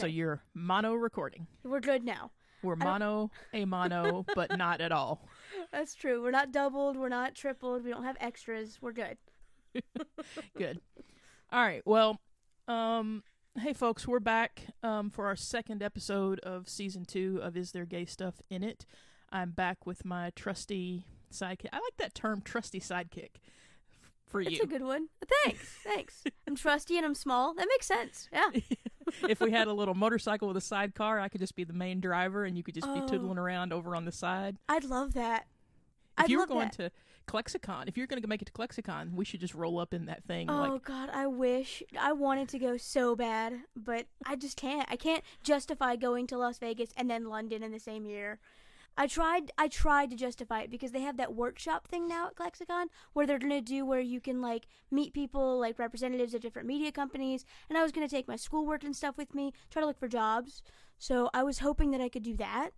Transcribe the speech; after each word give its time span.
So 0.00 0.06
you're 0.06 0.42
mono 0.54 0.94
recording. 0.94 1.46
We're 1.62 1.80
good 1.80 2.04
now. 2.04 2.30
We're 2.62 2.76
mono, 2.76 3.30
a 3.52 3.64
mono, 3.64 4.24
but 4.34 4.56
not 4.56 4.80
at 4.80 4.92
all. 4.92 5.28
That's 5.72 5.94
true. 5.94 6.22
We're 6.22 6.30
not 6.30 6.52
doubled. 6.52 6.96
We're 6.96 7.08
not 7.08 7.34
tripled. 7.34 7.84
We 7.84 7.90
don't 7.90 8.04
have 8.04 8.16
extras. 8.20 8.78
We're 8.80 8.92
good. 8.92 9.18
Good. 10.56 10.80
All 11.52 11.62
right. 11.62 11.82
Well, 11.84 12.18
um, 12.66 13.22
hey 13.58 13.72
folks, 13.72 14.06
we're 14.08 14.18
back 14.20 14.62
um, 14.82 15.10
for 15.10 15.26
our 15.26 15.36
second 15.36 15.80
episode 15.82 16.40
of 16.40 16.68
season 16.68 17.04
two 17.04 17.38
of 17.42 17.56
Is 17.56 17.70
There 17.72 17.84
Gay 17.86 18.04
Stuff 18.04 18.40
in 18.50 18.64
It? 18.64 18.84
I'm 19.30 19.50
back 19.50 19.86
with 19.86 20.04
my 20.04 20.30
trusty 20.34 21.04
sidekick. 21.32 21.68
I 21.72 21.76
like 21.76 21.96
that 21.98 22.14
term, 22.14 22.40
trusty 22.42 22.80
sidekick, 22.80 23.36
for 24.26 24.40
It's 24.40 24.50
you. 24.52 24.62
a 24.64 24.66
good 24.66 24.82
one. 24.82 25.08
Thanks. 25.44 25.78
Thanks. 25.84 26.24
I'm 26.48 26.56
trusty 26.56 26.96
and 26.96 27.06
I'm 27.06 27.14
small. 27.14 27.54
That 27.54 27.68
makes 27.68 27.86
sense. 27.86 28.28
Yeah. 28.32 28.60
If 29.28 29.40
we 29.40 29.50
had 29.50 29.68
a 29.68 29.72
little 29.72 29.94
motorcycle 29.94 30.48
with 30.48 30.56
a 30.56 30.60
sidecar, 30.60 31.20
I 31.20 31.28
could 31.28 31.40
just 31.40 31.54
be 31.56 31.64
the 31.64 31.72
main 31.72 32.00
driver, 32.00 32.44
and 32.44 32.56
you 32.56 32.62
could 32.62 32.74
just 32.74 32.86
be 32.92 33.00
Oh. 33.00 33.06
tootling 33.06 33.38
around 33.38 33.72
over 33.72 33.94
on 33.96 34.04
the 34.04 34.12
side. 34.12 34.56
I'd 34.68 34.84
love 34.84 35.14
that. 35.14 35.46
If 36.18 36.24
I'd 36.24 36.30
you 36.30 36.38
were 36.38 36.46
going 36.46 36.68
that. 36.68 36.72
to 36.74 36.90
ClexaCon, 37.26 37.88
if 37.88 37.96
you're 37.96 38.06
going 38.06 38.20
to 38.20 38.28
make 38.28 38.42
it 38.42 38.46
to 38.46 38.52
ClexaCon, 38.52 39.12
we 39.14 39.24
should 39.24 39.40
just 39.40 39.54
roll 39.54 39.78
up 39.78 39.94
in 39.94 40.06
that 40.06 40.24
thing. 40.24 40.50
Oh 40.50 40.72
like, 40.74 40.84
God, 40.84 41.10
I 41.12 41.26
wish 41.26 41.82
I 41.98 42.12
wanted 42.12 42.48
to 42.50 42.58
go 42.58 42.76
so 42.76 43.14
bad, 43.14 43.60
but 43.76 44.06
I 44.26 44.36
just 44.36 44.56
can't. 44.56 44.86
I 44.90 44.96
can't 44.96 45.22
justify 45.42 45.96
going 45.96 46.26
to 46.28 46.38
Las 46.38 46.58
Vegas 46.58 46.90
and 46.96 47.08
then 47.08 47.26
London 47.26 47.62
in 47.62 47.70
the 47.72 47.78
same 47.78 48.04
year. 48.04 48.40
I 48.96 49.06
tried. 49.06 49.50
I 49.56 49.68
tried 49.68 50.10
to 50.10 50.16
justify 50.16 50.62
it 50.62 50.70
because 50.70 50.92
they 50.92 51.00
have 51.00 51.16
that 51.16 51.34
workshop 51.34 51.88
thing 51.88 52.06
now 52.06 52.28
at 52.28 52.36
ClexaCon 52.36 52.86
where 53.12 53.26
they're 53.26 53.38
gonna 53.38 53.60
do 53.60 53.86
where 53.86 54.00
you 54.00 54.20
can 54.20 54.42
like 54.42 54.66
meet 54.90 55.14
people 55.14 55.58
like 55.58 55.78
representatives 55.78 56.34
of 56.34 56.42
different 56.42 56.68
media 56.68 56.92
companies, 56.92 57.44
and 57.68 57.78
I 57.78 57.82
was 57.82 57.92
gonna 57.92 58.08
take 58.08 58.28
my 58.28 58.36
schoolwork 58.36 58.84
and 58.84 58.94
stuff 58.94 59.16
with 59.16 59.34
me, 59.34 59.52
try 59.70 59.80
to 59.80 59.86
look 59.86 59.98
for 59.98 60.08
jobs. 60.08 60.62
So 60.98 61.30
I 61.32 61.42
was 61.42 61.60
hoping 61.60 61.92
that 61.92 62.00
I 62.00 62.10
could 62.10 62.22
do 62.22 62.36
that, 62.36 62.70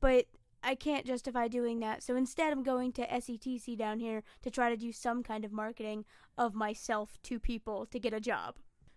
but 0.00 0.26
I 0.62 0.74
can't 0.74 1.04
justify 1.04 1.48
doing 1.48 1.80
that. 1.80 2.02
So 2.02 2.16
instead, 2.16 2.50
I'm 2.50 2.62
going 2.62 2.92
to 2.92 3.06
SETC 3.06 3.76
down 3.76 3.98
here 3.98 4.22
to 4.42 4.50
try 4.50 4.70
to 4.70 4.76
do 4.76 4.92
some 4.92 5.22
kind 5.22 5.44
of 5.44 5.52
marketing 5.52 6.06
of 6.38 6.54
myself 6.54 7.18
to 7.24 7.38
people 7.38 7.84
to 7.86 7.98
get 7.98 8.14
a 8.14 8.20
job. 8.20 8.56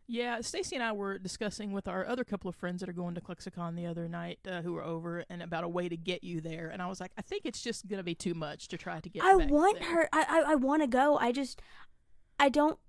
Yeah, 0.09 0.39
Stacy 0.39 0.75
and 0.75 0.83
I 0.83 0.93
were 0.93 1.17
discussing 1.17 1.73
with 1.73 1.87
our 1.87 2.07
other 2.07 2.23
couple 2.23 2.47
of 2.49 2.55
friends 2.55 2.79
that 2.79 2.87
are 2.87 2.93
going 2.93 3.15
to 3.15 3.21
ClexaCon 3.21 3.75
the 3.75 3.87
other 3.87 4.07
night, 4.07 4.39
uh, 4.49 4.61
who 4.61 4.71
were 4.73 4.83
over, 4.83 5.25
and 5.29 5.41
about 5.41 5.65
a 5.65 5.67
way 5.67 5.89
to 5.89 5.97
get 5.97 6.23
you 6.23 6.39
there. 6.39 6.69
And 6.69 6.81
I 6.81 6.87
was 6.87 7.01
like, 7.01 7.11
I 7.17 7.21
think 7.21 7.41
it's 7.45 7.61
just 7.61 7.87
gonna 7.87 8.03
be 8.03 8.15
too 8.15 8.33
much 8.33 8.69
to 8.69 8.77
try 8.77 9.01
to 9.01 9.09
get. 9.09 9.23
I 9.23 9.35
want 9.35 9.79
there. 9.79 9.89
her. 9.89 10.09
I 10.13 10.25
I, 10.29 10.51
I 10.51 10.55
want 10.55 10.81
to 10.81 10.87
go. 10.87 11.17
I 11.17 11.33
just 11.33 11.61
I 12.39 12.47
don't 12.47 12.79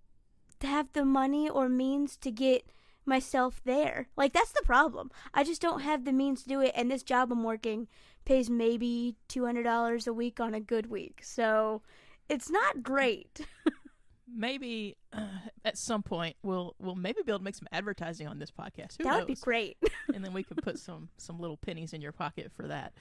have 0.62 0.92
the 0.92 1.04
money 1.04 1.48
or 1.48 1.68
means 1.68 2.16
to 2.18 2.30
get 2.30 2.70
myself 3.04 3.60
there. 3.64 4.08
Like 4.16 4.32
that's 4.32 4.52
the 4.52 4.62
problem. 4.64 5.10
I 5.34 5.42
just 5.42 5.60
don't 5.60 5.80
have 5.80 6.04
the 6.04 6.12
means 6.12 6.44
to 6.44 6.48
do 6.48 6.60
it. 6.60 6.72
And 6.76 6.88
this 6.88 7.02
job 7.02 7.32
I'm 7.32 7.42
working 7.42 7.88
pays 8.24 8.48
maybe 8.48 9.16
two 9.26 9.44
hundred 9.44 9.64
dollars 9.64 10.06
a 10.06 10.12
week 10.12 10.38
on 10.38 10.54
a 10.54 10.60
good 10.60 10.86
week. 10.86 11.22
So 11.24 11.82
it's 12.28 12.48
not 12.48 12.84
great. 12.84 13.40
Maybe 14.34 14.96
uh, 15.12 15.26
at 15.64 15.78
some 15.78 16.02
point 16.02 16.36
we'll 16.42 16.74
we'll 16.78 16.94
maybe 16.94 17.22
be 17.24 17.30
able 17.30 17.38
to 17.38 17.44
make 17.44 17.54
some 17.54 17.68
advertising 17.72 18.26
on 18.26 18.38
this 18.38 18.50
podcast. 18.50 18.98
Who 18.98 19.04
that 19.04 19.18
would 19.18 19.26
be 19.26 19.34
great. 19.34 19.76
and 20.14 20.24
then 20.24 20.32
we 20.32 20.42
could 20.42 20.62
put 20.62 20.78
some 20.78 21.08
some 21.16 21.38
little 21.40 21.56
pennies 21.56 21.92
in 21.92 22.00
your 22.00 22.12
pocket 22.12 22.52
for 22.52 22.66
that. 22.68 22.92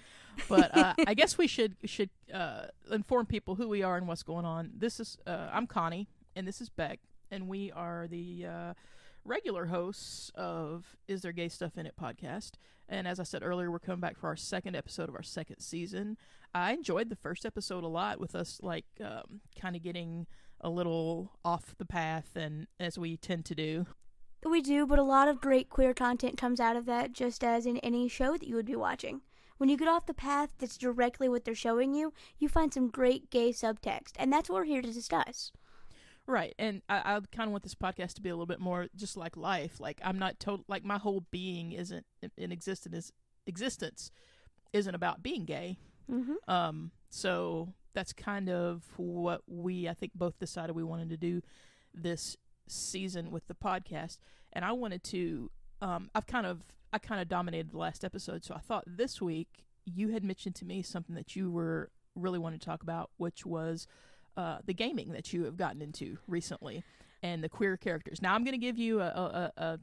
But 0.48 0.76
uh, 0.78 0.94
I 1.06 1.14
guess 1.14 1.38
we 1.38 1.48
should 1.48 1.76
should 1.86 2.10
uh, 2.34 2.66
inform 2.92 3.26
people 3.26 3.56
who 3.56 3.68
we 3.68 3.84
are 3.84 3.98
and 3.98 4.08
what's 4.08 4.24
going 4.24 4.46
on. 4.46 4.72
This 4.76 5.00
is 5.00 5.18
uh, 5.26 5.50
I'm 5.52 5.68
Connie 5.68 6.08
and 6.36 6.48
this 6.48 6.62
is 6.62 6.70
Beck, 6.70 7.00
and 7.32 7.48
we 7.48 7.72
are 7.72 8.08
the 8.08 8.46
uh, 8.46 8.74
regular 9.26 9.66
hosts 9.66 10.32
of 10.36 10.96
Is 11.08 11.22
There 11.22 11.32
Gay 11.32 11.50
Stuff 11.50 11.78
in 11.78 11.86
It 11.86 11.96
podcast. 12.00 12.52
And 12.90 13.08
as 13.08 13.20
I 13.20 13.24
said 13.24 13.44
earlier, 13.44 13.70
we're 13.70 13.80
coming 13.80 14.00
back 14.00 14.18
for 14.18 14.28
our 14.28 14.36
second 14.36 14.76
episode 14.76 15.10
of 15.10 15.16
our 15.16 15.24
second 15.24 15.60
season. 15.60 16.18
I 16.54 16.72
enjoyed 16.74 17.10
the 17.10 17.16
first 17.16 17.46
episode 17.46 17.84
a 17.84 17.88
lot 17.88 18.20
with 18.20 18.34
us 18.34 18.60
like 18.64 18.86
um, 19.04 19.42
kind 19.60 19.76
of 19.76 19.84
getting 19.84 20.28
a 20.62 20.70
little 20.70 21.32
off 21.46 21.76
the 21.78 21.86
path 21.86 22.36
and 22.36 22.68
as 22.80 22.98
we 22.98 23.18
tend 23.18 23.46
to 23.46 23.56
do. 23.56 23.88
we 24.46 24.62
do, 24.62 24.86
but 24.86 25.00
a 25.00 25.04
lot 25.04 25.28
of 25.28 25.42
great 25.42 25.70
queer 25.70 25.94
content 25.94 26.38
comes 26.38 26.60
out 26.60 26.76
of 26.76 26.86
that, 26.86 27.14
just 27.14 27.44
as 27.44 27.66
in 27.66 27.78
any 27.78 28.08
show 28.08 28.34
that 28.34 28.48
you 28.48 28.56
would 28.56 28.66
be 28.66 28.76
watching. 28.76 29.22
When 29.58 29.70
you 29.70 29.78
get 29.78 29.88
off 29.88 30.06
the 30.06 30.14
path 30.14 30.50
that's 30.60 30.78
directly 30.78 31.28
what 31.28 31.44
they're 31.44 31.56
showing 31.56 31.94
you, 31.94 32.14
you 32.38 32.48
find 32.48 32.74
some 32.74 32.90
great 32.90 33.30
gay 33.30 33.50
subtext, 33.50 34.12
and 34.18 34.32
that's 34.32 34.50
what 34.50 34.58
we're 34.58 34.66
here 34.66 34.82
to 34.82 34.94
discuss. 34.94 35.52
Right, 36.28 36.54
and 36.60 36.82
I, 36.90 36.98
I 36.98 37.20
kind 37.32 37.48
of 37.48 37.52
want 37.52 37.64
this 37.64 37.74
podcast 37.74 38.14
to 38.16 38.22
be 38.22 38.30
a 38.30 38.34
little 38.34 38.46
bit 38.46 38.60
more 38.60 38.88
just 38.96 39.18
like 39.18 39.38
life. 39.38 39.80
Like 39.80 40.00
I'm 40.04 40.20
not 40.20 40.40
total. 40.40 40.66
Like 40.68 40.84
my 40.84 40.98
whole 40.98 41.26
being 41.32 41.72
isn't 41.72 42.06
in 42.38 42.52
existence. 42.52 43.12
Existence 43.48 44.12
isn't 44.74 44.94
about 44.94 45.24
being 45.24 45.46
gay. 45.46 45.80
Mm-hmm. 46.12 46.52
Um, 46.52 46.92
so 47.10 47.74
that's 47.94 48.14
kind 48.14 48.50
of 48.50 48.84
what 48.98 49.42
we 49.48 49.88
I 49.88 49.94
think 49.94 50.14
both 50.14 50.40
decided 50.40 50.76
we 50.76 50.84
wanted 50.84 51.10
to 51.10 51.18
do 51.18 51.42
this 51.94 52.38
season 52.68 53.32
with 53.32 53.48
the 53.48 53.56
podcast. 53.56 54.20
And 54.54 54.64
I 54.64 54.72
wanted 54.72 55.04
to. 55.06 55.52
Um, 55.82 56.10
I've 56.16 56.28
kind 56.28 56.46
of 56.46 56.64
I 56.92 56.98
kind 56.98 57.22
of 57.22 57.28
dominated 57.28 57.72
the 57.72 57.78
last 57.78 58.04
episode, 58.04 58.44
so 58.44 58.56
I 58.56 58.60
thought 58.60 58.84
this 58.88 59.22
week 59.22 59.66
you 59.86 60.10
had 60.10 60.24
mentioned 60.24 60.56
to 60.56 60.66
me 60.66 60.82
something 60.82 61.16
that 61.16 61.36
you 61.36 61.52
were 61.52 61.92
really 62.16 62.40
wanting 62.40 62.60
to 62.60 62.66
talk 62.66 62.84
about, 62.84 63.12
which 63.18 63.46
was 63.46 63.88
uh, 64.36 64.60
the 64.66 64.74
gaming 64.74 65.12
that 65.12 65.34
you 65.34 65.44
have 65.44 65.58
gotten 65.58 65.82
into 65.82 66.18
recently 66.28 66.84
and 67.24 67.44
the 67.44 67.50
queer 67.50 67.78
characters. 67.78 68.22
Now 68.22 68.34
I'm 68.34 68.44
going 68.44 68.54
to 68.54 68.66
give 68.66 68.78
you 68.78 69.02
a, 69.02 69.06
a, 69.06 69.52
a, 69.58 69.80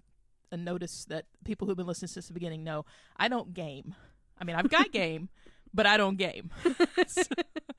a 0.53 0.57
notice 0.57 1.05
that 1.07 1.27
people 1.45 1.67
who've 1.67 1.77
been 1.77 1.87
listening 1.87 2.09
since 2.09 2.29
the 2.29 2.35
beginning 2.35 2.65
know 2.65 2.85
I 3.17 3.29
don't 3.29 3.55
game. 3.55 3.95
I 4.39 4.45
mean, 4.45 4.57
I've 4.57 4.69
got 4.69 4.93
game, 4.93 5.29
but 5.75 5.87
I 5.87 5.97
don't 5.97 6.17
game. 6.17 6.51
So, 7.07 7.23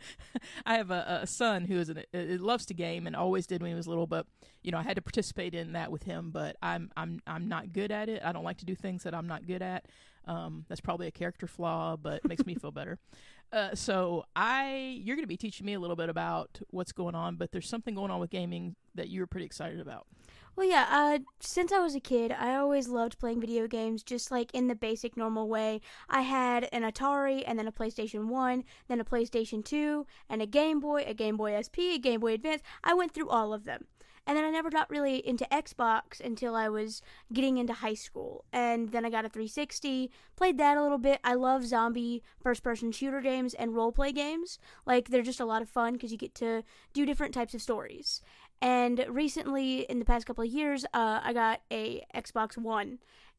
I 0.66 0.75
have 0.75 0.91
a, 0.91 1.22
a 1.23 1.28
son 1.28 1.66
who 1.66 1.79
is 1.79 1.89
an, 1.89 2.03
uh, 2.13 2.44
loves 2.44 2.66
to 2.67 2.73
game 2.73 3.07
and 3.07 3.16
always 3.16 3.47
did 3.47 3.61
when 3.61 3.72
he 3.72 3.75
was 3.75 3.88
little, 3.88 4.06
but 4.06 4.28
you 4.61 4.72
know 4.72 4.78
I 4.78 4.83
had 4.83 4.97
to 4.97 5.01
participate 5.01 5.56
in 5.56 5.72
that 5.73 5.91
with 5.91 6.03
him. 6.03 6.31
But 6.31 6.57
I'm 6.61 6.91
I'm 6.97 7.22
I'm 7.25 7.47
not 7.47 7.73
good 7.73 7.91
at 7.91 8.09
it. 8.09 8.22
I 8.23 8.31
don't 8.31 8.44
like 8.44 8.57
to 8.57 8.66
do 8.66 8.75
things 8.75 9.03
that 9.03 9.16
I'm 9.16 9.28
not 9.28 9.47
good 9.47 9.61
at. 9.61 9.85
Um, 10.28 10.66
that's 10.67 10.81
probably 10.81 11.07
a 11.07 11.11
character 11.11 11.47
flaw, 11.47 11.95
but 11.95 12.25
makes 12.25 12.45
me 12.45 12.55
feel 12.55 12.72
better. 12.72 13.00
Uh, 13.53 13.73
so 13.73 14.25
I, 14.35 15.00
you're 15.03 15.16
going 15.16 15.23
to 15.23 15.28
be 15.28 15.38
teaching 15.38 15.66
me 15.66 15.75
a 15.75 15.79
little 15.79 15.95
bit 15.95 16.09
about 16.09 16.59
what's 16.72 16.91
going 16.91 17.16
on, 17.16 17.35
but 17.35 17.51
there's 17.51 17.69
something 17.69 17.95
going 17.95 18.11
on 18.11 18.19
with 18.19 18.29
gaming 18.29 18.75
that 18.95 19.09
you're 19.09 19.28
pretty 19.28 19.45
excited 19.45 19.79
about. 19.79 20.07
Well, 20.55 20.69
yeah, 20.69 20.88
uh, 20.89 21.19
since 21.41 21.73
I 21.73 21.79
was 21.79 21.95
a 21.95 21.99
kid, 21.99 22.31
I 22.31 22.55
always 22.55 22.88
loved 22.88 23.19
playing 23.19 23.41
video 23.41 23.67
games 23.67 24.03
just 24.03 24.31
like 24.31 24.53
in 24.53 24.69
the 24.69 24.75
basic 24.75 25.17
normal 25.17 25.49
way. 25.49 25.81
I 26.09 26.21
had 26.21 26.69
an 26.71 26.83
Atari 26.83 27.43
and 27.45 27.59
then 27.59 27.67
a 27.67 27.73
PlayStation 27.73 28.27
1, 28.27 28.63
then 28.88 29.01
a 29.01 29.05
PlayStation 29.05 29.66
2, 29.66 30.05
and 30.29 30.41
a 30.41 30.45
Game 30.45 30.79
Boy, 30.79 31.03
a 31.05 31.13
Game 31.13 31.35
Boy 31.35 31.59
SP, 31.59 31.91
a 31.95 31.99
Game 31.99 32.21
Boy 32.21 32.35
Advance. 32.35 32.61
I 32.85 32.93
went 32.93 33.13
through 33.13 33.27
all 33.27 33.53
of 33.53 33.66
them. 33.66 33.88
And 34.27 34.35
then 34.35 34.43
I 34.43 34.49
never 34.49 34.71
got 34.71 34.89
really 34.89 35.17
into 35.27 35.45
Xbox 35.51 36.19
until 36.19 36.55
I 36.55 36.67
was 36.67 37.01
getting 37.31 37.57
into 37.57 37.73
high 37.73 37.93
school. 37.93 38.43
And 38.51 38.89
then 38.89 39.05
I 39.05 39.11
got 39.11 39.25
a 39.25 39.29
360, 39.29 40.09
played 40.35 40.57
that 40.57 40.77
a 40.77 40.81
little 40.81 40.97
bit. 40.97 41.19
I 41.23 41.35
love 41.35 41.66
zombie 41.66 42.23
first 42.41 42.63
person 42.63 42.91
shooter 42.91 43.22
games 43.22 43.53
and 43.53 43.75
role 43.75 43.91
play 43.91 44.11
games. 44.11 44.57
Like, 44.85 45.09
they're 45.09 45.22
just 45.22 45.39
a 45.39 45.45
lot 45.45 45.61
of 45.61 45.69
fun 45.69 45.93
because 45.93 46.11
you 46.11 46.17
get 46.17 46.33
to 46.35 46.63
do 46.93 47.05
different 47.05 47.35
types 47.35 47.53
of 47.53 47.61
stories. 47.61 48.22
And 48.65 49.05
recently, 49.07 49.81
in 49.81 49.99
the 49.99 50.05
past 50.05 50.25
couple 50.25 50.43
of 50.43 50.49
years, 50.49 50.85
uh, 50.85 51.19
I 51.23 51.33
got 51.33 51.61
a 51.71 52.03
Xbox 52.15 52.57
One, 52.57 52.97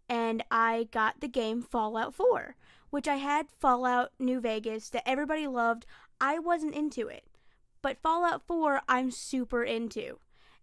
and 0.08 0.44
I 0.52 0.86
got 0.92 1.20
the 1.20 1.26
game 1.26 1.62
Fallout 1.62 2.14
4, 2.14 2.54
which 2.90 3.08
I 3.08 3.16
had 3.16 3.48
Fallout 3.58 4.12
New 4.20 4.40
Vegas 4.40 4.88
that 4.90 5.02
everybody 5.04 5.48
loved. 5.48 5.84
I 6.20 6.38
wasn't 6.38 6.76
into 6.76 7.08
it, 7.08 7.24
but 7.82 8.00
Fallout 8.00 8.46
4 8.46 8.82
I'm 8.88 9.10
super 9.10 9.64
into, 9.64 10.20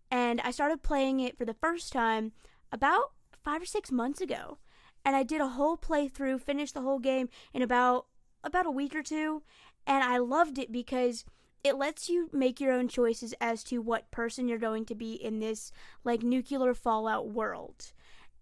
and 0.09 0.39
I 0.39 0.51
started 0.51 0.81
playing 0.81 1.19
it 1.19 1.37
for 1.37 1.43
the 1.43 1.55
first 1.55 1.91
time 1.91 2.31
about 2.71 3.11
five 3.43 3.61
or 3.61 3.65
six 3.65 3.91
months 3.91 4.21
ago, 4.21 4.59
and 5.03 5.13
I 5.13 5.23
did 5.23 5.41
a 5.41 5.49
whole 5.49 5.75
playthrough, 5.75 6.39
finished 6.39 6.73
the 6.73 6.83
whole 6.83 6.99
game 6.99 7.27
in 7.53 7.61
about 7.61 8.05
about 8.45 8.65
a 8.65 8.71
week 8.71 8.95
or 8.95 9.03
two, 9.03 9.43
and 9.85 10.05
I 10.05 10.19
loved 10.19 10.57
it 10.57 10.71
because 10.71 11.25
it 11.63 11.77
lets 11.77 12.09
you 12.09 12.29
make 12.33 12.59
your 12.59 12.73
own 12.73 12.87
choices 12.87 13.33
as 13.39 13.63
to 13.65 13.79
what 13.81 14.11
person 14.11 14.47
you're 14.47 14.57
going 14.57 14.85
to 14.85 14.95
be 14.95 15.13
in 15.13 15.39
this 15.39 15.71
like 16.03 16.21
nuclear 16.21 16.73
fallout 16.73 17.29
world. 17.29 17.93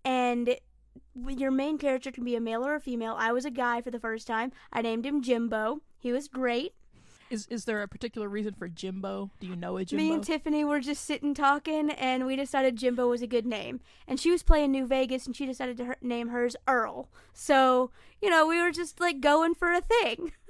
And 0.04 0.58
your 1.28 1.52
main 1.52 1.78
character 1.78 2.12
can 2.12 2.24
be 2.24 2.36
a 2.36 2.42
male 2.42 2.66
or 2.66 2.76
a 2.76 2.80
female. 2.80 3.16
I 3.18 3.32
was 3.32 3.46
a 3.46 3.52
guy 3.52 3.82
for 3.82 3.92
the 3.92 4.00
first 4.00 4.26
time. 4.26 4.52
I 4.74 4.82
named 4.82 5.06
him 5.06 5.22
jimbo. 5.22 5.82
He 6.00 6.12
was 6.12 6.28
great. 6.28 6.74
Is 7.30 7.48
is 7.48 7.64
there 7.64 7.82
a 7.82 7.88
particular 7.88 8.28
reason 8.28 8.56
for 8.56 8.68
Jimbo? 8.68 9.32
Do 9.40 9.48
you 9.48 9.56
know 9.56 9.78
a 9.78 9.86
Jimbo? 9.86 10.04
me 10.04 10.14
and 10.14 10.22
tiffany 10.22 10.66
were 10.66 10.82
just 10.82 11.06
sitting 11.06 11.34
talking 11.34 11.90
and 11.92 12.26
we 12.26 12.36
decided 12.36 12.76
jimbo 12.76 13.08
was 13.08 13.22
a 13.22 13.28
good 13.28 13.46
name. 13.46 13.80
And 14.06 14.20
she 14.20 14.30
was 14.32 14.44
playing 14.44 14.72
new 14.72 14.86
vegas 14.86 15.26
and 15.26 15.34
she 15.34 15.46
decided 15.46 15.78
to 15.78 15.86
her- 15.86 15.98
name 16.02 16.28
hers 16.28 16.58
earl. 16.68 17.10
So 17.32 17.92
you 18.22 18.30
know 18.30 18.46
we 18.46 18.62
were 18.62 18.72
just 18.72 19.00
like 19.00 19.22
going 19.22 19.56
for 19.56 19.72
a 19.72 19.80
thing 19.80 20.34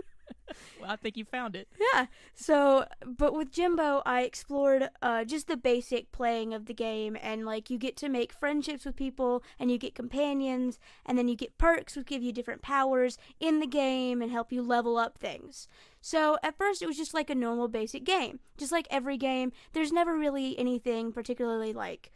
well, 0.82 0.92
I 0.92 0.96
think 0.96 1.18
you 1.18 1.26
found 1.26 1.56
it. 1.56 1.68
Yeah. 1.94 2.08
So, 2.34 2.86
but 3.06 3.34
with 3.34 3.52
Jimbo, 3.52 4.02
I 4.06 4.22
explored 4.22 4.90
uh, 5.02 5.24
just 5.26 5.48
the 5.48 5.58
basic 5.58 6.12
playing 6.12 6.54
of 6.54 6.66
the 6.66 6.74
game, 6.74 7.18
and 7.22 7.46
like 7.46 7.70
you 7.70 7.78
get 7.78 7.98
to 7.98 8.10
make 8.10 8.34
friendships 8.34 8.86
with 8.86 8.96
people, 8.96 9.44
and 9.60 9.72
you 9.72 9.78
get 9.78 9.96
companions, 9.96 10.80
and 11.06 11.18
then 11.18 11.28
you 11.28 11.36
get 11.36 11.58
perks 11.58 11.96
which 11.96 12.08
give 12.08 12.24
you 12.24 12.32
different 12.32 12.62
powers 12.62 13.18
in 13.40 13.60
the 13.60 13.68
game 13.68 14.22
and 14.22 14.32
help 14.32 14.52
you 14.52 14.62
level 14.62 14.98
up 14.98 15.18
things. 15.18 15.68
So 16.02 16.38
at 16.44 16.58
first, 16.58 16.82
it 16.82 16.88
was 16.88 16.98
just 16.98 17.14
like 17.14 17.30
a 17.30 17.36
normal 17.36 17.68
basic 17.68 18.04
game, 18.04 18.40
just 18.58 18.72
like 18.72 18.88
every 18.90 19.18
game. 19.18 19.52
There's 19.74 19.92
never 19.92 20.18
really 20.18 20.58
anything 20.58 21.12
particularly 21.12 21.74
like 21.74 22.12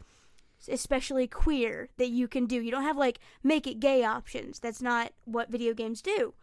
especially 0.68 1.26
queer 1.26 1.90
that 1.98 2.08
you 2.08 2.26
can 2.26 2.46
do. 2.46 2.60
You 2.60 2.70
don't 2.70 2.82
have 2.82 2.96
like 2.96 3.20
make 3.44 3.66
it 3.66 3.78
gay 3.78 4.02
options. 4.02 4.58
That's 4.58 4.82
not 4.82 5.12
what 5.24 5.50
video 5.50 5.74
games 5.74 6.00
do 6.00 6.34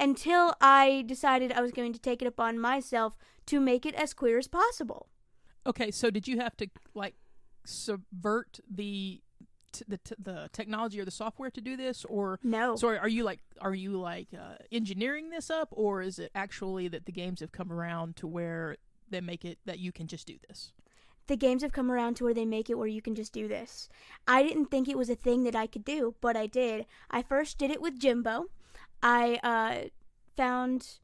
until 0.00 0.54
I 0.60 1.04
decided 1.06 1.52
I 1.52 1.60
was 1.60 1.72
going 1.72 1.92
to 1.92 1.98
take 2.00 2.22
it 2.22 2.26
upon 2.26 2.58
myself 2.58 3.16
to 3.46 3.60
make 3.60 3.86
it 3.86 3.94
as 3.94 4.14
queer 4.14 4.38
as 4.38 4.48
possible. 4.48 5.08
Okay, 5.66 5.90
so 5.90 6.10
did 6.10 6.28
you 6.28 6.40
have 6.40 6.56
to 6.58 6.68
like 6.94 7.14
subvert 7.64 8.60
the 8.70 9.22
t- 9.72 9.84
the 9.88 9.98
t- 9.98 10.14
the 10.18 10.48
technology 10.52 11.00
or 11.00 11.04
the 11.04 11.10
software 11.10 11.50
to 11.50 11.60
do 11.60 11.76
this, 11.76 12.04
or 12.04 12.38
No. 12.42 12.76
sorry, 12.76 12.98
are 12.98 13.08
you 13.08 13.24
like 13.24 13.40
are 13.60 13.74
you 13.74 13.98
like 13.98 14.28
uh, 14.34 14.56
engineering 14.70 15.30
this 15.30 15.50
up, 15.50 15.68
or 15.72 16.02
is 16.02 16.18
it 16.18 16.30
actually 16.34 16.88
that 16.88 17.06
the 17.06 17.12
games 17.12 17.40
have 17.40 17.52
come 17.52 17.72
around 17.72 18.16
to 18.16 18.26
where 18.26 18.76
they 19.10 19.20
make 19.20 19.44
it 19.44 19.58
that 19.64 19.78
you 19.78 19.92
can 19.92 20.06
just 20.06 20.26
do 20.26 20.36
this? 20.48 20.72
the 21.26 21.36
games 21.38 21.62
have 21.62 21.72
come 21.72 21.90
around 21.90 22.14
to 22.16 22.22
where 22.22 22.34
they 22.34 22.44
make 22.44 22.68
it 22.68 22.74
where 22.76 22.86
you 22.86 23.00
can 23.00 23.14
just 23.14 23.32
do 23.32 23.48
this. 23.48 23.88
I 24.28 24.42
didn't 24.42 24.66
think 24.66 24.88
it 24.90 24.98
was 24.98 25.08
a 25.08 25.14
thing 25.14 25.44
that 25.44 25.56
I 25.56 25.66
could 25.66 25.82
do, 25.82 26.14
but 26.20 26.36
I 26.36 26.46
did. 26.46 26.84
I 27.10 27.22
first 27.22 27.56
did 27.56 27.70
it 27.70 27.80
with 27.80 27.98
Jimbo. 27.98 28.50
I 29.04 29.38
uh, 29.42 29.88
found 30.34 30.98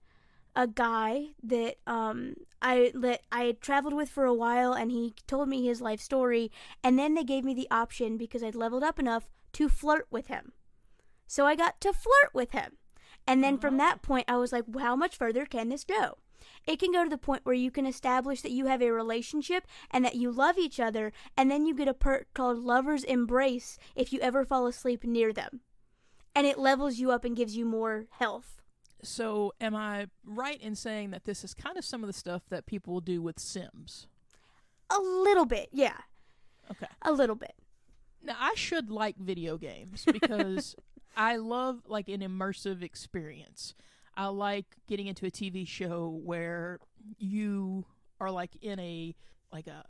a 0.56 0.66
guy 0.66 1.26
that 1.42 1.76
um, 1.86 2.34
I 2.62 2.92
that 2.94 3.20
I 3.30 3.44
had 3.44 3.60
traveled 3.60 3.94
with 3.94 4.08
for 4.08 4.24
a 4.24 4.34
while, 4.34 4.72
and 4.72 4.90
he 4.90 5.14
told 5.26 5.48
me 5.48 5.64
his 5.64 5.82
life 5.82 6.00
story. 6.00 6.50
And 6.82 6.98
then 6.98 7.14
they 7.14 7.24
gave 7.24 7.44
me 7.44 7.54
the 7.54 7.68
option 7.70 8.16
because 8.16 8.42
I'd 8.42 8.54
leveled 8.54 8.82
up 8.82 8.98
enough 8.98 9.28
to 9.52 9.68
flirt 9.68 10.06
with 10.10 10.28
him. 10.28 10.52
So 11.26 11.46
I 11.46 11.54
got 11.54 11.80
to 11.82 11.92
flirt 11.92 12.34
with 12.34 12.52
him. 12.52 12.78
And 13.26 13.44
then 13.44 13.58
from 13.58 13.76
that 13.76 14.02
point, 14.02 14.24
I 14.28 14.38
was 14.38 14.50
like, 14.50 14.64
well, 14.66 14.84
how 14.84 14.96
much 14.96 15.16
further 15.16 15.44
can 15.44 15.68
this 15.68 15.84
go? 15.84 16.16
It 16.66 16.80
can 16.80 16.90
go 16.90 17.04
to 17.04 17.10
the 17.10 17.18
point 17.18 17.44
where 17.44 17.54
you 17.54 17.70
can 17.70 17.86
establish 17.86 18.40
that 18.40 18.50
you 18.50 18.66
have 18.66 18.82
a 18.82 18.90
relationship 18.90 19.66
and 19.90 20.04
that 20.04 20.16
you 20.16 20.32
love 20.32 20.56
each 20.58 20.80
other, 20.80 21.12
and 21.36 21.50
then 21.50 21.66
you 21.66 21.74
get 21.74 21.86
a 21.86 21.94
perk 21.94 22.28
called 22.34 22.58
Lover's 22.58 23.04
Embrace 23.04 23.78
if 23.94 24.12
you 24.12 24.20
ever 24.20 24.44
fall 24.44 24.66
asleep 24.66 25.04
near 25.04 25.32
them. 25.32 25.60
And 26.34 26.46
it 26.46 26.58
levels 26.58 26.98
you 26.98 27.10
up 27.10 27.24
and 27.24 27.36
gives 27.36 27.56
you 27.56 27.64
more 27.64 28.06
health. 28.10 28.62
So, 29.02 29.52
am 29.60 29.74
I 29.74 30.08
right 30.24 30.60
in 30.60 30.74
saying 30.74 31.10
that 31.10 31.24
this 31.24 31.42
is 31.42 31.54
kind 31.54 31.76
of 31.76 31.84
some 31.84 32.02
of 32.02 32.06
the 32.06 32.12
stuff 32.12 32.42
that 32.50 32.66
people 32.66 32.92
will 32.92 33.00
do 33.00 33.22
with 33.22 33.38
Sims? 33.38 34.06
A 34.90 34.98
little 34.98 35.46
bit, 35.46 35.68
yeah. 35.72 35.96
Okay. 36.70 36.86
A 37.02 37.12
little 37.12 37.36
bit. 37.36 37.54
Now, 38.22 38.36
I 38.38 38.52
should 38.54 38.90
like 38.90 39.16
video 39.16 39.56
games 39.56 40.04
because 40.04 40.76
I 41.16 41.36
love 41.36 41.82
like 41.86 42.08
an 42.08 42.20
immersive 42.20 42.82
experience. 42.82 43.74
I 44.16 44.26
like 44.26 44.66
getting 44.86 45.06
into 45.06 45.26
a 45.26 45.30
TV 45.30 45.66
show 45.66 46.20
where 46.22 46.78
you 47.18 47.86
are 48.20 48.30
like 48.30 48.56
in 48.60 48.78
a 48.78 49.14
like 49.52 49.66
a 49.66 49.84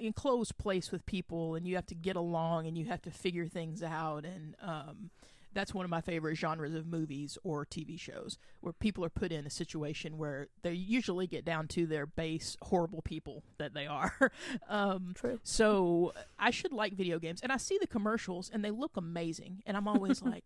enclosed 0.00 0.58
place 0.58 0.90
with 0.90 1.06
people 1.06 1.54
and 1.54 1.66
you 1.66 1.76
have 1.76 1.86
to 1.86 1.94
get 1.94 2.16
along 2.16 2.66
and 2.66 2.76
you 2.76 2.86
have 2.86 3.00
to 3.02 3.10
figure 3.10 3.46
things 3.46 3.82
out 3.82 4.24
and 4.24 4.56
um 4.60 5.10
that's 5.52 5.72
one 5.72 5.84
of 5.84 5.90
my 5.90 6.00
favorite 6.00 6.36
genres 6.36 6.74
of 6.74 6.86
movies 6.86 7.38
or 7.42 7.64
TV 7.64 7.98
shows 7.98 8.38
where 8.60 8.72
people 8.72 9.04
are 9.04 9.10
put 9.10 9.32
in 9.32 9.46
a 9.46 9.50
situation 9.50 10.18
where 10.18 10.48
they 10.62 10.72
usually 10.72 11.26
get 11.26 11.44
down 11.44 11.66
to 11.68 11.86
their 11.86 12.06
base 12.06 12.56
horrible 12.62 13.02
people 13.02 13.42
that 13.58 13.72
they 13.74 13.86
are. 13.86 14.30
um, 14.68 15.12
True. 15.14 15.40
so 15.42 16.12
I 16.38 16.50
should 16.50 16.72
like 16.72 16.94
video 16.94 17.18
games, 17.18 17.40
and 17.42 17.50
I 17.52 17.56
see 17.56 17.78
the 17.80 17.86
commercials, 17.86 18.50
and 18.52 18.64
they 18.64 18.70
look 18.70 18.96
amazing, 18.96 19.62
and 19.66 19.76
I'm 19.76 19.88
always 19.88 20.22
like, 20.22 20.44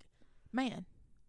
man, 0.53 0.85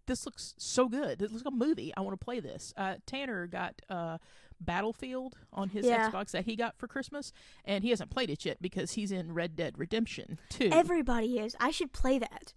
this 0.07 0.25
looks 0.25 0.53
so 0.57 0.87
good. 0.89 1.19
This 1.19 1.31
looks 1.31 1.45
like 1.45 1.53
a 1.53 1.55
movie. 1.55 1.93
I 1.95 2.01
want 2.01 2.19
to 2.19 2.23
play 2.23 2.39
this. 2.39 2.73
Uh, 2.75 2.95
Tanner 3.05 3.47
got 3.47 3.81
uh, 3.89 4.17
Battlefield 4.59 5.37
on 5.53 5.69
his 5.69 5.85
Yeah. 5.85 6.09
Xbox 6.09 6.31
that 6.31 6.45
he 6.45 6.55
got 6.55 6.77
for 6.77 6.87
Christmas, 6.87 7.31
and 7.65 7.83
he 7.83 7.89
hasn't 7.89 8.09
played 8.09 8.29
it 8.29 8.45
yet 8.45 8.61
because 8.61 8.91
he's 8.91 9.11
in 9.11 9.33
Red 9.33 9.55
Dead 9.55 9.77
Redemption 9.77 10.39
2. 10.49 10.69
Everybody 10.71 11.39
is. 11.39 11.55
I 11.59 11.71
should 11.71 11.93
play 11.93 12.19
that. 12.19 12.53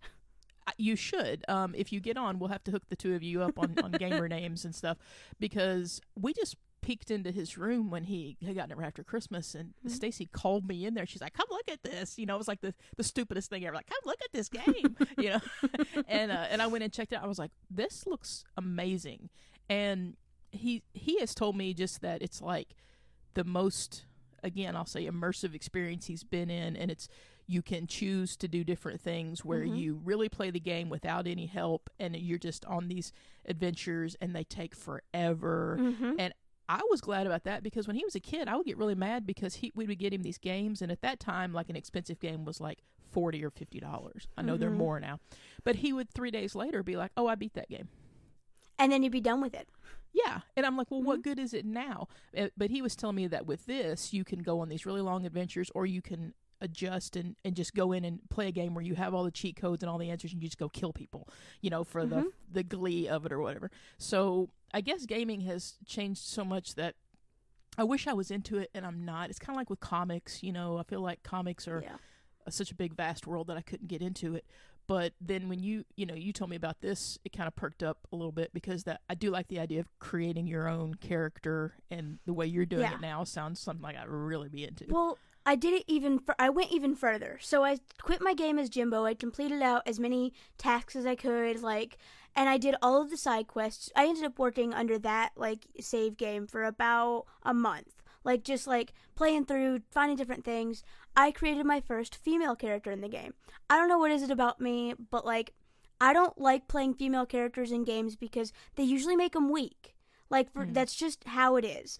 You 0.78 0.96
should. 0.96 1.44
Um, 1.48 1.74
if 1.76 1.92
you 1.92 2.00
get 2.00 2.16
on, 2.16 2.38
we'll 2.38 2.48
have 2.50 2.64
to 2.64 2.70
hook 2.70 2.84
the 2.88 2.96
two 2.96 3.14
of 3.14 3.22
you 3.22 3.42
up 3.42 3.58
on, 3.58 3.74
on 3.82 3.92
gamer 3.98 4.28
names 4.28 4.64
and 4.64 4.74
stuff 4.74 4.96
because 5.38 6.00
we 6.18 6.32
just 6.32 6.56
peeked 6.80 7.10
into 7.10 7.30
his 7.30 7.56
room 7.56 7.90
when 7.90 8.04
he 8.04 8.36
had 8.44 8.54
gotten 8.54 8.72
it 8.72 8.76
right 8.78 8.86
after 8.86 9.02
Christmas, 9.02 9.54
and 9.54 9.72
Mhm. 9.86 9.90
Stacy 9.90 10.26
called 10.26 10.66
me 10.68 10.84
in 10.84 10.94
there. 10.94 11.06
She's 11.06 11.22
like, 11.22 11.32
"Come 11.32 11.46
look 11.50 11.68
at 11.70 11.82
this," 11.82 12.18
you 12.18 12.26
know. 12.26 12.34
It 12.34 12.38
was 12.38 12.48
like 12.48 12.60
the 12.60 12.74
the 12.96 13.04
stupidest 13.04 13.48
thing 13.50 13.64
ever. 13.66 13.74
Like, 13.74 13.86
"Come 13.86 13.98
look 14.04 14.20
at 14.22 14.32
this 14.32 14.48
game," 14.48 14.96
you 15.18 15.30
know. 15.30 15.40
and 16.08 16.30
uh, 16.30 16.46
and 16.50 16.60
I 16.60 16.66
went 16.66 16.84
and 16.84 16.92
checked 16.92 17.12
it. 17.12 17.16
out. 17.16 17.24
I 17.24 17.26
was 17.26 17.38
like, 17.38 17.52
"This 17.70 18.06
looks 18.06 18.44
amazing," 18.56 19.30
and 19.70 20.16
he 20.50 20.82
he 20.92 21.18
has 21.20 21.34
told 21.34 21.56
me 21.56 21.72
just 21.74 22.00
that 22.02 22.20
it's 22.22 22.40
like 22.42 22.74
the 23.34 23.44
most 23.44 24.04
again 24.42 24.76
I'll 24.76 24.84
say 24.86 25.06
immersive 25.06 25.54
experience 25.54 26.06
he's 26.06 26.22
been 26.24 26.50
in, 26.50 26.76
and 26.76 26.90
it's 26.90 27.08
you 27.46 27.60
can 27.62 27.86
choose 27.86 28.36
to 28.38 28.48
do 28.48 28.64
different 28.64 29.00
things 29.00 29.44
where 29.44 29.62
Mhm. 29.64 29.76
you 29.76 29.94
really 30.02 30.28
play 30.28 30.50
the 30.50 30.60
game 30.60 30.88
without 30.88 31.26
any 31.26 31.46
help 31.46 31.90
and 31.98 32.16
you're 32.16 32.38
just 32.38 32.64
on 32.64 32.88
these 32.88 33.12
adventures 33.44 34.16
and 34.20 34.34
they 34.34 34.44
take 34.44 34.74
forever 34.74 35.76
Mm-hmm. 35.80 36.20
I 36.66 36.80
was 36.90 37.02
glad 37.02 37.26
about 37.26 37.44
that 37.44 37.62
because 37.62 37.86
when 37.86 37.94
he 37.96 38.06
was 38.06 38.14
a 38.14 38.20
kid, 38.20 38.48
I 38.48 38.56
would 38.56 38.64
get 38.64 38.78
really 38.78 38.94
mad 38.94 39.26
because 39.26 39.56
he 39.56 39.70
we 39.74 39.86
would 39.86 39.98
get 39.98 40.14
him 40.14 40.22
these 40.22 40.38
games, 40.38 40.80
and 40.80 40.90
at 40.90 41.02
that 41.02 41.20
time, 41.20 41.52
like 41.52 41.68
an 41.68 41.76
expensive 41.76 42.18
game 42.20 42.46
was 42.46 42.58
like 42.58 42.78
forty 43.10 43.44
or 43.44 43.50
fifty 43.50 43.78
dollars. 43.80 44.26
I 44.38 44.40
know 44.40 44.56
they're 44.56 44.70
Mhm. 44.70 44.76
more 44.78 44.98
now, 44.98 45.20
but 45.62 45.76
he 45.76 45.92
would 45.92 46.08
three 46.10 46.30
days 46.30 46.54
later 46.54 46.82
be 46.82 46.96
like, 46.96 47.12
"Oh, 47.18 47.26
I 47.26 47.34
beat 47.34 47.52
that 47.52 47.68
game." 47.68 47.88
And 48.78 48.90
then 48.90 49.02
you'd 49.02 49.12
be 49.12 49.20
done 49.20 49.42
with 49.42 49.52
it. 49.52 49.68
Yeah, 50.14 50.40
and 50.56 50.64
I'm 50.64 50.74
like, 50.78 50.90
"Well, 50.90 51.02
what 51.02 51.18
Mhm. 51.20 51.24
good 51.24 51.38
is 51.38 51.52
it 51.52 51.66
now?" 51.66 52.08
Uh, 52.34 52.48
But 52.56 52.70
he 52.70 52.80
was 52.80 52.96
telling 52.96 53.16
me 53.16 53.26
that 53.26 53.44
with 53.44 53.66
this, 53.66 54.14
you 54.14 54.24
can 54.24 54.38
go 54.42 54.60
on 54.60 54.70
these 54.70 54.86
really 54.86 55.02
long 55.02 55.26
adventures, 55.26 55.70
or 55.74 55.84
you 55.84 56.00
can 56.00 56.32
adjust 56.64 57.16
and, 57.16 57.36
and 57.44 57.54
just 57.54 57.74
go 57.74 57.92
in 57.92 58.04
and 58.04 58.20
play 58.30 58.48
a 58.48 58.52
game 58.52 58.74
where 58.74 58.84
you 58.84 58.94
have 58.94 59.14
all 59.14 59.22
the 59.24 59.30
cheat 59.30 59.56
codes 59.56 59.82
and 59.82 59.90
all 59.90 59.98
the 59.98 60.10
answers 60.10 60.32
and 60.32 60.42
you 60.42 60.48
just 60.48 60.58
go 60.58 60.68
kill 60.68 60.92
people, 60.92 61.28
you 61.60 61.70
know, 61.70 61.84
for 61.84 62.04
the 62.06 62.16
Mhm. 62.16 62.32
the 62.50 62.62
glee 62.62 63.06
of 63.08 63.24
it 63.26 63.32
or 63.32 63.40
whatever. 63.40 63.70
So 63.98 64.50
I 64.72 64.80
guess 64.80 65.06
gaming 65.06 65.42
has 65.42 65.74
changed 65.86 66.22
so 66.22 66.44
much 66.44 66.74
that 66.74 66.96
I 67.78 67.84
wish 67.84 68.06
I 68.06 68.12
was 68.12 68.30
into 68.30 68.58
it 68.58 68.70
and 68.74 68.86
I'm 68.86 69.04
not. 69.04 69.30
It's 69.30 69.38
kind 69.38 69.56
of 69.56 69.60
like 69.60 69.70
with 69.70 69.80
comics, 69.80 70.42
you 70.42 70.52
know. 70.52 70.78
I 70.78 70.82
feel 70.84 71.00
like 71.00 71.22
comics 71.22 71.66
are 71.68 71.82
Yeah. 71.82 71.96
such 72.48 72.70
a 72.70 72.74
big 72.74 72.94
vast 72.94 73.26
world 73.26 73.46
that 73.48 73.56
I 73.56 73.62
couldn't 73.62 73.88
get 73.88 74.02
into 74.02 74.34
it. 74.34 74.44
But 74.86 75.14
then 75.18 75.48
when 75.48 75.60
you 75.60 75.84
you 75.96 76.04
know 76.06 76.14
you 76.14 76.30
told 76.32 76.50
me 76.50 76.56
about 76.56 76.80
this, 76.82 77.18
it 77.24 77.32
kind 77.32 77.48
of 77.48 77.56
perked 77.56 77.82
up 77.82 78.06
a 78.12 78.16
little 78.16 78.32
bit 78.32 78.52
because 78.52 78.84
that 78.84 79.00
I 79.08 79.14
do 79.14 79.30
like 79.30 79.48
the 79.48 79.58
idea 79.58 79.80
of 79.80 79.88
creating 79.98 80.46
your 80.46 80.68
own 80.68 80.94
character 80.96 81.74
and 81.90 82.18
the 82.26 82.34
way 82.34 82.46
you're 82.46 82.66
doing 82.66 82.82
Yeah. 82.82 82.94
it 82.96 83.00
now 83.00 83.24
sounds 83.24 83.60
something 83.60 83.82
like 83.82 83.96
I'd 83.96 84.08
really 84.08 84.50
be 84.50 84.64
into. 84.64 84.84
Well, 84.88 85.18
I 85.46 85.56
did 85.56 85.74
it 85.74 85.84
even. 85.86 86.18
Fur- 86.18 86.34
I 86.38 86.48
went 86.50 86.72
even 86.72 86.94
further. 86.94 87.38
So 87.42 87.64
I 87.64 87.78
quit 88.02 88.20
my 88.22 88.34
game 88.34 88.58
as 88.58 88.70
Jimbo. 88.70 89.04
I 89.04 89.14
completed 89.14 89.60
out 89.62 89.82
as 89.86 90.00
many 90.00 90.32
tasks 90.58 90.96
as 90.96 91.04
I 91.06 91.14
could, 91.16 91.62
like, 91.62 91.98
and 92.34 92.48
I 92.48 92.56
did 92.56 92.76
all 92.80 93.00
of 93.02 93.10
the 93.10 93.16
side 93.16 93.46
quests. 93.46 93.90
I 93.94 94.06
ended 94.06 94.24
up 94.24 94.38
working 94.38 94.72
under 94.72 94.98
that 95.00 95.32
like 95.36 95.66
save 95.80 96.16
game 96.16 96.46
for 96.46 96.64
about 96.64 97.26
a 97.42 97.52
month, 97.54 98.02
like 98.24 98.42
just 98.42 98.66
like 98.66 98.92
playing 99.14 99.44
through, 99.44 99.80
finding 99.90 100.16
different 100.16 100.44
things. 100.44 100.82
I 101.16 101.30
created 101.30 101.66
my 101.66 101.80
first 101.80 102.16
female 102.16 102.56
character 102.56 102.90
in 102.90 103.02
the 103.02 103.08
game. 103.08 103.34
I 103.68 103.76
don't 103.76 103.88
know 103.88 103.98
what 103.98 104.10
is 104.10 104.22
it 104.22 104.30
about 104.30 104.60
me, 104.60 104.94
but 105.10 105.24
like, 105.26 105.52
I 106.00 106.12
don't 106.12 106.38
like 106.40 106.68
playing 106.68 106.94
female 106.94 107.26
characters 107.26 107.70
in 107.70 107.84
games 107.84 108.16
because 108.16 108.52
they 108.76 108.82
usually 108.82 109.14
make 109.16 109.32
them 109.34 109.48
weak. 109.50 109.94
Like, 110.30 110.50
for, 110.52 110.64
Mm. 110.66 110.74
that's 110.74 110.94
just 110.96 111.22
how 111.24 111.54
it 111.56 111.64
is. 111.64 111.98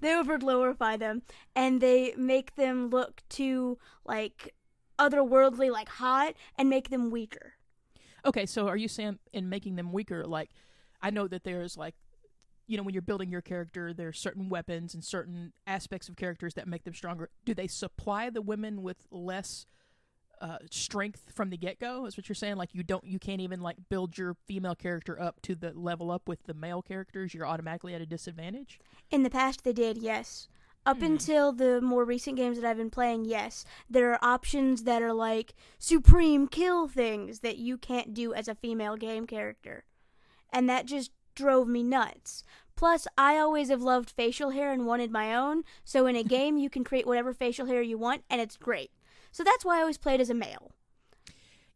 They 0.00 0.14
over 0.14 0.38
glorify 0.38 0.96
them 0.96 1.22
and 1.54 1.80
they 1.80 2.14
make 2.16 2.56
them 2.56 2.90
look 2.90 3.22
too 3.28 3.78
like 4.04 4.54
otherworldly 4.98 5.70
like 5.70 5.88
hot 5.88 6.34
and 6.58 6.68
make 6.68 6.90
them 6.90 7.10
weaker 7.10 7.54
Okay, 8.24 8.46
so 8.46 8.68
are 8.68 8.76
you 8.76 8.88
saying 8.88 9.18
in 9.32 9.48
making 9.48 9.76
them 9.76 9.92
weaker, 9.92 10.26
like 10.26 10.50
I 11.00 11.10
know 11.10 11.26
that 11.28 11.44
there's 11.44 11.76
like 11.76 11.94
you 12.66 12.76
know, 12.76 12.84
when 12.84 12.94
you're 12.94 13.02
building 13.02 13.32
your 13.32 13.40
character, 13.40 13.92
there's 13.92 14.16
certain 14.16 14.48
weapons 14.48 14.94
and 14.94 15.04
certain 15.04 15.52
aspects 15.66 16.08
of 16.08 16.14
characters 16.14 16.54
that 16.54 16.68
make 16.68 16.84
them 16.84 16.94
stronger. 16.94 17.28
Do 17.44 17.52
they 17.52 17.66
supply 17.66 18.30
the 18.30 18.40
women 18.40 18.80
with 18.82 19.08
less 19.10 19.66
uh, 20.40 20.58
strength 20.70 21.22
from 21.34 21.50
the 21.50 21.56
get 21.56 21.78
go? 21.78 22.06
Is 22.06 22.16
what 22.16 22.28
you're 22.28 22.34
saying? 22.34 22.56
Like 22.56 22.74
you 22.74 22.82
don't, 22.82 23.04
you 23.04 23.18
can't 23.18 23.40
even 23.40 23.60
like 23.60 23.76
build 23.88 24.16
your 24.18 24.34
female 24.46 24.74
character 24.74 25.20
up 25.20 25.40
to 25.42 25.54
the 25.54 25.72
level 25.74 26.10
up 26.10 26.28
with 26.28 26.44
the 26.44 26.54
male 26.54 26.82
characters. 26.82 27.34
You're 27.34 27.46
automatically 27.46 27.94
at 27.94 28.00
a 28.00 28.06
disadvantage. 28.06 28.78
in 29.10 29.22
the 29.22 29.30
past 29.30 29.64
they 29.64 29.72
did 29.72 29.98
yes 29.98 30.48
up 30.86 30.98
Hmm. 30.98 31.04
until 31.04 31.52
the 31.52 31.80
more 31.82 32.06
recent 32.06 32.36
games 32.38 32.58
that 32.58 32.66
i've 32.66 32.78
been 32.78 32.88
playing 32.90 33.26
yes 33.26 33.66
there 33.90 34.10
are 34.14 34.24
options 34.24 34.84
that 34.84 35.02
are 35.02 35.12
like 35.12 35.52
supreme 35.78 36.48
kill 36.48 36.88
things 36.88 37.40
that 37.40 37.58
you 37.58 37.76
can't 37.76 38.14
do 38.14 38.32
as 38.32 38.48
a 38.48 38.54
female 38.54 38.96
game 38.96 39.26
character 39.26 39.84
and 40.50 40.70
that 40.70 40.86
just 40.86 41.10
drove 41.34 41.68
me 41.68 41.82
nuts 41.82 42.44
Plus, 42.76 43.06
I 43.18 43.36
always 43.36 43.68
have 43.68 43.82
loved 43.82 44.08
facial 44.08 44.50
hair 44.50 44.72
and 44.72 44.86
wanted 44.86 45.10
my 45.10 45.34
own. 45.36 45.64
So 45.84 46.06
in 46.06 46.16
a 46.16 46.22
game, 46.38 46.56
you 46.56 46.70
can 46.70 46.82
create 46.82 47.06
whatever 47.06 47.34
facial 47.34 47.66
hair 47.66 47.82
you 47.82 47.98
want, 47.98 48.24
and 48.30 48.40
it's 48.40 48.56
great. 48.56 48.90
So 49.32 49.44
that's 49.44 49.64
why 49.64 49.78
I 49.78 49.80
always 49.80 49.98
played 49.98 50.20
as 50.20 50.30
a 50.30 50.34
male. 50.34 50.72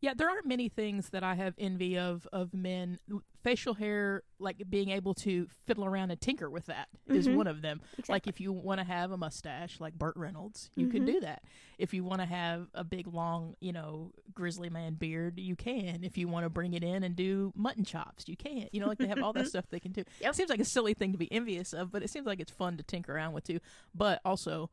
Yeah, 0.00 0.12
there 0.14 0.28
aren't 0.28 0.44
many 0.44 0.68
things 0.68 1.10
that 1.10 1.24
I 1.24 1.34
have 1.34 1.54
envy 1.56 1.96
of 1.98 2.28
of 2.30 2.52
men. 2.52 2.98
Facial 3.42 3.72
hair, 3.74 4.22
like 4.38 4.62
being 4.68 4.90
able 4.90 5.14
to 5.14 5.46
fiddle 5.66 5.84
around 5.86 6.10
and 6.10 6.20
tinker 6.20 6.50
with 6.50 6.66
that, 6.66 6.88
is 7.06 7.26
Mhm. 7.26 7.36
one 7.36 7.46
of 7.46 7.62
them. 7.62 7.80
Exactly. 7.92 8.12
Like 8.12 8.26
if 8.26 8.38
you 8.40 8.52
want 8.52 8.80
to 8.80 8.84
have 8.84 9.12
a 9.12 9.16
mustache, 9.16 9.80
like 9.80 9.94
Burt 9.94 10.14
Reynolds, 10.16 10.70
you 10.76 10.88
can 10.88 11.02
Mhm. 11.04 11.06
do 11.06 11.20
that. 11.20 11.42
If 11.78 11.94
you 11.94 12.04
want 12.04 12.20
to 12.20 12.26
have 12.26 12.68
a 12.74 12.84
big, 12.84 13.06
long, 13.06 13.54
you 13.60 13.72
know, 13.72 14.12
grizzly 14.34 14.68
man 14.68 14.94
beard, 14.94 15.38
you 15.38 15.56
can. 15.56 16.04
If 16.04 16.18
you 16.18 16.28
want 16.28 16.44
to 16.44 16.50
bring 16.50 16.74
it 16.74 16.84
in 16.84 17.02
and 17.02 17.16
do 17.16 17.52
mutton 17.54 17.84
chops, 17.84 18.28
you 18.28 18.36
can. 18.36 18.68
You 18.72 18.80
know, 18.80 18.88
like 18.88 18.98
they 18.98 19.08
have 19.08 19.22
all 19.22 19.32
that 19.34 19.46
stuff 19.48 19.68
they 19.70 19.80
can 19.80 19.92
do. 19.92 20.04
Yep. 20.20 20.30
It 20.32 20.36
seems 20.36 20.50
like 20.50 20.60
a 20.60 20.64
silly 20.66 20.92
thing 20.92 21.12
to 21.12 21.18
be 21.18 21.32
envious 21.32 21.72
of, 21.72 21.90
but 21.90 22.02
it 22.02 22.10
seems 22.10 22.26
like 22.26 22.40
it's 22.40 22.52
fun 22.52 22.76
to 22.76 22.82
tinker 22.82 23.14
around 23.14 23.32
with 23.32 23.44
too. 23.44 23.60
But 23.94 24.20
also, 24.24 24.68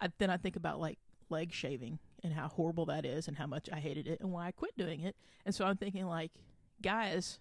I, 0.00 0.10
then 0.18 0.30
I 0.30 0.36
think 0.38 0.56
about 0.56 0.80
like 0.80 0.98
leg 1.34 1.52
shaving 1.52 1.98
and 2.22 2.32
how 2.32 2.48
horrible 2.48 2.86
that 2.86 3.04
is 3.04 3.28
and 3.28 3.36
how 3.36 3.46
much 3.46 3.68
I 3.72 3.80
hated 3.80 4.06
it 4.08 4.20
and 4.20 4.32
why 4.32 4.46
I 4.46 4.52
quit 4.52 4.76
doing 4.76 5.00
it. 5.00 5.16
And 5.44 5.54
so 5.54 5.64
I'm 5.64 5.76
thinking 5.76 6.06
like, 6.06 6.32
guys, 6.80 7.40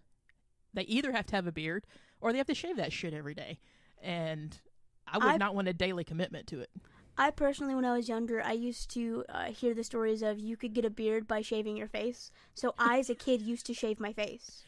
they 0.73 0.83
either 0.83 1.11
have 1.11 1.25
to 1.27 1.35
have 1.35 1.47
a 1.47 1.51
beard 1.51 1.85
or 2.19 2.31
they 2.31 2.37
have 2.39 2.47
to 2.47 2.55
shave 2.55 2.77
that 2.77 2.91
shit 2.91 3.13
every 3.13 3.33
day. 3.33 3.59
And 4.01 4.59
I 5.07 5.17
would 5.17 5.27
I- 5.27 5.37
not 5.37 5.55
want 5.55 5.67
a 5.67 5.73
daily 5.73 6.03
commitment 6.03 6.47
to 6.47 6.59
it. 6.59 6.69
I 7.15 7.29
personally, 7.29 7.75
when 7.75 7.85
I 7.85 7.95
was 7.95 8.09
younger, 8.09 8.41
I 8.41 8.53
used 8.53 8.89
to 8.95 9.23
uh, 9.29 9.43
hear 9.51 9.75
the 9.75 9.83
stories 9.83 10.23
of 10.23 10.39
you 10.39 10.57
could 10.57 10.73
get 10.73 10.83
a 10.83 10.89
beard 10.89 11.27
by 11.27 11.41
shaving 11.41 11.77
your 11.77 11.87
face. 11.87 12.31
So 12.55 12.73
I, 12.79 12.97
as 12.97 13.07
a 13.07 13.13
kid, 13.13 13.39
used 13.39 13.67
to 13.67 13.73
shave 13.75 13.99
my 13.99 14.13
face 14.13 14.63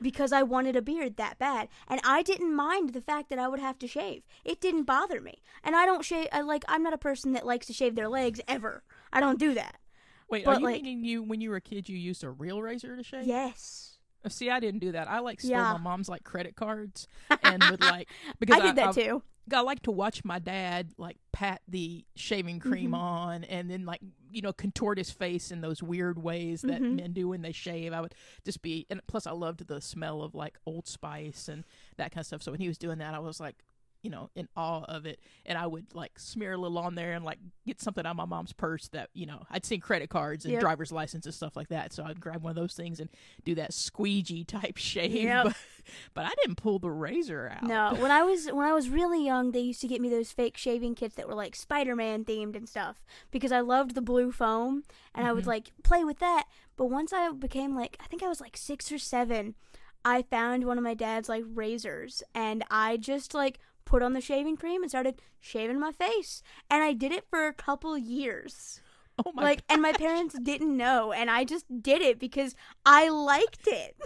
because 0.00 0.32
I 0.32 0.42
wanted 0.42 0.76
a 0.76 0.82
beard 0.82 1.16
that 1.16 1.38
bad, 1.38 1.68
and 1.88 2.00
I 2.04 2.22
didn't 2.22 2.54
mind 2.54 2.90
the 2.92 3.00
fact 3.00 3.28
that 3.30 3.38
I 3.38 3.48
would 3.48 3.60
have 3.60 3.78
to 3.80 3.86
shave. 3.88 4.22
It 4.44 4.60
didn't 4.60 4.84
bother 4.84 5.20
me, 5.20 5.42
and 5.64 5.74
I 5.76 5.86
don't 5.86 6.04
shave. 6.04 6.28
I 6.32 6.40
like. 6.42 6.64
I'm 6.68 6.82
not 6.82 6.92
a 6.92 6.98
person 6.98 7.32
that 7.32 7.46
likes 7.46 7.66
to 7.66 7.72
shave 7.72 7.94
their 7.94 8.08
legs 8.08 8.40
ever. 8.48 8.82
I 9.12 9.20
don't 9.20 9.38
do 9.38 9.54
that. 9.54 9.76
Wait, 10.30 10.44
But, 10.44 10.56
are 10.56 10.60
you 10.60 10.66
like- 10.66 10.82
meaning 10.82 11.04
you 11.04 11.22
when 11.22 11.40
you 11.40 11.50
were 11.50 11.56
a 11.56 11.60
kid 11.60 11.88
you 11.88 11.96
used 11.96 12.22
a 12.22 12.30
real 12.30 12.60
razor 12.60 12.96
to 12.96 13.02
shave? 13.02 13.24
Yes, 13.26 13.94
See, 14.28 14.50
I 14.50 14.60
didn't 14.60 14.80
do 14.80 14.92
that. 14.92 15.08
I 15.08 15.20
like 15.20 15.40
stole 15.40 15.52
Yeah. 15.52 15.72
my 15.72 15.78
mom's 15.78 16.08
like 16.08 16.22
credit 16.24 16.54
cards 16.56 17.06
and 17.42 17.62
would 17.70 17.80
like 17.80 18.08
because 18.40 18.60
I 18.60 18.66
did 18.66 18.76
that 18.76 18.88
I, 18.88 18.92
too. 18.92 19.22
I 19.54 19.60
like 19.60 19.82
to 19.82 19.90
watch 19.90 20.24
my 20.24 20.38
dad 20.38 20.92
like 20.98 21.16
pat 21.32 21.62
the 21.68 22.04
shaving 22.16 22.58
cream 22.60 22.90
Mhm. 22.92 22.96
on 22.98 23.44
and 23.44 23.70
then 23.70 23.84
like 23.84 24.00
you 24.30 24.42
know 24.42 24.52
contort 24.52 24.98
his 24.98 25.10
face 25.10 25.50
in 25.50 25.60
those 25.60 25.82
weird 25.82 26.18
ways 26.22 26.62
that 26.62 26.80
Mhm. 26.82 26.96
men 26.96 27.12
do 27.12 27.28
when 27.28 27.42
they 27.42 27.52
shave. 27.52 27.92
I 27.92 28.00
would 28.00 28.14
just 28.44 28.60
be 28.62 28.86
and 28.90 29.00
plus 29.06 29.26
I 29.26 29.32
loved 29.32 29.66
the 29.66 29.80
smell 29.80 30.22
of 30.22 30.34
like 30.34 30.58
Old 30.66 30.86
Spice 30.86 31.48
and 31.48 31.64
that 31.96 32.10
kind 32.12 32.20
of 32.20 32.26
stuff. 32.26 32.42
So 32.42 32.52
when 32.52 32.60
he 32.60 32.68
was 32.68 32.78
doing 32.78 32.98
that, 32.98 33.14
I 33.14 33.18
was 33.20 33.40
like 33.40 33.64
you 34.08 34.14
know 34.14 34.30
in 34.34 34.48
awe 34.56 34.84
of 34.84 35.04
it 35.04 35.20
and 35.44 35.58
I 35.58 35.66
would 35.66 35.94
like 35.94 36.18
smear 36.18 36.54
a 36.54 36.56
little 36.56 36.78
on 36.78 36.94
there 36.94 37.12
and 37.12 37.22
like 37.26 37.36
get 37.66 37.78
something 37.78 38.06
out 38.06 38.12
of 38.12 38.16
my 38.16 38.24
mom's 38.24 38.54
purse 38.54 38.88
that 38.88 39.10
you 39.12 39.26
know 39.26 39.42
I'd 39.50 39.66
seen 39.66 39.80
credit 39.82 40.08
cards 40.08 40.46
and 40.46 40.52
Yep. 40.52 40.60
driver's 40.62 40.90
license 40.90 41.26
and 41.26 41.34
stuff 41.34 41.56
like 41.56 41.68
that. 41.68 41.92
So 41.92 42.04
I'd 42.04 42.18
grab 42.18 42.42
one 42.42 42.48
of 42.52 42.56
those 42.56 42.72
things 42.72 43.00
and 43.00 43.10
do 43.44 43.54
that 43.56 43.74
squeegee 43.74 44.44
type 44.44 44.76
shave. 44.78 45.12
Yep. 45.12 45.44
But, 45.44 45.56
but 46.14 46.24
I 46.24 46.30
didn't 46.42 46.56
pull 46.56 46.78
the 46.78 46.90
razor 46.90 47.52
out. 47.54 47.64
No, 47.64 47.94
when 48.00 48.10
I 48.10 48.22
was 48.22 48.46
when 48.46 48.66
I 48.66 48.72
was 48.72 48.88
really 48.88 49.22
young, 49.22 49.52
they 49.52 49.60
used 49.60 49.82
to 49.82 49.88
get 49.88 50.00
me 50.00 50.08
those 50.08 50.32
fake 50.32 50.56
shaving 50.56 50.94
kits 50.94 51.16
that 51.16 51.28
were 51.28 51.34
like 51.34 51.54
Spider-Man 51.54 52.24
themed 52.24 52.56
and 52.56 52.66
stuff 52.66 53.04
because 53.30 53.52
I 53.52 53.60
loved 53.60 53.94
the 53.94 54.00
blue 54.02 54.32
foam 54.32 54.84
and 55.14 55.26
I 55.26 55.32
would 55.34 55.44
Mhm. 55.44 55.48
like 55.48 55.72
play 55.82 56.02
with 56.04 56.18
that. 56.20 56.44
But 56.76 56.86
once 56.86 57.12
I 57.12 57.30
became 57.32 57.74
like 57.76 57.98
I 58.00 58.06
think 58.06 58.22
I 58.22 58.28
was 58.28 58.40
like 58.40 58.56
6 58.56 58.90
or 58.90 58.98
7, 58.98 59.54
I 60.04 60.22
found 60.22 60.64
one 60.64 60.78
of 60.78 60.84
my 60.84 60.94
dad's 60.94 61.28
like 61.28 61.44
razors 61.46 62.22
and 62.34 62.64
I 62.70 62.96
just 62.96 63.34
like 63.34 63.58
put 63.88 64.02
on 64.02 64.12
the 64.12 64.20
shaving 64.20 64.56
cream 64.56 64.82
and 64.82 64.90
started 64.90 65.20
shaving 65.40 65.80
my 65.80 65.92
face. 65.92 66.42
And 66.70 66.82
I 66.82 66.92
did 66.92 67.10
it 67.10 67.24
for 67.28 67.46
a 67.46 67.54
couple 67.54 67.96
years. 67.96 68.80
Oh 69.24 69.32
my 69.34 69.42
like 69.42 69.62
and 69.68 69.82
my 69.82 69.92
parents 69.92 70.36
didn't 70.40 70.76
know 70.76 71.10
and 71.12 71.28
I 71.28 71.42
just 71.42 71.64
did 71.82 72.02
it 72.02 72.20
because 72.20 72.54
I 72.86 73.08
liked 73.08 73.66
it. 73.66 73.96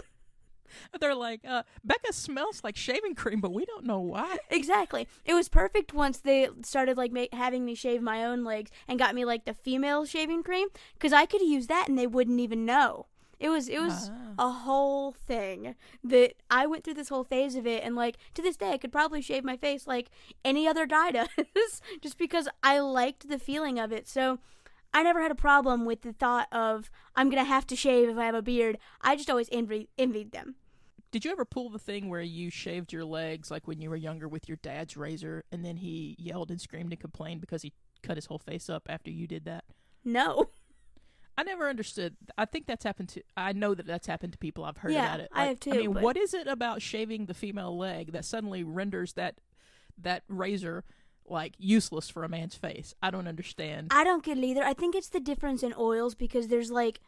They're 0.99 1.13
like, 1.13 1.41
uh, 1.47 1.61
Becca 1.83 2.13
smells 2.13 2.63
like 2.63 2.75
shaving 2.75 3.13
cream, 3.13 3.39
but 3.41 3.53
we 3.53 3.63
don't 3.65 3.85
know 3.85 3.99
why. 3.99 4.37
Exactly. 4.49 5.07
It 5.23 5.35
was 5.35 5.47
perfect 5.47 5.93
once 5.93 6.17
they 6.19 6.49
started 6.63 6.97
like 6.97 7.11
ma- 7.11 7.25
having 7.31 7.63
me 7.63 7.75
shave 7.75 8.01
my 8.01 8.25
own 8.25 8.43
legs 8.43 8.71
and 8.87 8.97
got 8.97 9.13
me 9.13 9.23
like 9.23 9.45
the 9.45 9.53
female 9.53 10.05
shaving 10.05 10.41
cream 10.41 10.69
because 10.93 11.13
I 11.13 11.27
could 11.27 11.41
use 11.41 11.67
that 11.67 11.87
and 11.89 11.99
they 11.99 12.07
wouldn't 12.07 12.39
even 12.39 12.65
know. 12.65 13.07
It 13.43 13.49
was 13.49 13.67
it 13.67 13.79
was 13.81 14.09
Ah. 14.39 14.47
a 14.47 14.51
whole 14.51 15.11
thing 15.11 15.75
that 16.03 16.33
I 16.49 16.65
went 16.65 16.83
through 16.83 16.93
this 16.95 17.09
whole 17.09 17.25
phase 17.25 17.55
of 17.55 17.67
it 17.67 17.83
and 17.83 17.93
like 17.95 18.17
to 18.35 18.41
this 18.41 18.55
day 18.57 18.71
I 18.71 18.77
could 18.77 18.91
probably 18.91 19.21
shave 19.21 19.43
my 19.43 19.57
face 19.57 19.85
like 19.85 20.09
any 20.45 20.65
other 20.67 20.85
guy 20.87 21.11
does 21.11 21.27
just 22.01 22.17
because 22.17 22.47
I 22.63 22.79
liked 22.79 23.27
the 23.27 23.37
feeling 23.37 23.77
of 23.79 23.91
it. 23.91 24.07
So 24.07 24.39
I 24.93 25.03
never 25.03 25.21
had 25.21 25.31
a 25.31 25.35
problem 25.35 25.83
with 25.85 26.03
the 26.03 26.13
thought 26.13 26.47
of 26.53 26.89
I'm 27.17 27.29
gonna 27.29 27.43
have 27.43 27.67
to 27.67 27.75
shave 27.75 28.07
if 28.09 28.17
I 28.17 28.25
have 28.25 28.35
a 28.35 28.41
beard. 28.41 28.77
I 29.01 29.15
just 29.17 29.29
always 29.29 29.49
envy- 29.51 29.89
envied 29.97 30.31
them. 30.31 30.55
Did 31.11 31.25
you 31.25 31.31
ever 31.31 31.45
pull 31.45 31.69
the 31.69 31.77
thing 31.79 32.09
where 32.09 32.21
you 32.21 32.49
shaved 32.49 32.93
your 32.93 33.05
legs 33.05 33.51
like 33.51 33.67
when 33.67 33.81
you 33.81 33.89
were 33.89 33.95
younger 33.97 34.27
with 34.27 34.47
your 34.47 34.57
dad's 34.63 34.95
razor 34.97 35.43
and 35.51 35.63
then 35.65 35.77
he 35.77 36.15
yelled 36.17 36.49
and 36.49 36.59
screamed 36.61 36.91
and 36.93 36.99
complained 36.99 37.41
because 37.41 37.61
he 37.61 37.73
cut 38.01 38.15
his 38.17 38.25
whole 38.27 38.39
face 38.39 38.69
up 38.69 38.83
after 38.89 39.11
you 39.11 39.27
did 39.27 39.43
that? 39.45 39.65
No. 40.05 40.49
I 41.37 41.43
never 41.43 41.67
understood. 41.67 42.15
I 42.37 42.45
think 42.45 42.67
that's 42.67 42.83
happened 42.83 43.09
to. 43.09 43.23
I 43.35 43.53
know 43.53 43.73
that 43.73 43.87
that's 43.87 44.05
happened 44.07 44.33
to 44.33 44.39
people. 44.39 44.65
I've 44.65 44.77
heard 44.77 44.91
Yeah, 44.93 45.05
about 45.07 45.19
it. 45.21 45.29
I 45.33 45.45
have 45.45 45.59
too. 45.59 45.71
I 45.71 45.77
mean, 45.77 45.93
but- 45.93 46.03
what 46.03 46.17
is 46.17 46.33
it 46.33 46.47
about 46.47 46.81
shaving 46.81 47.25
the 47.25 47.33
female 47.33 47.75
leg 47.77 48.11
that 48.11 48.25
suddenly 48.25 48.63
renders 48.63 49.13
that 49.13 49.39
that 49.97 50.23
razor 50.27 50.83
like 51.27 51.53
useless 51.57 52.09
for 52.09 52.23
a 52.23 52.29
man's 52.29 52.55
face? 52.55 52.93
I 53.01 53.09
don't 53.09 53.27
understand. 53.27 53.87
I 53.91 54.03
don't 54.03 54.23
get 54.23 54.37
it 54.37 54.43
either. 54.43 54.63
I 54.63 54.73
think 54.73 54.93
it's 54.95 55.09
the 55.09 55.19
difference 55.19 55.63
in 55.63 55.73
oils 55.77 56.13
because 56.15 56.49
there's 56.49 56.69
like 56.71 56.99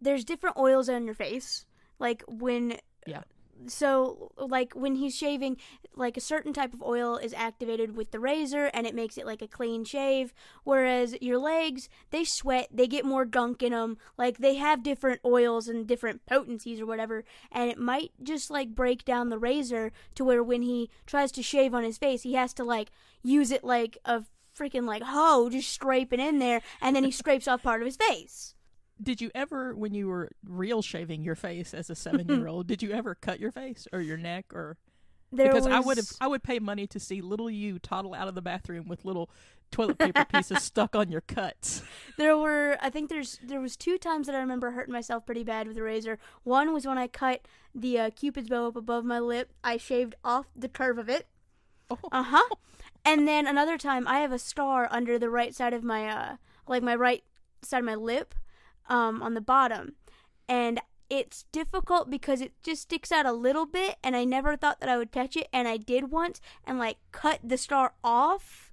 there's 0.00 0.24
different 0.24 0.56
oils 0.56 0.88
on 0.88 1.04
your 1.04 1.14
face. 1.14 1.66
Like 1.98 2.22
when 2.28 2.78
Yeah. 3.06 3.22
So 3.66 4.30
like 4.36 4.74
when 4.74 4.96
he's 4.96 5.16
shaving 5.16 5.56
like 5.94 6.16
a 6.16 6.20
certain 6.20 6.52
type 6.52 6.74
of 6.74 6.82
oil 6.82 7.16
is 7.16 7.32
activated 7.32 7.96
with 7.96 8.10
the 8.10 8.20
razor 8.20 8.66
and 8.74 8.86
it 8.86 8.94
makes 8.94 9.16
it 9.16 9.26
like 9.26 9.42
a 9.42 9.48
clean 9.48 9.84
shave 9.84 10.34
whereas 10.64 11.16
your 11.20 11.38
legs 11.38 11.88
they 12.10 12.24
sweat, 12.24 12.68
they 12.70 12.86
get 12.86 13.04
more 13.04 13.24
gunk 13.24 13.62
in 13.62 13.72
them. 13.72 13.96
Like 14.18 14.38
they 14.38 14.56
have 14.56 14.82
different 14.82 15.20
oils 15.24 15.68
and 15.68 15.86
different 15.86 16.26
potencies 16.26 16.80
or 16.80 16.86
whatever 16.86 17.24
and 17.50 17.70
it 17.70 17.78
might 17.78 18.12
just 18.22 18.50
like 18.50 18.74
break 18.74 19.04
down 19.04 19.30
the 19.30 19.38
razor 19.38 19.92
to 20.14 20.24
where 20.24 20.42
when 20.42 20.62
he 20.62 20.90
tries 21.06 21.32
to 21.32 21.42
shave 21.42 21.74
on 21.74 21.84
his 21.84 21.98
face, 21.98 22.22
he 22.22 22.34
has 22.34 22.52
to 22.54 22.64
like 22.64 22.90
use 23.22 23.50
it 23.50 23.64
like 23.64 23.98
a 24.04 24.24
freaking 24.56 24.86
like 24.86 25.02
hoe 25.02 25.50
just 25.50 25.72
scraping 25.72 26.20
in 26.20 26.38
there 26.38 26.62
and 26.80 26.96
then 26.96 27.04
he 27.04 27.10
scrapes 27.10 27.46
off 27.48 27.62
part 27.62 27.82
of 27.82 27.86
his 27.86 27.96
face. 27.96 28.55
Did 29.02 29.20
you 29.20 29.30
ever, 29.34 29.74
when 29.74 29.94
you 29.94 30.08
were 30.08 30.30
real 30.44 30.82
shaving 30.82 31.22
your 31.22 31.34
face 31.34 31.74
as 31.74 31.90
a 31.90 31.94
seven-year-old, 31.94 32.66
did 32.66 32.82
you 32.82 32.92
ever 32.92 33.14
cut 33.14 33.40
your 33.40 33.52
face 33.52 33.86
or 33.92 34.00
your 34.00 34.16
neck 34.16 34.46
or? 34.54 34.78
There 35.32 35.48
because 35.52 35.66
I 35.66 35.80
would 35.80 35.96
have, 35.96 36.06
I 36.20 36.28
would 36.28 36.44
pay 36.44 36.60
money 36.60 36.86
to 36.86 37.00
see 37.00 37.20
little 37.20 37.50
you 37.50 37.78
toddle 37.80 38.14
out 38.14 38.28
of 38.28 38.34
the 38.36 38.42
bathroom 38.42 38.86
with 38.86 39.04
little 39.04 39.28
toilet 39.72 39.98
paper 39.98 40.24
pieces 40.32 40.62
stuck 40.62 40.94
on 40.94 41.10
your 41.10 41.20
cuts. 41.20 41.82
There 42.16 42.38
were 42.38 42.78
I 42.80 42.90
think 42.90 43.10
there's 43.10 43.40
there 43.42 43.60
was 43.60 43.76
two 43.76 43.98
times 43.98 44.26
that 44.26 44.36
I 44.36 44.38
remember 44.38 44.70
hurting 44.70 44.92
myself 44.92 45.26
pretty 45.26 45.42
bad 45.42 45.66
with 45.66 45.76
a 45.78 45.82
razor. 45.82 46.18
One 46.44 46.72
was 46.72 46.86
when 46.86 46.96
I 46.96 47.08
cut 47.08 47.42
the 47.74 47.98
uh, 47.98 48.10
cupid's 48.10 48.48
bow 48.48 48.68
up 48.68 48.76
above 48.76 49.04
my 49.04 49.18
lip. 49.18 49.52
I 49.64 49.76
shaved 49.78 50.14
off 50.24 50.46
the 50.54 50.68
curve 50.68 50.96
of 50.96 51.08
it. 51.08 51.26
Oh, 51.90 51.98
Uh-huh. 52.12 52.54
And 53.04 53.26
then 53.26 53.46
another 53.46 53.78
time 53.78 54.06
I 54.06 54.20
have 54.20 54.32
a 54.32 54.38
star 54.38 54.88
under 54.90 55.18
the 55.18 55.28
right 55.28 55.54
side 55.54 55.74
of 55.74 55.82
my 55.82 56.08
uh 56.08 56.36
like 56.68 56.84
my 56.84 56.94
right 56.94 57.24
side 57.62 57.80
of 57.80 57.84
my 57.84 57.94
lip 57.96 58.34
um 58.88 59.22
on 59.22 59.34
the 59.34 59.40
bottom. 59.40 59.94
And 60.48 60.80
it's 61.08 61.44
difficult 61.52 62.10
because 62.10 62.40
it 62.40 62.52
just 62.62 62.82
sticks 62.82 63.12
out 63.12 63.26
a 63.26 63.32
little 63.32 63.66
bit 63.66 63.96
and 64.02 64.16
I 64.16 64.24
never 64.24 64.56
thought 64.56 64.80
that 64.80 64.88
I 64.88 64.96
would 64.98 65.12
touch 65.12 65.36
it 65.36 65.48
and 65.52 65.68
I 65.68 65.76
did 65.76 66.10
once 66.10 66.40
and 66.64 66.78
like 66.78 66.98
cut 67.12 67.38
the 67.44 67.56
star 67.56 67.94
off. 68.02 68.72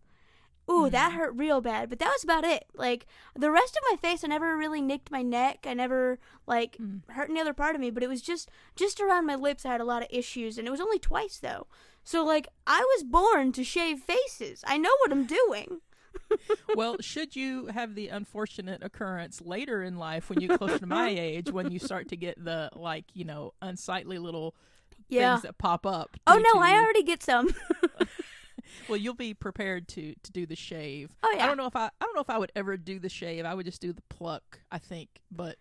Ooh, 0.72 0.90
that 0.90 1.12
Mhm. 1.12 1.16
hurt 1.16 1.36
real 1.36 1.60
bad, 1.62 1.90
but 1.90 2.00
that 2.00 2.12
was 2.14 2.24
about 2.24 2.44
it. 2.46 2.66
Like 2.74 3.06
the 3.36 3.52
rest 3.52 3.76
of 3.76 3.84
my 3.92 3.98
face 3.98 4.24
I 4.24 4.28
never 4.28 4.56
really 4.58 4.82
nicked 4.82 5.12
my 5.12 5.22
neck. 5.22 5.66
I 5.68 5.74
never 5.74 6.20
like 6.48 6.78
Mm. 6.78 7.02
hurt 7.12 7.30
any 7.30 7.40
other 7.42 7.54
part 7.54 7.76
of 7.76 7.82
me, 7.82 7.92
but 7.92 8.02
it 8.02 8.08
was 8.10 8.22
just 8.22 8.50
just 8.76 9.00
around 9.02 9.26
my 9.26 9.36
lips 9.36 9.66
I 9.66 9.72
had 9.74 9.82
a 9.82 9.86
lot 9.86 10.02
of 10.02 10.08
issues 10.10 10.58
and 10.58 10.68
it 10.68 10.72
was 10.72 10.82
only 10.82 11.00
twice 11.00 11.38
though. 11.38 11.68
So 12.04 12.24
like 12.24 12.48
I 12.66 12.80
was 12.96 13.04
born 13.04 13.52
to 13.52 13.64
shave 13.64 14.00
faces. 14.00 14.64
I 14.66 14.78
know 14.78 14.92
what 15.02 15.12
I'm 15.12 15.26
doing. 15.26 15.82
Well, 16.76 16.98
should 17.00 17.36
you 17.36 17.68
have 17.68 17.96
the 17.96 18.08
unfortunate 18.10 18.84
occurrence 18.84 19.42
later 19.42 19.84
in 19.84 19.98
life 19.98 20.30
when 20.30 20.42
you 20.42 20.48
get 20.48 20.58
closer 20.58 20.80
to 20.80 20.86
my 20.86 21.10
age, 21.18 21.52
when 21.52 21.72
you 21.72 21.80
start 21.80 22.10
to 22.10 22.16
get 22.18 22.44
the 22.44 22.70
like 22.76 23.06
you 23.14 23.26
know 23.26 23.54
unsightly 23.62 24.18
little 24.18 24.56
Yeah. 25.10 25.34
things 25.36 25.44
that 25.44 25.58
pop 25.58 25.86
up? 25.86 26.18
Oh 26.28 26.38
no, 26.54 26.60
I 26.62 26.74
already 26.74 27.04
get 27.04 27.24
some. 27.24 27.54
Well, 28.88 28.98
you'll 28.98 29.14
be 29.14 29.34
prepared 29.34 29.88
to 29.90 30.16
to 30.24 30.32
do 30.32 30.46
the 30.46 30.56
shave. 30.56 31.12
Oh, 31.22 31.34
yeah. 31.36 31.44
I 31.44 31.48
don't 31.48 31.58
know 31.58 31.68
if 31.68 31.76
I 31.76 31.86
I 31.86 31.90
don't 32.06 32.16
know 32.16 32.22
if 32.22 32.30
I 32.30 32.38
would 32.38 32.52
ever 32.56 32.76
do 32.76 32.98
the 32.98 33.10
shave. 33.10 33.46
I 33.46 33.54
would 33.54 33.66
just 33.66 33.82
do 33.82 33.94
the 33.94 34.02
pluck. 34.10 34.60
I 34.72 34.80
think, 34.80 35.10
but 35.32 35.58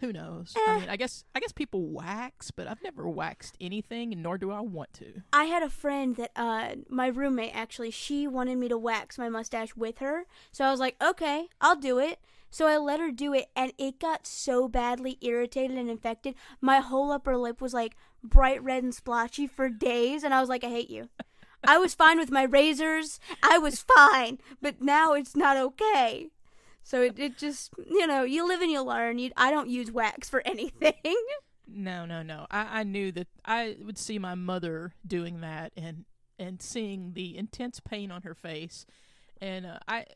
Who 0.00 0.12
knows? 0.12 0.54
Eh. 0.56 0.60
I 0.66 0.78
mean, 0.78 0.88
I 0.88 0.96
guess 0.96 1.24
I 1.34 1.40
guess 1.40 1.52
people 1.52 1.82
wax, 1.82 2.50
but 2.50 2.68
I've 2.68 2.82
never 2.82 3.08
waxed 3.08 3.56
anything, 3.60 4.12
and 4.12 4.22
nor 4.22 4.38
do 4.38 4.50
I 4.50 4.60
want 4.60 4.92
to. 4.94 5.22
I 5.32 5.44
had 5.44 5.62
a 5.62 5.70
friend 5.70 6.14
that 6.16 6.30
uh 6.36 6.76
my 6.88 7.08
roommate 7.08 7.54
actually 7.54 7.90
she 7.90 8.26
wanted 8.28 8.58
me 8.58 8.68
to 8.68 8.78
wax 8.78 9.18
my 9.18 9.28
mustache 9.28 9.74
with 9.74 9.98
her. 9.98 10.26
So 10.52 10.64
I 10.64 10.70
was 10.70 10.80
like, 10.80 10.96
"Okay, 11.02 11.48
I'll 11.60 11.76
do 11.76 11.98
it." 11.98 12.20
So 12.50 12.66
I 12.66 12.78
let 12.78 13.00
her 13.00 13.10
do 13.10 13.34
it 13.34 13.48
and 13.54 13.72
it 13.76 14.00
got 14.00 14.26
so 14.26 14.68
badly 14.68 15.18
irritated 15.20 15.76
and 15.76 15.90
infected. 15.90 16.34
My 16.62 16.78
whole 16.78 17.12
upper 17.12 17.36
lip 17.36 17.60
was 17.60 17.74
like 17.74 17.94
bright 18.22 18.62
red 18.62 18.82
and 18.82 18.94
splotchy 18.94 19.46
for 19.46 19.68
days 19.68 20.22
and 20.22 20.32
I 20.32 20.40
was 20.40 20.48
like, 20.48 20.64
"I 20.64 20.68
hate 20.70 20.90
you." 20.90 21.08
I 21.66 21.76
was 21.78 21.92
fine 21.94 22.18
with 22.18 22.30
my 22.30 22.44
razors. 22.44 23.18
I 23.42 23.58
was 23.58 23.84
fine, 23.96 24.38
but 24.62 24.80
now 24.80 25.14
it's 25.14 25.34
not 25.34 25.56
okay. 25.56 26.28
So 26.88 27.02
it, 27.02 27.18
it 27.18 27.36
just, 27.36 27.70
you 27.86 28.06
know, 28.06 28.22
you 28.22 28.48
live 28.48 28.62
and 28.62 28.70
you 28.70 28.80
learn. 28.80 29.18
You, 29.18 29.30
I 29.36 29.50
don't 29.50 29.68
use 29.68 29.92
wax 29.92 30.26
for 30.30 30.40
anything. 30.46 30.94
No, 31.66 32.06
no, 32.06 32.22
no. 32.22 32.46
I, 32.50 32.80
I 32.80 32.82
knew 32.82 33.12
that 33.12 33.26
I 33.44 33.76
would 33.84 33.98
see 33.98 34.18
my 34.18 34.34
mother 34.34 34.94
doing 35.06 35.42
that 35.42 35.72
and 35.76 36.06
and 36.38 36.62
seeing 36.62 37.12
the 37.12 37.36
intense 37.36 37.78
pain 37.78 38.10
on 38.10 38.22
her 38.22 38.34
face, 38.34 38.86
and 39.40 39.66
uh, 39.66 39.78
I, 39.86 40.06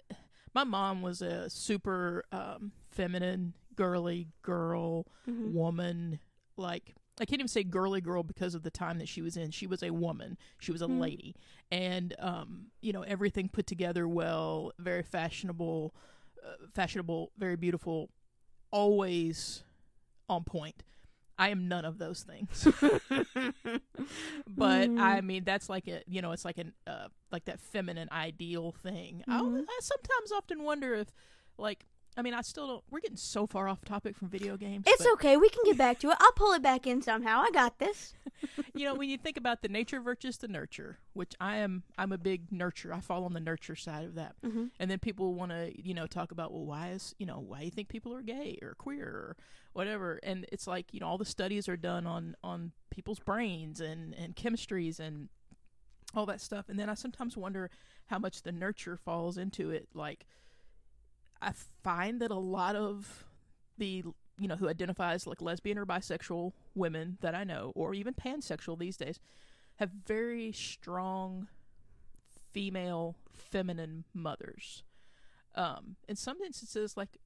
my 0.54 0.64
mom 0.64 1.02
was 1.02 1.20
a 1.20 1.50
super 1.50 2.24
um, 2.32 2.72
feminine, 2.90 3.52
girly 3.76 4.28
girl, 4.40 5.06
Mhm. 5.28 5.52
woman. 5.52 6.20
Like 6.56 6.94
I 7.20 7.26
can't 7.26 7.40
even 7.40 7.48
say 7.48 7.64
girly 7.64 8.00
girl 8.00 8.22
because 8.22 8.54
of 8.54 8.62
the 8.62 8.70
time 8.70 8.96
that 8.98 9.08
she 9.08 9.20
was 9.20 9.36
in. 9.36 9.50
She 9.50 9.66
was 9.66 9.82
a 9.82 9.90
woman. 9.90 10.38
She 10.58 10.72
was 10.72 10.80
a 10.80 10.86
Mhm. 10.86 11.00
lady, 11.00 11.36
and 11.70 12.14
um, 12.18 12.68
you 12.80 12.94
know 12.94 13.02
everything 13.02 13.50
put 13.50 13.66
together 13.66 14.08
well, 14.08 14.72
very 14.78 15.02
fashionable, 15.02 15.92
uh, 16.46 16.66
fashionable, 16.74 17.30
very 17.38 17.56
beautiful, 17.56 18.10
always 18.70 19.62
on 20.28 20.44
point. 20.44 20.82
I 21.38 21.48
am 21.48 21.66
none 21.66 21.84
of 21.84 21.98
those 21.98 22.22
things. 22.22 22.68
but 24.46 24.88
Mm. 24.90 25.00
I 25.00 25.20
mean 25.20 25.44
that's 25.44 25.68
like 25.68 25.88
a 25.88 26.02
you 26.06 26.22
know 26.22 26.32
it's 26.32 26.44
like 26.44 26.58
an 26.58 26.72
uh, 26.86 27.08
like 27.30 27.44
that 27.46 27.60
feminine 27.60 28.08
ideal 28.12 28.72
thing. 28.82 29.24
I'll- 29.28 29.44
Mhm. 29.46 29.64
I 29.68 29.78
sometimes 29.80 30.32
often 30.32 30.62
wonder 30.62 30.94
if 30.94 31.08
like 31.58 31.86
I 32.16 32.22
mean 32.22 32.34
I 32.34 32.42
still 32.42 32.66
don't. 32.66 32.84
We're 32.90 33.00
getting 33.00 33.16
so 33.16 33.46
far 33.46 33.68
off 33.68 33.84
topic 33.84 34.16
from 34.16 34.28
video 34.28 34.56
games. 34.56 34.84
It's 34.86 35.02
but, 35.04 35.12
okay. 35.14 35.36
We 35.36 35.48
can 35.48 35.62
get 35.64 35.78
back 35.78 35.98
to 36.00 36.10
it. 36.10 36.16
I'll 36.20 36.32
pull 36.32 36.52
it 36.52 36.62
back 36.62 36.86
in 36.86 37.00
somehow. 37.02 37.42
I 37.42 37.50
got 37.50 37.78
this. 37.78 38.14
You 38.74 38.84
know 38.84 38.94
when 38.94 39.08
you 39.08 39.18
think 39.18 39.36
about 39.36 39.62
the 39.62 39.68
nature 39.68 40.00
versus 40.00 40.38
the 40.38 40.48
nurture, 40.48 40.98
which 41.12 41.34
I 41.40 41.56
am 41.56 41.82
I'm 41.98 42.12
a 42.12 42.18
big 42.18 42.50
nurture. 42.50 42.92
I 42.92 43.00
fall 43.00 43.24
on 43.24 43.34
the 43.34 43.40
nurture 43.40 43.76
side 43.76 44.04
of 44.04 44.14
that. 44.14 44.34
Mm-hmm. 44.44 44.66
And 44.80 44.90
then 44.90 44.98
people 44.98 45.34
want 45.34 45.50
to, 45.50 45.72
you 45.76 45.94
know, 45.94 46.06
talk 46.06 46.32
about, 46.32 46.52
well, 46.52 46.64
why 46.64 46.90
is, 46.90 47.14
you 47.18 47.26
know, 47.26 47.38
why 47.46 47.60
do 47.60 47.64
you 47.66 47.70
think 47.70 47.88
people 47.88 48.14
are 48.14 48.22
gay 48.22 48.58
or 48.62 48.74
queer 48.74 49.06
or 49.06 49.36
whatever? 49.74 50.18
And 50.22 50.46
it's 50.50 50.66
like, 50.66 50.86
you 50.92 51.00
know, 51.00 51.06
all 51.06 51.18
the 51.18 51.24
studies 51.24 51.68
are 51.68 51.76
done 51.76 52.06
on 52.06 52.36
on 52.42 52.72
people's 52.90 53.18
brains 53.18 53.80
and 53.80 54.14
and 54.14 54.34
chemistries 54.36 54.98
and 54.98 55.28
all 56.14 56.26
that 56.26 56.40
stuff. 56.40 56.68
And 56.68 56.78
then 56.78 56.88
I 56.88 56.94
sometimes 56.94 57.36
wonder 57.36 57.70
how 58.06 58.18
much 58.18 58.42
the 58.42 58.52
nurture 58.52 58.96
falls 58.96 59.38
into 59.38 59.70
it. 59.70 59.88
Like, 59.94 60.26
I 61.40 61.52
find 61.82 62.20
that 62.20 62.30
a 62.30 62.38
lot 62.38 62.76
of 62.76 63.24
the 63.78 64.04
you 64.42 64.48
know 64.48 64.56
who 64.56 64.68
identifies 64.68 65.26
like 65.26 65.40
lesbian 65.40 65.78
or 65.78 65.86
bisexual 65.86 66.52
women 66.74 67.16
that 67.20 67.34
I 67.34 67.44
know, 67.44 67.72
or 67.74 67.94
even 67.94 68.12
pansexual 68.14 68.78
these 68.78 68.96
days, 68.96 69.20
have 69.76 69.90
very 69.90 70.52
strong 70.52 71.46
female 72.52 73.16
feminine 73.32 74.04
mothers. 74.12 74.82
Um, 75.54 75.96
in 76.08 76.16
some 76.16 76.40
instances, 76.42 76.96
like 76.96 77.18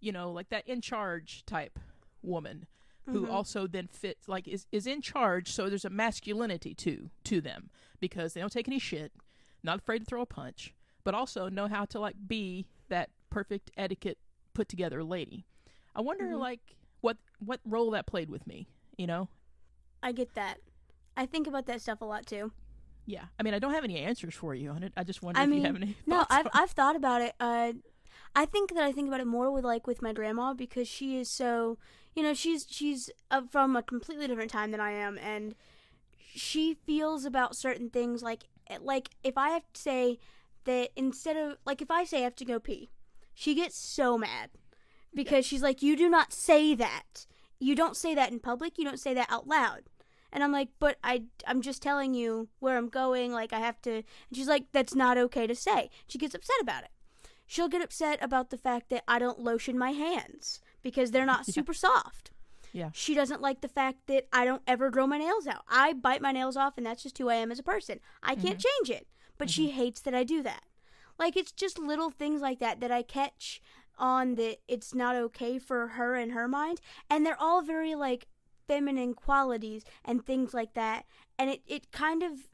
you 0.00 0.12
know, 0.12 0.30
like 0.30 0.48
that 0.48 0.66
in 0.66 0.80
charge 0.80 1.44
type 1.44 1.78
woman 2.22 2.66
who 3.06 3.26
Mhm. 3.26 3.30
also 3.32 3.66
then 3.66 3.86
fits 3.88 4.28
like 4.28 4.46
is 4.48 4.66
is 4.72 4.86
in 4.86 5.02
charge. 5.02 5.48
So 5.50 5.68
there's 5.68 5.84
a 5.84 5.90
masculinity 5.90 6.74
to 6.74 7.10
to 7.24 7.40
them 7.40 7.70
because 7.98 8.32
they 8.34 8.40
don't 8.40 8.52
take 8.52 8.68
any 8.68 8.78
shit, 8.78 9.12
not 9.62 9.78
afraid 9.80 9.98
to 10.00 10.04
throw 10.04 10.22
a 10.22 10.26
punch, 10.26 10.74
but 11.04 11.14
also 11.14 11.48
know 11.48 11.66
how 11.68 11.84
to 11.86 11.98
like 12.00 12.16
be 12.28 12.66
that 12.88 13.10
perfect 13.30 13.70
etiquette 13.76 14.18
put 14.54 14.68
together 14.68 15.02
lady. 15.04 15.46
I 15.94 16.00
wonder 16.00 16.24
Mhm. 16.26 16.38
like 16.38 16.76
what 17.00 17.16
what 17.38 17.60
role 17.64 17.90
that 17.92 18.06
played 18.06 18.30
with 18.30 18.46
me. 18.46 18.68
You 18.96 19.06
know, 19.06 19.28
I 20.02 20.12
get 20.12 20.34
that. 20.34 20.58
I 21.16 21.26
think 21.26 21.46
about 21.46 21.66
that 21.66 21.80
stuff 21.82 22.00
a 22.00 22.04
lot 22.04 22.26
too. 22.26 22.52
yeah. 23.06 23.24
I 23.38 23.42
mean, 23.42 23.54
I 23.54 23.58
don't 23.58 23.72
have 23.74 23.84
any 23.84 23.98
answers 23.98 24.34
for 24.34 24.54
you 24.54 24.70
on 24.70 24.82
it. 24.82 24.92
I 24.96 25.02
just 25.04 25.22
wonder 25.22 25.40
I 25.40 25.44
if 25.44 25.50
mean, 25.50 25.60
you 25.60 25.66
have 25.66 25.76
any. 25.76 25.96
No, 26.06 26.24
I've 26.30 26.48
I've 26.52 26.70
thought 26.70 26.96
about 26.96 27.22
it. 27.22 27.34
Uh, 27.40 27.72
I 28.36 28.44
think 28.46 28.74
that 28.74 28.84
I 28.84 28.92
think 28.92 29.08
about 29.08 29.20
it 29.20 29.26
more 29.26 29.50
with 29.50 29.64
like 29.64 29.86
with 29.86 30.02
my 30.02 30.12
grandma 30.12 30.54
because 30.54 30.86
she 30.86 31.18
is 31.18 31.30
so 31.30 31.78
you 32.14 32.22
know 32.22 32.34
she's 32.34 32.66
she's 32.68 33.10
uh, 33.30 33.42
from 33.50 33.74
a 33.76 33.82
completely 33.82 34.26
different 34.28 34.50
time 34.50 34.70
than 34.70 34.80
I 34.80 34.92
am, 34.92 35.18
and 35.18 35.54
she 36.34 36.74
feels 36.74 37.24
about 37.24 37.56
certain 37.56 37.90
things 37.90 38.22
like 38.22 38.44
like 38.80 39.10
if 39.24 39.36
I 39.36 39.50
have 39.50 39.64
to 39.72 39.80
say 39.80 40.18
that 40.64 40.90
instead 40.94 41.36
of 41.36 41.56
like 41.64 41.82
if 41.82 41.90
I 41.90 42.04
say 42.04 42.18
I 42.20 42.24
have 42.24 42.36
to 42.36 42.44
go 42.44 42.60
pee, 42.60 42.90
she 43.34 43.54
gets 43.54 43.76
so 43.76 44.16
mad 44.16 44.50
because 45.14 45.44
she's 45.44 45.62
like 45.62 45.82
you 45.82 45.96
do 45.96 46.08
not 46.08 46.32
say 46.32 46.74
that. 46.74 47.26
You 47.58 47.74
don't 47.74 47.96
say 47.96 48.14
that 48.14 48.32
in 48.32 48.40
public. 48.40 48.78
You 48.78 48.84
don't 48.84 49.00
say 49.00 49.12
that 49.14 49.30
out 49.30 49.46
loud. 49.46 49.82
And 50.32 50.44
I'm 50.44 50.52
like, 50.52 50.68
but 50.78 50.96
I, 51.02 51.24
I'm 51.46 51.60
just 51.60 51.82
telling 51.82 52.14
you 52.14 52.48
where 52.60 52.76
I'm 52.76 52.88
going. 52.88 53.32
Like, 53.32 53.52
I 53.52 53.58
have 53.58 53.80
to. 53.82 53.96
And 53.96 54.04
she's 54.32 54.48
like, 54.48 54.66
that's 54.72 54.94
not 54.94 55.18
okay 55.18 55.46
to 55.46 55.54
say. 55.54 55.90
She 56.06 56.18
gets 56.18 56.34
upset 56.34 56.56
about 56.60 56.84
it. 56.84 56.90
She'll 57.46 57.68
get 57.68 57.82
upset 57.82 58.22
about 58.22 58.50
the 58.50 58.56
fact 58.56 58.90
that 58.90 59.02
I 59.08 59.18
don't 59.18 59.40
lotion 59.40 59.76
my 59.76 59.90
hands 59.90 60.60
because 60.82 61.10
they're 61.10 61.26
not 61.26 61.46
super 61.52 61.74
soft. 61.74 62.30
Yeah. 62.72 62.90
She 62.92 63.14
doesn't 63.14 63.42
like 63.42 63.60
the 63.60 63.68
fact 63.68 64.06
that 64.06 64.28
I 64.32 64.44
don't 64.44 64.62
ever 64.66 64.90
grow 64.90 65.06
my 65.06 65.18
nails 65.18 65.48
out. 65.48 65.64
I 65.68 65.92
bite 65.92 66.22
my 66.22 66.30
nails 66.30 66.56
off, 66.56 66.74
and 66.76 66.86
that's 66.86 67.02
just 67.02 67.18
who 67.18 67.28
I 67.28 67.34
am 67.34 67.50
as 67.50 67.58
a 67.58 67.64
person. 67.64 67.98
I 68.22 68.36
can't 68.36 68.58
mm-hmm. 68.58 68.86
change 68.86 69.00
it. 69.00 69.08
But 69.36 69.50
she 69.50 69.66
mm-hmm. 69.66 69.76
hates 69.78 70.00
that 70.02 70.14
I 70.14 70.22
do 70.22 70.42
that. 70.44 70.62
Like, 71.18 71.36
it's 71.36 71.50
just 71.50 71.78
little 71.78 72.10
things 72.10 72.40
like 72.40 72.60
that 72.60 72.80
that 72.80 72.92
I 72.92 73.02
catch 73.02 73.60
on 74.00 74.34
that 74.36 74.56
it's 74.66 74.94
not 74.94 75.14
okay 75.14 75.58
for 75.58 75.88
her 75.88 76.16
in 76.16 76.30
her 76.30 76.48
mind. 76.48 76.80
And 77.08 77.24
they're 77.24 77.40
all 77.40 77.62
very, 77.62 77.94
like, 77.94 78.26
feminine 78.66 79.14
qualities 79.14 79.84
and 80.04 80.24
things 80.24 80.52
like 80.54 80.74
that. 80.74 81.04
And 81.38 81.50
it, 81.50 81.62
it 81.66 81.92
kind 81.92 82.22
of 82.22 82.48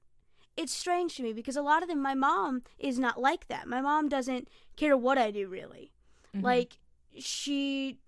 it's 0.56 0.72
strange 0.72 1.16
to 1.16 1.22
me 1.22 1.34
because 1.34 1.56
a 1.56 1.60
lot 1.62 1.82
of 1.82 1.88
them 1.90 2.00
my 2.00 2.14
mom 2.14 2.62
is 2.78 2.98
not 2.98 3.20
like 3.20 3.46
that. 3.48 3.68
My 3.68 3.82
mom 3.82 4.08
doesn't 4.08 4.48
care 4.76 4.96
what 4.96 5.18
I 5.18 5.30
do 5.30 5.46
really. 5.48 5.92
Mhm. 6.34 6.42
Like 6.42 6.78
she 7.18 7.98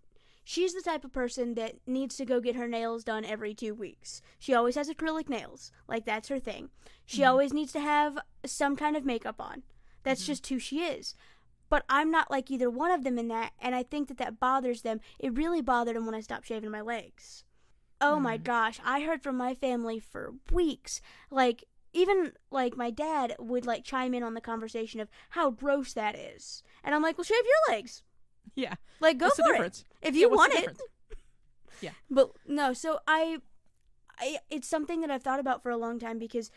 she's 0.44 0.72
the 0.72 0.81
type 0.81 1.05
of 1.05 1.12
person 1.12 1.53
that 1.57 1.74
needs 1.87 2.16
to 2.16 2.24
go 2.24 2.40
get 2.40 2.57
her 2.57 2.66
nails 2.66 3.05
done 3.05 3.27
every 3.27 3.53
2 3.55 3.74
weeks. 3.74 4.22
She 4.38 4.55
always 4.55 4.77
has 4.77 4.88
acrylic 4.88 5.29
nails. 5.29 5.70
Like 5.87 6.07
that's 6.07 6.29
her 6.29 6.38
thing. 6.38 6.70
She 7.05 7.20
Mhm. 7.20 7.29
always 7.29 7.53
needs 7.53 7.72
to 7.72 7.81
have 7.81 8.18
some 8.46 8.74
kind 8.77 8.96
of 8.96 9.05
makeup 9.05 9.37
on. 9.38 9.62
That's 10.03 10.22
Mhm. 10.22 10.27
just 10.27 10.46
who 10.46 10.59
she 10.59 10.81
is. 10.81 11.14
But 11.70 11.85
I'm 11.88 12.11
not 12.11 12.31
like 12.31 12.50
either 12.50 12.70
one 12.70 12.90
of 12.90 13.04
them 13.04 13.18
in 13.18 13.28
that, 13.28 13.52
and 13.61 13.74
I 13.74 13.83
think 13.83 14.09
that 14.09 14.18
that 14.18 14.40
bothers 14.40 14.83
them. 14.83 15.00
It 15.18 15.35
really 15.37 15.61
bothered 15.61 15.96
them 15.96 16.07
when 16.07 16.14
I 16.14 16.20
stopped 16.20 16.46
shaving 16.46 16.70
my 16.70 16.81
legs. 16.81 17.44
Oh 18.00 18.18
my 18.20 18.38
Mhm. 18.38 18.44
gosh, 18.44 18.81
I 18.85 19.00
heard 19.00 19.22
from 19.22 19.37
my 19.37 19.54
family 19.54 19.98
for 19.98 20.35
weeks. 20.52 21.00
Like, 21.31 21.64
even 21.92 22.33
like 22.50 22.76
my 22.76 22.90
dad 22.90 23.35
would 23.38 23.66
like 23.66 23.83
chime 23.85 24.14
in 24.14 24.22
on 24.22 24.35
the 24.35 24.40
conversation 24.40 25.00
of 25.00 25.09
how 25.31 25.50
gross 25.50 25.92
that 25.94 26.14
is. 26.16 26.62
And 26.85 26.94
I'm 26.94 27.02
like, 27.02 27.18
well, 27.18 27.24
shave 27.24 27.44
your 27.44 27.76
legs. 27.76 28.02
yeah. 28.54 28.74
Like, 29.00 29.18
go 29.18 29.26
What's 29.26 29.40
for 29.40 29.62
it. 29.64 29.85
If 30.02 30.14
you 30.16 30.28
what's 30.31 30.38
want 30.38 30.54
it. 30.54 30.81
Yeah. 31.81 31.90
But 32.11 32.33
no, 32.46 32.72
so 32.72 33.00
I, 33.07 33.38
I, 34.18 34.38
it's 34.50 34.66
something 34.68 35.00
that 35.00 35.11
I've 35.11 35.22
thought 35.22 35.40
about 35.40 35.62
for 35.62 35.70
a 35.70 35.76
long 35.76 35.98
time 35.98 36.18
because 36.18 36.50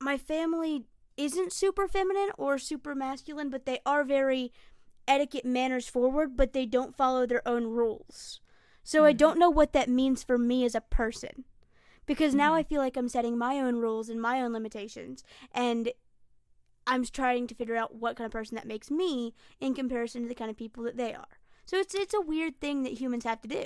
my 0.00 0.16
family 0.18 0.84
isn't 1.16 1.52
super 1.52 1.88
feminine 1.88 2.30
or 2.36 2.58
super 2.58 2.94
masculine, 2.94 3.50
but 3.50 3.66
they 3.66 3.80
are 3.86 4.04
very 4.04 4.52
etiquette 5.08 5.44
manners 5.44 5.88
forward, 5.88 6.36
but 6.36 6.52
they 6.52 6.66
don't 6.66 6.96
follow 6.96 7.26
their 7.26 7.46
own 7.48 7.64
rules. 7.66 8.40
So 8.82 9.04
I 9.04 9.12
Mhm. 9.12 9.18
don't 9.18 9.38
know 9.38 9.50
what 9.50 9.72
that 9.72 9.88
means 9.88 10.22
for 10.22 10.38
me 10.38 10.64
as 10.64 10.74
a 10.74 10.80
person. 10.80 11.44
Because 12.06 12.34
now 12.34 12.52
Mhm. 12.52 12.56
I 12.56 12.62
feel 12.62 12.80
like 12.80 12.96
I'm 12.96 13.08
setting 13.08 13.36
my 13.36 13.58
own 13.60 13.76
rules 13.76 14.08
and 14.08 14.20
my 14.20 14.40
own 14.40 14.52
limitations 14.52 15.24
and 15.52 15.92
I'm 16.86 17.04
trying 17.04 17.46
to 17.48 17.54
figure 17.54 17.74
out 17.76 17.96
what 17.96 18.16
kind 18.16 18.26
of 18.26 18.32
person 18.32 18.54
that 18.54 18.66
makes 18.66 18.90
me 18.90 19.34
in 19.60 19.74
comparison 19.74 20.22
to 20.22 20.28
the 20.28 20.34
kind 20.36 20.50
of 20.50 20.56
people 20.56 20.84
that 20.84 20.96
they 20.96 21.14
are. 21.14 21.40
So 21.64 21.78
it's 21.78 21.94
it's 21.96 22.14
a 22.14 22.20
weird 22.20 22.60
thing 22.60 22.84
that 22.84 23.00
humans 23.00 23.24
have 23.24 23.40
to 23.42 23.48
do. 23.48 23.64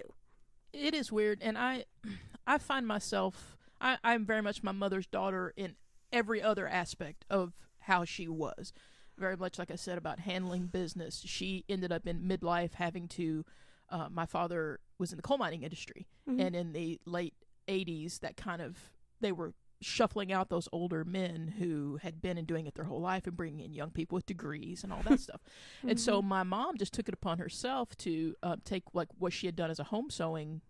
it 0.73 0.95
is 0.95 1.11
weird 1.13 1.43
and 1.43 1.59
i 1.59 1.85
i 2.47 2.57
find 2.57 2.87
myself 2.87 3.57
i 3.81 3.99
i'm 4.05 4.25
very 4.25 4.41
much 4.41 4.63
my 4.63 4.73
mother's 4.73 5.07
daughter 5.07 5.53
in 5.57 5.75
every 6.13 6.43
other 6.43 6.67
aspect 6.69 7.25
of 7.31 7.53
how 7.81 8.05
she 8.05 8.29
was 8.29 8.73
very 9.19 9.37
much 9.37 9.59
like 9.59 9.71
i 9.71 9.77
said 9.77 9.99
about 9.99 10.21
handling 10.21 10.67
business 10.67 11.23
she 11.27 11.65
ended 11.69 11.93
up 11.93 12.07
in 12.07 12.21
midlife 12.23 12.75
having 12.75 13.07
to 13.09 13.45
uh, 13.91 14.09
my 14.11 14.25
father 14.27 14.79
was 14.99 15.13
in 15.13 15.17
the 15.17 15.23
coal 15.23 15.39
mining 15.39 15.63
industry 15.63 16.07
Mhm. 16.29 16.41
and 16.47 16.57
in 16.57 16.73
the 16.73 17.01
late 17.07 17.35
80s 17.69 18.21
that 18.21 18.37
kind 18.37 18.63
of 18.63 18.77
they 19.21 19.33
were 19.33 19.53
shuffling 19.83 20.31
out 20.31 20.51
those 20.51 20.69
older 20.73 21.05
men 21.05 21.55
who 21.59 21.99
had 22.03 22.21
been 22.21 22.37
and 22.37 22.47
doing 22.47 22.67
it 22.67 22.75
their 22.75 22.85
whole 22.85 23.01
life 23.01 23.27
and 23.27 23.35
bringing 23.37 23.61
in 23.65 23.73
young 23.73 23.91
people 23.91 24.15
with 24.17 24.27
degrees 24.27 24.85
and 24.85 24.93
all 24.93 25.01
that 25.09 25.19
stuff. 25.27 25.41
And 25.89 25.99
so 25.99 26.21
my 26.21 26.43
mom 26.43 26.77
just 26.77 26.93
took 26.93 27.09
it 27.09 27.15
upon 27.15 27.39
herself 27.39 27.97
to 27.99 28.35
uh, 28.43 28.57
take 28.63 28.83
like 28.93 29.09
what 29.19 29.33
she 29.33 29.47
had 29.47 29.57
done 29.57 29.71
as 29.71 29.79
a 29.79 29.85
home 29.85 30.11
sewing 30.11 30.61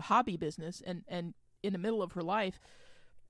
hobby 0.00 0.36
business 0.38 0.82
and 0.86 1.04
and 1.08 1.34
in 1.62 1.72
the 1.74 1.78
middle 1.78 2.02
of 2.02 2.12
her 2.12 2.22
life 2.22 2.58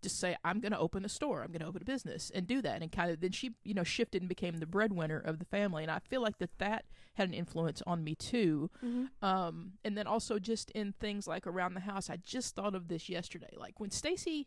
just 0.06 0.20
say 0.20 0.36
i'm 0.44 0.60
going 0.60 0.72
to 0.72 0.78
open 0.78 1.04
a 1.04 1.08
store 1.08 1.42
i'm 1.42 1.48
going 1.48 1.60
to 1.60 1.66
open 1.66 1.82
a 1.82 1.84
business 1.84 2.30
and 2.34 2.46
do 2.46 2.62
that 2.62 2.80
and 2.82 2.92
kind 2.92 3.10
of 3.10 3.20
then 3.20 3.32
she 3.32 3.50
you 3.64 3.74
know 3.74 3.82
shifted 3.84 4.22
and 4.22 4.28
became 4.28 4.58
the 4.58 4.66
breadwinner 4.66 5.18
of 5.18 5.38
the 5.38 5.44
family 5.44 5.82
and 5.82 5.90
i 5.90 5.98
feel 5.98 6.22
like 6.22 6.38
that 6.38 6.50
that 6.58 6.84
had 7.14 7.28
an 7.28 7.34
influence 7.34 7.82
on 7.86 8.04
me 8.04 8.14
too 8.14 8.70
Mhm. 8.84 9.08
um 9.22 9.72
and 9.84 9.96
then 9.98 10.06
also 10.06 10.38
just 10.38 10.70
in 10.72 10.92
things 11.00 11.26
like 11.26 11.46
around 11.46 11.74
the 11.74 11.80
house 11.80 12.08
i 12.10 12.16
just 12.16 12.54
thought 12.54 12.74
of 12.74 12.88
this 12.88 13.08
yesterday 13.08 13.54
like 13.56 13.80
when 13.80 13.90
stacy 13.90 14.46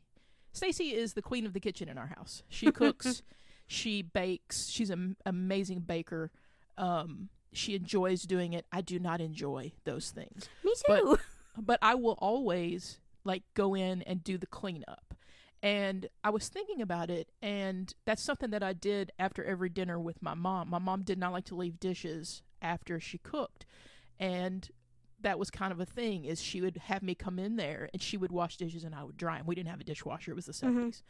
stacy 0.54 0.94
is 0.96 1.14
the 1.14 1.22
queen 1.22 1.46
of 1.46 1.54
the 1.54 1.60
kitchen 1.60 1.90
in 1.90 1.98
our 1.98 2.08
house 2.16 2.44
she 2.50 2.72
cooks 2.82 3.22
she 3.68 4.02
bakes 4.02 4.68
she's 4.70 4.90
an 4.90 5.16
amazing 5.26 5.80
baker 5.82 6.32
um 6.78 7.30
she 7.52 7.76
enjoys 7.76 8.22
doing 8.24 8.54
it 8.54 8.66
i 8.72 8.82
do 8.82 8.98
not 9.00 9.20
enjoy 9.22 9.72
those 9.84 10.12
things 10.12 10.48
Me 10.64 10.74
But- 10.88 11.00
too. 11.02 11.18
but 11.58 11.80
I 11.82 11.96
will 11.96 12.18
always 12.20 13.00
like 13.26 13.44
go 13.54 13.76
in 13.76 14.02
and 14.04 14.24
do 14.24 14.38
the 14.38 14.46
cleanup. 14.48 15.14
And 15.62 16.08
I 16.24 16.30
was 16.30 16.48
thinking 16.48 16.82
about 16.82 17.10
it, 17.10 17.30
and 17.42 17.94
that's 18.06 18.22
something 18.22 18.50
that 18.52 18.64
I 18.64 18.74
did 18.74 19.12
after 19.20 19.44
every 19.44 19.70
dinner 19.70 20.00
with 20.00 20.22
my 20.22 20.34
mom. 20.34 20.70
My 20.70 20.80
mom 20.80 21.04
did 21.04 21.18
not 21.18 21.34
like 21.34 21.46
to 21.46 21.56
leave 21.56 21.80
dishes 21.80 22.44
after 22.62 23.00
she 23.00 23.18
cooked, 23.18 23.66
and 24.18 24.70
that 25.20 25.38
was 25.38 25.52
kind 25.52 25.74
of 25.74 25.80
a 25.82 25.86
thing. 25.86 26.24
Is 26.24 26.42
she 26.42 26.62
would 26.62 26.78
have 26.78 27.04
me 27.04 27.14
come 27.14 27.40
in 27.40 27.58
there, 27.58 27.90
and 27.92 28.02
she 28.02 28.16
would 28.16 28.32
wash 28.32 28.56
dishes, 28.56 28.86
and 28.86 28.96
I 28.96 29.04
would 29.04 29.18
dry 29.18 29.38
them. 29.38 29.48
We 29.48 29.56
didn't 29.56 29.70
have 29.70 29.82
a 29.82 29.86
dishwasher; 29.86 30.32
it 30.32 30.36
was 30.36 30.46
the 30.46 30.54
mm-hmm. 30.54 30.80
70s 30.80 31.02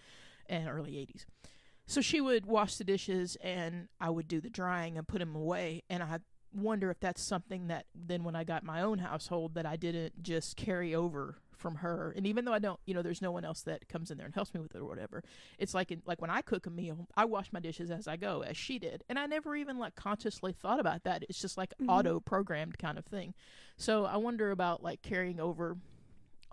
and 0.47 0.67
early 0.67 0.97
eighties. 0.97 1.27
So 1.85 2.01
she 2.01 2.19
would 2.19 2.47
wash 2.47 2.75
the 2.75 2.83
dishes, 2.83 3.38
and 3.41 3.88
I 3.99 4.09
would 4.09 4.27
do 4.27 4.41
the 4.41 4.49
drying 4.49 4.97
and 4.97 5.07
put 5.07 5.19
them 5.19 5.35
away. 5.35 5.83
And 5.89 6.01
I 6.01 6.19
wonder 6.53 6.89
if 6.89 6.99
that's 6.99 7.21
something 7.21 7.67
that 7.67 7.85
then 7.93 8.23
when 8.23 8.35
I 8.35 8.43
got 8.43 8.63
my 8.63 8.81
own 8.81 8.99
household 8.99 9.53
that 9.55 9.65
I 9.65 9.75
didn't 9.75 10.23
just 10.23 10.55
carry 10.55 10.95
over 10.95 11.38
from 11.60 11.76
her. 11.76 12.13
And 12.15 12.26
even 12.26 12.45
though 12.45 12.54
I 12.54 12.60
don't, 12.60 12.80
you 12.86 12.93
know, 12.93 13.02
there's 13.02 13.22
no 13.22 13.32
one 13.32 13.45
else 13.45 13.62
that 13.63 13.88
comes 13.89 14.10
in 14.10 14.17
there 14.17 14.26
and 14.26 14.34
helps 14.34 14.54
me 14.54 14.62
with 14.62 14.74
it 14.74 14.80
or 14.80 14.86
whatever. 14.86 15.24
It's 15.60 15.74
like 15.74 15.91
in, 15.91 16.02
like 16.06 16.22
when 16.22 16.30
I 16.30 16.41
cook 16.41 16.65
a 16.65 16.69
meal, 16.69 17.08
I 17.15 17.26
wash 17.26 17.52
my 17.52 17.60
dishes 17.60 17.91
as 17.91 18.08
I 18.08 18.15
go, 18.17 18.41
as 18.41 18.58
she 18.58 18.80
did, 18.80 19.04
and 19.10 19.19
I 19.19 19.26
never 19.26 19.56
even 19.56 19.78
like 19.78 19.95
consciously 19.95 20.54
thought 20.54 20.80
about 20.80 21.04
that. 21.04 21.24
It's 21.30 21.39
just 21.41 21.58
like 21.58 21.74
Mhm. 21.80 21.89
auto 21.89 22.19
programmed 22.19 22.80
kind 22.80 22.98
of 22.98 23.06
thing. 23.06 23.34
So 23.78 24.06
I 24.06 24.17
wonder 24.17 24.52
about 24.52 24.82
like 24.82 25.02
carrying 25.02 25.39
over 25.39 25.78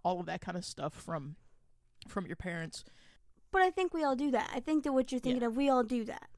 all 0.04 0.20
of 0.20 0.26
that 0.26 0.40
kind 0.40 0.56
of 0.58 0.64
stuff 0.64 0.92
from 0.94 1.36
from 2.08 2.26
your 2.26 2.36
parents. 2.36 2.84
But 3.50 3.62
I 3.62 3.70
think 3.70 3.94
we 3.94 4.04
all 4.04 4.16
do 4.16 4.30
that. 4.32 4.50
I 4.54 4.60
think 4.60 4.84
that 4.84 4.92
what 4.92 5.10
you're 5.10 5.20
thinking 5.20 5.42
of, 5.42 5.56
we 5.56 5.68
all 5.68 5.82
do 5.82 6.04
that. 6.04 6.28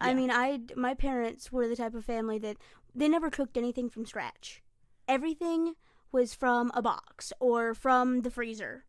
I 0.00 0.12
mean, 0.12 0.30
I 0.30 0.60
my 0.76 0.94
parents 0.94 1.50
were 1.50 1.66
the 1.68 1.76
type 1.76 1.94
of 1.94 2.04
family 2.04 2.38
that 2.40 2.58
they 2.94 3.08
never 3.08 3.30
cooked 3.30 3.56
anything 3.56 3.88
from 3.88 4.04
scratch. 4.04 4.62
Everything 5.08 5.74
was 6.16 6.32
from 6.32 6.70
a 6.72 6.80
box 6.80 7.30
or 7.38 7.74
from 7.74 8.22
the 8.22 8.30
freezer. 8.30 8.84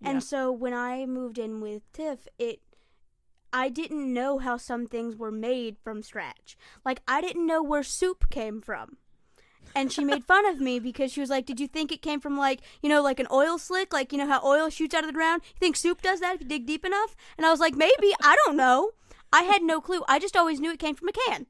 Yeah. 0.00 0.10
And 0.10 0.24
so 0.24 0.50
when 0.50 0.72
I 0.72 1.04
moved 1.04 1.38
in 1.38 1.60
with 1.60 1.82
Tiff, 1.92 2.26
it 2.38 2.60
I 3.52 3.68
didn't 3.68 4.14
know 4.14 4.38
how 4.38 4.56
some 4.56 4.86
things 4.86 5.14
were 5.14 5.30
made 5.30 5.76
from 5.84 6.02
scratch. 6.02 6.56
Like 6.82 7.02
I 7.06 7.20
didn't 7.20 7.46
know 7.46 7.62
where 7.62 7.82
soup 7.82 8.30
came 8.30 8.62
from. 8.62 8.96
And 9.76 9.92
she 9.92 10.04
made 10.04 10.24
fun 10.24 10.46
of 10.46 10.58
me 10.58 10.80
because 10.80 11.12
she 11.12 11.20
was 11.20 11.28
like, 11.28 11.44
"Did 11.44 11.60
you 11.60 11.68
think 11.68 11.92
it 11.92 12.00
came 12.00 12.18
from 12.18 12.38
like, 12.38 12.60
you 12.82 12.88
know, 12.88 13.02
like 13.02 13.20
an 13.20 13.28
oil 13.30 13.58
slick, 13.58 13.92
like 13.92 14.10
you 14.10 14.18
know 14.18 14.26
how 14.26 14.40
oil 14.42 14.70
shoots 14.70 14.94
out 14.94 15.04
of 15.04 15.08
the 15.08 15.20
ground? 15.20 15.42
You 15.44 15.58
think 15.60 15.76
soup 15.76 16.00
does 16.00 16.20
that 16.20 16.34
if 16.36 16.40
you 16.40 16.48
dig 16.48 16.64
deep 16.64 16.84
enough?" 16.86 17.14
And 17.36 17.44
I 17.46 17.50
was 17.50 17.60
like, 17.60 17.74
"Maybe, 17.74 18.14
I 18.22 18.36
don't 18.46 18.56
know." 18.56 18.92
I 19.32 19.42
had 19.42 19.62
no 19.62 19.80
clue. 19.80 20.02
I 20.08 20.18
just 20.18 20.36
always 20.36 20.58
knew 20.58 20.72
it 20.72 20.80
came 20.80 20.96
from 20.96 21.08
a 21.08 21.12
can. 21.12 21.46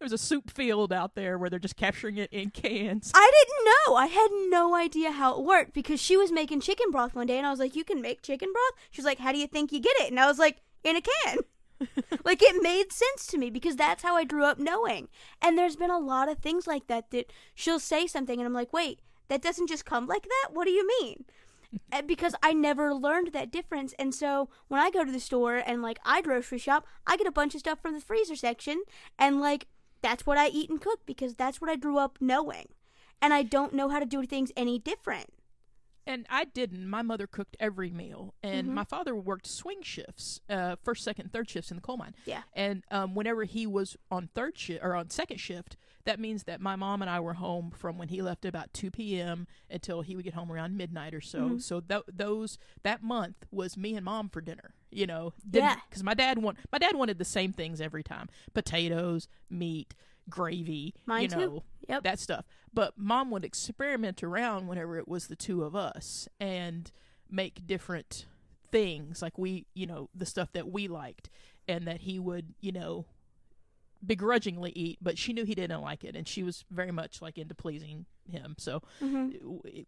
There's 0.00 0.12
a 0.12 0.18
soup 0.18 0.50
field 0.50 0.94
out 0.94 1.14
there 1.14 1.36
where 1.36 1.50
they're 1.50 1.58
just 1.58 1.76
capturing 1.76 2.16
it 2.16 2.32
in 2.32 2.48
cans. 2.50 3.12
I 3.14 3.30
didn't 3.34 3.66
know. 3.66 3.96
I 3.96 4.06
had 4.06 4.28
no 4.48 4.74
idea 4.74 5.10
how 5.10 5.38
it 5.38 5.44
worked 5.44 5.74
because 5.74 6.00
she 6.00 6.16
was 6.16 6.32
making 6.32 6.62
chicken 6.62 6.90
broth 6.90 7.14
one 7.14 7.26
day 7.26 7.36
and 7.36 7.46
I 7.46 7.50
was 7.50 7.58
like, 7.58 7.76
You 7.76 7.84
can 7.84 8.00
make 8.00 8.22
chicken 8.22 8.48
broth? 8.50 8.82
She 8.90 9.02
was 9.02 9.04
like, 9.04 9.18
How 9.18 9.30
do 9.30 9.38
you 9.38 9.46
think 9.46 9.72
you 9.72 9.78
get 9.78 9.94
it? 10.00 10.10
And 10.10 10.18
I 10.18 10.26
was 10.26 10.38
like, 10.38 10.62
In 10.82 10.96
a 10.96 11.02
can. 11.02 11.38
like 12.24 12.42
it 12.42 12.62
made 12.62 12.92
sense 12.92 13.26
to 13.26 13.36
me 13.36 13.50
because 13.50 13.76
that's 13.76 14.02
how 14.02 14.16
I 14.16 14.24
grew 14.24 14.44
up 14.44 14.58
knowing. 14.58 15.08
And 15.42 15.58
there's 15.58 15.76
been 15.76 15.90
a 15.90 15.98
lot 15.98 16.30
of 16.30 16.38
things 16.38 16.66
like 16.66 16.86
that 16.86 17.10
that 17.10 17.30
she'll 17.54 17.78
say 17.78 18.06
something 18.06 18.40
and 18.40 18.46
I'm 18.46 18.54
like, 18.54 18.72
Wait, 18.72 19.00
that 19.28 19.42
doesn't 19.42 19.68
just 19.68 19.84
come 19.84 20.06
like 20.06 20.24
that? 20.24 20.54
What 20.54 20.64
do 20.64 20.70
you 20.70 20.88
mean? 21.00 21.26
Because 22.06 22.34
I 22.42 22.52
never 22.52 22.92
learned 22.92 23.32
that 23.32 23.52
difference. 23.52 23.94
And 23.96 24.12
so 24.12 24.48
when 24.66 24.80
I 24.80 24.90
go 24.90 25.04
to 25.04 25.12
the 25.12 25.20
store 25.20 25.56
and 25.56 25.82
like 25.82 26.00
I 26.04 26.20
grocery 26.20 26.58
shop, 26.58 26.84
I 27.06 27.16
get 27.16 27.28
a 27.28 27.32
bunch 27.32 27.54
of 27.54 27.60
stuff 27.60 27.80
from 27.80 27.94
the 27.94 28.00
freezer 28.00 28.34
section 28.34 28.82
and 29.18 29.40
like 29.40 29.68
that's 30.02 30.26
what 30.26 30.38
I 30.38 30.48
eat 30.48 30.70
and 30.70 30.80
cook 30.80 31.00
because 31.06 31.34
that's 31.34 31.60
what 31.60 31.70
I 31.70 31.76
grew 31.76 31.98
up 31.98 32.18
knowing. 32.20 32.66
And 33.22 33.34
I 33.34 33.42
don't 33.42 33.74
know 33.74 33.88
how 33.88 33.98
to 33.98 34.06
do 34.06 34.24
things 34.24 34.50
any 34.56 34.78
different. 34.78 35.26
And 36.06 36.26
I 36.30 36.44
didn't. 36.44 36.88
My 36.88 37.02
mother 37.02 37.26
cooked 37.26 37.56
every 37.60 37.90
meal, 37.90 38.34
and 38.42 38.68
Mhm. 38.68 38.72
my 38.72 38.84
father 38.84 39.14
worked 39.14 39.46
swing 39.46 39.82
shifts, 39.82 40.40
uh, 40.48 40.76
first, 40.82 41.04
second, 41.04 41.30
third 41.32 41.48
shifts 41.48 41.70
in 41.70 41.76
the 41.76 41.82
coal 41.82 41.98
mine. 41.98 42.14
Yeah. 42.24 42.42
And 42.54 42.82
um, 42.90 43.14
whenever 43.14 43.44
he 43.44 43.66
was 43.66 43.96
on 44.10 44.28
third 44.34 44.58
shift 44.58 44.82
or 44.82 44.96
on 44.96 45.10
second 45.10 45.36
shift, 45.38 45.76
that 46.04 46.18
means 46.18 46.44
that 46.44 46.60
my 46.60 46.74
mom 46.74 47.02
and 47.02 47.10
I 47.10 47.20
were 47.20 47.34
home 47.34 47.70
from 47.70 47.98
when 47.98 48.08
he 48.08 48.22
left 48.22 48.46
about 48.46 48.72
two 48.72 48.90
p.m. 48.90 49.46
until 49.68 50.00
he 50.00 50.16
would 50.16 50.24
get 50.24 50.34
home 50.34 50.50
around 50.50 50.76
midnight 50.76 51.14
or 51.14 51.20
so. 51.20 51.50
Mhm. 51.50 51.62
So 51.62 51.80
th- 51.80 52.02
those 52.10 52.58
that 52.82 53.02
month 53.02 53.44
was 53.52 53.76
me 53.76 53.94
and 53.94 54.04
mom 54.04 54.30
for 54.30 54.40
dinner. 54.40 54.74
You 54.90 55.06
know, 55.06 55.32
Yeah. 55.50 55.76
Because 55.88 56.02
my 56.02 56.14
dad 56.14 56.38
want 56.38 56.58
my 56.72 56.78
dad 56.78 56.96
wanted 56.96 57.18
the 57.18 57.24
same 57.24 57.52
things 57.52 57.80
every 57.80 58.02
time: 58.02 58.28
potatoes, 58.54 59.28
meat, 59.48 59.94
gravy. 60.28 60.94
Mine 61.06 61.22
you 61.22 61.28
too. 61.28 61.36
know, 61.38 61.64
Yep. 61.88 62.02
that 62.04 62.18
stuff. 62.18 62.44
But 62.72 62.96
mom 62.98 63.30
would 63.30 63.44
experiment 63.44 64.22
around 64.22 64.66
whenever 64.68 64.98
it 64.98 65.08
was 65.08 65.26
the 65.26 65.36
two 65.36 65.62
of 65.64 65.74
us 65.74 66.28
and 66.38 66.90
make 67.28 67.66
different 67.66 68.26
things 68.70 69.22
like 69.22 69.36
we, 69.38 69.66
you 69.74 69.86
know, 69.86 70.08
the 70.14 70.26
stuff 70.26 70.52
that 70.52 70.70
we 70.70 70.86
liked 70.86 71.28
and 71.66 71.86
that 71.88 72.02
he 72.02 72.18
would, 72.20 72.54
you 72.60 72.70
know, 72.70 73.06
begrudgingly 74.04 74.70
eat, 74.72 74.98
but 75.02 75.18
she 75.18 75.32
knew 75.32 75.44
he 75.44 75.54
didn't 75.54 75.82
like 75.82 76.04
it 76.04 76.16
and 76.16 76.26
she 76.26 76.42
was 76.42 76.64
very 76.70 76.90
much 76.90 77.20
like 77.20 77.36
into 77.36 77.54
pleasing 77.54 78.06
him. 78.30 78.54
So, 78.58 78.82
hmm 79.00 79.30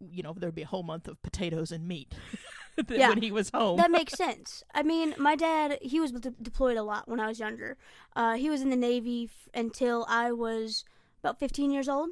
you 0.01 0.23
know, 0.23 0.35
there'd 0.37 0.55
be 0.55 0.63
a 0.63 0.67
whole 0.67 0.83
month 0.83 1.09
of 1.09 1.23
potatoes 1.23 1.71
and 1.73 1.87
meat 1.89 2.13
Yeah. 2.89 3.09
when 3.11 3.23
he 3.23 3.31
was 3.33 3.51
home. 3.51 3.77
That 3.77 3.91
makes 3.91 4.13
sense. 4.25 4.63
I 4.75 4.83
mean, 4.83 5.15
my 5.19 5.37
dad, 5.37 5.79
he 5.83 6.01
was 6.01 6.13
de- 6.13 6.31
deployed 6.31 6.77
a 6.77 6.83
lot 6.83 7.09
when 7.09 7.21
I 7.21 7.27
was 7.29 7.39
younger. 7.39 7.77
Uh, 8.17 8.35
he 8.35 8.49
was 8.51 8.61
in 8.63 8.71
the 8.71 8.77
Navy 8.77 9.25
f- 9.31 9.49
until 9.55 10.07
I 10.09 10.33
was 10.33 10.85
about 11.23 11.39
15 11.39 11.71
years 11.71 11.89
old. 11.89 12.11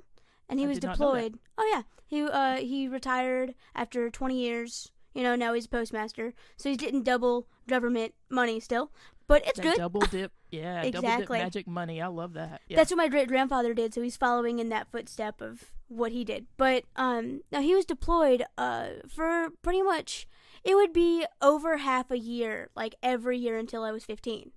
And 0.49 0.59
he 0.59 0.67
I 0.67 0.69
was 0.69 0.79
did 0.79 0.87
not 0.89 0.99
know 0.99 1.13
that. 1.15 1.23
deployed. 1.23 1.39
Oh, 1.59 1.71
yeah. 1.73 1.83
He, 2.07 2.23
uh, 2.23 2.57
he 2.57 2.89
retired 2.89 3.55
after 3.75 4.11
20 4.11 4.37
years. 4.39 4.91
You 5.15 5.23
know, 5.23 5.35
now 5.37 5.55
he's 5.55 5.67
a 5.67 5.69
postmaster. 5.69 6.35
So 6.57 6.69
he's 6.69 6.79
getting 6.79 7.03
double 7.03 7.47
government 7.69 8.15
money 8.29 8.61
still. 8.61 8.91
But 9.29 9.47
it's 9.47 9.59
That 9.59 9.63
good. 9.63 9.77
double 9.77 10.01
dip, 10.01 10.33
yeah, 10.51 10.83
double 10.83 10.91
dip 10.91 10.95
Exactly. 11.05 11.39
magic 11.39 11.67
money. 11.69 12.03
I 12.03 12.09
love 12.09 12.33
that. 12.33 12.63
Yeah. 12.69 12.77
That's 12.77 12.91
what 12.91 12.97
my 12.99 13.07
great 13.09 13.29
grandfather 13.29 13.75
did, 13.75 13.95
so 13.95 14.03
he's 14.03 14.17
following 14.17 14.59
in 14.59 14.71
that 14.71 14.91
footstep 14.91 15.41
of 15.41 15.67
what 15.87 16.11
he 16.11 16.25
did. 16.25 16.47
But 16.57 16.85
um 16.97 17.43
now 17.53 17.61
he 17.61 17.75
was 17.75 17.85
deployed 17.85 18.45
uh 18.59 18.87
for 19.09 19.51
pretty 19.63 19.83
much 19.83 20.27
it 20.65 20.75
would 20.75 20.93
be 20.93 21.25
over 21.41 21.79
half 21.79 22.11
a 22.11 22.19
year, 22.19 22.71
like 22.75 22.95
every 23.03 23.39
year 23.39 23.57
until 23.57 23.83
I 23.83 23.93
was 23.93 24.05
15. 24.05 24.53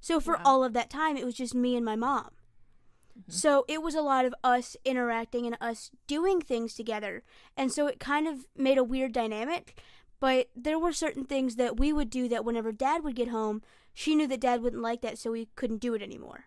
So 0.00 0.20
for 0.20 0.34
Wow. 0.36 0.42
all 0.44 0.64
of 0.64 0.72
that 0.74 0.90
time 0.90 1.16
it 1.16 1.24
was 1.24 1.34
just 1.34 1.54
me 1.54 1.76
and 1.76 1.84
my 1.84 1.96
mom. 1.96 2.30
Mhm. 3.18 3.32
So 3.32 3.64
it 3.68 3.82
was 3.82 3.94
a 3.94 4.02
lot 4.02 4.24
of 4.24 4.34
us 4.44 4.76
interacting 4.84 5.46
and 5.46 5.56
us 5.60 5.90
doing 6.06 6.40
things 6.40 6.74
together. 6.74 7.22
And 7.56 7.72
so 7.72 7.86
it 7.86 7.98
kind 8.00 8.26
of 8.28 8.46
made 8.56 8.78
a 8.78 8.84
weird 8.84 9.12
dynamic, 9.12 9.80
but 10.20 10.48
there 10.54 10.78
were 10.78 10.92
certain 10.92 11.24
things 11.24 11.56
that 11.56 11.78
we 11.78 11.92
would 11.92 12.10
do 12.10 12.28
that 12.28 12.44
whenever 12.44 12.72
dad 12.72 13.02
would 13.04 13.16
get 13.16 13.28
home, 13.28 13.62
she 13.92 14.14
knew 14.14 14.26
that 14.28 14.40
dad 14.40 14.62
wouldn't 14.62 14.82
like 14.82 15.00
that 15.02 15.18
so 15.18 15.32
we 15.32 15.46
couldn't 15.56 15.78
do 15.78 15.94
it 15.94 16.02
anymore 16.02 16.46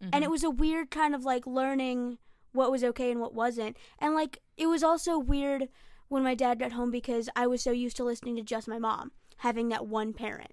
and 0.00 0.12
Mhm. 0.12 0.22
it 0.24 0.30
was 0.30 0.44
a 0.44 0.50
weird 0.50 0.90
kind 0.90 1.14
of 1.14 1.24
like 1.24 1.46
learning 1.46 2.18
what 2.52 2.70
was 2.70 2.84
okay 2.84 3.10
and 3.10 3.18
what 3.20 3.32
wasn't 3.34 3.76
and 3.98 4.14
like 4.14 4.42
it 4.58 4.66
was 4.66 4.82
also 4.84 5.18
weird 5.18 5.68
when 6.08 6.22
my 6.22 6.34
dad 6.34 6.58
got 6.58 6.72
home 6.72 6.90
because 6.90 7.28
i 7.36 7.46
was 7.46 7.62
so 7.62 7.70
used 7.72 7.96
to 7.96 8.04
listening 8.04 8.36
to 8.36 8.42
just 8.42 8.68
my 8.68 8.78
mom 8.78 9.12
having 9.38 9.68
that 9.68 9.86
one 9.86 10.12
parent 10.12 10.52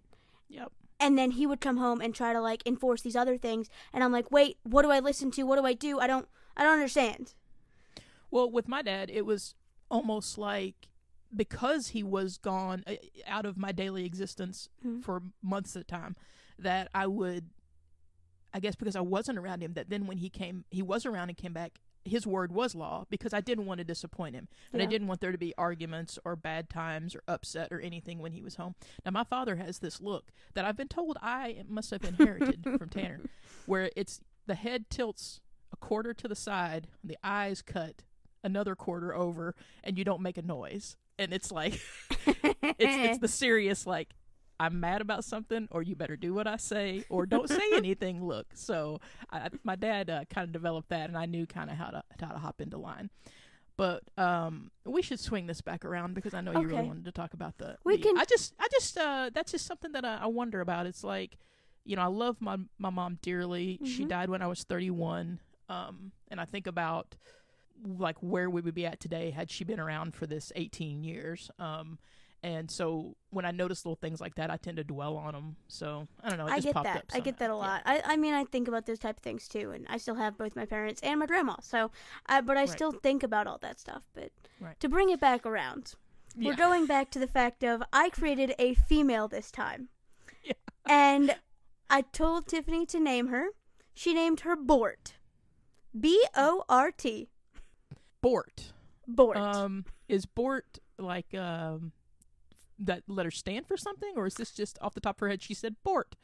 Yep. 0.49 0.71
and 0.99 1.17
then 1.17 1.31
he 1.31 1.47
would 1.47 1.61
come 1.61 1.77
home 1.77 2.01
and 2.01 2.13
try 2.13 2.33
to 2.33 2.41
like 2.41 2.61
enforce 2.65 3.01
these 3.01 3.15
other 3.15 3.37
things 3.37 3.69
and 3.93 4.03
i'm 4.03 4.11
like 4.11 4.31
wait 4.31 4.57
what 4.63 4.81
do 4.83 4.91
i 4.91 4.99
listen 4.99 5.31
to 5.31 5.43
what 5.43 5.57
do 5.57 5.65
i 5.65 5.73
do 5.73 5.99
i 5.99 6.07
don't 6.07 6.27
i 6.57 6.63
don't 6.63 6.73
understand 6.73 7.33
Well, 8.31 8.49
with 8.49 8.67
my 8.67 8.81
dad, 8.81 9.11
it 9.11 9.25
was 9.27 9.53
almost 9.91 10.37
like 10.39 10.87
because 11.35 11.89
he 11.89 12.01
was 12.03 12.37
gone 12.39 12.83
uh, 12.87 12.93
out 13.27 13.45
of 13.45 13.57
my 13.57 13.71
daily 13.71 14.05
existence 14.05 14.69
Mhm. 14.85 15.03
for 15.03 15.21
months 15.41 15.75
at 15.75 15.81
a 15.83 15.85
time, 15.85 16.15
that 16.59 16.89
I 16.95 17.05
would, 17.07 17.49
I 18.53 18.59
guess, 18.59 18.75
because 18.75 18.95
I 18.95 19.01
wasn't 19.01 19.37
around 19.37 19.61
him, 19.61 19.73
that 19.73 19.89
then 19.89 20.07
when 20.07 20.17
he 20.17 20.29
came, 20.29 20.65
he 20.71 20.81
was 20.81 21.05
around 21.05 21.29
and 21.29 21.37
came 21.37 21.53
back. 21.53 21.79
His 22.05 22.27
word 22.27 22.51
was 22.51 22.75
law 22.75 23.05
because 23.09 23.33
I 23.33 23.41
didn't 23.41 23.65
want 23.65 23.77
to 23.79 23.83
disappoint 23.83 24.35
him. 24.35 24.47
And 24.71 24.81
I 24.81 24.85
didn't 24.85 25.07
want 25.07 25.21
there 25.21 25.31
to 25.31 25.37
be 25.37 25.53
arguments 25.57 26.19
or 26.25 26.35
bad 26.35 26.69
times 26.69 27.15
or 27.15 27.23
upset 27.27 27.71
or 27.71 27.79
anything 27.79 28.19
when 28.19 28.33
he 28.33 28.41
was 28.41 28.55
home. 28.55 28.75
Now, 29.05 29.11
my 29.11 29.23
father 29.23 29.55
has 29.55 29.79
this 29.79 30.01
look 30.01 30.31
that 30.53 30.65
I've 30.65 30.77
been 30.77 30.87
told 30.87 31.17
I 31.21 31.63
must 31.67 31.91
have 31.91 32.03
inherited 32.03 32.63
from 32.77 32.89
Tanner, 32.89 33.21
where 33.65 33.89
it's 33.95 34.21
the 34.47 34.55
head 34.55 34.89
tilts 34.89 35.39
a 35.71 35.77
quarter 35.77 36.13
to 36.13 36.27
the 36.27 36.35
side, 36.35 36.87
the 37.03 37.17
eyes 37.23 37.61
cut 37.61 38.03
another 38.43 38.75
quarter 38.75 39.13
over, 39.13 39.55
and 39.83 39.97
you 39.97 40.03
don't 40.03 40.21
make 40.21 40.37
a 40.37 40.41
noise. 40.41 40.97
And 41.17 41.33
it's 41.33 41.51
like, 41.51 41.79
it's, 42.25 42.75
it's 42.79 43.19
the 43.19 43.27
serious, 43.29 43.87
like, 43.87 44.09
I'm 44.59 44.79
mad 44.79 45.01
about 45.01 45.23
something, 45.25 45.67
or 45.71 45.81
you 45.81 45.95
better 45.95 46.15
do 46.15 46.33
what 46.33 46.47
I 46.47 46.57
say, 46.57 47.03
or 47.09 47.25
don't 47.25 47.49
say 47.49 47.63
anything. 47.73 48.23
Look, 48.23 48.47
so 48.53 48.99
I, 49.31 49.49
my 49.63 49.75
dad 49.75 50.09
uh, 50.09 50.25
kind 50.25 50.45
of 50.45 50.51
developed 50.51 50.89
that, 50.89 51.09
and 51.09 51.17
I 51.17 51.25
knew 51.25 51.45
kind 51.45 51.69
of 51.69 51.77
how 51.77 51.87
to 51.89 52.03
how 52.19 52.27
to 52.31 52.37
hop 52.39 52.61
into 52.61 52.77
line. 52.77 53.09
But 53.75 54.03
um, 54.19 54.69
we 54.85 55.01
should 55.01 55.19
swing 55.19 55.47
this 55.47 55.59
back 55.61 55.83
around 55.83 56.13
because 56.13 56.35
I 56.35 56.41
know 56.41 56.51
you 56.51 56.67
really 56.67 56.83
wanted 56.87 57.05
to 57.05 57.11
talk 57.11 57.33
about 57.33 57.57
the. 57.57 57.77
We 57.83 57.97
the- 57.97 58.03
can- 58.03 58.17
I 58.19 58.25
just, 58.25 58.53
I 58.59 58.67
just, 58.71 58.97
uh, 58.97 59.31
that's 59.33 59.51
just 59.51 59.65
something 59.65 59.91
that 59.93 60.05
I, 60.05 60.17
I 60.21 60.25
wonder 60.27 60.61
about. 60.61 60.85
It's 60.85 61.03
like, 61.03 61.37
you 61.83 61.95
know, 61.95 62.03
I 62.03 62.07
love 62.07 62.37
my 62.39 62.57
my 62.77 62.91
mom 62.91 63.17
dearly. 63.23 63.79
She 63.83 64.05
Mhm. 64.05 64.09
died 64.09 64.29
when 64.29 64.43
I 64.43 64.47
was 64.47 64.63
31, 64.63 65.39
um, 65.69 66.11
and 66.29 66.39
I 66.39 66.45
think 66.45 66.67
about 66.67 67.15
like 67.83 68.17
where 68.21 68.49
we 68.49 68.61
would 68.61 68.75
be 68.75 68.85
at 68.85 68.99
today 68.99 69.31
had 69.31 69.49
she 69.49 69.63
been 69.63 69.79
around 69.79 70.13
for 70.13 70.27
this 70.27 70.51
18 70.55 71.03
years. 71.03 71.49
Um, 71.57 71.97
and 72.43 72.69
so 72.69 73.15
when 73.29 73.45
I 73.45 73.51
notice 73.51 73.85
little 73.85 73.95
things 73.95 74.19
like 74.21 74.35
that, 74.35 74.51
I 74.51 74.57
tend 74.57 74.77
to 74.77 74.83
dwell 74.83 75.15
on 75.17 75.33
them. 75.33 75.55
So 75.67 76.07
I 76.21 76.29
don't 76.29 76.37
know. 76.37 76.47
It 76.47 76.51
I 76.53 76.59
get 76.59 76.73
that. 76.83 77.05
I 77.13 77.19
get 77.21 77.39
that 77.39 77.49
a 77.49 77.53
somehow. 77.53 77.61
Yeah. 77.65 77.67
lot. 77.71 77.81
I, 77.85 78.01
I 78.13 78.17
mean, 78.17 78.33
I 78.33 78.43
think 78.43 78.67
about 78.67 78.85
those 78.85 78.99
type 78.99 79.17
of 79.17 79.23
things 79.23 79.47
too, 79.47 79.71
and 79.71 79.85
I 79.89 79.97
still 79.97 80.15
have 80.15 80.37
both 80.37 80.55
my 80.55 80.65
parents 80.65 81.01
and 81.01 81.19
my 81.19 81.25
grandma. 81.25 81.55
So, 81.61 81.91
I, 82.27 82.41
but 82.41 82.57
I 82.57 82.61
Right. 82.61 82.69
still 82.69 82.91
think 82.91 83.23
about 83.23 83.47
all 83.47 83.57
that 83.59 83.79
stuff. 83.79 84.03
But 84.13 84.31
Right. 84.59 84.79
to 84.81 84.89
bring 84.89 85.09
it 85.09 85.19
back 85.19 85.45
around, 85.45 85.93
we're 86.35 86.55
going 86.55 86.85
back 86.85 87.09
to 87.11 87.19
the 87.19 87.27
fact 87.27 87.63
of 87.63 87.81
I 87.93 88.09
created 88.09 88.53
a 88.59 88.73
female 88.73 89.27
this 89.27 89.49
time, 89.49 89.89
Yeah. 90.43 90.53
and 90.85 91.35
I 91.89 92.01
told 92.01 92.47
Tiffany 92.47 92.85
to 92.87 92.99
name 92.99 93.27
her. 93.27 93.47
She 93.93 94.13
named 94.13 94.41
her 94.41 94.55
Bort, 94.55 95.13
B 95.97 96.25
O 96.35 96.63
R 96.67 96.91
T, 96.91 97.29
Bort. 98.21 98.73
Bort. 99.07 99.37
Um, 99.37 99.85
is 100.07 100.25
Bort 100.25 100.79
like 100.97 101.33
um 101.33 101.91
that 102.85 103.03
letter 103.07 103.31
stand 103.31 103.67
for 103.67 103.77
something, 103.77 104.13
or 104.15 104.25
is 104.25 104.35
this 104.35 104.51
just 104.51 104.77
off 104.81 104.93
the 104.93 105.01
top 105.01 105.17
of 105.17 105.19
her 105.21 105.29
head? 105.29 105.41
She 105.41 105.53
said 105.53 105.75
Bort. 105.83 106.15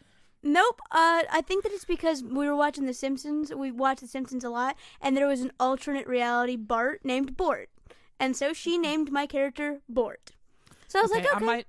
Nope. 0.41 0.79
Uh, 0.91 1.23
I 1.29 1.41
think 1.45 1.63
that 1.63 1.73
it's 1.73 1.85
because 1.85 2.23
we 2.23 2.47
were 2.47 2.55
watching 2.55 2.85
The 2.85 2.93
Simpsons. 2.93 3.53
We 3.53 3.71
watched 3.71 4.01
The 4.01 4.07
Simpsons 4.07 4.43
a 4.43 4.49
lot, 4.49 4.77
and 5.01 5.15
there 5.17 5.27
was 5.27 5.41
an 5.41 5.51
alternate 5.59 6.07
reality 6.07 6.55
Bart 6.55 7.01
named 7.03 7.35
Bort, 7.35 7.69
and 8.19 8.35
so 8.35 8.53
she 8.53 8.77
named 8.77 9.11
my 9.11 9.25
character 9.25 9.81
Bort. 9.89 10.31
So 10.87 10.99
I 10.99 11.01
was 11.01 11.11
like, 11.11 11.25
okay, 11.25 11.35
I 11.35 11.39
might, 11.39 11.67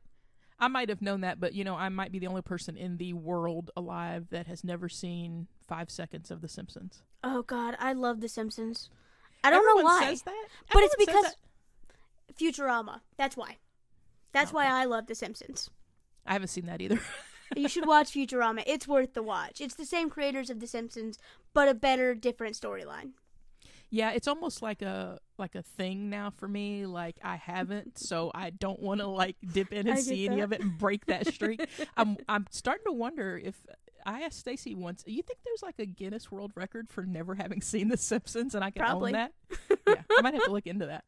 I 0.59 0.69
might 0.69 0.89
have 0.89 1.03
known 1.03 1.23
that, 1.23 1.41
but 1.41 1.53
you 1.53 1.65
know, 1.65 1.75
I 1.75 1.89
might 1.89 2.13
be 2.13 2.19
the 2.19 2.29
only 2.29 2.43
person 2.43 2.77
in 2.77 2.97
the 2.97 3.13
world 3.13 3.71
alive 3.77 4.29
that 4.31 4.47
has 4.47 4.63
never 4.63 4.89
seen 4.89 5.49
five 5.67 5.91
seconds 5.91 6.31
of 6.31 6.41
The 6.41 6.49
Simpsons. 6.49 7.03
oh 7.25 7.43
god, 7.43 7.77
I 7.79 7.93
love 7.93 8.21
The 8.21 8.29
Simpsons. 8.29 8.89
I 9.43 9.51
don't 9.51 9.67
know 9.67 9.83
why, 9.83 10.17
but 10.25 10.35
it's 10.35 10.55
Everyone 10.71 10.91
says 10.91 11.07
because 11.07 11.37
Futurama. 12.39 13.01
That's 13.17 13.37
why. 13.37 13.57
That's 14.33 14.53
why 14.53 14.67
I 14.67 14.85
love 14.85 15.07
The 15.07 15.15
Simpsons. 15.15 15.71
I 16.27 16.35
haven't 16.35 16.49
seen 16.49 16.67
that 16.67 16.81
either. 16.81 17.01
You 17.57 17.69
should 17.69 17.85
watch 17.85 18.13
Futurama. 18.13 18.63
It's 18.65 18.87
worth 18.87 19.15
the 19.15 19.25
watch. 19.25 19.61
It's 19.61 19.75
the 19.75 19.85
same 19.85 20.09
creators 20.09 20.51
of 20.51 20.61
The 20.61 20.69
Simpsons, 20.69 21.19
but 21.53 21.69
a 21.69 21.75
better, 21.75 22.15
different 22.15 22.55
storyline. 22.55 23.11
Yeah, 23.91 24.13
it's 24.13 24.29
almost 24.29 24.63
like 24.63 24.83
a 24.83 25.19
like 25.37 25.57
a 25.57 25.63
thing 25.63 26.11
now 26.11 26.31
for 26.31 26.47
me. 26.47 26.87
Like 26.87 27.17
I 27.25 27.35
haven't, 27.35 27.99
so 27.99 28.31
I 28.33 28.51
don't 28.51 28.79
want 28.81 29.01
to 29.01 29.09
like 29.09 29.37
dip 29.53 29.73
in 29.73 29.89
and 29.89 29.99
see 29.99 30.27
any 30.27 30.41
of 30.41 30.53
it 30.53 30.61
and 30.61 30.79
break 30.79 31.07
that 31.07 31.27
streak. 31.27 31.69
I'm 31.97 32.17
I'm 32.29 32.47
starting 32.51 32.85
to 32.87 32.93
wonder 32.93 33.37
if 33.37 33.57
I 34.07 34.23
asked 34.23 34.39
Stacy 34.39 34.77
once. 34.77 35.03
You 35.07 35.23
think 35.23 35.41
there's 35.45 35.63
like 35.63 35.81
a 35.81 35.87
Guinness 35.87 36.31
World 36.31 36.53
Record 36.55 36.89
for 36.89 37.05
never 37.05 37.35
having 37.35 37.61
seen 37.63 37.89
The 37.89 37.97
Simpsons, 37.97 38.55
and 38.55 38.63
I 38.63 38.71
can 38.71 38.85
Probably. 38.85 39.13
own 39.13 39.13
that? 39.15 39.33
Yeah, 39.89 40.03
I 40.19 40.23
might 40.23 40.35
have 40.35 40.45
to 40.45 40.53
look 40.53 40.69
into 40.69 40.87
that. 40.87 41.05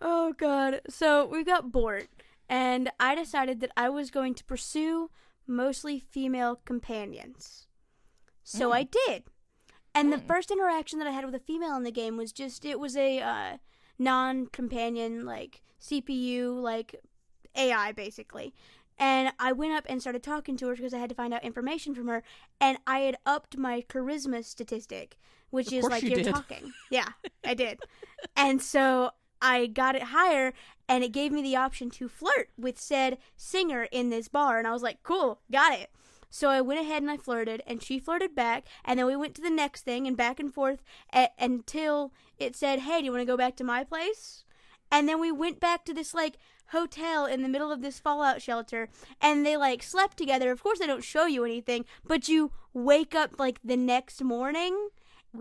Oh 0.00 0.32
god. 0.38 0.80
So 0.88 1.26
we've 1.26 1.44
got 1.44 1.72
Bort, 1.72 2.06
and 2.52 2.90
I 3.00 3.14
decided 3.14 3.60
that 3.60 3.72
I 3.78 3.88
was 3.88 4.10
going 4.10 4.34
to 4.34 4.44
pursue 4.44 5.10
mostly 5.46 5.98
female 5.98 6.60
companions. 6.66 7.66
So 8.44 8.70
Mm. 8.70 8.74
I 8.74 8.82
did. 8.84 9.24
And 9.94 10.12
the 10.12 10.18
Mm. 10.18 10.26
first 10.26 10.50
interaction 10.50 10.98
that 10.98 11.08
I 11.08 11.12
had 11.12 11.24
with 11.24 11.34
a 11.34 11.38
female 11.38 11.74
in 11.76 11.82
the 11.82 11.90
game 11.90 12.16
was 12.18 12.30
just 12.32 12.64
it 12.64 12.78
was 12.78 12.94
a 12.96 13.20
uh, 13.20 13.56
non-companion 13.98 15.24
like 15.24 15.62
CPU 15.80 16.60
like 16.60 16.94
AI 17.56 17.92
basically. 17.92 18.54
And 18.98 19.32
I 19.38 19.52
went 19.52 19.72
up 19.72 19.86
and 19.88 20.00
started 20.00 20.22
talking 20.22 20.56
to 20.58 20.68
her 20.68 20.76
because 20.76 20.94
I 20.94 20.98
had 20.98 21.08
to 21.08 21.14
find 21.14 21.32
out 21.34 21.44
information 21.44 21.94
from 21.94 22.06
her 22.08 22.22
and 22.60 22.78
I 22.86 22.98
had 23.00 23.16
upped 23.24 23.56
my 23.56 23.82
charisma 23.88 24.44
statistic, 24.44 25.16
which 25.50 25.68
Of 25.68 25.72
is 25.72 25.88
like 25.88 26.02
you 26.02 26.10
you're 26.10 26.24
did. 26.24 26.32
talking. 26.34 26.74
Yeah, 26.90 27.08
I 27.44 27.54
did. 27.54 27.78
and 28.36 28.60
so 28.62 29.10
I 29.42 29.66
got 29.66 29.94
it 29.96 30.04
higher 30.04 30.54
and 30.88 31.04
it 31.04 31.12
gave 31.12 31.32
me 31.32 31.42
the 31.42 31.56
option 31.56 31.90
to 31.90 32.08
flirt 32.08 32.48
with 32.56 32.80
said 32.80 33.18
singer 33.36 33.88
in 33.92 34.08
this 34.08 34.28
bar 34.28 34.58
and 34.58 34.66
I 34.66 34.72
was 34.72 34.82
like, 34.82 35.02
"Cool, 35.02 35.40
got 35.50 35.72
it." 35.78 35.90
So 36.30 36.48
I 36.48 36.62
went 36.62 36.80
ahead 36.80 37.02
and 37.02 37.10
I 37.10 37.18
flirted 37.18 37.62
and 37.66 37.82
she 37.82 37.98
flirted 37.98 38.34
back 38.34 38.64
and 38.84 38.98
then 38.98 39.06
we 39.06 39.16
went 39.16 39.34
to 39.34 39.42
the 39.42 39.50
next 39.50 39.82
thing 39.82 40.06
and 40.06 40.16
back 40.16 40.40
and 40.40 40.54
forth 40.54 40.82
a- 41.12 41.28
until 41.38 42.12
it 42.38 42.56
said, 42.56 42.78
"Hey, 42.80 43.00
do 43.00 43.04
you 43.06 43.10
want 43.12 43.20
to 43.20 43.26
go 43.26 43.36
back 43.36 43.56
to 43.56 43.64
my 43.64 43.84
place?" 43.84 44.44
And 44.90 45.08
then 45.08 45.20
we 45.20 45.32
went 45.32 45.60
back 45.60 45.84
to 45.86 45.94
this 45.94 46.14
like 46.14 46.38
hotel 46.68 47.26
in 47.26 47.42
the 47.42 47.48
middle 47.48 47.70
of 47.70 47.82
this 47.82 47.98
fallout 47.98 48.40
shelter 48.40 48.88
and 49.20 49.44
they 49.44 49.56
like 49.58 49.82
slept 49.82 50.16
together. 50.16 50.50
Of 50.50 50.62
course 50.62 50.78
they 50.78 50.86
don't 50.86 51.04
show 51.04 51.26
you 51.26 51.44
anything, 51.44 51.84
but 52.06 52.28
you 52.28 52.52
wake 52.72 53.14
up 53.14 53.38
like 53.38 53.58
the 53.62 53.76
next 53.76 54.22
morning 54.22 54.88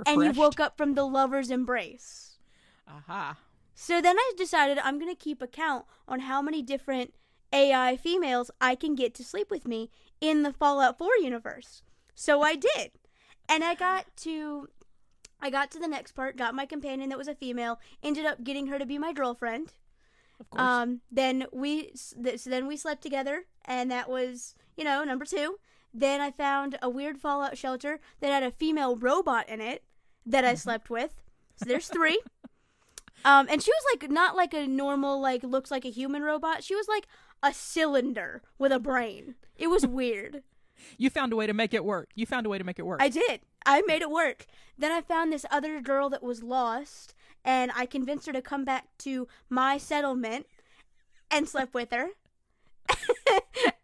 and 0.05 0.17
you 0.35 0.41
woke 0.41 0.59
up 0.59 0.75
from 0.77 0.93
the 0.95 1.05
lover's 1.05 1.49
embrace. 1.51 2.37
Aha. 2.87 3.37
So 3.81 3.99
then 3.99 4.15
I 4.15 4.33
decided 4.37 4.77
I'm 4.77 4.99
going 4.99 5.11
to 5.11 5.19
keep 5.19 5.41
a 5.41 5.47
count 5.47 5.85
on 6.07 6.19
how 6.19 6.39
many 6.39 6.61
different 6.61 7.15
AI 7.51 7.97
females 7.97 8.51
I 8.61 8.75
can 8.75 8.93
get 8.93 9.15
to 9.15 9.23
sleep 9.23 9.49
with 9.49 9.67
me 9.67 9.89
in 10.21 10.43
the 10.43 10.53
Fallout 10.53 10.99
4 10.99 11.09
universe. 11.19 11.81
So 12.13 12.43
I 12.43 12.53
did. 12.53 12.91
And 13.49 13.63
I 13.63 13.73
got 13.73 14.05
to 14.17 14.67
I 15.41 15.49
got 15.49 15.71
to 15.71 15.79
the 15.79 15.87
next 15.87 16.11
part, 16.11 16.37
got 16.37 16.53
my 16.53 16.67
companion 16.67 17.09
that 17.09 17.17
was 17.17 17.27
a 17.27 17.33
female, 17.33 17.79
ended 18.03 18.23
up 18.23 18.43
getting 18.43 18.67
her 18.67 18.77
to 18.77 18.85
be 18.85 18.99
my 18.99 19.13
girlfriend. 19.13 19.73
Of 20.39 20.51
course. 20.51 20.61
Um 20.61 21.01
then 21.11 21.47
we 21.51 21.93
so 21.95 22.51
then 22.51 22.67
we 22.67 22.77
slept 22.77 23.01
together 23.01 23.45
and 23.65 23.89
that 23.89 24.07
was, 24.07 24.53
you 24.77 24.83
know, 24.83 25.03
number 25.03 25.25
2. 25.25 25.57
Then 25.91 26.21
I 26.21 26.29
found 26.29 26.77
a 26.83 26.89
weird 26.89 27.17
Fallout 27.17 27.57
shelter 27.57 27.99
that 28.19 28.29
had 28.29 28.43
a 28.43 28.51
female 28.51 28.95
robot 28.95 29.49
in 29.49 29.59
it 29.59 29.83
that 30.23 30.45
I 30.45 30.53
slept 30.53 30.91
with. 30.91 31.23
So 31.55 31.65
there's 31.65 31.87
3. 31.87 32.19
Um, 33.23 33.47
and 33.49 33.61
she 33.61 33.71
was 33.71 33.83
like 33.93 34.09
not 34.09 34.35
like 34.35 34.53
a 34.53 34.67
normal 34.67 35.19
like 35.19 35.43
looks 35.43 35.71
like 35.71 35.85
a 35.85 35.89
human 35.91 36.23
robot. 36.23 36.63
She 36.63 36.75
was 36.75 36.87
like 36.87 37.07
a 37.43 37.53
cylinder 37.53 38.41
with 38.57 38.71
a 38.71 38.79
brain. 38.79 39.35
It 39.57 39.67
was 39.67 39.85
weird. 39.85 40.43
you 40.97 41.09
found 41.09 41.33
a 41.33 41.35
way 41.35 41.47
to 41.47 41.53
make 41.53 41.73
it 41.73 41.85
work. 41.85 42.09
You 42.15 42.25
found 42.25 42.45
a 42.45 42.49
way 42.49 42.57
to 42.57 42.63
make 42.63 42.79
it 42.79 42.85
work. 42.85 43.01
I 43.01 43.09
did. 43.09 43.41
I 43.65 43.81
made 43.85 44.01
it 44.01 44.09
work. 44.09 44.45
Then 44.77 44.91
I 44.91 45.01
found 45.01 45.31
this 45.31 45.45
other 45.51 45.81
girl 45.81 46.09
that 46.09 46.23
was 46.23 46.43
lost, 46.43 47.13
and 47.45 47.71
I 47.75 47.85
convinced 47.85 48.25
her 48.27 48.33
to 48.33 48.41
come 48.41 48.65
back 48.65 48.85
to 48.99 49.27
my 49.49 49.77
settlement 49.77 50.47
and 51.29 51.47
slept 51.47 51.73
with 51.73 51.91
her. 51.91 52.09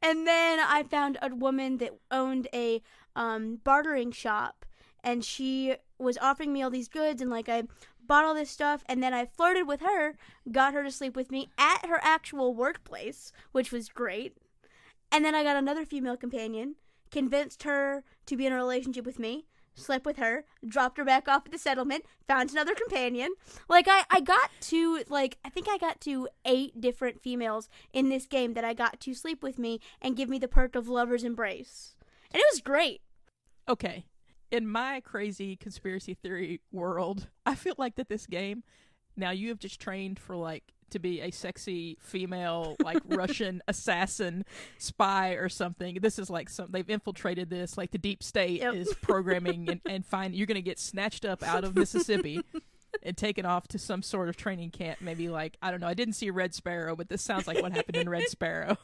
and 0.01 0.27
then 0.27 0.59
I 0.59 0.83
found 0.89 1.17
a 1.21 1.33
woman 1.33 1.77
that 1.77 1.91
owned 2.11 2.47
a 2.53 2.81
um, 3.15 3.59
bartering 3.63 4.11
shop, 4.11 4.65
and 5.03 5.23
she 5.23 5.75
was 5.99 6.17
offering 6.17 6.53
me 6.53 6.61
all 6.61 6.69
these 6.69 6.87
goods, 6.87 7.21
and 7.21 7.29
like 7.29 7.49
I 7.49 7.63
bought 8.07 8.25
all 8.25 8.33
this 8.33 8.49
stuff, 8.49 8.83
and 8.87 9.01
then 9.03 9.13
I 9.13 9.25
flirted 9.25 9.67
with 9.67 9.81
her, 9.81 10.15
got 10.51 10.73
her 10.73 10.83
to 10.83 10.91
sleep 10.91 11.15
with 11.15 11.31
me 11.31 11.49
at 11.57 11.85
her 11.85 11.99
actual 12.01 12.53
workplace, 12.53 13.31
which 13.51 13.71
was 13.71 13.89
great. 13.89 14.37
And 15.11 15.23
then 15.23 15.35
I 15.35 15.43
got 15.43 15.57
another 15.57 15.85
female 15.85 16.17
companion, 16.17 16.75
convinced 17.11 17.63
her 17.63 18.03
to 18.25 18.37
be 18.37 18.45
in 18.45 18.53
a 18.53 18.57
relationship 18.57 19.05
with 19.05 19.19
me, 19.19 19.45
slept 19.75 20.05
with 20.05 20.17
her, 20.17 20.45
dropped 20.67 20.97
her 20.97 21.05
back 21.05 21.27
off 21.27 21.45
at 21.45 21.51
the 21.51 21.57
settlement, 21.57 22.05
found 22.27 22.51
another 22.51 22.75
companion. 22.75 23.33
Like 23.69 23.87
I, 23.89 24.03
I 24.09 24.19
got 24.19 24.49
to 24.61 25.03
like 25.07 25.37
I 25.45 25.49
think 25.49 25.67
I 25.69 25.77
got 25.77 26.01
to 26.01 26.27
eight 26.45 26.81
different 26.81 27.21
females 27.21 27.69
in 27.93 28.09
this 28.09 28.25
game 28.25 28.53
that 28.55 28.65
I 28.65 28.73
got 28.73 28.99
to 29.01 29.13
sleep 29.13 29.43
with 29.43 29.57
me 29.59 29.79
and 30.01 30.15
give 30.17 30.29
me 30.29 30.39
the 30.39 30.47
perk 30.47 30.75
of 30.75 30.89
lover's 30.89 31.23
embrace. 31.23 31.95
And 32.31 32.41
it 32.41 32.47
was 32.51 32.61
great. 32.61 33.01
okay. 33.69 34.05
In 34.51 34.67
my 34.67 35.01
crazy 35.01 35.55
conspiracy 35.57 36.13
theory 36.13 36.61
world, 36.71 37.27
I 37.45 37.55
feel 37.55 37.75
like 37.77 37.95
that 37.95 38.07
this 38.09 38.25
game 38.25 38.63
now 39.15 39.31
you 39.31 39.49
have 39.49 39.59
just 39.59 39.79
trained 39.81 40.19
for 40.19 40.35
like 40.35 40.63
to 40.91 40.99
be 40.99 41.19
a 41.19 41.31
sexy 41.31 41.97
female 41.99 42.77
like 42.81 43.01
Russian 43.09 43.61
assassin 43.67 44.45
spy 44.77 45.31
or 45.31 45.49
something. 45.49 45.97
This 46.01 46.17
is 46.17 46.29
like 46.29 46.49
some 46.49 46.67
they've 46.71 46.89
infiltrated 46.89 47.49
this 47.49 47.77
like 47.77 47.91
the 47.91 47.97
deep 47.97 48.23
state 48.23 48.61
Yep. 48.61 48.73
is 48.75 48.93
programming 49.01 49.69
and, 49.69 49.81
and 49.85 50.05
find 50.05 50.33
you're 50.33 50.47
gonna 50.47 50.61
get 50.61 50.79
snatched 50.79 51.25
up 51.25 51.43
out 51.43 51.65
of 51.65 51.75
Mississippi 51.75 52.41
and 53.03 53.17
taken 53.17 53.45
off 53.45 53.67
to 53.69 53.77
some 53.79 54.01
sort 54.01 54.29
of 54.29 54.37
training 54.37 54.69
camp. 54.69 54.99
Maybe 55.01 55.27
like 55.27 55.57
I 55.61 55.71
don't 55.71 55.81
know. 55.81 55.87
I 55.87 55.93
didn't 55.93 56.13
see 56.13 56.29
Red 56.29 56.53
Sparrow, 56.53 56.95
but 56.95 57.09
this 57.09 57.21
sounds 57.21 57.47
like 57.47 57.61
what 57.61 57.73
happened 57.73 57.97
in 57.97 58.07
Red 58.07 58.23
Sparrow. 58.29 58.77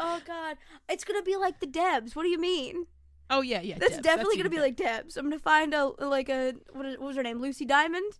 Oh 0.00 0.20
God, 0.26 0.56
it's 0.88 1.04
gonna 1.04 1.22
be 1.22 1.36
like 1.36 1.60
the 1.60 1.66
Debs. 1.66 2.16
What 2.16 2.22
do 2.24 2.30
you 2.30 2.40
mean? 2.40 2.86
Oh 3.30 3.40
yeah, 3.42 3.60
yeah. 3.60 3.76
That's 3.78 3.94
Debs. 3.94 4.02
definitely 4.04 4.34
even 4.34 4.44
gonna 4.44 4.50
be 4.50 4.56
better. 4.56 4.66
like 4.68 4.76
Debs. 4.76 5.16
I'm 5.16 5.24
gonna 5.24 5.38
find 5.38 5.74
a 5.74 5.86
like 6.04 6.28
a 6.28 6.54
what, 6.72 6.86
is, 6.86 6.98
what 6.98 7.08
was 7.08 7.16
her 7.16 7.22
name? 7.22 7.40
Lucy 7.40 7.64
Diamond. 7.64 8.18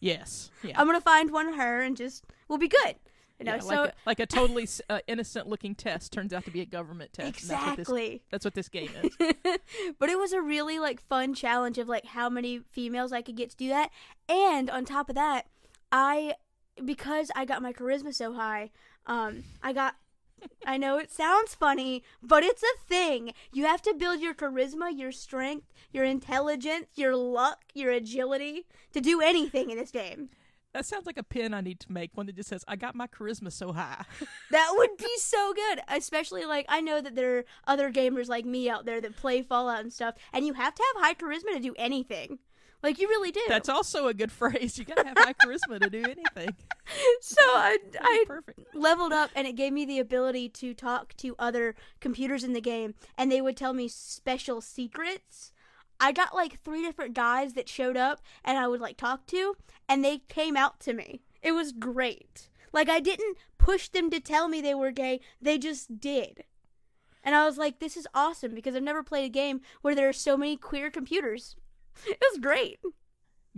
yes, 0.00 0.50
yeah. 0.62 0.78
I'm 0.80 0.86
gonna 0.86 1.00
find 1.00 1.30
one 1.30 1.48
of 1.48 1.56
her 1.56 1.80
and 1.80 1.96
just 1.96 2.24
we'll 2.48 2.58
be 2.58 2.68
good. 2.68 2.96
You 3.38 3.44
know, 3.44 3.54
Yeah, 3.54 3.60
so 3.60 3.68
like, 3.68 3.90
a, 3.90 3.92
like 4.06 4.20
a 4.20 4.26
totally 4.26 4.66
uh, 4.88 5.00
innocent-looking 5.06 5.74
test 5.74 6.10
turns 6.10 6.32
out 6.32 6.46
to 6.46 6.50
be 6.50 6.62
a 6.62 6.64
government 6.64 7.12
test. 7.12 7.28
exactly. 7.28 8.22
That's 8.30 8.46
what 8.46 8.54
this, 8.54 8.70
that's 8.70 8.72
what 8.72 9.18
this 9.18 9.18
game 9.18 9.36
is. 9.42 9.58
but 9.98 10.08
it 10.08 10.18
was 10.18 10.32
a 10.32 10.40
really 10.40 10.78
like 10.78 11.02
fun 11.02 11.34
challenge 11.34 11.76
of 11.76 11.86
like 11.86 12.06
how 12.06 12.30
many 12.30 12.60
females 12.70 13.12
I 13.12 13.20
could 13.20 13.36
get 13.36 13.50
to 13.50 13.56
do 13.56 13.68
that. 13.68 13.90
And 14.26 14.70
on 14.70 14.86
top 14.86 15.10
of 15.10 15.16
that, 15.16 15.48
I 15.92 16.34
because 16.82 17.30
I 17.36 17.44
got 17.44 17.60
my 17.60 17.72
charisma 17.72 18.14
so 18.14 18.32
high, 18.32 18.70
um, 19.06 19.44
I 19.62 19.72
got 19.74 19.96
I 20.66 20.76
know 20.76 20.98
it 20.98 21.10
sounds 21.10 21.54
funny, 21.54 22.02
but 22.22 22.42
it's 22.42 22.62
a 22.62 22.88
thing. 22.88 23.32
You 23.52 23.64
have 23.66 23.82
to 23.82 23.94
build 23.94 24.20
your 24.20 24.34
charisma, 24.34 24.96
your 24.96 25.12
strength, 25.12 25.72
your 25.92 26.04
intelligence, 26.04 26.86
your 26.94 27.16
luck, 27.16 27.64
your 27.74 27.92
agility 27.92 28.66
to 28.92 29.00
do 29.00 29.20
anything 29.20 29.70
in 29.70 29.78
this 29.78 29.90
game. 29.90 30.30
That 30.72 30.84
sounds 30.84 31.06
like 31.06 31.16
a 31.16 31.22
pin 31.22 31.54
I 31.54 31.62
need 31.62 31.80
to 31.80 31.92
make. 31.92 32.10
One 32.14 32.26
that 32.26 32.36
just 32.36 32.50
says, 32.50 32.62
"I 32.68 32.76
got 32.76 32.94
my 32.94 33.06
charisma 33.06 33.50
so 33.50 33.72
high." 33.72 34.04
That 34.50 34.74
would 34.76 34.96
be 34.98 35.16
so 35.16 35.54
good. 35.54 35.80
Especially 35.88 36.44
like 36.44 36.66
I 36.68 36.80
know 36.80 37.00
that 37.00 37.14
there 37.14 37.38
are 37.38 37.44
other 37.66 37.90
gamers 37.90 38.28
like 38.28 38.44
me 38.44 38.68
out 38.68 38.84
there 38.84 39.00
that 39.00 39.16
play 39.16 39.40
Fallout 39.42 39.80
and 39.80 39.92
stuff, 39.92 40.16
and 40.34 40.46
you 40.46 40.52
have 40.52 40.74
to 40.74 40.82
have 40.94 41.02
high 41.02 41.14
charisma 41.14 41.54
to 41.54 41.60
do 41.60 41.74
anything. 41.78 42.40
Like 42.82 43.00
you 43.00 43.08
really 43.08 43.30
do. 43.32 43.40
That's 43.48 43.68
also 43.68 44.06
a 44.06 44.14
good 44.14 44.30
phrase. 44.40 44.78
You 44.78 44.84
gotta 44.84 45.06
have 45.06 45.18
high 45.18 45.32
charisma 45.34 45.80
to 45.80 45.90
do 45.90 46.02
anything. 46.02 46.54
so 47.20 47.40
I 47.46 47.78
I 48.00 48.24
Perfect. 48.26 48.74
leveled 48.74 49.12
up 49.12 49.30
and 49.34 49.46
it 49.46 49.56
gave 49.56 49.72
me 49.72 49.84
the 49.84 49.98
ability 49.98 50.48
to 50.50 50.74
talk 50.74 51.16
to 51.18 51.34
other 51.38 51.74
computers 52.00 52.44
in 52.44 52.52
the 52.52 52.60
game 52.60 52.94
and 53.16 53.30
they 53.30 53.40
would 53.40 53.56
tell 53.56 53.72
me 53.72 53.88
special 53.88 54.60
secrets. 54.60 55.52
I 55.98 56.12
got 56.12 56.34
like 56.34 56.60
three 56.62 56.82
different 56.82 57.14
guys 57.14 57.54
that 57.54 57.68
showed 57.68 57.96
up 57.96 58.20
and 58.44 58.58
I 58.58 58.68
would 58.68 58.80
like 58.80 58.96
talk 58.98 59.26
to 59.28 59.56
and 59.88 60.04
they 60.04 60.18
came 60.28 60.56
out 60.56 60.78
to 60.80 60.92
me. 60.92 61.22
It 61.42 61.52
was 61.52 61.72
great. 61.72 62.50
Like 62.72 62.88
I 62.90 63.00
didn't 63.00 63.38
push 63.58 63.88
them 63.88 64.10
to 64.10 64.20
tell 64.20 64.48
me 64.48 64.60
they 64.60 64.74
were 64.74 64.90
gay, 64.92 65.20
they 65.40 65.58
just 65.58 65.98
did. 66.00 66.44
And 67.24 67.34
I 67.34 67.44
was 67.44 67.58
like, 67.58 67.80
this 67.80 67.96
is 67.96 68.06
awesome 68.14 68.54
because 68.54 68.76
I've 68.76 68.82
never 68.84 69.02
played 69.02 69.24
a 69.24 69.28
game 69.28 69.60
where 69.82 69.96
there 69.96 70.08
are 70.08 70.12
so 70.12 70.36
many 70.36 70.56
queer 70.56 70.90
computers. 70.90 71.56
It 72.06 72.18
was 72.32 72.40
great. 72.40 72.78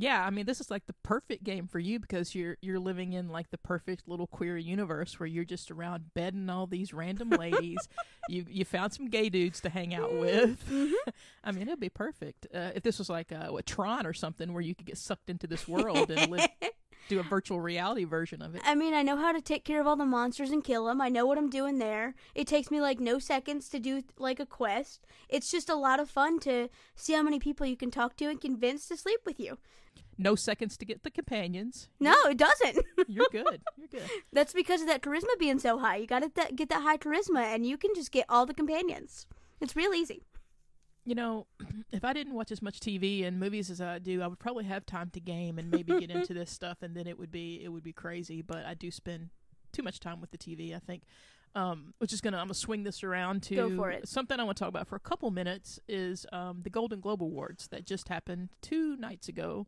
Yeah, 0.01 0.24
I 0.24 0.31
mean, 0.31 0.46
this 0.46 0.61
is 0.61 0.70
like 0.70 0.87
the 0.87 0.94
perfect 1.03 1.42
game 1.42 1.66
for 1.66 1.81
you 1.81 1.98
because 1.98 2.33
you're 2.33 2.57
you're 2.61 2.79
living 2.79 3.14
in 3.14 3.31
like 3.31 3.51
the 3.51 3.59
perfect 3.59 4.07
little 4.07 4.29
queer 4.29 4.57
universe 4.57 5.18
where 5.18 5.27
you're 5.27 5.44
just 5.44 5.72
around 5.72 6.14
bedding 6.14 6.48
all 6.48 6.68
these 6.68 6.94
random 6.94 7.31
ladies. 7.31 7.81
you 8.29 8.46
you 8.48 8.64
found 8.64 8.92
some 8.92 9.09
gay 9.09 9.29
dudes 9.29 9.61
to 9.62 9.68
hang 9.68 9.92
out 9.96 10.11
mm-hmm. 10.11 10.20
with. 10.20 10.70
Mm-hmm. 10.70 11.11
I 11.44 11.51
mean, 11.51 11.62
it'd 11.62 11.81
be 11.81 11.88
perfect 11.88 12.46
uh, 12.55 12.70
if 12.77 12.85
this 12.85 13.01
was 13.01 13.11
like 13.11 13.33
a, 13.33 13.48
what 13.53 13.66
Tron 13.66 14.07
or 14.07 14.12
something 14.12 14.53
where 14.53 14.62
you 14.62 14.77
could 14.77 14.87
get 14.87 14.98
sucked 14.98 15.31
into 15.31 15.48
this 15.48 15.66
world 15.66 16.12
and 16.12 16.31
live, 16.31 16.48
do 17.08 17.20
a 17.20 17.22
virtual 17.22 17.61
reality 17.61 18.04
version 18.04 18.42
of 18.42 18.54
it. 18.54 18.62
I 18.64 18.74
mean, 18.74 18.94
I 18.94 19.02
know 19.02 19.16
how 19.16 19.32
to 19.32 19.40
take 19.40 19.64
care 19.64 19.80
of 19.80 19.87
all 19.87 19.96
the 19.96 20.04
monsters 20.04 20.50
and 20.50 20.62
kill 20.62 20.87
them. 20.87 21.00
I 21.00 21.08
know 21.08 21.26
what 21.26 21.38
I'm 21.38 21.50
doing 21.50 21.78
there. 21.78 22.14
It 22.34 22.46
takes 22.46 22.70
me 22.70 22.80
like 22.80 23.00
no 23.00 23.18
seconds 23.18 23.68
to 23.70 23.78
do 23.78 24.02
like 24.18 24.40
a 24.40 24.46
quest. 24.46 25.06
It's 25.28 25.50
just 25.50 25.68
a 25.68 25.74
lot 25.74 26.00
of 26.00 26.11
fun 26.11 26.38
to 26.40 26.68
see 26.94 27.14
how 27.14 27.22
many 27.22 27.38
people 27.38 27.66
you 27.66 27.76
can 27.76 27.90
talk 27.90 28.16
to 28.16 28.26
and 28.26 28.40
convince 28.40 28.88
to 28.88 28.96
sleep 28.96 29.20
with 29.24 29.40
you. 29.40 29.58
No 30.20 30.34
seconds 30.34 30.76
to 30.78 30.84
get 30.84 31.04
the 31.04 31.11
companions. 31.11 31.88
No, 32.00 32.14
it 32.28 32.37
doesn't. 32.37 32.84
You're 33.08 33.28
good. 33.30 33.62
You're 33.76 33.88
good. 33.88 34.11
That's 34.32 34.52
because 34.52 34.80
of 34.80 34.88
that 34.88 35.00
charisma 35.00 35.38
being 35.38 35.61
so 35.61 35.78
high. 35.78 35.96
You 35.96 36.08
got 36.08 36.22
to 36.22 36.28
th- 36.28 36.56
get 36.56 36.68
that 36.70 36.82
high 36.82 36.96
charisma, 36.96 37.54
and 37.54 37.64
you 37.64 37.78
can 37.78 37.94
just 37.94 38.11
get 38.11 38.26
all 38.28 38.44
the 38.44 38.54
companions. 38.54 39.26
It's 39.61 39.76
real 39.76 39.94
easy. 39.94 40.24
You 41.04 41.14
know, 41.14 41.46
if 41.92 42.04
I 42.04 42.12
didn't 42.12 42.34
watch 42.34 42.50
as 42.52 42.61
much 42.62 42.80
TV 42.80 43.24
and 43.26 43.40
movies 43.40 43.70
as 43.70 43.80
I 43.80 43.98
do, 43.98 44.20
I 44.22 44.26
would 44.26 44.38
probably 44.38 44.64
have 44.64 44.84
time 44.87 45.11
to 45.11 45.20
game 45.20 45.58
and 45.58 45.70
maybe 45.70 45.98
get 45.98 46.11
into 46.11 46.34
this 46.34 46.50
stuff, 46.50 46.78
and 46.82 46.94
then 46.96 47.06
it 47.06 47.18
would 47.18 47.30
be 47.30 47.61
it 47.62 47.68
would 47.68 47.82
be 47.84 47.92
crazy. 47.92 48.42
But 48.42 48.64
I 48.66 48.74
do 48.74 48.90
spend 48.90 49.30
too 49.72 49.82
much 49.82 50.00
time 50.00 50.20
with 50.20 50.30
the 50.30 50.38
TV. 50.38 50.74
I 50.74 50.78
think, 50.78 51.02
um, 51.54 51.94
which 51.98 52.12
is 52.12 52.20
gonna 52.20 52.37
I'm 52.38 52.44
gonna 52.46 52.54
swing 52.54 52.82
this 52.84 53.02
around 53.02 53.42
to 53.44 53.54
Go 53.56 53.76
for 53.76 53.90
it. 53.90 54.06
something 54.08 54.38
I 54.38 54.44
want 54.44 54.56
to 54.58 54.64
talk 54.64 54.68
about 54.70 54.87
for 54.88 54.96
a 54.96 55.00
couple 55.00 55.30
minutes 55.30 55.80
is 55.88 56.26
um, 56.32 56.61
the 56.62 56.70
Golden 56.70 57.00
Globe 57.00 57.22
Awards 57.22 57.68
that 57.68 57.84
just 57.87 58.08
happened 58.08 58.50
two 58.61 58.96
nights 58.96 59.28
ago. 59.28 59.66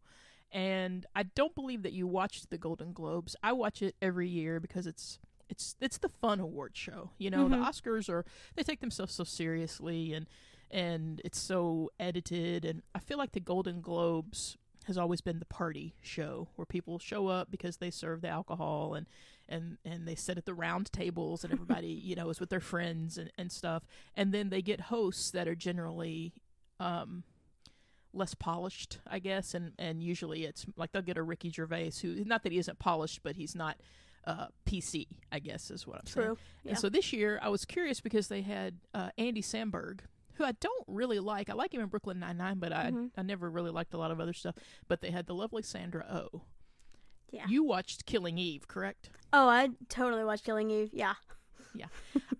And 0.52 1.06
I 1.14 1.22
don't 1.22 1.54
believe 1.54 1.82
that 1.84 1.92
you 1.92 2.06
watched 2.08 2.50
the 2.50 2.58
Golden 2.58 2.92
Globes. 2.92 3.36
I 3.42 3.52
watch 3.52 3.82
it 3.82 3.94
every 4.02 4.28
year 4.28 4.58
because 4.60 4.86
it's 4.86 5.18
it's 5.48 5.74
it's 5.80 5.98
the 5.98 6.08
fun 6.08 6.38
award 6.40 6.72
show. 6.76 7.10
You 7.18 7.30
know, 7.30 7.46
Mhm. 7.46 7.50
the 7.50 7.56
Oscars 7.56 8.08
are 8.08 8.24
they 8.56 8.62
take 8.62 8.80
themselves 8.80 9.14
so 9.14 9.24
seriously 9.24 10.12
and 10.12 10.26
and 10.70 11.20
it's 11.24 11.38
so 11.38 11.90
edited 11.98 12.64
and 12.64 12.82
I 12.94 12.98
feel 13.00 13.18
like 13.18 13.32
the 13.32 13.40
Golden 13.40 13.80
Globes 13.80 14.56
has 14.86 14.96
always 14.96 15.20
been 15.20 15.38
the 15.38 15.44
party 15.44 15.94
show 16.00 16.48
where 16.56 16.66
people 16.66 16.98
show 16.98 17.28
up 17.28 17.50
because 17.50 17.76
they 17.76 17.90
serve 17.90 18.22
the 18.22 18.28
alcohol 18.28 18.94
and 18.94 19.06
and 19.48 19.78
and 19.84 20.06
they 20.06 20.14
sit 20.14 20.38
at 20.38 20.46
the 20.46 20.54
round 20.54 20.92
tables 20.92 21.44
and 21.44 21.52
everybody 21.52 21.88
you 22.04 22.14
know 22.16 22.30
is 22.30 22.40
with 22.40 22.50
their 22.50 22.60
friends 22.60 23.18
and, 23.18 23.30
and 23.38 23.52
stuff 23.52 23.82
and 24.16 24.32
then 24.32 24.48
they 24.48 24.62
get 24.62 24.80
hosts 24.82 25.30
that 25.30 25.46
are 25.46 25.54
generally 25.54 26.32
um 26.78 27.22
less 28.12 28.34
polished 28.34 28.98
i 29.08 29.18
guess 29.20 29.54
and 29.54 29.72
and 29.78 30.02
usually 30.02 30.44
it's 30.44 30.66
like 30.76 30.90
they'll 30.90 31.02
get 31.02 31.16
a 31.16 31.22
ricky 31.22 31.50
gervais 31.50 31.92
who 32.02 32.24
not 32.24 32.42
that 32.42 32.50
he 32.50 32.58
isn't 32.58 32.78
polished 32.80 33.20
but 33.22 33.36
he's 33.36 33.54
not 33.54 33.76
uh 34.26 34.46
pc 34.66 35.06
i 35.30 35.38
guess 35.38 35.70
is 35.70 35.86
what 35.86 35.98
i'm 35.98 36.06
saying 36.06 36.26
True. 36.26 36.36
Yeah. 36.64 36.70
and 36.70 36.78
so 36.78 36.88
this 36.88 37.12
year, 37.12 37.38
I 37.42 37.48
was 37.48 37.64
curious 37.64 38.00
because 38.00 38.28
they 38.28 38.42
had 38.42 38.74
uh, 38.92 39.10
Andy 39.16 39.40
Samberg, 39.42 40.00
who 40.40 40.46
I 40.46 40.52
don't 40.52 40.84
really 40.88 41.18
like. 41.20 41.50
I 41.50 41.52
like 41.52 41.74
him 41.74 41.80
in 41.82 41.88
Brooklyn 41.88 42.18
Nine 42.18 42.38
Nine, 42.38 42.58
but 42.58 42.72
I 42.72 42.90
Mhm. 42.90 43.10
I 43.16 43.22
never 43.22 43.50
really 43.50 43.70
liked 43.70 43.92
a 43.94 43.98
lot 43.98 44.10
of 44.10 44.18
other 44.20 44.32
stuff. 44.32 44.54
But 44.88 45.02
they 45.02 45.10
had 45.10 45.26
the 45.26 45.34
lovely 45.34 45.62
Sandra 45.62 46.04
O. 46.10 46.28
oh 46.34 46.42
Yeah. 47.30 47.46
You 47.46 47.62
watched 47.62 48.06
Killing 48.06 48.38
Eve, 48.38 48.66
correct? 48.66 49.10
Oh, 49.32 49.48
I 49.48 49.68
totally 49.88 50.24
watched 50.24 50.44
Killing 50.44 50.70
Eve. 50.70 50.90
Yeah. 50.92 51.14
Yeah. 51.74 51.86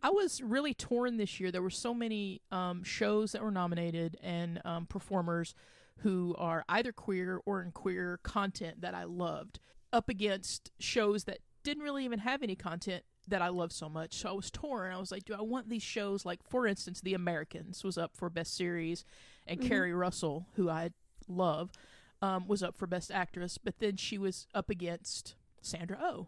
I 0.02 0.10
was 0.10 0.42
really 0.42 0.74
torn 0.74 1.16
this 1.18 1.38
year. 1.38 1.52
There 1.52 1.62
were 1.62 1.70
so 1.70 1.94
many 1.94 2.40
um, 2.50 2.82
shows 2.82 3.32
that 3.32 3.42
were 3.42 3.50
nominated 3.52 4.16
and 4.22 4.60
um, 4.64 4.86
performers 4.86 5.54
who 5.98 6.34
are 6.38 6.64
either 6.68 6.90
queer 6.92 7.40
or 7.44 7.62
in 7.62 7.70
queer 7.70 8.18
content 8.22 8.80
that 8.80 8.94
I 8.94 9.04
loved, 9.04 9.60
up 9.92 10.08
against 10.08 10.72
shows 10.80 11.24
that 11.24 11.38
didn't 11.62 11.82
really 11.82 12.04
even 12.06 12.20
have 12.20 12.42
any 12.42 12.56
content 12.56 13.04
that 13.30 13.42
I 13.42 13.48
love 13.48 13.72
so 13.72 13.88
much. 13.88 14.14
So 14.14 14.28
I 14.28 14.32
was 14.32 14.50
torn. 14.50 14.92
I 14.92 14.98
was 14.98 15.10
like, 15.10 15.24
do 15.24 15.34
I 15.34 15.40
want 15.40 15.68
these 15.68 15.82
shows? 15.82 16.24
Like, 16.24 16.42
for 16.48 16.66
instance, 16.66 17.00
The 17.00 17.14
Americans 17.14 17.82
was 17.82 17.96
up 17.98 18.16
for 18.16 18.28
Best 18.28 18.54
Series, 18.54 19.04
and 19.46 19.60
Mhm. 19.60 19.68
Keri 19.68 19.94
Russell, 19.94 20.46
who 20.54 20.68
I 20.68 20.90
love, 21.28 21.72
um, 22.22 22.46
was 22.46 22.62
up 22.62 22.76
for 22.76 22.86
Best 22.86 23.10
Actress, 23.10 23.58
but 23.58 23.78
then 23.78 23.96
she 23.96 24.18
was 24.18 24.46
up 24.54 24.68
against 24.70 25.34
Sandra 25.62 25.98
O. 26.00 26.06
Oh. 26.10 26.26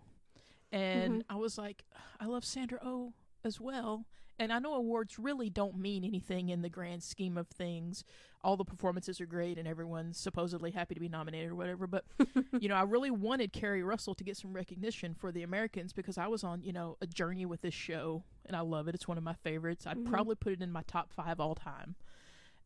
And 0.70 1.22
I 1.28 1.36
was 1.36 1.58
like, 1.58 1.84
I 2.18 2.24
love 2.24 2.44
Sandra 2.44 2.78
O 2.82 2.88
oh 2.88 3.12
as 3.44 3.60
well. 3.60 4.06
And 4.38 4.52
I 4.52 4.58
know 4.58 4.74
awards 4.74 5.18
really 5.18 5.50
don't 5.50 5.76
mean 5.78 6.04
anything 6.04 6.48
in 6.48 6.62
the 6.62 6.68
grand 6.68 7.02
scheme 7.02 7.36
of 7.36 7.46
things. 7.48 8.02
All 8.42 8.56
the 8.56 8.64
performances 8.64 9.20
are 9.20 9.26
great 9.26 9.56
and 9.56 9.68
everyone's 9.68 10.18
supposedly 10.18 10.72
happy 10.72 10.94
to 10.94 11.00
be 11.00 11.08
nominated 11.08 11.50
or 11.50 11.54
whatever. 11.54 11.86
But, 11.86 12.04
you 12.58 12.68
know, 12.68 12.74
I 12.74 12.82
really 12.82 13.10
wanted 13.10 13.52
Keri 13.52 13.82
Russell 13.84 14.14
to 14.16 14.24
get 14.24 14.36
some 14.36 14.52
recognition 14.52 15.14
for 15.14 15.30
the 15.30 15.42
Americans 15.44 15.92
because 15.92 16.18
I 16.18 16.26
was 16.26 16.42
on, 16.42 16.62
you 16.62 16.72
know, 16.72 16.96
a 17.00 17.06
journey 17.06 17.46
with 17.46 17.60
this 17.60 17.74
show 17.74 18.24
and 18.46 18.56
I 18.56 18.60
love 18.60 18.88
it. 18.88 18.94
It's 18.96 19.06
one 19.06 19.18
of 19.18 19.22
my 19.22 19.34
favorites. 19.34 19.86
I'd 19.86 19.98
Mhm. 19.98 20.06
probably 20.10 20.34
put 20.34 20.54
it 20.54 20.62
in 20.62 20.72
my 20.72 20.82
top 20.88 21.12
five 21.12 21.38
all 21.38 21.54
time. 21.54 21.94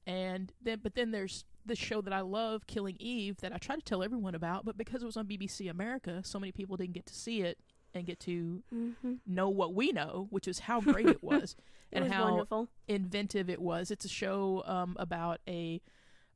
And 0.07 0.53
then, 0.63 0.81
but 0.83 0.95
then 0.95 1.11
there's 1.11 1.45
this 1.65 1.79
show 1.79 2.01
that 2.01 2.13
I 2.13 2.21
love, 2.21 2.67
Killing 2.69 2.97
Eve, 3.01 3.39
that 3.39 3.53
I 3.53 3.59
try 3.59 3.75
to 3.75 3.83
tell 3.83 4.05
everyone 4.05 4.37
about, 4.37 4.65
but 4.65 4.79
because 4.79 5.03
it 5.03 5.07
was 5.07 5.17
on 5.17 5.27
BBC 5.27 5.69
America, 5.69 6.23
so 6.25 6.39
many 6.39 6.53
people 6.53 6.77
didn't 6.77 6.95
get 6.95 7.07
to 7.07 7.15
see 7.15 7.43
it 7.43 7.59
and 7.97 8.07
get 8.07 8.21
to 8.21 8.63
Mm-hmm. 8.75 9.15
know 9.27 9.49
what 9.49 9.75
we 9.75 9.91
know, 9.93 10.27
which 10.31 10.47
is 10.49 10.61
how 10.61 10.81
great 10.93 11.07
it 11.09 11.23
was 11.23 11.57
It 11.91 11.97
and 11.97 12.05
was 12.05 12.13
how 12.13 12.25
wonderful. 12.31 12.69
inventive 12.89 13.49
it 13.51 13.61
was. 13.61 13.91
It's 13.91 14.05
a 14.05 14.09
show 14.09 14.63
um, 14.67 14.97
about 14.99 15.41
a, 15.49 15.81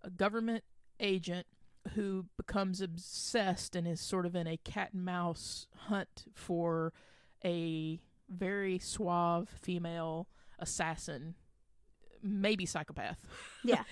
a 0.03 0.11
government 0.11 0.65
agent 0.99 1.47
who 1.95 2.27
becomes 2.37 2.81
obsessed 2.81 3.75
and 3.75 3.87
is 3.89 4.01
sort 4.01 4.27
of 4.27 4.35
in 4.37 4.47
a 4.47 4.57
cat 4.59 4.91
and 4.93 5.05
mouse 5.05 5.67
hunt 5.87 6.27
for 6.35 6.93
a 7.45 8.01
very 8.29 8.79
suave 8.79 9.49
female 9.49 10.29
assassin, 10.59 11.35
maybe 12.23 12.67
psychopath. 12.67 13.19
Yeah. 13.65 13.83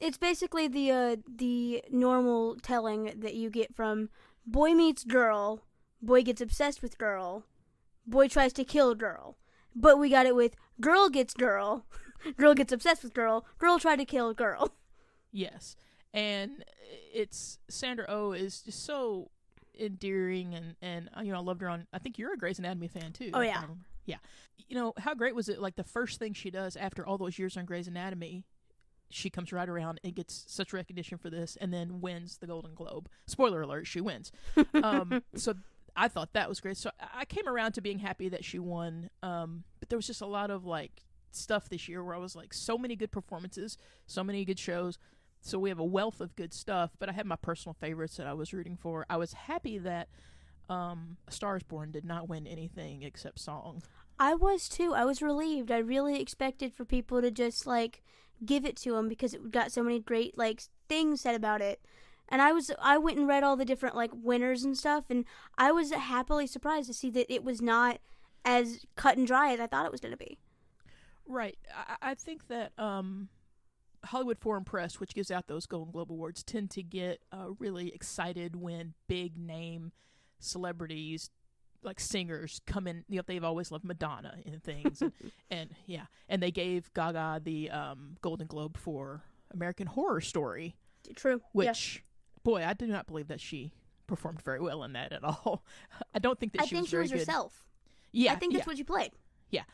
It's 0.00 0.16
basically 0.16 0.68
the 0.68 0.92
uh, 0.92 1.16
the 1.28 1.82
normal 1.90 2.54
telling 2.62 3.12
that 3.18 3.34
you 3.34 3.50
get 3.50 3.74
from 3.74 4.10
boy 4.46 4.72
meets 4.74 5.02
girl, 5.02 5.64
boy 6.02 6.22
gets 6.22 6.40
obsessed 6.40 6.82
with 6.82 6.98
girl, 6.98 7.44
boy 8.06 8.28
tries 8.28 8.52
to 8.54 8.64
kill 8.64 8.94
girl. 8.94 9.36
But 9.74 9.98
we 9.98 10.10
got 10.10 10.26
it 10.26 10.34
with 10.34 10.56
girl 10.80 11.08
gets 11.08 11.34
girl, 11.34 11.86
girl 12.36 12.54
gets 12.54 12.72
obsessed 12.72 13.02
with 13.02 13.14
girl, 13.14 13.46
girl 13.58 13.78
tried 13.78 13.96
to 13.96 14.04
kill 14.04 14.32
girl. 14.34 14.72
Yes. 15.30 15.76
And 16.14 16.64
it's 17.12 17.58
Sandra 17.68 18.06
O 18.08 18.28
oh 18.28 18.32
is 18.32 18.62
just 18.62 18.84
so 18.84 19.30
endearing 19.78 20.54
and 20.54 20.74
and 20.82 21.08
uh, 21.16 21.20
you 21.20 21.32
know 21.32 21.38
I 21.38 21.42
loved 21.42 21.60
her 21.60 21.68
on. 21.68 21.86
I 21.92 21.98
think 21.98 22.18
you're 22.18 22.32
a 22.32 22.36
Grey's 22.36 22.58
Anatomy 22.58 22.88
fan 22.88 23.12
too. 23.12 23.30
Oh 23.34 23.40
yeah, 23.40 23.64
yeah. 24.06 24.16
You 24.68 24.76
know 24.76 24.94
how 24.98 25.14
great 25.14 25.34
was 25.34 25.48
it? 25.48 25.60
Like 25.60 25.76
the 25.76 25.84
first 25.84 26.18
thing 26.18 26.32
she 26.32 26.50
does 26.50 26.76
after 26.76 27.06
all 27.06 27.18
those 27.18 27.38
years 27.38 27.56
on 27.56 27.66
Grey's 27.66 27.88
Anatomy, 27.88 28.44
she 29.10 29.30
comes 29.30 29.52
right 29.52 29.68
around 29.68 30.00
and 30.02 30.14
gets 30.14 30.44
such 30.48 30.72
recognition 30.72 31.18
for 31.18 31.30
this, 31.30 31.56
and 31.60 31.72
then 31.72 32.00
wins 32.00 32.38
the 32.38 32.46
Golden 32.46 32.74
Globe. 32.74 33.08
Spoiler 33.26 33.62
alert: 33.62 33.86
she 33.86 34.00
wins. 34.00 34.32
um, 34.82 35.22
so 35.34 35.54
I 35.98 36.06
thought 36.06 36.32
that 36.34 36.48
was 36.48 36.60
great. 36.60 36.76
So 36.76 36.90
I 37.12 37.24
came 37.24 37.48
around 37.48 37.72
to 37.72 37.80
being 37.80 37.98
happy 37.98 38.28
that 38.28 38.44
she 38.44 38.60
won. 38.60 39.10
Um, 39.22 39.64
but 39.80 39.88
there 39.88 39.98
was 39.98 40.06
just 40.06 40.20
a 40.20 40.26
lot 40.26 40.50
of 40.50 40.64
like 40.64 41.02
stuff 41.32 41.68
this 41.68 41.88
year 41.88 42.04
where 42.04 42.14
I 42.14 42.18
was 42.18 42.36
like, 42.36 42.54
so 42.54 42.78
many 42.78 42.94
good 42.94 43.10
performances, 43.10 43.76
so 44.06 44.22
many 44.22 44.44
good 44.44 44.60
shows. 44.60 44.96
So 45.40 45.58
we 45.58 45.68
have 45.70 45.78
a 45.80 45.84
wealth 45.84 46.20
of 46.20 46.36
good 46.36 46.54
stuff, 46.54 46.92
but 47.00 47.08
I 47.08 47.12
had 47.12 47.26
my 47.26 47.36
personal 47.36 47.74
favorites 47.80 48.16
that 48.16 48.26
I 48.26 48.32
was 48.32 48.52
rooting 48.52 48.76
for. 48.76 49.06
I 49.10 49.16
was 49.16 49.32
happy 49.32 49.78
that 49.78 50.08
um, 50.68 51.16
A 51.26 51.32
Star 51.32 51.56
is 51.56 51.64
Born 51.64 51.90
did 51.90 52.04
not 52.04 52.28
win 52.28 52.46
anything 52.46 53.02
except 53.02 53.40
song. 53.40 53.82
I 54.20 54.34
was 54.34 54.68
too. 54.68 54.94
I 54.94 55.04
was 55.04 55.20
relieved. 55.20 55.70
I 55.70 55.78
really 55.78 56.20
expected 56.20 56.72
for 56.74 56.84
people 56.84 57.20
to 57.22 57.30
just 57.30 57.66
like 57.66 58.02
give 58.44 58.64
it 58.64 58.76
to 58.76 58.96
him 58.96 59.08
because 59.08 59.34
it 59.34 59.50
got 59.50 59.72
so 59.72 59.82
many 59.82 60.00
great 60.00 60.38
like 60.38 60.62
things 60.88 61.20
said 61.20 61.34
about 61.34 61.60
it. 61.60 61.80
And 62.28 62.42
I 62.42 62.52
was 62.52 62.70
I 62.80 62.98
went 62.98 63.18
and 63.18 63.26
read 63.26 63.42
all 63.42 63.56
the 63.56 63.64
different 63.64 63.96
like 63.96 64.10
winners 64.14 64.64
and 64.64 64.76
stuff 64.76 65.04
and 65.10 65.24
I 65.56 65.72
was 65.72 65.92
happily 65.92 66.46
surprised 66.46 66.88
to 66.88 66.94
see 66.94 67.10
that 67.10 67.32
it 67.32 67.42
was 67.44 67.60
not 67.60 67.98
as 68.44 68.84
cut 68.96 69.16
and 69.16 69.26
dry 69.26 69.52
as 69.52 69.60
I 69.60 69.66
thought 69.66 69.86
it 69.86 69.92
was 69.92 70.00
going 70.00 70.12
to 70.12 70.18
be. 70.18 70.38
Right. 71.26 71.58
I, 71.74 72.10
I 72.10 72.14
think 72.14 72.48
that 72.48 72.72
um 72.78 73.28
Hollywood 74.04 74.38
Foreign 74.38 74.64
Press, 74.64 75.00
which 75.00 75.14
gives 75.14 75.30
out 75.30 75.46
those 75.48 75.66
Golden 75.66 75.92
Globe 75.92 76.12
Awards, 76.12 76.42
tend 76.42 76.70
to 76.70 76.82
get 76.82 77.20
uh, 77.32 77.48
really 77.58 77.92
excited 77.94 78.56
when 78.56 78.94
big 79.08 79.36
name 79.36 79.92
celebrities 80.38 81.30
like 81.82 82.00
singers 82.00 82.60
come 82.66 82.86
in. 82.86 83.04
You 83.08 83.16
know, 83.16 83.22
they've 83.26 83.44
always 83.44 83.70
loved 83.70 83.84
Madonna 83.84 84.36
and 84.46 84.62
things, 84.62 85.02
and, 85.02 85.12
and, 85.50 85.70
yeah, 85.86 86.06
and 86.28 86.42
they 86.42 86.50
gave 86.50 86.92
Gaga 86.94 87.40
the 87.44 87.70
um, 87.70 88.16
Golden 88.20 88.46
Globe 88.46 88.76
for 88.76 89.22
American 89.52 89.86
Horror 89.86 90.20
Story. 90.20 90.76
True. 91.14 91.40
Which. 91.52 92.02
Boy, 92.44 92.64
I 92.64 92.72
do 92.74 92.86
not 92.86 93.06
believe 93.06 93.28
that 93.28 93.40
she 93.40 93.72
performed 94.06 94.40
very 94.42 94.60
well 94.60 94.82
in 94.84 94.92
that 94.94 95.12
at 95.12 95.22
all. 95.24 95.64
I 96.14 96.18
don't 96.18 96.38
think 96.38 96.52
that 96.52 96.62
I 96.62 96.64
she 96.64 96.76
think 96.76 96.82
was 96.84 96.90
she 96.90 96.96
was 96.96 97.10
good. 97.10 97.18
herself. 97.20 97.64
Yeah, 98.12 98.32
I 98.32 98.36
think 98.36 98.52
that's 98.54 98.66
yeah. 98.66 98.70
what 98.70 98.78
you 98.78 98.84
played. 98.84 99.12
Yeah, 99.50 99.64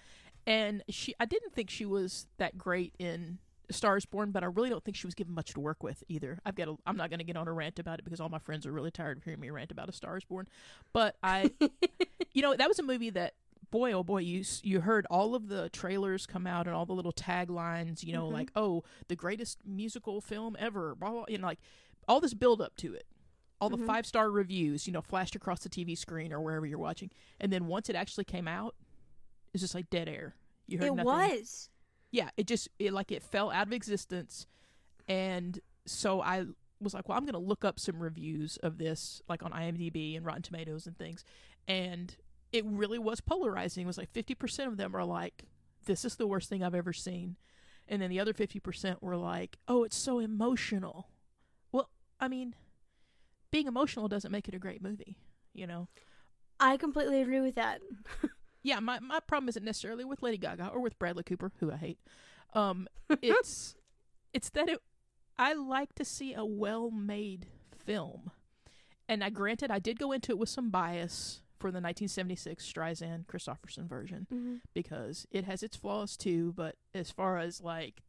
and 0.46 0.82
she. 0.88 1.14
I 1.20 1.24
didn't 1.24 1.52
think 1.54 1.70
she 1.70 1.84
was 1.86 2.26
that 2.38 2.58
great 2.58 2.94
in 2.98 3.38
Stars 3.70 4.04
Born, 4.06 4.30
but 4.32 4.42
I 4.42 4.46
really 4.46 4.68
don't 4.70 4.84
think 4.84 4.96
she 4.96 5.06
was 5.06 5.14
given 5.14 5.34
much 5.34 5.52
to 5.54 5.60
work 5.60 5.82
with 5.82 6.02
either. 6.08 6.38
I've 6.44 6.54
got. 6.56 6.68
A, 6.68 6.74
I'm 6.86 6.96
not 6.96 7.10
going 7.10 7.18
to 7.20 7.24
get 7.24 7.36
on 7.36 7.46
a 7.48 7.52
rant 7.52 7.78
about 7.78 7.98
it 8.00 8.04
because 8.04 8.20
all 8.20 8.28
my 8.28 8.38
friends 8.40 8.66
are 8.66 8.72
really 8.72 8.90
tired 8.90 9.18
of 9.18 9.24
hearing 9.24 9.40
me 9.40 9.50
rant 9.50 9.70
about 9.70 9.88
A 9.88 9.92
Stars 9.92 10.24
Born. 10.24 10.48
But 10.92 11.16
I, 11.22 11.50
you 12.32 12.42
know, 12.42 12.54
that 12.56 12.68
was 12.68 12.78
a 12.78 12.82
movie 12.82 13.10
that 13.10 13.34
boy 13.70 13.90
oh 13.92 14.04
boy 14.04 14.18
you 14.18 14.44
you 14.62 14.80
heard 14.80 15.04
all 15.10 15.34
of 15.34 15.48
the 15.48 15.68
trailers 15.70 16.26
come 16.26 16.46
out 16.46 16.66
and 16.68 16.76
all 16.76 16.86
the 16.86 16.92
little 16.92 17.12
taglines 17.12 18.04
you 18.04 18.12
know 18.12 18.28
Mhm. 18.28 18.32
like 18.32 18.52
oh 18.54 18.84
the 19.08 19.16
greatest 19.16 19.58
musical 19.66 20.20
film 20.20 20.54
ever 20.60 20.94
blah 20.94 21.10
blah 21.10 21.24
you 21.26 21.38
know 21.38 21.46
like 21.48 21.58
all 22.08 22.20
this 22.20 22.34
build 22.34 22.60
up 22.60 22.76
to 22.76 22.94
it. 22.94 23.06
All 23.60 23.70
the 23.70 23.78
Mhm. 23.78 23.86
five 23.86 24.04
star 24.06 24.30
reviews 24.30 24.86
you 24.86 24.92
know 24.92 25.00
flashed 25.02 25.34
across 25.36 25.60
the 25.62 25.68
TV 25.68 25.94
screen 25.96 26.32
or 26.32 26.40
wherever 26.40 26.66
you're 26.66 26.78
watching. 26.78 27.10
And 27.40 27.52
then 27.52 27.66
once 27.66 27.88
it 27.88 27.96
actually 27.96 28.24
came 28.24 28.48
out 28.48 28.74
it's 29.52 29.60
just 29.62 29.74
like 29.74 29.88
dead 29.90 30.08
air. 30.08 30.34
You 30.66 30.78
heard 30.78 30.88
It 30.88 30.94
nothing. 30.96 31.04
was. 31.38 31.70
yeah 32.10 32.30
it 32.36 32.46
just 32.46 32.68
it 32.78 32.92
like 32.92 33.12
it 33.12 33.22
fell 33.22 33.50
out 33.50 33.66
of 33.68 33.72
existence. 33.72 34.46
And 35.08 35.60
so 35.86 36.20
i 36.22 36.46
was 36.80 36.92
like 36.94 37.08
well 37.08 37.16
i'm 37.16 37.24
gonna 37.24 37.38
look 37.38 37.64
up 37.64 37.78
some 37.78 38.02
reviews 38.02 38.56
of 38.58 38.78
this 38.78 39.22
like 39.28 39.42
on 39.42 39.52
imdb 39.52 40.16
and 40.16 40.24
rotten 40.26 40.42
tomatoes 40.42 40.86
and 40.86 40.96
things. 40.98 41.24
And 41.68 42.16
it 42.52 42.64
really 42.66 42.98
was 42.98 43.20
polarizing. 43.20 43.82
It 43.84 43.86
was 43.86 43.98
like 43.98 44.12
50% 44.12 44.68
of 44.68 44.76
them 44.76 44.94
are 44.94 45.04
like 45.04 45.44
this 45.86 46.04
is 46.04 46.16
the 46.16 46.26
worst 46.26 46.48
thing 46.48 46.62
i've 46.62 46.74
ever 46.74 46.92
seen. 46.92 47.36
And 47.88 48.00
then 48.02 48.08
the 48.10 48.18
other 48.20 48.32
50% 48.34 49.02
were 49.02 49.16
like 49.16 49.58
oh 49.68 49.84
it's 49.84 49.96
so 49.96 50.18
emotional 50.18 51.08
i 52.24 52.28
mean 52.28 52.54
being 53.50 53.66
emotional 53.66 54.08
doesn't 54.08 54.32
make 54.32 54.48
it 54.48 54.54
a 54.54 54.58
great 54.58 54.82
movie 54.82 55.16
you 55.52 55.66
know 55.66 55.86
I 56.60 56.76
completely 56.76 57.20
agree 57.20 57.40
with 57.40 57.56
that. 57.56 57.80
yeah, 58.62 58.78
my 58.78 59.00
my 59.00 59.18
problem 59.18 59.48
isn't 59.48 59.64
necessarily 59.64 60.04
with 60.04 60.22
Lady 60.22 60.38
Gaga 60.38 60.68
or 60.68 60.80
with 60.80 60.96
Bradley 61.00 61.24
Cooper, 61.24 61.50
who 61.58 61.72
I 61.72 61.76
hate. 61.76 61.98
Um, 62.54 62.86
it's 63.20 63.74
it's 64.32 64.50
that 64.50 64.68
it. 64.68 64.78
I 65.36 65.52
like 65.54 65.96
to 65.96 66.04
see 66.04 66.32
a 66.32 66.44
well-made 66.44 67.48
film, 67.76 68.30
and 69.08 69.24
I 69.24 69.30
granted 69.30 69.72
I 69.72 69.80
did 69.80 69.98
go 69.98 70.12
into 70.12 70.30
it 70.30 70.38
with 70.38 70.48
some 70.48 70.70
bias 70.70 71.42
for 71.58 71.72
the 71.72 71.80
1976 71.80 72.64
Streisand 72.72 73.26
Christopherson 73.26 73.88
version 73.88 74.28
Mm-hmm. 74.32 74.54
because 74.74 75.26
it 75.32 75.44
has 75.46 75.64
its 75.64 75.76
flaws 75.76 76.16
too. 76.16 76.52
But 76.56 76.76
as 76.94 77.10
far 77.10 77.38
as 77.38 77.60
like 77.60 78.03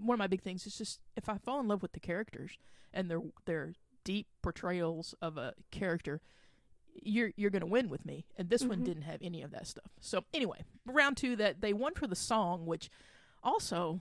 one 0.00 0.14
of 0.14 0.18
my 0.18 0.26
big 0.26 0.42
things 0.42 0.66
is 0.66 0.76
just 0.76 1.00
if 1.16 1.28
I 1.28 1.38
fall 1.38 1.60
in 1.60 1.68
love 1.68 1.82
with 1.82 1.92
the 1.92 2.00
characters 2.00 2.58
and 2.92 3.10
their 3.10 3.20
their 3.44 3.74
deep 4.04 4.26
portrayals 4.42 5.14
of 5.20 5.36
a 5.36 5.54
character, 5.70 6.20
you're 7.02 7.32
you're 7.36 7.50
gonna 7.50 7.66
win 7.66 7.88
with 7.88 8.04
me. 8.06 8.24
And 8.36 8.48
this 8.48 8.64
one 8.64 8.80
Mhm. 8.80 8.84
didn't 8.84 9.02
have 9.02 9.20
any 9.22 9.42
of 9.42 9.50
that 9.52 9.66
stuff. 9.66 9.90
So 10.00 10.24
anyway, 10.32 10.64
round 10.86 11.16
two 11.16 11.36
that 11.36 11.60
they 11.60 11.72
won 11.72 11.94
for 11.94 12.06
the 12.06 12.16
song, 12.16 12.66
which 12.66 12.88
also 13.42 14.00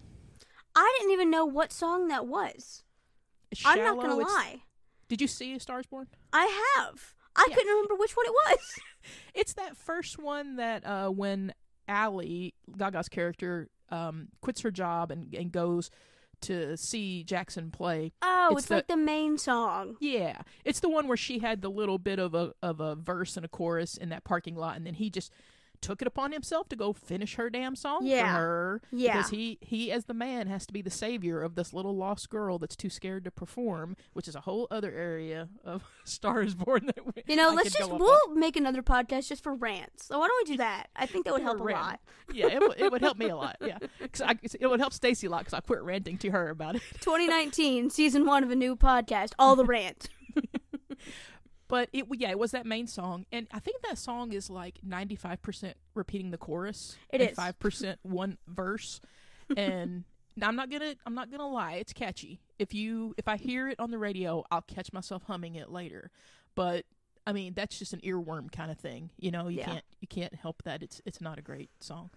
I 0.75 0.95
didn't 0.99 1.13
even 1.13 1.29
know 1.29 1.45
what 1.45 1.71
song 1.71 2.07
that 2.09 2.27
was. 2.27 2.83
I'm 3.65 3.77
not 3.79 3.95
gonna 4.01 4.15
lie. 4.15 4.63
Did 5.07 5.21
you 5.21 5.27
see 5.27 5.53
A 5.55 5.59
Stars 5.59 5.85
Born? 5.85 6.07
I 6.33 6.45
have. 6.77 7.13
I 7.35 7.45
Yeah. 7.49 7.55
couldn't 7.55 7.71
remember 7.73 7.95
which 7.95 8.15
one 8.15 8.25
it 8.25 8.33
was. 8.49 8.59
It's 9.35 9.53
that 9.53 9.77
first 9.77 10.17
one 10.17 10.55
that 10.55 10.83
uh, 10.83 11.09
when 11.09 11.53
Ally 11.87 12.49
Gaga's 12.75 13.07
character 13.07 13.69
um, 13.89 14.29
quits 14.41 14.61
her 14.61 14.71
job 14.71 15.11
and, 15.11 15.33
and 15.33 15.51
goes 15.51 15.89
to 16.41 16.75
see 16.77 17.23
Jackson 17.23 17.71
play. 17.71 18.11
Oh, 18.21 18.49
It's 18.51 18.59
it's, 18.61 18.67
the- 18.67 18.75
like 18.75 18.87
the 18.87 18.97
main 18.97 19.37
song. 19.37 19.95
Yeah, 19.99 20.41
it's 20.63 20.79
the 20.81 20.89
one 20.89 21.07
where 21.07 21.17
she 21.17 21.39
had 21.39 21.61
the 21.61 21.69
little 21.69 21.97
bit 21.97 22.19
of 22.19 22.33
a 22.35 22.53
of 22.61 22.79
a 22.79 22.95
verse 22.95 23.37
and 23.37 23.45
a 23.45 23.49
chorus 23.49 23.95
in 23.97 24.09
that 24.09 24.23
parking 24.23 24.55
lot, 24.55 24.75
and 24.75 24.85
then 24.85 24.95
he 24.95 25.09
just 25.09 25.31
took 25.85 26.01
it 26.01 26.07
upon 26.07 26.31
himself 26.31 26.67
to 26.69 26.75
go 26.75 26.91
finish 26.93 27.35
her 27.35 27.49
damn 27.49 27.75
song 27.75 28.01
for 28.01 28.07
Yeah. 28.07 28.35
her. 28.35 28.81
Yeah. 28.91 29.17
because 29.17 29.29
he 29.29 29.57
he 29.61 29.91
as 29.91 30.05
the 30.05 30.13
man 30.13 30.47
has 30.47 30.65
to 30.65 30.73
be 30.73 30.81
the 30.81 30.89
savior 30.89 31.41
of 31.41 31.55
this 31.55 31.73
little 31.73 31.95
lost 31.95 32.29
girl 32.29 32.57
that's 32.57 32.75
too 32.75 32.89
scared 32.89 33.23
to 33.25 33.31
perform, 33.31 33.95
which 34.13 34.27
is 34.27 34.35
a 34.35 34.41
whole 34.41 34.67
other 34.71 34.91
area 34.91 35.47
of 35.63 35.83
Stars 36.03 36.55
Born 36.55 36.87
that 36.87 37.05
we, 37.05 37.23
You 37.27 37.35
know, 37.35 37.51
I 37.51 37.53
let's 37.53 37.73
just 37.73 37.91
we'll 37.91 38.33
make 38.33 38.55
another 38.55 38.81
podcast 38.81 39.27
just 39.29 39.43
for 39.43 39.53
rants. 39.53 40.05
So 40.07 40.17
why 40.19 40.27
don't 40.27 40.47
we 40.47 40.53
do 40.53 40.57
that? 40.57 40.87
I 40.95 41.05
think 41.05 41.25
that 41.25 41.33
would 41.33 41.43
help 41.43 41.59
a 41.59 41.63
rant. 41.63 41.79
lot. 41.81 41.99
Yeah, 42.33 42.47
it, 42.47 42.59
would- 42.59 42.79
it 42.79 42.91
would 42.91 43.01
help 43.01 43.17
me 43.17 43.29
a 43.29 43.35
lot. 43.43 43.57
Yeah, 43.61 43.77
'Cause 44.11 44.21
I, 44.21 44.35
it 44.59 44.67
would 44.67 44.79
help 44.79 44.93
Stacy 44.93 45.27
a 45.27 45.29
lot 45.29 45.39
because 45.39 45.53
I 45.53 45.59
quit 45.59 45.81
ranting 45.83 46.17
to 46.19 46.31
her 46.31 46.49
about 46.49 46.75
it. 46.75 46.81
2019, 47.01 47.89
season 47.91 48.25
one 48.25 48.43
of 48.43 48.49
a 48.51 48.55
new 48.55 48.75
podcast, 48.75 49.33
all 49.37 49.55
the 49.55 49.65
rant. 49.75 50.09
But 51.67 51.89
it 51.93 52.05
yeah, 52.13 52.29
it 52.29 52.37
was 52.39 52.51
that 52.51 52.65
main 52.65 52.85
song, 52.87 53.25
and 53.31 53.47
I 53.51 53.59
think 53.59 53.81
that 53.83 53.97
song 53.97 54.33
is 54.33 54.49
like 54.49 54.79
ninety 54.83 55.15
five 55.15 55.41
percent 55.41 55.77
repeating 55.95 56.31
the 56.31 56.37
chorus. 56.37 56.95
It 57.11 57.21
and 57.21 57.29
is. 57.31 57.35
five 57.35 57.57
percent 57.59 57.99
one 58.03 58.37
verse, 58.47 59.01
and 59.57 60.03
I'm 60.41 60.55
not 60.55 60.69
gonna 60.69 60.95
I'm 61.05 61.15
not 61.15 61.31
gonna 61.31 61.49
lie, 61.49 61.73
it's 61.75 61.91
catchy. 61.93 62.39
If 62.59 62.73
you 62.73 63.15
if 63.17 63.27
I 63.27 63.37
hear 63.37 63.67
it 63.67 63.79
on 63.79 63.89
the 63.89 63.97
radio, 63.97 64.43
I'll 64.51 64.61
catch 64.61 64.93
myself 64.93 65.23
humming 65.23 65.55
it 65.55 65.71
later. 65.71 66.11
But 66.53 66.85
I 67.25 67.33
mean, 67.33 67.53
that's 67.55 67.79
just 67.79 67.93
an 67.93 68.01
earworm 68.01 68.51
kind 68.51 68.69
of 68.69 68.77
thing. 68.77 69.09
You 69.17 69.31
know, 69.31 69.47
you 69.47 69.57
Yeah. 69.59 69.65
can't 69.65 69.85
you 70.01 70.07
can't 70.07 70.35
help 70.35 70.61
that. 70.63 70.83
It's 70.83 71.01
it's 71.05 71.19
not 71.19 71.39
a 71.39 71.41
great 71.41 71.71
song. 71.79 72.11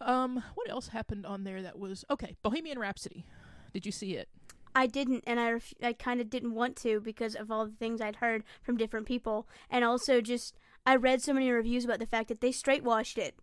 Um, 0.00 0.42
what 0.54 0.68
else 0.70 0.88
happened 0.88 1.26
on 1.26 1.44
there 1.44 1.62
that 1.62 1.78
was 1.78 2.04
okay? 2.10 2.36
Bohemian 2.42 2.78
Rhapsody. 2.78 3.26
Did 3.72 3.86
you 3.86 3.92
see 3.92 4.16
it? 4.16 4.28
I 4.74 4.86
didn't, 4.86 5.24
and 5.26 5.38
I 5.38 5.50
ref- 5.52 5.74
I 5.82 5.92
kind 5.92 6.20
of 6.20 6.30
didn't 6.30 6.54
want 6.54 6.76
to 6.78 7.00
because 7.00 7.34
of 7.34 7.50
all 7.50 7.66
the 7.66 7.72
things 7.72 8.00
I'd 8.00 8.16
heard 8.16 8.42
from 8.62 8.76
different 8.76 9.06
people, 9.06 9.46
and 9.70 9.84
also 9.84 10.20
just 10.20 10.54
I 10.86 10.96
read 10.96 11.22
so 11.22 11.32
many 11.32 11.50
reviews 11.50 11.84
about 11.84 11.98
the 11.98 12.06
fact 12.06 12.28
that 12.28 12.40
they 12.40 12.52
straight 12.52 12.82
washed 12.82 13.18
it, 13.18 13.34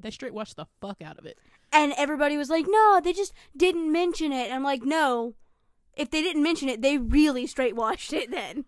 They 0.00 0.10
straight 0.10 0.34
watched 0.34 0.56
the 0.56 0.66
fuck 0.80 1.00
out 1.02 1.18
of 1.18 1.26
it. 1.26 1.38
and 1.72 1.92
everybody 1.96 2.36
was 2.36 2.50
like, 2.50 2.66
"No, 2.68 3.00
they 3.02 3.12
just 3.12 3.32
didn't 3.56 3.90
mention 3.92 4.32
it." 4.32 4.46
And 4.46 4.54
I'm 4.54 4.62
like, 4.64 4.82
"No, 4.82 5.34
if 5.94 6.10
they 6.10 6.22
didn't 6.22 6.42
mention 6.42 6.68
it, 6.68 6.80
they 6.82 6.98
really 6.98 7.46
straight 7.46 7.76
washed 7.76 8.12
it." 8.12 8.30
Then 8.30 8.64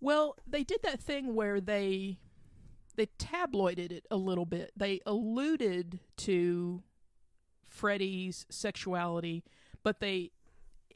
Well, 0.00 0.36
they 0.46 0.62
did 0.64 0.80
that 0.82 1.00
thing 1.00 1.34
where 1.34 1.60
they 1.60 2.18
they 2.96 3.06
tabloided 3.18 3.92
it 3.92 4.06
a 4.10 4.16
little 4.16 4.46
bit. 4.46 4.72
They 4.76 5.00
alluded 5.06 6.00
to 6.18 6.82
Freddie's 7.66 8.46
sexuality, 8.50 9.44
but 9.82 10.00
they 10.00 10.30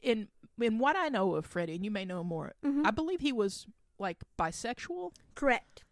in 0.01 0.27
in 0.59 0.77
what 0.79 0.95
I 0.95 1.09
know 1.09 1.35
of 1.35 1.45
Freddie, 1.45 1.75
and 1.75 1.83
you 1.85 1.91
may 1.91 2.05
know 2.05 2.23
more, 2.23 2.53
Mhm. 2.63 2.85
I 2.85 2.91
believe 2.91 3.21
he 3.21 3.33
was 3.33 3.67
like 3.99 4.23
bisexual. 4.37 5.13
correct. 5.35 5.83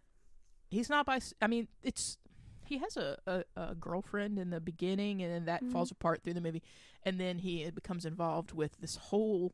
He's 0.69 0.89
not 0.89 1.05
bis. 1.05 1.33
I 1.41 1.47
mean, 1.47 1.67
it's 1.83 2.17
he 2.65 2.77
has 2.79 2.95
a, 2.97 3.17
a, 3.27 3.43
a 3.55 3.75
girlfriend 3.75 4.39
in 4.39 4.49
the 4.49 4.61
beginning, 4.61 5.21
and 5.21 5.31
then 5.31 5.45
that 5.45 5.63
Mhm. 5.63 5.71
falls 5.71 5.91
apart 5.91 6.23
through 6.23 6.33
the 6.33 6.41
movie, 6.41 6.63
and 7.03 7.19
then 7.19 7.39
he 7.39 7.69
becomes 7.71 8.05
involved 8.05 8.53
with 8.53 8.77
this 8.79 8.95
whole 8.95 9.53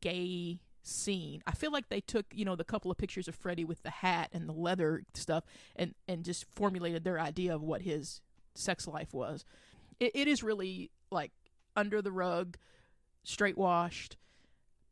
gay 0.00 0.60
scene. 0.82 1.42
I 1.46 1.52
feel 1.52 1.72
like 1.72 1.88
they 1.88 2.00
took, 2.00 2.26
you 2.34 2.44
know, 2.44 2.56
the 2.56 2.64
couple 2.64 2.90
of 2.90 2.96
pictures 2.98 3.28
of 3.28 3.34
Freddie 3.34 3.64
with 3.64 3.82
the 3.82 3.90
hat 3.90 4.30
and 4.32 4.48
the 4.48 4.52
leather 4.52 5.04
stuff 5.14 5.44
and 5.76 5.94
and 6.06 6.24
just 6.24 6.44
formulated 6.44 7.02
their 7.04 7.18
idea 7.18 7.54
of 7.54 7.62
what 7.62 7.82
his 7.82 8.20
sex 8.54 8.86
life 8.86 9.12
was. 9.12 9.44
It, 9.98 10.12
it 10.14 10.28
is 10.28 10.42
really 10.42 10.90
like 11.10 11.32
under 11.76 12.00
the 12.00 12.12
rug, 12.12 12.56
straight 13.24 13.58
washed. 13.58 14.16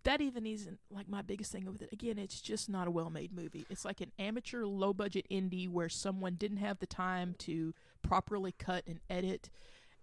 That 0.09 0.23
even 0.23 0.47
isn't 0.47 0.79
like 0.91 1.07
my 1.07 1.21
biggest 1.21 1.53
thing 1.53 1.71
with 1.71 1.83
it. 1.83 1.91
Again, 1.93 2.19
it's 2.19 2.41
just 2.41 2.71
not 2.71 2.89
a 2.89 2.91
well 2.91 3.11
made 3.11 3.31
movie. 3.31 3.67
It's 3.69 3.85
like 3.85 4.01
an 4.01 4.11
amateur, 4.19 4.65
low 4.65 4.95
budget 4.95 5.27
indie 5.31 5.69
where 5.69 5.91
someone 5.91 6.37
didn't 6.37 6.57
have 6.57 6.79
the 6.79 6.87
time 6.87 7.35
to 7.41 7.75
properly 8.01 8.53
cut 8.53 8.85
and 8.87 9.01
edit. 9.11 9.51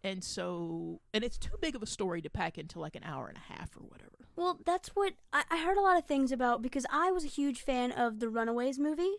And 0.03 0.23
so, 0.23 1.01
and 1.11 1.23
it's 1.23 1.39
too 1.39 1.55
big 1.59 1.75
of 1.75 1.81
a 1.81 1.87
story 1.87 2.21
to 2.21 2.29
pack 2.29 2.59
into 2.59 2.79
like 2.79 2.95
an 2.95 3.03
hour 3.03 3.27
and 3.27 3.35
a 3.35 3.53
half 3.53 3.75
or 3.75 3.79
whatever. 3.79 4.11
Well, 4.35 4.59
that's 4.63 4.89
what 4.89 5.13
I, 5.33 5.43
I 5.49 5.57
heard 5.63 5.75
a 5.75 5.81
lot 5.81 5.97
of 5.97 6.05
things 6.05 6.31
about 6.31 6.61
because 6.61 6.85
I 6.91 7.11
was 7.11 7.23
a 7.23 7.27
huge 7.27 7.61
fan 7.61 7.91
of 7.91 8.19
the 8.19 8.29
Runaways 8.29 8.77
movie. 8.77 9.15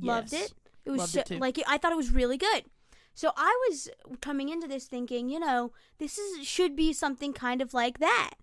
Loved 0.00 0.32
it. 0.32 0.52
It 0.84 0.92
was 0.92 1.10
so, 1.10 1.22
it 1.28 1.40
like 1.40 1.58
I 1.66 1.76
thought 1.76 1.90
it 1.90 1.96
was 1.96 2.12
really 2.12 2.36
good. 2.36 2.66
So 3.14 3.32
I 3.36 3.52
was 3.68 3.88
coming 4.20 4.48
into 4.48 4.68
this 4.68 4.86
thinking, 4.86 5.28
you 5.28 5.40
know, 5.40 5.72
this 5.98 6.18
is 6.18 6.46
should 6.46 6.76
be 6.76 6.92
something 6.92 7.32
kind 7.32 7.60
of 7.60 7.74
like 7.74 7.98
that. 7.98 8.34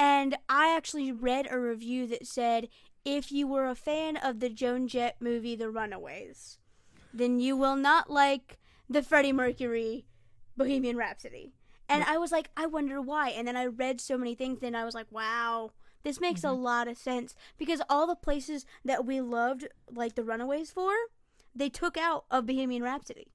And 0.00 0.38
I 0.48 0.74
actually 0.74 1.12
read 1.12 1.46
a 1.50 1.60
review 1.60 2.06
that 2.06 2.26
said 2.26 2.68
if 3.04 3.30
you 3.30 3.46
were 3.46 3.66
a 3.66 3.74
fan 3.74 4.16
of 4.16 4.40
the 4.40 4.48
Joan 4.48 4.88
Jett 4.88 5.16
movie 5.20 5.54
The 5.54 5.68
Runaways, 5.68 6.56
then 7.12 7.38
you 7.38 7.54
will 7.54 7.76
not 7.76 8.08
like 8.08 8.58
the 8.88 9.02
Freddie 9.02 9.34
Mercury 9.34 10.06
Bohemian 10.56 10.96
Rhapsody. 10.96 11.52
And 11.86 12.02
I 12.04 12.16
was 12.16 12.32
like, 12.32 12.48
I 12.56 12.64
wonder 12.64 13.02
why. 13.02 13.28
And 13.28 13.46
then 13.46 13.58
I 13.58 13.66
read 13.66 14.00
so 14.00 14.16
many 14.16 14.34
things, 14.34 14.62
and 14.62 14.74
I 14.74 14.86
was 14.86 14.94
like, 14.94 15.10
wow, 15.10 15.72
this 16.02 16.18
makes 16.18 16.44
a 16.44 16.52
lot 16.52 16.88
of 16.88 16.96
sense. 16.96 17.34
Because 17.58 17.82
all 17.90 18.06
the 18.06 18.14
places 18.14 18.64
that 18.82 19.04
we 19.04 19.20
loved, 19.20 19.68
like 19.92 20.14
the 20.14 20.22
Runaways 20.22 20.70
for, 20.70 20.92
they 21.54 21.68
took 21.68 21.98
out 21.98 22.24
of 22.30 22.46
Bohemian 22.46 22.82
Rhapsody. 22.82 23.32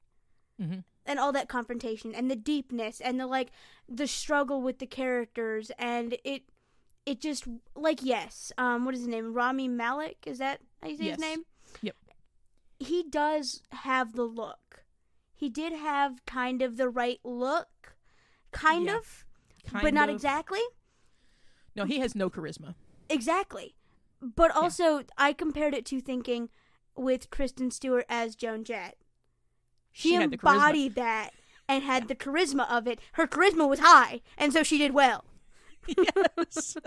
Hmm 0.59 0.79
and 1.05 1.19
all 1.19 1.31
that 1.31 1.47
confrontation 1.47 2.13
and 2.15 2.29
the 2.29 2.35
deepness 2.35 2.99
and 2.99 3.19
the 3.19 3.27
like 3.27 3.51
the 3.87 4.07
struggle 4.07 4.61
with 4.61 4.79
the 4.79 4.87
characters 4.87 5.71
and 5.77 6.17
it 6.23 6.43
it 7.05 7.19
just 7.21 7.45
like 7.75 7.99
yes 8.01 8.51
um 8.57 8.85
what 8.85 8.93
is 8.93 9.01
his 9.01 9.07
name? 9.07 9.33
Rami 9.33 9.67
Malek 9.67 10.17
is 10.25 10.37
that 10.39 10.59
how 10.81 10.89
you 10.89 10.97
say 10.97 11.05
Yes. 11.05 11.15
his 11.15 11.21
name? 11.21 11.43
Yep. 11.81 11.95
he 12.79 13.03
does 13.09 13.61
have 13.71 14.13
the 14.13 14.23
look. 14.23 14.83
He 15.33 15.49
did 15.49 15.73
have 15.73 16.25
kind 16.25 16.61
of 16.61 16.77
the 16.77 16.89
right 16.89 17.19
look. 17.23 17.95
Kind 18.51 18.85
Yeah. 18.85 18.97
of 18.97 19.25
Kind 19.67 19.83
but 19.83 19.93
not 19.93 20.09
exactly. 20.09 20.61
No, 21.75 21.85
he 21.85 21.99
has 21.99 22.15
no 22.15 22.29
charisma. 22.29 22.75
exactly. 23.09 23.75
But 24.21 24.51
also 24.55 25.03
i 25.17 25.33
compared 25.33 25.73
it 25.73 25.85
to 25.87 25.99
thinking 26.01 26.49
with 26.95 27.29
kristen 27.29 27.69
stewart 27.71 28.05
as 28.09 28.35
joan 28.35 28.63
jett. 28.63 28.95
She, 29.91 30.09
She 30.09 30.15
had 30.15 30.31
the 30.31 30.37
charisma. 30.37 30.53
embodied 30.55 30.95
that 30.95 31.31
and 31.67 31.83
had 31.83 32.07
the 32.07 32.15
charisma 32.15 32.69
of 32.69 32.87
it. 32.87 32.99
Her 33.13 33.27
charisma 33.27 33.67
was 33.67 33.79
high 33.79 34.21
and 34.37 34.51
so 34.53 34.63
she 34.63 34.77
did 34.77 34.93
well 34.93 35.25
yes. 35.97 36.77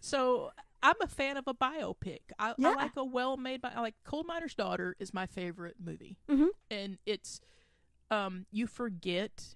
so 0.00 0.50
I'm 0.82 0.94
a 1.02 1.06
fan 1.06 1.36
of 1.36 1.44
a 1.46 1.54
biopic. 1.54 2.20
I, 2.38 2.54
Yeah. 2.56 2.70
I 2.70 2.74
like 2.74 2.96
a 2.96 3.04
well-made. 3.04 3.60
Bi- 3.60 3.72
I 3.74 3.80
like 3.80 3.94
Coal 4.04 4.24
Miner's 4.24 4.54
Daughter 4.54 4.96
is 4.98 5.12
my 5.12 5.26
favorite 5.26 5.76
movie, 5.82 6.16
Mhm. 6.28 6.48
and 6.70 6.98
it's 7.06 7.40
um 8.10 8.46
you 8.50 8.66
forget, 8.66 9.54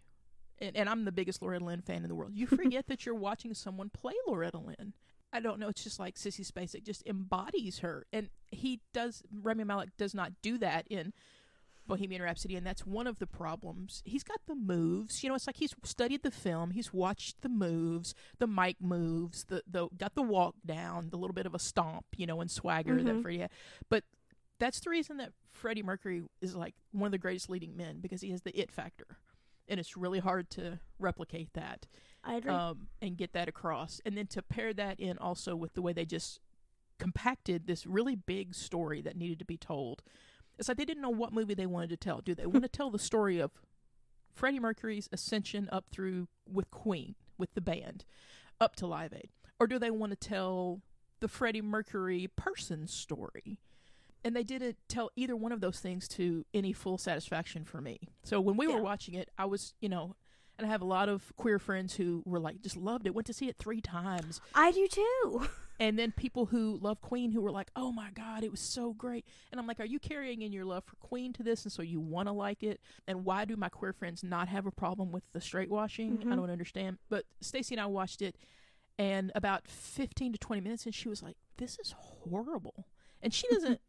and, 0.58 0.76
and 0.76 0.88
I'm 0.88 1.04
the 1.04 1.12
biggest 1.12 1.42
Loretta 1.42 1.64
Lynn 1.64 1.80
fan 1.82 2.02
in 2.02 2.08
the 2.08 2.14
world. 2.14 2.32
You 2.34 2.46
forget 2.78 2.86
that 2.88 3.06
you're 3.06 3.14
watching 3.14 3.54
someone 3.54 3.90
play 3.90 4.14
Loretta 4.26 4.58
Lynn. 4.58 4.92
I 5.32 5.40
don't 5.40 5.58
know. 5.58 5.68
It's 5.68 5.82
just 5.82 5.98
like 5.98 6.14
Sissy 6.14 6.46
Spacek 6.48 6.84
just 6.84 7.02
embodies 7.06 7.78
her, 7.80 8.06
and 8.12 8.28
he 8.52 8.80
does. 8.92 9.22
Rami 9.42 9.64
Malek 9.64 9.96
does 9.96 10.14
not 10.14 10.32
do 10.42 10.58
that 10.58 10.86
in 10.88 11.12
Bohemian 11.86 12.22
Rhapsody, 12.22 12.56
and 12.56 12.66
that's 12.66 12.86
one 12.86 13.06
of 13.06 13.18
the 13.18 13.26
problems. 13.26 14.02
He's 14.04 14.22
got 14.24 14.40
the 14.46 14.54
moves. 14.54 15.22
You 15.22 15.28
know, 15.28 15.34
it's 15.34 15.46
like 15.46 15.56
he's 15.56 15.74
studied 15.84 16.22
the 16.22 16.30
film. 16.30 16.70
He's 16.70 16.92
watched 16.92 17.42
the 17.42 17.48
moves, 17.48 18.14
the 18.38 18.46
mic 18.46 18.76
moves, 18.80 19.44
the 19.44 19.62
the 19.66 19.88
got 19.96 20.14
the 20.14 20.22
walk 20.22 20.54
down, 20.64 21.10
the 21.10 21.16
little 21.18 21.34
bit 21.34 21.46
of 21.46 21.54
a 21.54 21.58
stomp, 21.58 22.06
you 22.16 22.26
know, 22.26 22.40
and 22.40 22.50
swagger 22.50 23.02
that 23.02 23.16
Mhm. 23.16 23.22
Freddie 23.22 23.38
had. 23.38 23.50
But 23.88 24.04
that's 24.58 24.80
the 24.80 24.90
reason 24.90 25.16
that 25.18 25.32
Freddie 25.52 25.82
Mercury 25.82 26.22
is 26.40 26.54
like 26.54 26.74
one 26.92 27.06
of 27.08 27.12
the 27.12 27.18
greatest 27.18 27.50
leading 27.50 27.76
men 27.76 28.00
because 28.00 28.20
he 28.22 28.30
has 28.30 28.42
the 28.42 28.58
it 28.58 28.70
factor, 28.70 29.18
and 29.68 29.78
it's 29.78 29.96
really 29.96 30.20
hard 30.20 30.48
to 30.50 30.78
replicate 30.98 31.52
that 31.54 31.86
i 32.26 32.34
agree 32.36 32.52
um, 32.52 32.88
and 33.02 33.16
get 33.18 33.32
that 33.34 33.48
across. 33.48 34.00
And 34.06 34.16
then 34.16 34.26
to 34.28 34.40
pair 34.42 34.72
that 34.72 34.98
in 34.98 35.18
also 35.18 35.54
with 35.54 35.74
the 35.74 35.82
way 35.82 35.92
they 35.92 36.06
just 36.06 36.40
compacted 36.98 37.66
this 37.66 37.86
really 37.86 38.14
big 38.14 38.54
story 38.54 39.02
that 39.02 39.16
needed 39.16 39.38
to 39.40 39.44
be 39.44 39.56
told. 39.58 40.02
It's 40.58 40.68
like 40.68 40.76
they 40.76 40.84
didn't 40.84 41.02
know 41.02 41.10
what 41.10 41.32
movie 41.32 41.54
they 41.54 41.66
wanted 41.66 41.90
to 41.90 41.96
tell. 41.96 42.20
Do 42.20 42.34
they 42.34 42.46
want 42.46 42.62
to 42.62 42.68
tell 42.72 42.90
the 42.90 42.98
story 42.98 43.38
of 43.38 43.50
Freddie 44.34 44.60
Mercury's 44.60 45.08
ascension 45.12 45.68
up 45.72 45.86
through 45.90 46.28
with 46.50 46.70
Queen, 46.70 47.14
with 47.38 47.54
the 47.54 47.60
band, 47.60 48.04
up 48.60 48.76
to 48.76 48.86
Live 48.86 49.12
Aid? 49.14 49.30
Or 49.60 49.66
do 49.66 49.78
they 49.78 49.90
want 49.90 50.10
to 50.12 50.16
tell 50.16 50.80
the 51.20 51.28
Freddie 51.28 51.62
Mercury 51.62 52.28
person 52.36 52.86
story? 52.86 53.58
And 54.24 54.34
they 54.34 54.42
didn't 54.42 54.76
tell 54.88 55.10
either 55.16 55.36
one 55.36 55.52
of 55.52 55.60
those 55.60 55.80
things 55.80 56.08
to 56.08 56.44
any 56.54 56.72
full 56.72 56.96
satisfaction 56.98 57.64
for 57.64 57.80
me. 57.80 58.08
So 58.22 58.40
when 58.40 58.56
we 58.56 58.66
Yeah. 58.66 58.76
were 58.76 58.82
watching 58.82 59.14
it, 59.14 59.28
I 59.36 59.44
was, 59.44 59.74
you 59.80 59.88
know, 59.88 60.16
and 60.56 60.66
I 60.66 60.70
have 60.70 60.80
a 60.82 60.86
lot 60.86 61.08
of 61.08 61.32
queer 61.36 61.58
friends 61.58 61.96
who 61.96 62.22
were 62.24 62.38
like, 62.38 62.62
just 62.62 62.76
loved 62.76 63.06
it, 63.06 63.14
went 63.14 63.26
to 63.26 63.32
see 63.34 63.48
it 63.48 63.56
three 63.58 63.80
times. 63.80 64.40
i 64.54 64.70
do 64.72 64.86
too 64.88 65.46
And 65.80 65.98
then 65.98 66.12
people 66.12 66.46
who 66.46 66.78
love 66.80 67.00
Queen 67.00 67.32
who 67.32 67.40
were 67.40 67.50
like, 67.50 67.70
oh 67.74 67.90
my 67.90 68.10
God, 68.14 68.44
it 68.44 68.50
was 68.50 68.60
so 68.60 68.92
great. 68.92 69.24
And 69.50 69.60
I'm 69.60 69.66
like, 69.66 69.80
are 69.80 69.84
you 69.84 69.98
carrying 69.98 70.42
in 70.42 70.52
your 70.52 70.64
love 70.64 70.84
for 70.84 70.94
Queen 70.96 71.32
to 71.32 71.42
this? 71.42 71.64
And 71.64 71.72
so 71.72 71.82
you 71.82 72.00
want 72.00 72.28
to 72.28 72.32
like 72.32 72.62
it? 72.62 72.80
And 73.08 73.24
why 73.24 73.44
do 73.44 73.56
my 73.56 73.68
queer 73.68 73.92
friends 73.92 74.22
not 74.22 74.48
have 74.48 74.66
a 74.66 74.70
problem 74.70 75.10
with 75.10 75.24
the 75.32 75.40
straight 75.40 75.70
washing? 75.70 76.18
I 76.22 76.24
Mhm. 76.26 76.36
don't 76.36 76.50
understand. 76.50 76.98
But 77.08 77.24
Stacy 77.40 77.74
and 77.74 77.80
I 77.82 77.86
watched 77.86 78.22
it, 78.22 78.36
and 78.98 79.32
about 79.34 79.66
15 79.66 80.32
to 80.34 80.38
20 80.38 80.60
minutes, 80.62 80.86
and 80.86 80.94
she 80.94 81.08
was 81.08 81.22
like, 81.22 81.36
this 81.56 81.76
is 81.80 81.92
horrible. 81.98 82.86
And 83.22 83.32
she 83.32 83.48
doesn't. 83.50 83.80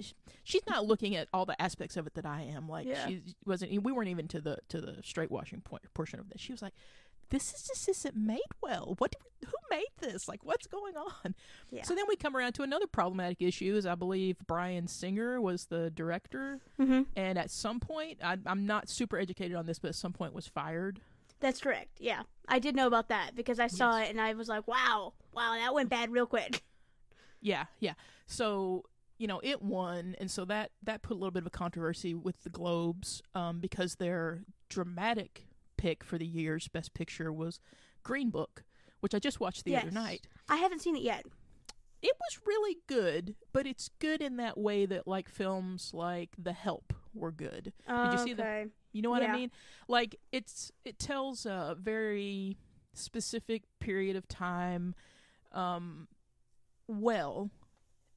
she's 0.44 0.66
not 0.68 0.86
looking 0.86 1.16
at 1.16 1.28
all 1.34 1.46
the 1.46 1.62
aspects 1.62 1.98
of 1.98 2.08
it 2.08 2.14
that 2.16 2.26
I 2.26 2.42
am. 2.44 2.68
Like 2.70 2.88
Yeah. 2.88 3.06
she 3.06 3.22
wasn't. 3.46 3.84
We 3.84 3.92
weren't 3.92 4.08
even 4.10 4.28
to 4.30 4.40
the 4.42 4.58
to 4.70 4.80
the 4.82 5.02
straight 5.04 5.30
washing 5.30 5.62
point 5.62 5.84
portion 5.94 6.20
of 6.20 6.30
this. 6.30 6.40
She 6.42 6.54
was 6.54 6.62
like, 6.62 6.74
"This 7.30 7.54
is 7.54 7.64
just 7.64 7.88
isn't 7.90 8.16
made 8.16 8.40
well. 8.62 8.96
What? 8.98 9.12
Do, 9.12 9.48
who 9.48 9.54
made 9.70 9.88
this? 10.00 10.28
Like, 10.28 10.44
what's 10.44 10.68
going 10.68 10.96
on?" 10.98 11.36
Yeah. 11.72 11.84
So 11.84 11.94
then 11.96 12.06
we 12.08 12.16
come 12.16 12.36
around 12.36 12.54
to 12.54 12.64
another 12.64 12.88
problematic 12.88 13.42
issue. 13.42 13.76
Is 13.76 13.86
I 13.86 13.96
believe 13.96 14.38
Bryan 14.48 14.88
Singer 14.88 15.40
was 15.42 15.66
the 15.66 15.90
director, 15.92 16.60
hmm 16.78 17.04
and 17.16 17.38
at 17.38 17.52
some 17.52 17.80
point, 17.80 18.20
I, 18.24 18.38
I'm 18.46 18.66
not 18.66 18.90
super 18.90 19.18
educated 19.18 19.56
on 19.56 19.66
this, 19.66 19.80
but 19.80 19.90
at 19.90 19.96
some 19.96 20.14
point 20.14 20.34
was 20.34 20.48
fired. 20.48 21.00
that's 21.42 21.60
correct 21.60 21.90
yeah 22.00 22.22
i 22.48 22.60
did 22.60 22.76
know 22.76 22.88
about 22.88 23.10
that 23.10 23.36
because 23.36 23.60
i 23.60 23.68
saw 23.68 24.00
it 24.00 24.10
and 24.10 24.22
i 24.22 24.34
was 24.34 24.48
like 24.48 24.66
wow 24.68 25.12
wow 25.34 25.54
that 25.54 25.74
went 25.74 25.90
bad 25.90 26.10
real 26.12 26.26
quick 26.26 26.62
Yeah, 27.42 27.66
yeah. 27.80 27.94
So 28.26 28.86
you 29.20 29.28
know, 29.28 29.40
it 29.44 29.62
won, 29.62 30.16
and 30.20 30.32
so 30.32 30.46
that 30.46 30.72
that 30.84 31.02
put 31.04 31.14
a 31.14 31.20
little 31.20 31.32
bit 31.32 31.44
of 31.44 31.48
a 31.48 31.52
controversy 31.52 32.14
with 32.16 32.42
the 32.44 32.50
Globes 32.50 33.22
um, 33.36 33.60
because 33.60 33.96
their 33.96 34.42
dramatic 34.68 35.46
pick 35.86 36.04
for 36.04 36.18
the 36.18 36.26
year's 36.26 36.68
Best 36.68 36.96
Picture 36.96 37.32
was 37.32 37.60
Green 38.02 38.32
Book, 38.32 38.64
which 39.02 39.14
I 39.14 39.20
just 39.20 39.40
watched 39.40 39.66
the 39.66 39.78
other 39.78 39.92
night. 39.92 40.28
i 40.50 40.56
haven't 40.56 40.82
seen 40.82 40.96
it 40.96 41.04
yet 41.04 41.24
It 42.02 42.14
was 42.20 42.40
really 42.44 42.78
good, 42.88 43.36
but 43.54 43.68
it's 43.68 43.90
good 44.00 44.20
in 44.20 44.38
that 44.38 44.58
way 44.58 44.88
that 44.88 45.08
like 45.08 45.30
films 45.30 45.92
like 45.94 46.32
The 46.40 46.54
Help 46.54 46.92
were 47.14 47.32
good. 47.32 47.72
Did 47.88 48.12
you 48.14 48.18
see 48.18 48.34
okay 48.34 48.66
You 48.94 49.02
know 49.04 49.12
what 49.12 49.22
I 49.22 49.32
mean? 49.32 49.52
Like 49.88 50.16
it's 50.32 50.72
it 50.84 50.98
tells 50.98 51.46
a 51.46 51.78
very 51.80 52.58
specific 52.94 53.62
period 53.80 54.16
of 54.16 54.28
time 54.28 54.96
um 55.52 56.08
well. 56.88 57.52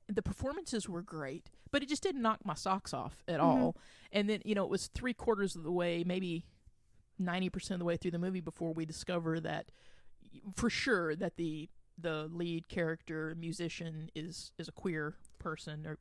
The 0.08 0.22
performances 0.22 0.88
were 0.88 1.02
great, 1.02 1.50
but 1.70 1.82
it 1.82 1.88
just 1.90 2.02
didn't 2.02 2.22
knock 2.22 2.40
my 2.46 2.54
socks 2.54 2.94
off 2.94 3.22
at 3.28 3.40
Mhm. 3.40 3.44
all. 3.44 3.76
And 4.10 4.26
then, 4.30 4.40
you 4.46 4.54
know, 4.54 4.64
it 4.64 4.70
was 4.70 4.86
3 4.88 5.12
quarters 5.12 5.54
of 5.54 5.64
the 5.64 5.72
way, 5.72 6.02
maybe 6.02 6.44
90% 7.20 7.72
of 7.72 7.78
the 7.78 7.84
way 7.84 7.96
through 7.96 8.12
the 8.12 8.18
movie 8.18 8.40
before 8.40 8.72
we 8.72 8.84
discover 8.84 9.40
that 9.40 9.70
for 10.56 10.70
sure 10.70 11.14
that 11.16 11.36
the 11.36 11.68
the 12.00 12.28
lead 12.32 12.68
character 12.68 13.34
musician 13.38 14.08
is 14.14 14.52
is 14.58 14.68
a 14.68 14.72
queer 14.72 15.16
person 15.38 15.84
or 15.86 15.98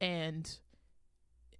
and 0.00 0.58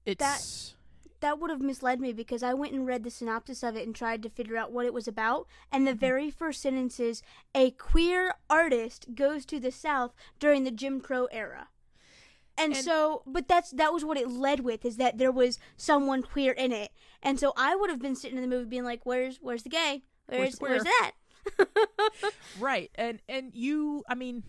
it's 0.05 0.19
that 0.21 0.75
that 1.21 1.39
would 1.41 1.51
have 1.51 1.61
misled 1.63 1.99
me 2.01 2.13
because 2.13 2.43
I 2.43 2.53
went 2.55 2.75
and 2.75 2.87
read 2.87 3.03
the 3.03 3.11
synopsis 3.11 3.63
of 3.63 3.75
it 3.75 3.87
and 3.87 3.95
tried 3.95 4.23
to 4.23 4.29
figure 4.31 4.57
out 4.59 4.71
what 4.71 4.85
it 4.85 4.93
was 4.93 5.09
about. 5.09 5.47
And 5.73 5.87
the 5.87 5.93
Mm-hmm. 5.93 5.99
very 5.99 6.31
first 6.31 6.61
sentence 6.61 7.01
is 7.01 7.23
a 7.55 7.71
queer 7.71 8.35
artist 8.51 9.15
goes 9.15 9.47
to 9.47 9.59
the 9.59 9.73
South 9.73 10.15
during 10.39 10.65
the 10.65 10.71
Jim 10.71 11.01
Crow 11.01 11.25
era. 11.33 11.69
And, 12.59 12.75
And- 12.75 12.85
so, 12.85 13.23
but 13.27 13.49
that's 13.49 13.71
that 13.73 13.93
was 13.93 14.05
what 14.05 14.17
it 14.17 14.31
led 14.31 14.61
with 14.61 14.85
is 14.85 14.97
that 14.97 15.19
there 15.19 15.33
was 15.33 15.59
someone 15.77 16.23
queer 16.23 16.53
in 16.53 16.73
it, 16.73 16.91
and 17.23 17.39
so 17.39 17.53
I 17.57 17.77
would 17.77 17.91
have 17.91 18.01
been 18.01 18.17
sitting 18.17 18.39
in 18.39 18.43
the 18.43 18.49
movie 18.49 18.69
being 18.69 18.85
like, 18.85 19.05
"Where's 19.05 19.39
where's 19.43 19.63
the 19.63 19.69
gay? 19.69 20.05
Where's 20.27 20.57
Where's 20.59 20.83
where's, 20.83 20.85
that?" 20.85 21.13
right 22.59 22.91
and 22.97 23.21
and 23.29 23.55
you 23.55 24.03
i 24.09 24.17
mean 24.17 24.43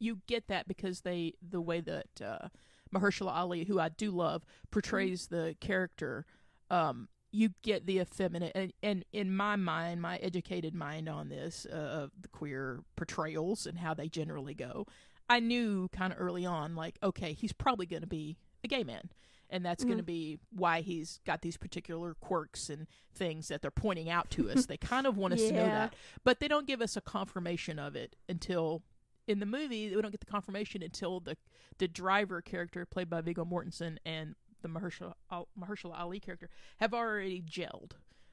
you 0.00 0.20
get 0.26 0.48
that 0.48 0.66
because 0.66 1.02
they 1.02 1.34
the 1.46 1.60
way 1.60 1.80
that 1.80 2.22
uh, 2.24 2.48
Mahershala 2.94 3.34
Ali, 3.34 3.64
who 3.64 3.78
I 3.78 3.88
do 3.88 4.10
love, 4.10 4.44
portrays 4.70 5.26
the 5.26 5.56
character. 5.60 6.26
Um, 6.70 7.08
you 7.30 7.50
get 7.62 7.84
the 7.86 7.98
effeminate, 7.98 8.52
and, 8.54 8.72
and 8.82 9.04
in 9.12 9.34
my 9.34 9.56
mind, 9.56 10.00
my 10.00 10.16
educated 10.18 10.74
mind 10.74 11.08
on 11.08 11.28
this 11.28 11.66
uh, 11.70 11.76
of 11.76 12.10
the 12.20 12.28
queer 12.28 12.80
portrayals 12.96 13.66
and 13.66 13.78
how 13.78 13.92
they 13.92 14.08
generally 14.08 14.54
go, 14.54 14.86
I 15.28 15.40
knew 15.40 15.88
kind 15.88 16.12
of 16.12 16.20
early 16.20 16.46
on, 16.46 16.74
like, 16.74 16.98
okay, 17.02 17.32
he's 17.32 17.52
probably 17.52 17.86
going 17.86 18.02
to 18.02 18.08
be 18.08 18.38
a 18.64 18.68
gay 18.68 18.84
man. 18.84 19.10
And 19.50 19.64
that's 19.64 19.82
going 19.82 19.96
to 19.96 20.02
mm-hmm. 20.02 20.06
be 20.06 20.38
why 20.54 20.82
he's 20.82 21.20
got 21.24 21.40
these 21.40 21.56
particular 21.56 22.14
quirks 22.20 22.68
and 22.68 22.86
things 23.14 23.48
that 23.48 23.62
they're 23.62 23.70
pointing 23.70 24.10
out 24.10 24.28
to 24.32 24.50
us. 24.50 24.66
they 24.66 24.76
kind 24.76 25.06
of 25.06 25.16
want 25.16 25.32
us 25.34 25.40
to 25.40 25.52
know 25.52 25.64
that, 25.64 25.94
but 26.22 26.38
they 26.38 26.48
don't 26.48 26.66
give 26.66 26.82
us 26.82 26.98
a 26.98 27.00
confirmation 27.00 27.78
of 27.78 27.96
it 27.96 28.14
until 28.28 28.82
in 29.26 29.40
the 29.40 29.46
movie. 29.46 29.94
We 29.94 30.02
don't 30.02 30.10
get 30.10 30.20
the 30.20 30.26
confirmation 30.26 30.82
until 30.82 31.20
the 31.20 31.36
the 31.78 31.88
driver 31.88 32.42
character 32.42 32.84
played 32.84 33.08
by 33.08 33.20
Viggo 33.20 33.44
Mortensen 33.44 33.98
and 34.04 34.34
the 34.62 34.68
Mahershala, 34.68 35.14
Mahershala 35.58 35.98
Ali 35.98 36.18
character 36.20 36.50
have 36.78 36.92
already 36.92 37.40
gelled. 37.40 37.92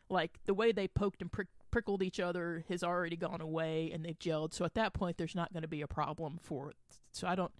Like 0.10 0.40
the 0.46 0.54
way 0.54 0.72
they 0.72 0.88
poked 0.88 1.22
and 1.22 1.32
prick, 1.32 1.48
prickled 1.76 2.02
each 2.02 2.22
other 2.22 2.64
has 2.70 2.84
already 2.84 3.18
gone 3.18 3.42
away, 3.42 3.92
and 3.94 4.06
they've 4.06 4.18
gelled. 4.18 4.54
So 4.54 4.64
at 4.64 4.76
that 4.76 4.94
point, 4.94 5.18
there's 5.18 5.36
not 5.36 5.52
going 5.52 5.64
to 5.64 5.68
be 5.68 5.82
a 5.82 5.88
problem 5.88 6.40
for. 6.42 6.72
So 7.12 7.28
I 7.28 7.36
don't. 7.36 7.52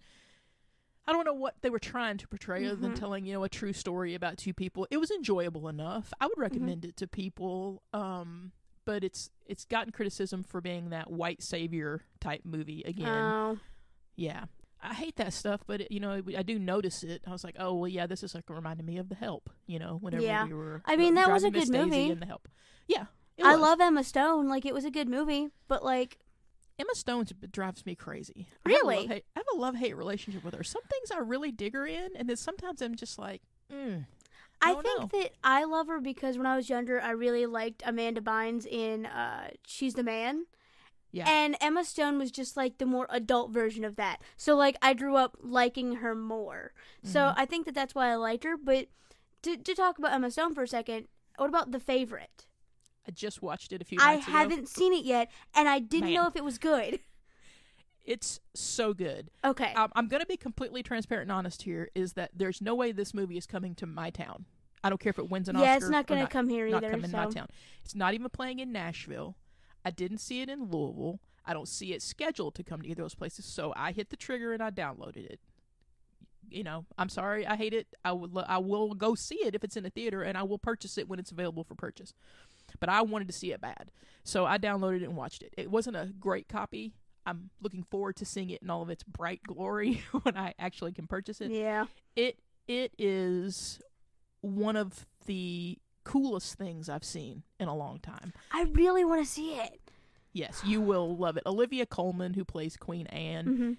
I 1.06 1.12
don't 1.12 1.24
know 1.26 1.34
what 1.34 1.56
they 1.60 1.68
were 1.68 1.78
trying 1.78 2.16
to 2.16 2.26
portray 2.26 2.64
other 2.66 2.76
than 2.76 2.92
Mhm. 2.92 2.98
telling, 2.98 3.26
you 3.26 3.34
know, 3.34 3.44
a 3.44 3.48
true 3.48 3.74
story 3.74 4.14
about 4.14 4.38
two 4.38 4.54
people. 4.54 4.88
It 4.90 4.96
was 4.96 5.10
enjoyable 5.10 5.68
enough. 5.68 6.12
I 6.18 6.24
Mm-hmm. 6.24 6.30
would 6.30 6.38
recommend 6.42 6.84
it 6.86 6.96
to 6.96 7.06
people. 7.06 7.82
Um, 7.92 8.52
but 8.86 9.04
it's 9.04 9.30
it's 9.44 9.64
gotten 9.66 9.92
criticism 9.92 10.42
for 10.42 10.60
being 10.62 10.88
that 10.90 11.10
white 11.10 11.42
savior 11.42 12.02
type 12.20 12.40
movie 12.44 12.82
again. 12.84 13.06
Oh, 13.08 13.58
Yeah. 14.16 14.46
I 14.82 14.94
hate 14.94 15.16
that 15.16 15.32
stuff, 15.32 15.60
but 15.66 15.80
it, 15.82 15.92
you 15.92 16.00
know, 16.00 16.22
I 16.36 16.42
do 16.42 16.58
notice 16.58 17.02
it. 17.02 17.22
I 17.26 17.30
was 17.32 17.44
like, 17.44 17.56
oh 17.58 17.74
well, 17.74 17.88
yeah, 17.88 18.06
this 18.06 18.22
is 18.22 18.34
like 18.34 18.48
reminding 18.48 18.86
me 18.86 18.96
of 18.98 19.08
The 19.08 19.14
Help. 19.14 19.50
You 19.66 19.78
know, 19.78 19.98
whenever 20.00 20.22
Yeah. 20.24 20.46
we 20.46 20.54
were. 20.54 20.80
I 20.86 20.96
mean, 20.96 21.14
that 21.14 21.30
was 21.30 21.44
a 21.44 21.50
Miss 21.50 21.68
good 21.68 21.72
Daisy 21.72 21.86
movie. 21.88 22.10
in 22.12 22.20
The 22.20 22.26
Help. 22.26 22.48
Yeah, 22.88 23.02
it 23.02 23.06
I 23.44 23.52
was. 23.54 23.60
love 23.62 23.80
Emma 23.80 24.04
Stone. 24.04 24.48
Like 24.48 24.64
it 24.64 24.74
was 24.74 24.84
a 24.84 24.90
good 24.90 25.08
movie, 25.08 25.48
but 25.68 25.84
like 25.84 26.18
Emma 26.78 26.94
Stone. 26.94 27.26
Drives 27.50 27.84
me 27.86 27.94
crazy. 27.94 28.46
I 28.64 28.70
have 28.70 28.78
Really? 28.82 29.10
I 29.10 29.22
have 29.36 29.46
a 29.54 29.56
love 29.58 29.76
hate 29.76 29.96
relationship 29.96 30.44
with 30.44 30.54
her. 30.54 30.62
Some 30.64 30.82
things 30.90 31.10
I 31.10 31.18
really 31.18 31.52
dig 31.52 31.74
her 31.74 31.86
in, 31.86 32.10
and 32.16 32.28
then 32.28 32.36
sometimes 32.36 32.80
I'm 32.82 32.94
just 32.94 33.18
like, 33.18 33.42
mm, 33.72 34.04
I 34.62 34.70
I, 34.72 34.74
think 34.82 35.12
know. 35.12 35.20
that 35.20 35.32
I 35.44 35.64
love 35.64 35.86
her 35.88 36.00
because 36.00 36.36
when 36.38 36.46
I 36.46 36.56
was 36.56 36.68
younger, 36.70 37.00
I 37.00 37.10
really 37.10 37.46
liked 37.46 37.82
Amanda 37.86 38.20
Bynes 38.20 38.66
in 38.66 39.06
uh, 39.06 39.48
She's 39.66 39.94
the 39.94 40.02
Man. 40.02 40.46
yeah. 41.12 41.28
And 41.28 41.56
Emma 41.60 41.84
Stone 41.84 42.18
was 42.18 42.30
just 42.30 42.56
like 42.56 42.78
the 42.78 42.86
more 42.86 43.06
adult 43.10 43.50
version 43.52 43.84
of 43.84 43.96
that. 43.96 44.20
So 44.36 44.54
like 44.56 44.76
I 44.82 44.94
grew 44.94 45.16
up 45.16 45.36
liking 45.42 45.96
her 45.96 46.14
more. 46.14 46.72
So 47.02 47.20
Mhm. 47.20 47.34
I 47.36 47.44
think 47.46 47.66
that 47.66 47.74
that's 47.74 47.94
why 47.94 48.08
I 48.10 48.14
liked 48.16 48.44
her. 48.44 48.56
But 48.56 48.88
to 49.42 49.56
to 49.58 49.74
talk 49.74 49.98
about 49.98 50.12
Emma 50.12 50.30
Stone 50.30 50.54
for 50.54 50.62
a 50.62 50.68
second, 50.68 51.08
what 51.36 51.48
about 51.48 51.70
The 51.72 51.80
Favorite? 51.80 52.45
I 53.06 53.12
just 53.12 53.42
watched 53.42 53.72
it 53.72 53.80
a 53.80 53.84
few 53.84 53.98
I 54.00 54.14
ago. 54.14 54.22
haven't 54.22 54.68
seen 54.68 54.92
it 54.92 55.04
yet, 55.04 55.30
and 55.54 55.68
I 55.68 55.78
didn't 55.78 56.06
Man. 56.06 56.14
know 56.14 56.26
if 56.26 56.36
it 56.36 56.44
was 56.44 56.58
good. 56.58 57.00
It's 58.06 58.38
so 58.54 58.94
good. 58.94 59.30
Okay. 59.44 59.74
Um, 59.74 59.90
I'm 59.96 60.06
going 60.06 60.20
to 60.20 60.26
be 60.26 60.36
completely 60.36 60.84
transparent 60.84 61.24
and 61.24 61.32
honest 61.32 61.62
here. 61.62 61.90
Is 61.96 62.12
that 62.12 62.30
there's 62.32 62.62
no 62.62 62.72
way 62.72 62.92
this 62.92 63.12
movie 63.12 63.36
is 63.36 63.46
coming 63.46 63.74
to 63.74 63.86
my 63.86 64.10
town. 64.10 64.44
I 64.84 64.88
don't 64.88 65.00
care 65.00 65.10
if 65.10 65.18
it 65.18 65.28
wins 65.28 65.48
an 65.48 65.56
yeah, 65.56 65.62
Oscar. 65.62 65.70
Yeah, 65.70 65.76
it's 65.76 65.88
not 65.88 66.06
going 66.06 66.20
to 66.20 66.28
come 66.28 66.48
here 66.48 66.68
not 66.68 66.84
either. 66.84 66.92
come 66.92 67.04
in 67.04 67.10
so. 67.10 67.16
my 67.16 67.26
town. 67.26 67.48
It's 67.84 67.96
not 67.96 68.14
even 68.14 68.28
playing 68.30 68.60
in 68.60 68.70
Nashville. 68.70 69.36
I 69.84 69.90
didn't 69.90 70.18
see 70.18 70.40
it 70.40 70.48
in 70.48 70.70
Louisville. 70.70 71.18
I 71.44 71.52
don't 71.52 71.68
see 71.68 71.92
it 71.92 72.02
scheduled 72.02 72.54
to 72.56 72.62
come 72.62 72.82
to 72.82 72.88
either 72.88 73.02
of 73.02 73.06
those 73.06 73.14
places. 73.14 73.44
So 73.44 73.72
I 73.76 73.92
hit 73.92 74.10
the 74.10 74.16
trigger 74.16 74.52
and 74.52 74.62
I 74.62 74.70
downloaded 74.70 75.26
it. 75.26 75.40
You 76.48 76.62
know, 76.62 76.84
I'm 76.96 77.08
sorry, 77.08 77.44
I 77.44 77.56
hate 77.56 77.74
it. 77.74 77.88
I 78.04 78.12
will, 78.12 78.44
I 78.46 78.58
will 78.58 78.94
go 78.94 79.16
see 79.16 79.36
it 79.44 79.56
if 79.56 79.64
it's 79.64 79.76
in 79.76 79.84
a 79.84 79.90
theater, 79.90 80.22
and 80.22 80.38
I 80.38 80.44
will 80.44 80.58
purchase 80.58 80.96
it 80.96 81.08
when 81.08 81.18
it's 81.18 81.32
available 81.32 81.64
for 81.64 81.74
purchase. 81.74 82.14
But 82.80 82.88
I 82.88 83.02
wanted 83.02 83.28
to 83.28 83.32
see 83.34 83.52
it 83.52 83.60
bad, 83.60 83.90
so 84.24 84.44
I 84.46 84.58
downloaded 84.58 85.02
it 85.02 85.04
and 85.04 85.16
watched 85.16 85.42
it. 85.42 85.52
It 85.56 85.70
wasn't 85.70 85.96
a 85.96 86.06
great 86.18 86.48
copy. 86.48 86.92
I'm 87.24 87.50
looking 87.60 87.82
forward 87.82 88.16
to 88.16 88.24
seeing 88.24 88.50
it 88.50 88.62
in 88.62 88.70
all 88.70 88.82
of 88.82 88.90
its 88.90 89.02
bright 89.02 89.42
glory 89.42 90.02
when 90.22 90.36
I 90.36 90.54
actually 90.58 90.92
can 90.92 91.06
purchase 91.06 91.40
it 91.40 91.50
Yeah. 91.50 91.86
it 92.14 92.38
it 92.68 92.92
is 92.98 93.80
one 94.42 94.76
of 94.76 95.06
the 95.26 95.78
coolest 96.04 96.54
things 96.54 96.88
I've 96.88 97.02
seen 97.04 97.42
in 97.58 97.66
a 97.68 97.74
long 97.74 97.98
time. 97.98 98.32
I 98.52 98.66
really 98.72 99.04
want 99.04 99.24
to 99.24 99.28
see 99.30 99.54
it. 99.56 99.80
Yes, 100.32 100.62
you 100.64 100.80
will 100.80 101.16
love 101.16 101.36
it. 101.36 101.42
Olivia 101.46 101.86
Colman, 101.86 102.34
who 102.34 102.44
plays 102.44 102.76
Queen 102.76 103.06
Anne, 103.08 103.46
hmm 103.46 103.72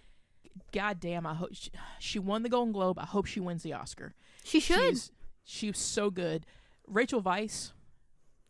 God 0.73 0.99
damn, 0.99 1.27
I 1.27 1.35
hope 1.35 1.49
she, 1.53 1.69
she 1.99 2.17
won 2.17 2.41
the 2.41 2.49
Golden 2.49 2.73
Globe. 2.73 2.97
I 2.97 3.05
hope 3.05 3.27
she 3.27 3.39
wins 3.39 3.61
the 3.61 3.73
Oscar. 3.73 4.15
She 4.43 4.59
should. 4.59 4.79
She's, 4.89 5.11
she 5.43 5.67
was 5.67 5.77
so 5.77 6.09
good. 6.09 6.47
Rachel 6.87 7.21
Weisz. 7.21 7.73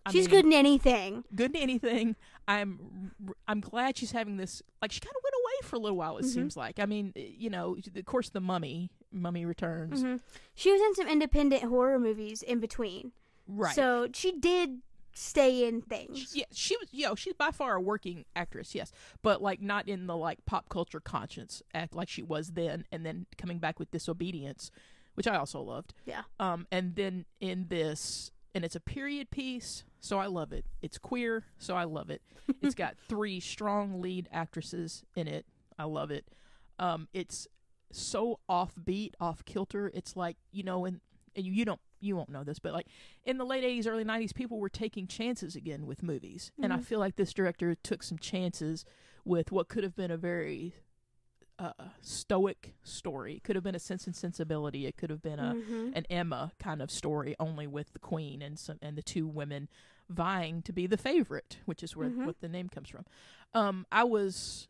I 0.07 0.11
She's 0.11 0.25
mean, 0.27 0.35
good 0.35 0.45
in 0.45 0.53
anything. 0.53 1.23
Good 1.35 1.55
in 1.55 1.61
anything. 1.61 2.15
I'm 2.47 3.11
I'm 3.47 3.59
glad 3.61 3.97
she's 3.97 4.11
having 4.11 4.37
this. 4.37 4.61
Like 4.81 4.91
she 4.91 4.99
kind 4.99 5.13
of 5.15 5.21
went 5.23 5.35
away 5.35 5.67
for 5.67 5.75
a 5.75 5.79
little 5.79 5.97
while. 5.97 6.17
It 6.17 6.25
Mhm. 6.25 6.33
seems 6.33 6.57
like. 6.57 6.79
I 6.79 6.85
mean, 6.85 7.13
you 7.15 7.49
know, 7.49 7.75
of 7.95 8.05
course, 8.05 8.29
the 8.29 8.39
Mummy, 8.41 8.89
Mummy 9.11 9.45
Returns, 9.45 10.01
hmm 10.01 10.15
She 10.55 10.71
was 10.71 10.81
in 10.81 10.95
some 10.95 11.07
independent 11.07 11.63
horror 11.63 11.99
movies 11.99 12.41
in 12.41 12.59
between. 12.59 13.11
right? 13.47 13.75
So 13.75 14.07
she 14.13 14.31
did 14.31 14.81
stay 15.13 15.67
in 15.67 15.81
things. 15.81 16.35
yeah, 16.35 16.45
she 16.53 16.77
was. 16.77 16.87
You 16.93 17.07
know, 17.07 17.15
she's 17.15 17.33
by 17.33 17.51
far 17.51 17.75
a 17.75 17.81
working 17.81 18.23
actress, 18.35 18.75
yes, 18.75 18.91
but 19.23 19.41
like 19.41 19.61
not 19.61 19.87
in 19.87 20.07
the 20.07 20.15
like 20.15 20.45
pop 20.45 20.69
culture 20.69 20.99
conscience 20.99 21.61
act 21.73 21.95
like 21.95 22.07
she 22.07 22.21
was 22.23 22.51
then, 22.53 22.85
and 22.91 23.05
then 23.05 23.25
coming 23.37 23.57
back 23.59 23.79
with 23.79 23.89
Disobedience, 23.91 24.69
which 25.15 25.27
I 25.27 25.35
also 25.35 25.59
loved. 25.61 25.93
Yeah. 26.05 26.21
Um, 26.39 26.67
and 26.71 26.95
then 26.95 27.25
in 27.39 27.67
this, 27.69 28.31
and 28.57 28.65
it's 28.65 28.75
a 28.75 28.79
period 28.79 29.29
piece, 29.29 29.83
so 29.99 30.17
I 30.17 30.25
love 30.25 30.51
it. 30.51 30.65
It's 30.81 30.97
queer, 30.97 31.45
so 31.59 31.75
I 31.75 31.83
love 31.83 32.09
it. 32.09 32.23
it's 32.59 32.73
got 32.83 32.97
three 32.97 33.39
strong 33.39 34.01
lead 34.01 34.27
actresses 34.31 35.03
in 35.15 35.27
it. 35.27 35.45
I 35.77 35.83
love 35.83 36.09
it. 36.09 36.25
Um, 36.79 37.07
it's 37.13 37.47
so 37.91 38.39
offbeat, 38.49 39.11
off 39.19 39.45
kilter. 39.45 39.91
It's 39.93 40.15
like 40.15 40.37
you 40.51 40.63
know, 40.63 40.85
and 40.85 41.01
and 41.35 41.45
you, 41.45 41.51
you 41.53 41.65
don't 41.65 41.79
you 41.99 42.15
won't 42.15 42.29
know 42.29 42.43
this, 42.43 42.57
but 42.57 42.73
like 42.73 42.87
in 43.25 43.37
the 43.37 43.45
late 43.45 43.63
'80s, 43.63 43.87
early 43.87 44.03
'90s, 44.03 44.33
people 44.33 44.59
were 44.59 44.69
taking 44.69 45.05
chances 45.05 45.55
again 45.55 45.85
with 45.85 46.01
movies, 46.01 46.51
and 46.61 46.73
I 46.73 46.77
Mhm. 46.77 46.83
feel 46.83 46.99
like 46.99 47.15
this 47.15 47.33
director 47.33 47.75
took 47.75 48.01
some 48.01 48.17
chances 48.17 48.85
with 49.23 49.51
what 49.51 49.67
could 49.67 49.83
have 49.83 49.95
been 49.95 50.09
a 50.11 50.17
very 50.17 50.73
uh, 51.59 51.71
stoic 52.01 52.75
story. 52.83 53.35
It 53.37 53.43
could 53.43 53.55
have 53.55 53.63
been 53.63 53.75
a 53.75 53.79
Sense 53.79 54.05
and 54.05 54.15
Sensibility. 54.15 54.85
It 54.85 54.95
could 54.97 55.09
have 55.09 55.21
been 55.21 55.39
a 55.39 55.55
Mhm. 55.55 55.95
an 55.95 56.05
Emma 56.09 56.51
kind 56.59 56.81
of 56.81 56.91
story, 56.91 57.35
only 57.39 57.65
with 57.67 57.93
the 57.93 57.99
queen 57.99 58.41
and 58.41 58.59
some 58.59 58.77
and 58.81 58.97
the 58.97 59.01
two 59.01 59.27
women 59.27 59.67
vying 60.09 60.61
to 60.61 60.71
be 60.71 60.87
the 60.87 60.97
favorite, 60.97 61.57
which 61.65 61.81
is 61.83 61.95
where 61.95 62.09
Mhm. 62.09 62.25
what 62.25 62.39
the 62.41 62.47
name 62.47 62.69
comes 62.69 62.89
from. 62.89 63.05
Um, 63.53 63.85
I 63.91 64.03
was, 64.03 64.67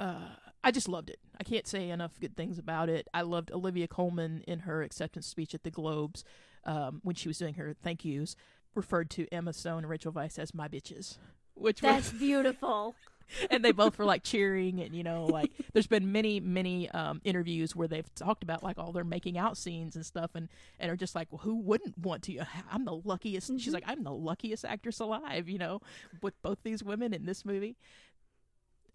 uh, 0.00 0.36
I 0.64 0.70
just 0.70 0.88
loved 0.88 1.10
it. 1.10 1.18
I 1.40 1.44
can't 1.44 1.66
say 1.66 1.90
enough 1.90 2.18
good 2.20 2.36
things 2.36 2.58
about 2.58 2.88
it. 2.88 3.08
I 3.12 3.22
loved 3.22 3.50
Olivia 3.52 3.88
Colman 3.88 4.42
in 4.42 4.60
her 4.60 4.82
acceptance 4.82 5.26
speech 5.26 5.54
at 5.54 5.64
the 5.64 5.70
Globes 5.70 6.24
when 6.64 7.00
when 7.02 7.14
she 7.14 7.28
was 7.28 7.38
doing 7.38 7.54
her 7.54 7.74
thank 7.74 8.04
yous, 8.04 8.36
referred 8.74 9.10
to 9.10 9.26
Emma 9.32 9.52
Stone 9.52 9.78
and 9.78 9.88
Rachel 9.88 10.12
Weisz 10.12 10.38
as 10.38 10.54
my 10.54 10.68
bitches, 10.68 11.18
which 11.54 11.82
was 11.82 12.10
That's 12.10 12.12
beautiful. 12.18 12.94
and 13.50 13.64
they 13.64 13.72
both 13.72 13.98
were 13.98 14.04
like 14.04 14.22
cheering 14.22 14.80
and 14.80 14.94
you 14.94 15.02
know 15.02 15.26
like 15.26 15.50
there's 15.72 15.86
been 15.86 16.10
many 16.12 16.40
many 16.40 16.88
um 16.90 17.20
interviews 17.24 17.74
where 17.76 17.88
they've 17.88 18.14
talked 18.14 18.42
about 18.42 18.62
like 18.62 18.78
all 18.78 18.92
their 18.92 19.04
making 19.04 19.36
out 19.38 19.56
scenes 19.56 19.96
and 19.96 20.04
stuff 20.06 20.30
and 20.34 20.48
and 20.78 20.90
are 20.90 20.96
just 20.96 21.14
like 21.14 21.28
well 21.30 21.40
who 21.42 21.56
wouldn't 21.56 21.96
want 21.98 22.22
to 22.22 22.38
i'm 22.70 22.84
the 22.84 22.94
luckiest 23.04 23.48
she's 23.58 23.68
Mhm. 23.68 23.74
like 23.74 23.84
i'm 23.86 24.02
the 24.04 24.12
luckiest 24.12 24.64
actress 24.64 25.00
alive 25.00 25.48
you 25.48 25.58
know 25.58 25.80
with 26.22 26.40
both 26.42 26.58
these 26.62 26.82
women 26.82 27.12
in 27.12 27.26
this 27.26 27.44
movie 27.44 27.76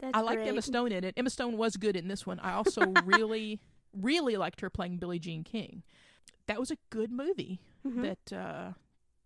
That's 0.00 0.16
i 0.16 0.20
liked 0.20 0.38
great. 0.42 0.48
emma 0.48 0.62
stone 0.62 0.92
in 0.92 1.04
it 1.04 1.14
emma 1.16 1.30
stone 1.30 1.56
was 1.56 1.76
good 1.76 1.96
in 1.96 2.08
this 2.08 2.26
one 2.26 2.40
i 2.40 2.52
also 2.52 2.92
really 3.04 3.60
really 4.00 4.36
liked 4.36 4.60
her 4.60 4.70
playing 4.70 4.96
billie 4.98 5.18
jean 5.18 5.44
king 5.44 5.82
that 6.46 6.58
was 6.58 6.70
a 6.70 6.76
good 6.90 7.10
movie 7.12 7.60
Mhm. 7.86 8.02
that 8.02 8.36
uh 8.36 8.72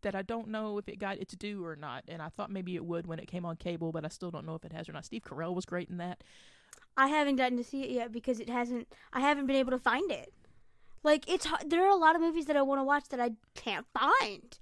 that 0.03 0.14
I 0.14 0.22
don't 0.22 0.49
know 0.49 0.78
if 0.78 0.88
it 0.88 0.99
got 0.99 1.18
its 1.18 1.34
due 1.34 1.64
or 1.64 1.76
not, 1.76 2.05
and 2.09 2.20
I 2.22 2.28
thought 2.28 2.51
maybe 2.51 2.76
it 2.76 2.84
would 2.84 3.07
when 3.07 3.18
it 3.18 3.26
came 3.28 3.44
on 3.44 3.57
cable, 3.57 3.92
but 3.92 4.05
I 4.05 4.09
still 4.09 4.30
don't 4.30 4.46
know 4.46 4.55
if 4.55 4.64
it 4.64 4.72
has 4.72 4.88
or 4.88 4.92
not. 4.92 5.05
Steve 5.05 5.22
Carell 5.22 5.55
was 5.55 5.64
great 5.64 5.88
in 5.88 5.96
that. 5.99 6.22
I 6.96 7.09
haven't 7.09 7.36
gotten 7.36 7.57
to 7.59 7.64
see 7.64 7.82
it 7.84 7.90
yet 7.90 8.12
because 8.12 8.40
it 8.40 8.49
hasn't. 8.49 8.88
I 9.12 9.20
haven't 9.20 9.46
been 9.46 9.57
able 9.57 9.70
to 9.72 9.78
find 9.78 10.11
it. 10.11 10.32
Like 11.05 11.28
it's 11.28 11.46
there 11.66 11.84
are 11.84 11.90
a 11.90 11.96
lot 11.96 12.16
of 12.16 12.20
movies 12.22 12.46
that 12.46 12.57
I 12.57 12.62
want 12.62 12.80
to 12.80 12.84
watch 12.84 13.09
that 13.11 13.20
I 13.20 13.30
can't 13.55 13.86
find, 13.92 14.59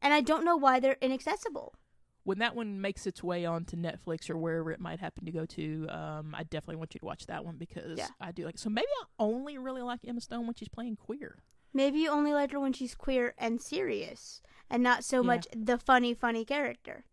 and 0.00 0.14
I 0.14 0.20
don't 0.20 0.44
know 0.44 0.56
why 0.56 0.78
they're 0.80 0.96
inaccessible. 1.00 1.74
when 2.22 2.38
that 2.38 2.54
one 2.54 2.80
makes 2.80 3.06
its 3.06 3.22
way 3.24 3.44
onto 3.46 3.76
Netflix 3.76 4.28
or 4.30 4.36
wherever 4.36 4.70
it 4.70 4.78
might 4.78 5.00
happen 5.00 5.24
to 5.24 5.32
go 5.32 5.46
to, 5.46 5.86
um, 5.88 6.34
I 6.36 6.42
definitely 6.44 6.76
want 6.76 6.94
you 6.94 7.00
to 7.00 7.06
watch 7.06 7.26
that 7.26 7.44
one 7.44 7.56
because 7.56 7.98
Yeah. 7.98 8.08
I 8.20 8.30
do 8.30 8.44
like. 8.44 8.58
So 8.58 8.68
maybe 8.70 8.86
I 9.00 9.04
only 9.18 9.56
really 9.58 9.80
like 9.82 10.00
Emma 10.06 10.20
Stone 10.20 10.46
when 10.46 10.54
she's 10.54 10.68
playing 10.68 10.96
queer. 10.96 11.42
Maybe 11.72 12.00
you 12.00 12.10
only 12.10 12.32
like 12.34 12.52
her 12.52 12.60
when 12.60 12.72
she's 12.74 12.94
queer 12.94 13.34
and 13.38 13.60
serious, 13.60 14.42
and 14.70 14.82
not 14.82 15.04
so 15.04 15.18
Yeah. 15.22 15.26
much 15.26 15.46
the 15.54 15.76
funny, 15.78 16.14
funny 16.14 16.44
character. 16.44 17.04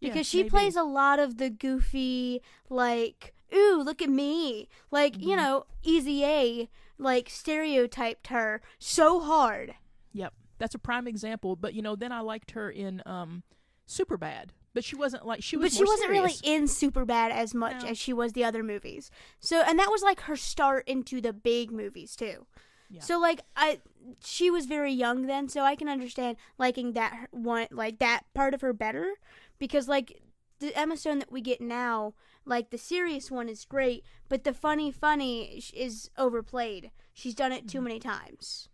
Yeah, 0.00 0.08
Because 0.10 0.26
she 0.26 0.38
maybe. 0.38 0.50
plays 0.50 0.76
a 0.76 0.82
lot 0.84 1.18
of 1.18 1.36
the 1.38 1.50
goofy, 1.50 2.40
like 2.70 3.34
ooh, 3.54 3.82
look 3.84 4.00
at 4.00 4.08
me. 4.08 4.66
Like, 4.90 5.20
you 5.20 5.34
Mhm. 5.34 5.36
know, 5.36 5.66
Easy 5.82 6.24
A, 6.24 6.70
like, 6.96 7.28
stereotyped 7.28 8.28
her 8.28 8.62
so 8.78 9.20
hard. 9.20 9.74
Yep, 10.14 10.32
that's 10.56 10.74
a 10.74 10.78
prime 10.78 11.06
example. 11.06 11.54
But 11.56 11.74
you 11.74 11.82
know, 11.82 11.94
then 11.94 12.12
I 12.12 12.20
liked 12.20 12.52
her 12.52 12.70
in 12.70 13.02
um, 13.04 13.42
Superbad, 13.86 14.50
but 14.72 14.84
she 14.84 14.96
wasn't 14.96 15.26
like 15.26 15.42
she 15.42 15.56
was. 15.56 15.72
but 15.72 15.76
she 15.76 15.84
wasn't 15.84 16.10
serious. 16.10 16.40
really 16.42 16.56
in 16.56 16.64
Superbad 16.64 17.30
as 17.30 17.52
much 17.54 17.82
No. 17.82 17.90
as 17.90 17.98
she 17.98 18.12
was 18.14 18.32
the 18.32 18.42
other 18.44 18.62
movies. 18.62 19.10
So, 19.38 19.60
and 19.60 19.78
that 19.78 19.90
was 19.90 20.02
like 20.02 20.20
her 20.22 20.36
start 20.36 20.88
into 20.88 21.20
the 21.20 21.32
big 21.34 21.70
movies 21.70 22.16
too. 22.16 22.46
Yeah. 22.92 23.00
So 23.00 23.18
like 23.18 23.40
I 23.56 23.80
she 24.22 24.50
was 24.50 24.66
very 24.66 24.92
young 24.92 25.26
then, 25.26 25.48
so 25.48 25.62
I 25.62 25.74
can 25.74 25.88
understand 25.88 26.36
liking 26.58 26.92
that 26.92 27.28
one 27.30 27.66
like 27.70 27.98
that 28.00 28.24
part 28.34 28.52
of 28.54 28.60
her 28.60 28.72
better 28.74 29.14
because 29.58 29.88
like 29.88 30.20
the 30.60 30.76
Emma 30.78 30.96
Stone 30.96 31.18
that 31.20 31.32
we 31.32 31.40
get 31.40 31.60
now, 31.60 32.14
like 32.44 32.70
the 32.70 32.78
serious 32.78 33.30
one 33.30 33.48
is 33.48 33.64
great, 33.64 34.04
but 34.28 34.44
the 34.44 34.52
funny 34.52 34.92
funny 34.92 35.60
is 35.74 36.10
overplayed. 36.18 36.90
She's 37.14 37.34
done 37.34 37.50
it 37.50 37.66
too 37.66 37.80
Mhm. 37.80 37.84
many 37.84 37.98
times. 37.98 38.68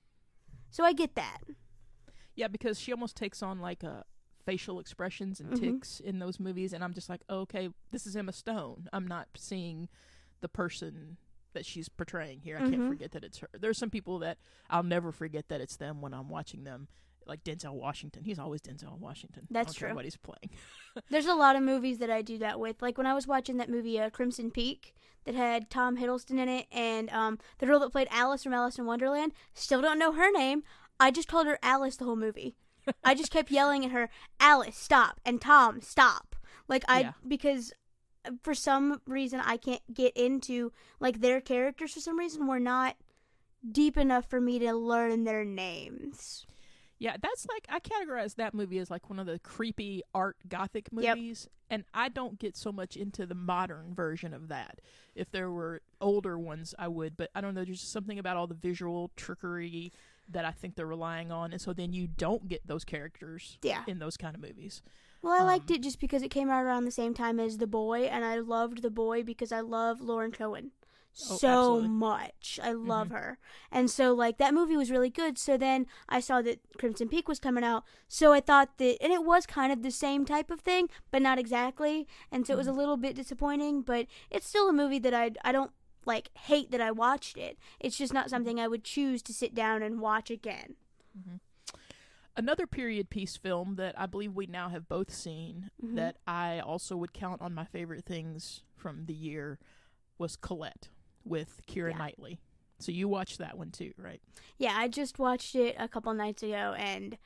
So 0.70 0.84
I 0.84 0.92
get 0.92 1.14
that. 1.14 1.38
Yeah, 2.34 2.48
because 2.48 2.78
she 2.78 2.92
almost 2.92 3.16
takes 3.16 3.42
on 3.42 3.60
like 3.60 3.82
a 3.82 4.04
facial 4.44 4.80
expressions 4.80 5.40
and 5.40 5.50
Mhm. 5.50 5.60
tics 5.60 6.00
in 6.00 6.18
those 6.18 6.40
movies, 6.40 6.72
and 6.72 6.82
I'm 6.82 6.92
just 6.94 7.08
like, 7.08 7.22
oh, 7.28 7.40
okay, 7.40 7.70
this 7.90 8.06
is 8.06 8.16
Emma 8.16 8.32
Stone. 8.32 8.88
I'm 8.92 9.06
not 9.06 9.28
seeing 9.36 9.88
the 10.40 10.48
person 10.48 11.18
that 11.54 11.64
she's 11.66 11.88
portraying 11.88 12.40
here. 12.40 12.56
I 12.56 12.60
can't 12.60 12.76
Mhm. 12.78 12.88
forget 12.88 13.12
that 13.12 13.24
it's 13.24 13.38
her. 13.38 13.48
There's 13.58 13.78
some 13.78 13.90
people 13.90 14.18
that 14.20 14.38
I'll 14.70 14.82
never 14.82 15.12
forget 15.12 15.48
that 15.48 15.60
it's 15.60 15.76
them 15.76 16.00
when 16.00 16.12
I'm 16.14 16.28
watching 16.28 16.64
them. 16.64 16.88
Like 17.26 17.44
Denzel 17.44 17.74
Washington, 17.74 18.24
he's 18.24 18.38
always 18.38 18.62
Denzel 18.62 18.98
Washington. 18.98 19.46
That's 19.50 19.74
true. 19.74 19.94
What 19.94 20.04
he's 20.04 20.16
playing. 20.16 20.50
There's 21.10 21.26
a 21.26 21.34
lot 21.34 21.56
of 21.56 21.62
movies 21.62 21.98
that 21.98 22.10
I 22.10 22.22
do 22.22 22.38
that 22.38 22.58
with. 22.58 22.80
Like 22.80 22.96
when 22.96 23.06
I 23.06 23.12
was 23.12 23.26
watching 23.26 23.58
that 23.58 23.68
movie 23.68 24.00
uh, 24.00 24.08
Crimson 24.08 24.50
Peak 24.50 24.94
that 25.24 25.34
had 25.34 25.68
Tom 25.68 25.98
Hiddleston 25.98 26.38
in 26.38 26.48
it 26.48 26.66
and 26.72 27.10
um, 27.10 27.38
the 27.58 27.66
girl 27.66 27.80
that 27.80 27.92
played 27.92 28.08
Alice 28.10 28.44
from 28.44 28.54
Alice 28.54 28.78
in 28.78 28.86
Wonderland. 28.86 29.32
Still 29.52 29.82
don't 29.82 29.98
know 29.98 30.12
her 30.12 30.30
name. 30.32 30.62
I 30.98 31.10
just 31.10 31.28
called 31.28 31.46
her 31.46 31.58
Alice 31.62 31.96
the 31.96 32.06
whole 32.06 32.16
movie. 32.16 32.56
I 33.04 33.14
just 33.14 33.30
kept 33.30 33.50
yelling 33.50 33.84
at 33.84 33.90
her, 33.90 34.08
Alice, 34.40 34.76
stop, 34.76 35.20
and 35.26 35.38
Tom, 35.42 35.82
stop. 35.82 36.34
Like 36.66 36.82
I 36.88 37.00
Yeah. 37.00 37.12
because 37.26 37.74
for 38.42 38.54
some 38.54 39.00
reason 39.06 39.40
I 39.44 39.56
can't 39.56 39.82
get 39.92 40.16
into 40.16 40.72
like 41.00 41.20
their 41.20 41.40
characters 41.40 41.92
for 41.94 42.00
some 42.00 42.18
reason 42.18 42.46
were 42.46 42.60
not 42.60 42.96
deep 43.70 43.96
enough 43.96 44.26
for 44.28 44.40
me 44.40 44.58
to 44.60 44.72
learn 44.72 45.24
their 45.24 45.44
names. 45.44 46.46
Yeah, 47.00 47.16
that's 47.20 47.46
like 47.48 47.66
I 47.68 47.78
categorize 47.78 48.34
that 48.36 48.54
movie 48.54 48.78
as 48.78 48.90
like 48.90 49.08
one 49.08 49.18
of 49.18 49.26
the 49.26 49.38
creepy 49.38 50.02
art 50.14 50.36
gothic 50.48 50.88
Yep. 50.92 51.16
movies, 51.16 51.48
and 51.70 51.84
I 51.94 52.08
don't 52.08 52.38
get 52.40 52.56
so 52.56 52.72
much 52.72 52.96
into 52.96 53.24
the 53.24 53.36
modern 53.36 53.94
version 53.94 54.34
of 54.34 54.48
that. 54.48 54.80
If 55.14 55.30
there 55.30 55.50
were 55.50 55.80
older 56.00 56.36
ones, 56.38 56.74
I 56.78 56.88
would, 56.88 57.16
but 57.16 57.30
I 57.36 57.40
don't 57.40 57.54
know. 57.54 57.64
There's 57.64 57.80
just 57.80 57.92
something 57.92 58.18
about 58.18 58.36
all 58.36 58.48
the 58.48 58.54
visual 58.54 59.10
trickery 59.16 59.92
that 60.30 60.44
I 60.44 60.50
think 60.50 60.74
they're 60.74 60.86
relying 60.86 61.30
on, 61.30 61.52
and 61.52 61.60
so 61.60 61.72
then 61.72 61.92
you 61.92 62.06
don't 62.08 62.48
get 62.48 62.66
those 62.66 62.84
characters 62.84 63.58
Yeah. 63.62 63.84
in 63.86 63.98
those 64.00 64.16
kind 64.16 64.34
of 64.34 64.42
movies. 64.42 64.82
Well, 65.22 65.32
I 65.32 65.42
liked 65.42 65.70
Um, 65.70 65.72
it 65.72 65.82
just 65.82 66.00
because 66.00 66.22
it 66.22 66.30
came 66.30 66.48
out 66.50 66.64
around 66.64 66.84
the 66.84 66.90
same 66.90 67.14
time 67.14 67.38
as 67.40 67.58
The 67.58 67.66
Boy, 67.66 68.02
and 68.04 68.24
I 68.24 68.38
loved 68.38 68.82
The 68.82 68.90
Boy 68.90 69.22
because 69.22 69.52
I 69.52 69.60
love 69.60 70.00
Lauren 70.00 70.32
Cohan 70.32 70.70
Oh, 71.28 71.34
so 71.36 71.42
absolutely. 71.52 71.88
much. 71.88 72.60
I 72.62 72.72
love 72.72 73.08
Mhm. 73.08 73.12
her. 73.12 73.38
And 73.72 73.90
so, 73.90 74.12
like, 74.14 74.38
that 74.38 74.54
movie 74.54 74.76
was 74.76 74.90
really 74.90 75.10
good. 75.10 75.36
So 75.36 75.56
then 75.56 75.86
I 76.08 76.20
saw 76.20 76.40
that 76.42 76.60
Crimson 76.78 77.08
Peak 77.08 77.26
was 77.28 77.40
coming 77.40 77.64
out. 77.64 77.84
So 78.06 78.32
I 78.32 78.40
thought 78.40 78.78
that, 78.78 78.98
and 79.02 79.12
it 79.12 79.24
was 79.24 79.44
kind 79.44 79.72
of 79.72 79.82
the 79.82 79.90
same 79.90 80.24
type 80.24 80.50
of 80.50 80.60
thing, 80.60 80.88
but 81.10 81.20
not 81.22 81.38
exactly. 81.38 82.06
And 82.30 82.46
so 82.46 82.52
it 82.54 82.56
was 82.58 82.68
a 82.68 82.72
Mhm. 82.72 82.78
little 82.80 82.96
bit 82.96 83.16
disappointing, 83.16 83.82
but 83.82 84.06
it's 84.30 84.46
still 84.48 84.68
a 84.68 84.72
movie 84.72 85.00
that 85.00 85.14
I, 85.14 85.32
I 85.44 85.50
don't, 85.50 85.72
like, 86.06 86.30
hate 86.38 86.70
that 86.70 86.80
I 86.80 86.92
watched 86.92 87.36
it. 87.36 87.58
It's 87.80 87.98
just 87.98 88.12
not 88.14 88.30
something 88.30 88.60
I 88.60 88.68
would 88.68 88.84
choose 88.84 89.20
to 89.22 89.34
sit 89.34 89.54
down 89.54 89.82
and 89.82 90.00
watch 90.00 90.30
again. 90.30 90.76
Another 92.38 92.66
period 92.68 93.10
piece 93.10 93.36
film 93.36 93.74
that 93.76 93.98
I 93.98 94.06
believe 94.06 94.32
we 94.32 94.46
now 94.46 94.68
have 94.68 94.88
both 94.88 95.12
seen 95.12 95.70
Mhm. 95.82 95.96
that 95.96 96.16
I 96.26 96.60
also 96.60 96.96
would 96.96 97.12
count 97.12 97.42
on 97.42 97.52
my 97.52 97.64
favorite 97.64 98.04
things 98.04 98.62
from 98.76 99.06
the 99.06 99.12
year 99.12 99.58
was 100.18 100.36
Colette 100.36 100.88
with 101.24 101.60
Keira 101.66 101.90
Yeah. 101.90 101.98
Knightley. 101.98 102.38
So 102.78 102.92
you 102.92 103.08
watched 103.08 103.38
that 103.38 103.58
one 103.58 103.72
too, 103.72 103.92
right? 103.98 104.22
Yeah, 104.56 104.74
I 104.76 104.86
just 104.86 105.18
watched 105.18 105.56
it 105.56 105.74
a 105.80 105.88
couple 105.88 106.14
nights 106.14 106.44
ago 106.44 106.74
and 106.78 107.18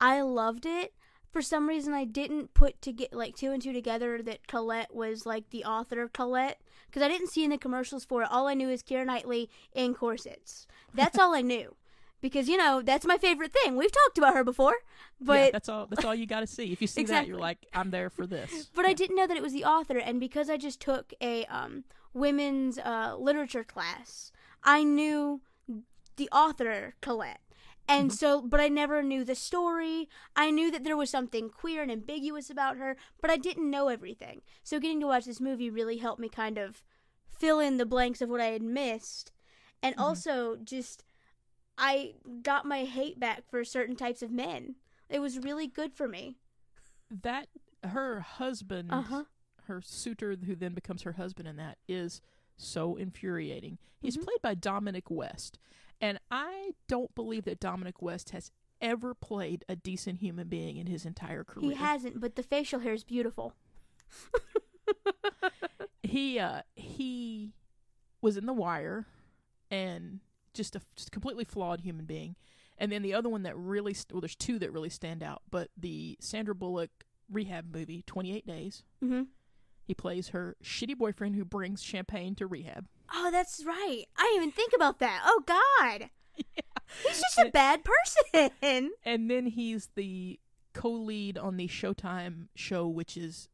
I 0.00 0.20
loved 0.20 0.64
it. 0.64 0.94
For 1.32 1.42
some 1.42 1.68
reason, 1.68 1.92
I 1.94 2.04
didn't 2.04 2.54
put 2.54 2.80
to 2.82 2.92
get 2.92 3.12
like 3.12 3.34
two 3.34 3.50
and 3.50 3.60
two 3.60 3.72
together 3.72 4.22
that 4.22 4.46
Colette 4.46 4.94
was 4.94 5.26
like 5.26 5.50
the 5.50 5.64
author 5.64 6.02
of 6.02 6.12
Colette 6.12 6.60
because 6.86 7.02
I 7.02 7.08
didn't 7.08 7.28
see 7.30 7.42
in 7.42 7.50
the 7.50 7.58
commercials 7.58 8.04
for 8.04 8.22
it. 8.22 8.30
All 8.30 8.46
I 8.46 8.54
knew 8.54 8.68
is 8.68 8.82
Keira 8.82 9.06
Knightley 9.06 9.50
in 9.72 9.94
corsets. 9.94 10.68
That's 10.94 11.18
all 11.18 11.34
I 11.34 11.40
knew 11.40 11.74
because 12.22 12.48
you 12.48 12.56
know 12.56 12.80
that's 12.80 13.04
my 13.04 13.18
favorite 13.18 13.52
thing. 13.52 13.76
We've 13.76 13.92
talked 13.92 14.16
about 14.16 14.32
her 14.34 14.44
before, 14.44 14.72
yeah, 14.72 14.76
but 15.20 15.52
that's 15.52 15.68
all. 15.68 15.86
That's 15.86 16.04
all 16.04 16.14
you 16.14 16.24
got 16.26 16.40
to 16.40 16.46
see. 16.46 16.72
If 16.72 16.80
you 16.80 16.88
see 16.88 17.02
that, 17.04 17.26
you're 17.26 17.38
like, 17.38 17.66
I'm 17.74 17.90
there 17.90 18.08
for 18.08 18.26
this. 18.26 18.70
but 18.74 18.86
I 18.86 18.94
didn't 18.94 19.16
know 19.16 19.26
that 19.26 19.36
it 19.36 19.42
was 19.42 19.52
the 19.52 19.64
author, 19.64 19.98
and 19.98 20.18
because 20.18 20.48
I 20.48 20.56
just 20.56 20.80
took 20.80 21.12
a 21.20 21.44
um, 21.46 21.84
women's 22.14 22.78
uh, 22.78 23.16
literature 23.18 23.64
class, 23.64 24.32
I 24.64 24.82
knew 24.84 25.42
the 26.16 26.28
author 26.30 26.94
Colette. 27.02 27.40
And 27.88 28.10
Mhm. 28.10 28.14
so, 28.14 28.40
but 28.40 28.60
I 28.60 28.68
never 28.68 29.02
knew 29.02 29.24
the 29.24 29.34
story. 29.34 30.08
I 30.36 30.52
knew 30.52 30.70
that 30.70 30.84
there 30.84 30.96
was 30.96 31.10
something 31.10 31.50
queer 31.50 31.82
and 31.82 31.90
ambiguous 31.90 32.48
about 32.48 32.76
her, 32.76 32.96
but 33.20 33.28
I 33.28 33.36
didn't 33.36 33.68
know 33.68 33.88
everything. 33.88 34.42
So, 34.62 34.78
getting 34.78 35.00
to 35.00 35.06
watch 35.08 35.24
this 35.24 35.40
movie 35.40 35.68
really 35.68 35.98
helped 35.98 36.20
me 36.20 36.28
kind 36.28 36.58
of 36.58 36.84
fill 37.36 37.58
in 37.58 37.78
the 37.78 37.84
blanks 37.84 38.22
of 38.22 38.28
what 38.28 38.40
I 38.40 38.46
had 38.46 38.62
missed. 38.62 39.32
And 39.82 39.96
Mhm. 39.96 40.00
also, 40.00 40.56
just, 40.62 41.02
I 41.84 42.14
got 42.42 42.64
my 42.64 42.84
hate 42.84 43.18
back 43.18 43.42
for 43.50 43.64
certain 43.64 43.96
types 43.96 44.22
of 44.22 44.30
men. 44.30 44.76
It 45.08 45.18
was 45.18 45.38
really 45.40 45.66
good 45.66 45.92
for 45.92 46.06
me. 46.06 46.36
That 47.10 47.48
her 47.82 48.20
husband, 48.20 48.90
Uh 48.92 49.02
huh. 49.02 49.24
her 49.64 49.82
suitor, 49.82 50.36
who 50.46 50.54
then 50.54 50.74
becomes 50.74 51.02
her 51.02 51.12
husband, 51.12 51.48
in 51.48 51.56
that 51.56 51.78
is 51.88 52.20
so 52.56 52.94
infuriating. 52.94 53.78
He's 54.00 54.16
Mhm. 54.16 54.24
played 54.24 54.42
by 54.42 54.54
Dominic 54.54 55.10
West, 55.10 55.58
and 56.00 56.20
I 56.30 56.74
don't 56.86 57.12
believe 57.16 57.44
that 57.46 57.58
Dominic 57.58 58.00
West 58.00 58.30
has 58.30 58.52
ever 58.80 59.12
played 59.14 59.64
a 59.68 59.74
decent 59.76 60.20
human 60.20 60.48
being 60.48 60.76
in 60.76 60.86
his 60.86 61.04
entire 61.04 61.42
career. 61.44 61.70
He 61.70 61.76
hasn't, 61.76 62.20
but 62.20 62.36
the 62.36 62.42
facial 62.44 62.78
hair 62.80 62.92
is 62.92 63.02
beautiful. 63.04 63.54
he 66.02 66.38
uh 66.38 66.62
he 66.76 67.52
was 68.20 68.36
in 68.36 68.46
the 68.46 68.52
wire 68.52 69.06
and 69.70 70.20
just 70.54 70.76
a 70.76 70.80
just 70.96 71.12
completely 71.12 71.44
flawed 71.44 71.80
human 71.80 72.04
being 72.04 72.36
and 72.78 72.90
then 72.92 73.02
the 73.02 73.14
other 73.14 73.28
one 73.28 73.42
that 73.42 73.56
really 73.56 73.94
st- 73.94 74.12
well 74.12 74.20
there's 74.20 74.36
two 74.36 74.58
that 74.58 74.72
really 74.72 74.90
stand 74.90 75.22
out 75.22 75.42
but 75.50 75.68
the 75.76 76.16
sandra 76.20 76.54
bullock 76.54 76.90
rehab 77.30 77.74
movie 77.74 78.02
28 78.06 78.46
days 78.46 78.82
hmm 79.00 79.22
he 79.84 79.94
plays 79.94 80.28
her 80.28 80.56
shitty 80.62 80.96
boyfriend 80.96 81.34
who 81.34 81.44
brings 81.44 81.82
champagne 81.82 82.34
to 82.36 82.46
rehab 82.46 82.86
Oh, 83.14 83.30
that's 83.30 83.62
right. 83.66 84.04
I 84.16 84.22
didn't 84.22 84.36
even 84.36 84.52
think 84.52 84.72
about 84.74 84.98
that. 85.00 85.20
Oh 85.26 85.42
God, 85.44 86.08
he's 86.34 87.20
just 87.20 87.38
a 87.38 87.50
bad 87.50 87.82
person. 87.84 88.90
and 89.04 89.30
then 89.30 89.44
he's 89.44 89.90
the 89.96 90.40
co-lead 90.72 91.36
on 91.36 91.58
the 91.58 91.68
showtime 91.68 92.46
show 92.54 92.88
which 92.88 93.18
is 93.18 93.50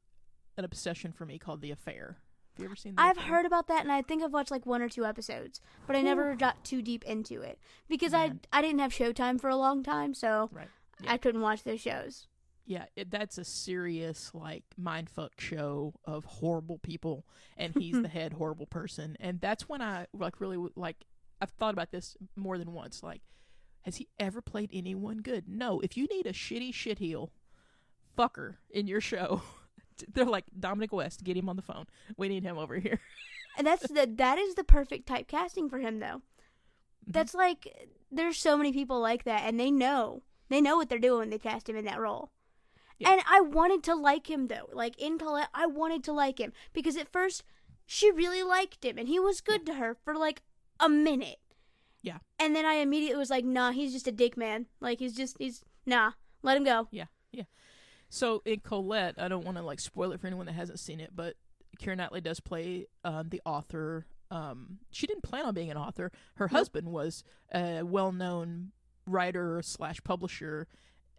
an 0.56 0.64
obsession 0.64 1.10
for 1.10 1.26
me 1.26 1.38
called 1.40 1.60
the 1.60 1.72
affair 1.72 2.18
you 2.58 2.64
ever 2.64 2.76
seen 2.76 2.94
I've 2.98 3.16
heard 3.16 3.46
about 3.46 3.68
that, 3.68 3.82
and 3.82 3.92
I 3.92 4.02
think 4.02 4.22
I've 4.22 4.32
watched 4.32 4.50
like 4.50 4.66
one 4.66 4.82
or 4.82 4.88
two 4.88 5.04
episodes, 5.04 5.60
but 5.86 5.96
I 5.96 6.02
never 6.02 6.34
got 6.34 6.64
too 6.64 6.82
deep 6.82 7.04
into 7.04 7.40
it 7.42 7.58
because 7.88 8.12
Man. 8.12 8.40
I 8.52 8.58
I 8.58 8.62
didn't 8.62 8.80
have 8.80 8.92
Showtime 8.92 9.40
for 9.40 9.48
a 9.48 9.56
long 9.56 9.82
time, 9.82 10.14
so 10.14 10.50
right 10.52 10.68
Yeah. 11.02 11.12
I 11.12 11.18
couldn't 11.18 11.40
watch 11.40 11.64
those 11.64 11.80
shows. 11.80 12.26
Yeah, 12.66 12.84
it, 12.96 13.10
that's 13.10 13.38
a 13.38 13.44
serious 13.44 14.30
like 14.34 14.64
mindfuck 14.80 15.30
show 15.38 15.94
of 16.04 16.24
horrible 16.26 16.78
people, 16.78 17.24
and 17.56 17.74
he's 17.74 18.00
the 18.00 18.08
head 18.18 18.34
horrible 18.34 18.66
person, 18.66 19.16
and 19.20 19.40
that's 19.40 19.68
when 19.68 19.80
I 19.80 20.06
like 20.12 20.40
really 20.40 20.58
like 20.76 21.06
I've 21.40 21.50
thought 21.50 21.72
about 21.72 21.92
this 21.92 22.16
more 22.36 22.58
than 22.58 22.72
once. 22.72 23.02
Like, 23.02 23.22
has 23.82 23.96
he 23.96 24.08
ever 24.18 24.42
played 24.42 24.70
anyone 24.72 25.18
good? 25.18 25.48
No. 25.48 25.80
If 25.80 25.96
you 25.96 26.06
need 26.06 26.26
a 26.26 26.32
shitty 26.32 26.72
shitheel 26.74 27.30
fucker 28.18 28.56
in 28.70 28.86
your 28.86 29.00
show, 29.00 29.42
they're 30.12 30.24
like 30.24 30.44
Dominic 30.58 30.92
West. 30.92 31.24
Get 31.24 31.36
him 31.36 31.48
on 31.48 31.56
the 31.56 31.62
phone. 31.62 31.86
We 32.16 32.28
need 32.28 32.42
him 32.42 32.58
over 32.58 32.76
here. 32.78 33.00
And 33.56 33.66
that's 33.66 33.88
the 33.88 34.08
that 34.18 34.38
is 34.38 34.54
the 34.54 34.62
perfect 34.62 35.08
typecasting 35.08 35.68
for 35.68 35.80
him, 35.80 35.98
though. 35.98 36.22
Mm-hmm. 37.02 37.10
That's 37.10 37.34
like 37.34 37.88
there's 38.08 38.38
so 38.38 38.56
many 38.56 38.72
people 38.72 39.00
like 39.00 39.24
that, 39.24 39.42
and 39.44 39.58
they 39.58 39.68
know 39.68 40.22
they 40.48 40.60
know 40.60 40.76
what 40.76 40.88
they're 40.88 41.00
doing 41.00 41.18
when 41.18 41.30
they 41.30 41.38
cast 41.38 41.68
him 41.68 41.74
in 41.74 41.84
that 41.84 41.98
role. 41.98 42.30
Yeah. 43.00 43.12
And 43.12 43.22
I 43.28 43.40
wanted 43.40 43.82
to 43.84 43.96
like 43.96 44.30
him 44.30 44.46
though, 44.46 44.68
like 44.72 44.96
in 45.00 45.18
Colette, 45.18 45.48
I 45.52 45.66
wanted 45.66 46.04
to 46.04 46.12
like 46.12 46.38
him 46.38 46.52
because 46.72 46.96
at 46.96 47.10
first 47.10 47.42
she 47.84 48.12
really 48.12 48.44
liked 48.44 48.84
him, 48.84 48.96
and 48.96 49.08
he 49.08 49.18
was 49.18 49.40
good 49.40 49.66
to 49.66 49.74
her 49.74 49.96
for 50.04 50.14
like 50.14 50.42
a 50.78 50.88
minute. 50.88 51.40
Yeah. 52.00 52.18
And 52.38 52.54
then 52.54 52.64
I 52.64 52.74
immediately 52.74 53.18
was 53.18 53.30
like, 53.30 53.44
nah, 53.44 53.72
he's 53.72 53.92
just 53.92 54.06
a 54.06 54.12
dick 54.12 54.36
man. 54.36 54.66
Like 54.80 55.00
he's 55.00 55.16
just 55.16 55.36
he's 55.40 55.64
nah, 55.84 56.12
let 56.42 56.56
him 56.56 56.64
go. 56.64 56.86
So 58.08 58.42
in 58.44 58.60
Colette, 58.60 59.16
I 59.18 59.28
don't 59.28 59.44
want 59.44 59.56
to 59.58 59.62
like 59.62 59.80
spoil 59.80 60.12
it 60.12 60.20
for 60.20 60.26
anyone 60.26 60.46
that 60.46 60.52
hasn't 60.52 60.80
seen 60.80 61.00
it, 61.00 61.10
but 61.14 61.34
Keira 61.80 61.96
Knightley 61.96 62.20
does 62.20 62.40
play 62.40 62.86
um, 63.04 63.28
the 63.28 63.40
author. 63.44 64.06
Um, 64.30 64.78
she 64.90 65.06
didn't 65.06 65.22
plan 65.22 65.46
on 65.46 65.54
being 65.54 65.70
an 65.70 65.76
author. 65.76 66.10
Her 66.36 66.46
Nope. 66.46 66.52
husband 66.52 66.88
was 66.88 67.22
a 67.52 67.82
well-known 67.82 68.72
writer 69.06 69.60
slash 69.62 70.02
publisher 70.04 70.66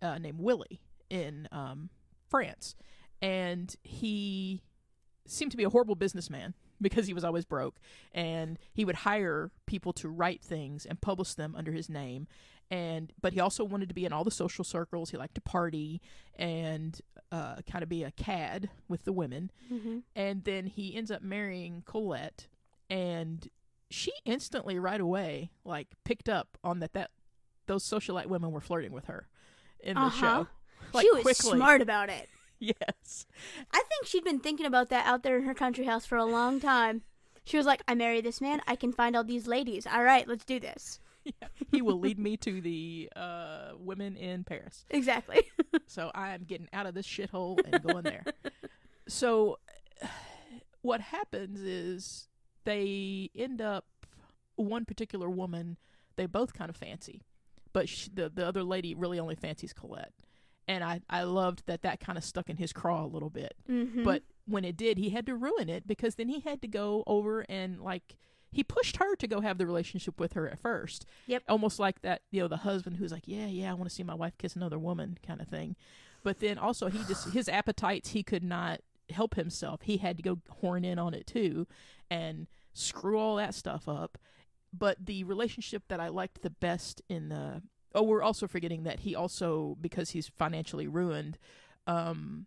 uh, 0.02 0.18
named 0.18 0.40
Willy 0.40 0.82
in 1.10 1.48
um, 1.52 1.90
France, 2.28 2.76
and 3.22 3.76
he 3.84 4.62
seemed 5.26 5.52
to 5.52 5.58
be 5.58 5.64
a 5.64 5.70
horrible 5.70 5.96
businessman 5.96 6.54
because 6.82 7.08
he 7.08 7.14
was 7.14 7.24
always 7.24 7.46
broke, 7.46 7.80
and 8.14 8.58
he 8.74 8.86
would 8.86 8.96
hire 8.98 9.52
people 9.66 9.94
to 9.94 10.10
write 10.10 10.42
things 10.42 10.86
and 10.86 11.02
publish 11.02 11.34
them 11.36 11.56
under 11.58 11.72
his 11.72 11.90
name. 11.90 12.28
And 12.72 13.12
but 13.20 13.34
he 13.34 13.40
also 13.40 13.64
wanted 13.64 13.90
to 13.90 13.96
be 13.96 14.06
in 14.06 14.14
all 14.14 14.24
the 14.24 14.30
social 14.32 14.64
circles. 14.64 15.10
He 15.10 15.18
liked 15.18 15.36
to 15.36 15.42
party 15.42 16.02
and 16.38 17.00
uh, 17.32 17.58
kind 17.70 17.82
of 17.84 17.90
be 17.90 18.04
a 18.04 18.12
cad 18.12 18.70
with 18.88 19.04
the 19.06 19.14
women 19.14 19.52
Mm-hmm. 19.72 20.00
and 20.16 20.44
then 20.44 20.66
he 20.68 20.96
ends 20.96 21.12
up 21.12 21.22
marrying 21.22 21.84
Colette, 21.86 22.48
and 22.90 23.48
she 23.92 24.12
instantly, 24.26 24.78
right 24.80 25.02
away, 25.02 25.50
like 25.64 25.88
picked 26.04 26.30
up 26.30 26.58
on 26.64 26.80
that 26.80 26.94
that 26.94 27.12
those 27.68 27.84
socialite 27.84 28.26
women 28.28 28.52
were 28.52 28.62
flirting 28.62 28.92
with 28.92 29.06
her 29.06 29.28
in 29.80 29.96
the 29.96 30.02
Uh-huh. 30.02 30.20
show. 30.44 30.48
Like, 30.94 31.04
she 31.06 31.12
was 31.12 31.22
quickly. 31.24 31.58
smart 31.58 31.82
about 31.82 32.10
it. 32.10 32.30
Yes, 32.62 33.26
I 33.72 33.82
think 33.88 34.06
she'd 34.06 34.26
been 34.26 34.42
thinking 34.42 34.66
about 34.66 34.90
that 34.90 35.06
out 35.06 35.24
there 35.24 35.38
in 35.38 35.46
her 35.46 35.54
country 35.54 35.86
house 35.86 36.06
for 36.06 36.18
a 36.18 36.26
long 36.26 36.60
time. 36.60 37.04
She 37.46 37.56
was 37.56 37.66
like, 37.66 37.82
I 37.88 37.96
marry 37.96 38.20
this 38.20 38.42
man, 38.42 38.62
I 38.68 38.76
can 38.76 38.92
find 38.92 39.16
all 39.16 39.24
these 39.24 39.48
ladies. 39.48 39.88
All 39.88 40.04
right, 40.04 40.28
let's 40.28 40.44
do 40.44 40.60
this. 40.60 41.00
yeah. 41.42 41.48
he 41.72 41.82
will 41.82 42.00
lead 42.00 42.20
me 42.20 42.38
to 42.38 42.62
the 42.62 43.10
uh, 43.16 43.72
women 43.78 44.16
in 44.18 44.44
Paris. 44.44 44.86
Exactly. 44.90 45.42
So 45.86 46.12
I 46.14 46.34
am 46.34 46.44
getting 46.44 46.68
out 46.72 46.86
of 46.86 46.94
this 46.94 47.08
shithole 47.08 47.60
and 47.66 47.82
going 47.82 48.04
there. 48.04 48.24
so 49.08 49.58
what 50.82 51.02
happens 51.02 51.62
is 51.62 52.28
they 52.64 53.32
end 53.36 53.60
up 53.60 53.86
one 54.56 54.86
particular 54.86 55.30
woman 55.30 55.78
they 56.16 56.28
both 56.28 56.54
kind 56.54 56.70
of 56.70 56.76
fancy, 56.76 57.24
but 57.74 57.90
sh 57.90 58.10
the 58.14 58.30
the 58.30 58.46
other 58.46 58.64
lady 58.64 58.94
really 58.94 59.20
only 59.20 59.36
fancies 59.36 59.74
Colette. 59.74 60.14
And 60.68 60.84
I, 60.84 61.02
I 61.10 61.24
loved 61.24 61.64
that 61.66 61.82
that 61.82 62.00
kind 62.00 62.18
of 62.18 62.24
stuck 62.24 62.50
in 62.50 62.58
his 62.58 62.72
craw 62.72 63.04
a 63.04 63.08
little 63.08 63.32
bit. 63.32 63.56
mm-hmm. 63.68 64.04
But 64.04 64.22
when 64.46 64.64
it 64.64 64.78
did, 64.78 65.00
he 65.00 65.10
had 65.10 65.26
to 65.26 65.36
ruin 65.36 65.70
it 65.70 65.88
because 65.88 66.16
then 66.16 66.30
he 66.30 66.42
had 66.42 66.62
to 66.62 66.68
go 66.68 67.04
over 67.08 67.42
and 67.50 67.80
like 67.80 68.18
he 68.52 68.64
pushed 68.64 68.98
her 68.98 69.16
to 69.16 69.28
go 69.28 69.42
have 69.42 69.58
the 69.58 69.66
relationship 69.66 70.20
with 70.20 70.34
her 70.34 70.48
at 70.50 70.60
first. 70.60 71.06
Yep. 71.28 71.44
Almost 71.48 71.80
like 71.80 72.02
that, 72.02 72.22
you 72.32 72.42
know, 72.42 72.48
the 72.48 72.58
husband 72.58 72.98
who's 72.98 73.12
like, 73.12 73.28
"Yeah, 73.28 73.48
yeah, 73.48 73.72
I 73.72 73.74
want 73.74 73.90
to 73.90 73.96
see 73.96 74.04
my 74.04 74.16
wife 74.16 74.38
kiss 74.38 74.56
another 74.56 74.80
woman," 74.80 75.18
kind 75.26 75.42
of 75.42 75.48
thing. 75.48 75.76
But 76.24 76.40
then 76.40 76.58
also 76.58 76.90
he 76.90 77.04
just 77.06 77.30
his 77.30 77.48
appetites 77.48 78.10
he 78.10 78.24
could 78.24 78.44
not 78.44 78.82
help 79.10 79.36
himself. 79.36 79.82
He 79.84 79.98
had 79.98 80.18
to 80.18 80.24
go 80.24 80.40
horn 80.50 80.86
in 80.86 81.00
on 81.00 81.14
it 81.14 81.28
too 81.28 81.68
and 82.10 82.48
screw 82.74 83.18
all 83.18 83.36
that 83.38 83.54
stuff 83.54 83.88
up. 83.88 84.18
But 84.72 85.06
the 85.06 85.24
relationship 85.24 85.84
that 85.88 86.00
I 86.00 86.10
liked 86.10 86.42
the 86.42 86.50
best 86.50 87.02
in 87.10 87.30
the 87.30 87.62
oh, 87.96 88.04
we're 88.04 88.22
also 88.22 88.48
forgetting 88.48 88.84
that 88.84 89.02
he 89.02 89.16
also 89.16 89.78
because 89.82 90.12
he's 90.12 90.28
financially 90.28 90.88
ruined, 90.88 91.38
um, 91.88 92.46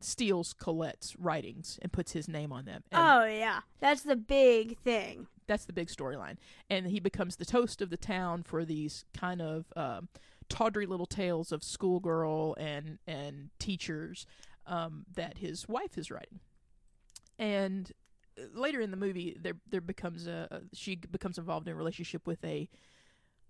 steals 0.00 0.52
Colette's 0.52 1.16
writings 1.18 1.78
and 1.82 1.92
puts 1.92 2.12
his 2.12 2.28
name 2.28 2.52
on 2.52 2.64
them. 2.64 2.84
And 2.92 3.00
oh, 3.00 3.24
yeah. 3.24 3.60
That's 3.80 4.02
the 4.02 4.16
big 4.16 4.78
thing. 4.78 5.26
That's 5.46 5.64
the 5.64 5.72
big 5.72 5.88
storyline. 5.88 6.36
And 6.70 6.86
he 6.86 7.00
becomes 7.00 7.36
the 7.36 7.44
toast 7.44 7.82
of 7.82 7.90
the 7.90 7.96
town 7.96 8.42
for 8.42 8.64
these 8.64 9.04
kind 9.12 9.40
of 9.42 9.66
um, 9.76 10.08
tawdry 10.48 10.86
little 10.86 11.06
tales 11.06 11.52
of 11.52 11.62
schoolgirl 11.62 12.54
and 12.58 12.98
and 13.06 13.50
teachers 13.58 14.26
um, 14.66 15.04
that 15.14 15.38
his 15.38 15.68
wife 15.68 15.98
is 15.98 16.10
writing. 16.10 16.40
And 17.38 17.92
uh, 18.38 18.58
later 18.58 18.80
in 18.80 18.90
the 18.90 18.96
movie, 18.96 19.36
there 19.40 19.56
there 19.70 19.80
becomes 19.80 20.26
a 20.26 20.48
a- 20.50 20.76
she 20.76 20.96
becomes 20.96 21.38
involved 21.38 21.66
in 21.68 21.74
a 21.74 21.76
relationship 21.76 22.26
with 22.26 22.44
a 22.44 22.68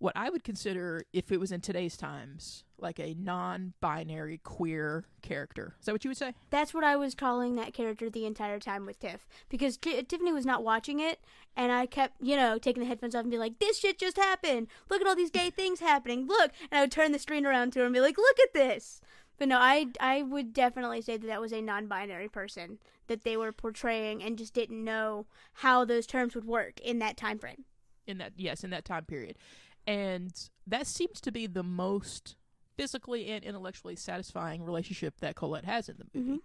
what 0.05 0.15
I 0.15 0.29
would 0.29 0.45
consider, 0.45 1.07
if 1.15 1.33
it 1.33 1.41
was 1.41 1.51
in 1.51 1.63
today's 1.63 1.97
times, 1.97 2.63
like 2.79 3.01
a 3.01 3.15
non-binary 3.19 4.39
queer 4.45 5.07
character. 5.23 5.77
Is 5.81 5.87
that 5.87 5.93
what 5.93 6.05
you 6.05 6.11
would 6.11 6.19
say? 6.19 6.35
That's 6.51 6.75
what 6.75 6.85
I 6.85 6.95
was 6.95 7.15
calling 7.15 7.57
that 7.57 7.73
character 7.73 8.11
the 8.11 8.27
entire 8.27 8.61
time 8.61 8.85
with 8.85 9.01
Tiff. 9.01 9.27
Because 9.49 9.79
T- 9.79 10.03
Tiffany 10.03 10.31
was 10.31 10.45
not 10.45 10.63
watching 10.63 11.01
it, 11.01 11.21
and 11.57 11.73
I 11.73 11.87
kept, 11.87 12.21
you 12.21 12.37
know, 12.37 12.59
taking 12.59 12.83
the 12.83 12.87
headphones 12.87 13.15
off 13.15 13.23
and 13.23 13.31
be 13.31 13.39
like, 13.39 13.59
this 13.61 13.79
shit 13.79 13.99
just 13.99 14.19
happened. 14.19 14.67
Look 14.91 15.01
at 15.01 15.07
all 15.07 15.17
these 15.17 15.31
gay 15.31 15.49
things 15.49 15.81
happening. 15.81 16.27
Look. 16.27 16.53
And 16.71 16.79
I 16.79 16.83
would 16.83 16.93
turn 16.93 17.13
the 17.13 17.19
screen 17.19 17.47
around 17.47 17.73
to 17.73 17.79
her 17.79 17.87
and 17.87 17.95
be 17.95 18.01
like, 18.03 18.19
look 18.19 18.39
at 18.41 18.53
this. 18.53 19.01
But 19.39 19.49
no, 19.49 19.57
I, 19.59 19.87
I 20.01 20.21
would 20.21 20.53
definitely 20.53 21.01
say 21.01 21.17
that 21.17 21.27
that 21.27 21.41
was 21.41 21.53
a 21.55 21.63
non 21.63 21.87
binary 21.87 22.29
person 22.29 22.79
that 23.07 23.25
they 23.25 23.39
were 23.39 23.53
portraying 23.53 24.23
and 24.23 24.37
just 24.37 24.53
didn't 24.53 24.85
know 24.85 25.25
how 25.55 25.87
those 25.87 26.07
terms 26.07 26.35
would 26.35 26.45
work 26.45 26.79
in 26.81 26.99
that 26.99 27.17
time 27.17 27.39
frame. 27.39 27.65
in 28.07 28.19
that 28.19 28.33
yes 28.37 28.63
in 28.63 28.69
that 28.69 28.85
time 28.85 29.07
period 29.07 29.35
and 29.87 30.33
that 30.67 30.87
seems 30.87 31.21
to 31.23 31.33
be 31.33 31.47
the 31.47 31.63
most 31.63 32.37
physically 32.77 33.29
and 33.31 33.45
intellectually 33.45 33.97
satisfying 33.97 34.65
relationship 34.65 35.21
that 35.21 35.37
colette 35.37 35.65
has 35.65 35.89
in 35.89 35.97
the 35.99 36.07
movie. 36.19 36.41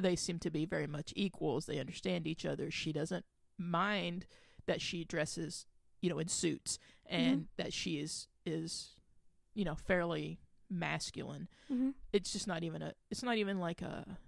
They 0.00 0.16
seem 0.16 0.38
to 0.40 0.50
be 0.50 0.64
very 0.64 0.86
much 0.86 1.12
equals. 1.14 1.66
They 1.66 1.78
understand 1.78 2.26
each 2.26 2.46
other. 2.46 2.70
She 2.70 2.92
doesn't 2.92 3.24
mind 3.58 4.26
that 4.66 4.80
she 4.80 5.04
dresses 5.04 5.66
you 6.00 6.10
know 6.10 6.18
in 6.18 6.28
suits 6.28 6.78
and 7.06 7.46
that 7.56 7.72
she 7.72 7.98
is 7.98 8.28
is 8.44 8.90
you 9.54 9.64
know 9.64 9.74
fairly 9.74 10.38
masculine. 10.70 11.48
Mm-hmm. 11.72 11.90
it's 12.12 12.32
just 12.32 12.46
not 12.46 12.62
even 12.64 12.82
a 12.82 12.92
it's 13.10 13.22
not 13.22 13.36
even 13.36 13.58
like 13.60 13.82
a 13.82 14.18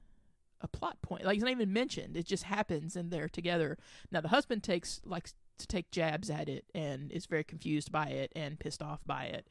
a 0.62 0.68
plot 0.68 1.00
point. 1.02 1.24
Like 1.24 1.36
it's 1.36 1.44
not 1.44 1.50
even 1.50 1.72
mentioned. 1.72 2.16
It 2.16 2.24
just 2.26 2.44
happens 2.44 2.96
and 2.96 3.10
they're 3.10 3.28
together. 3.28 3.76
Now 4.10 4.20
the 4.20 4.28
husband 4.28 4.62
takes 4.62 5.00
likes 5.04 5.34
to 5.58 5.66
take 5.66 5.90
jabs 5.90 6.30
at 6.30 6.48
it 6.48 6.64
and 6.74 7.10
is 7.12 7.26
very 7.26 7.44
confused 7.44 7.90
by 7.92 8.06
it 8.08 8.32
and 8.36 8.58
pissed 8.58 8.82
off 8.82 9.00
by 9.06 9.24
it 9.24 9.46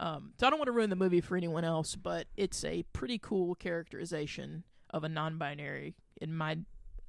um, 0.00 0.32
so 0.38 0.46
i 0.46 0.50
don't 0.50 0.58
want 0.58 0.66
to 0.68 0.72
ruin 0.72 0.90
the 0.90 0.96
movie 0.96 1.20
for 1.20 1.36
anyone 1.36 1.64
else 1.64 1.94
but 1.96 2.26
it's 2.36 2.64
a 2.64 2.82
pretty 2.92 3.18
cool 3.18 3.54
characterization 3.54 4.64
of 4.90 5.04
a 5.04 5.08
non-binary 5.08 5.94
in 6.20 6.34
my 6.34 6.58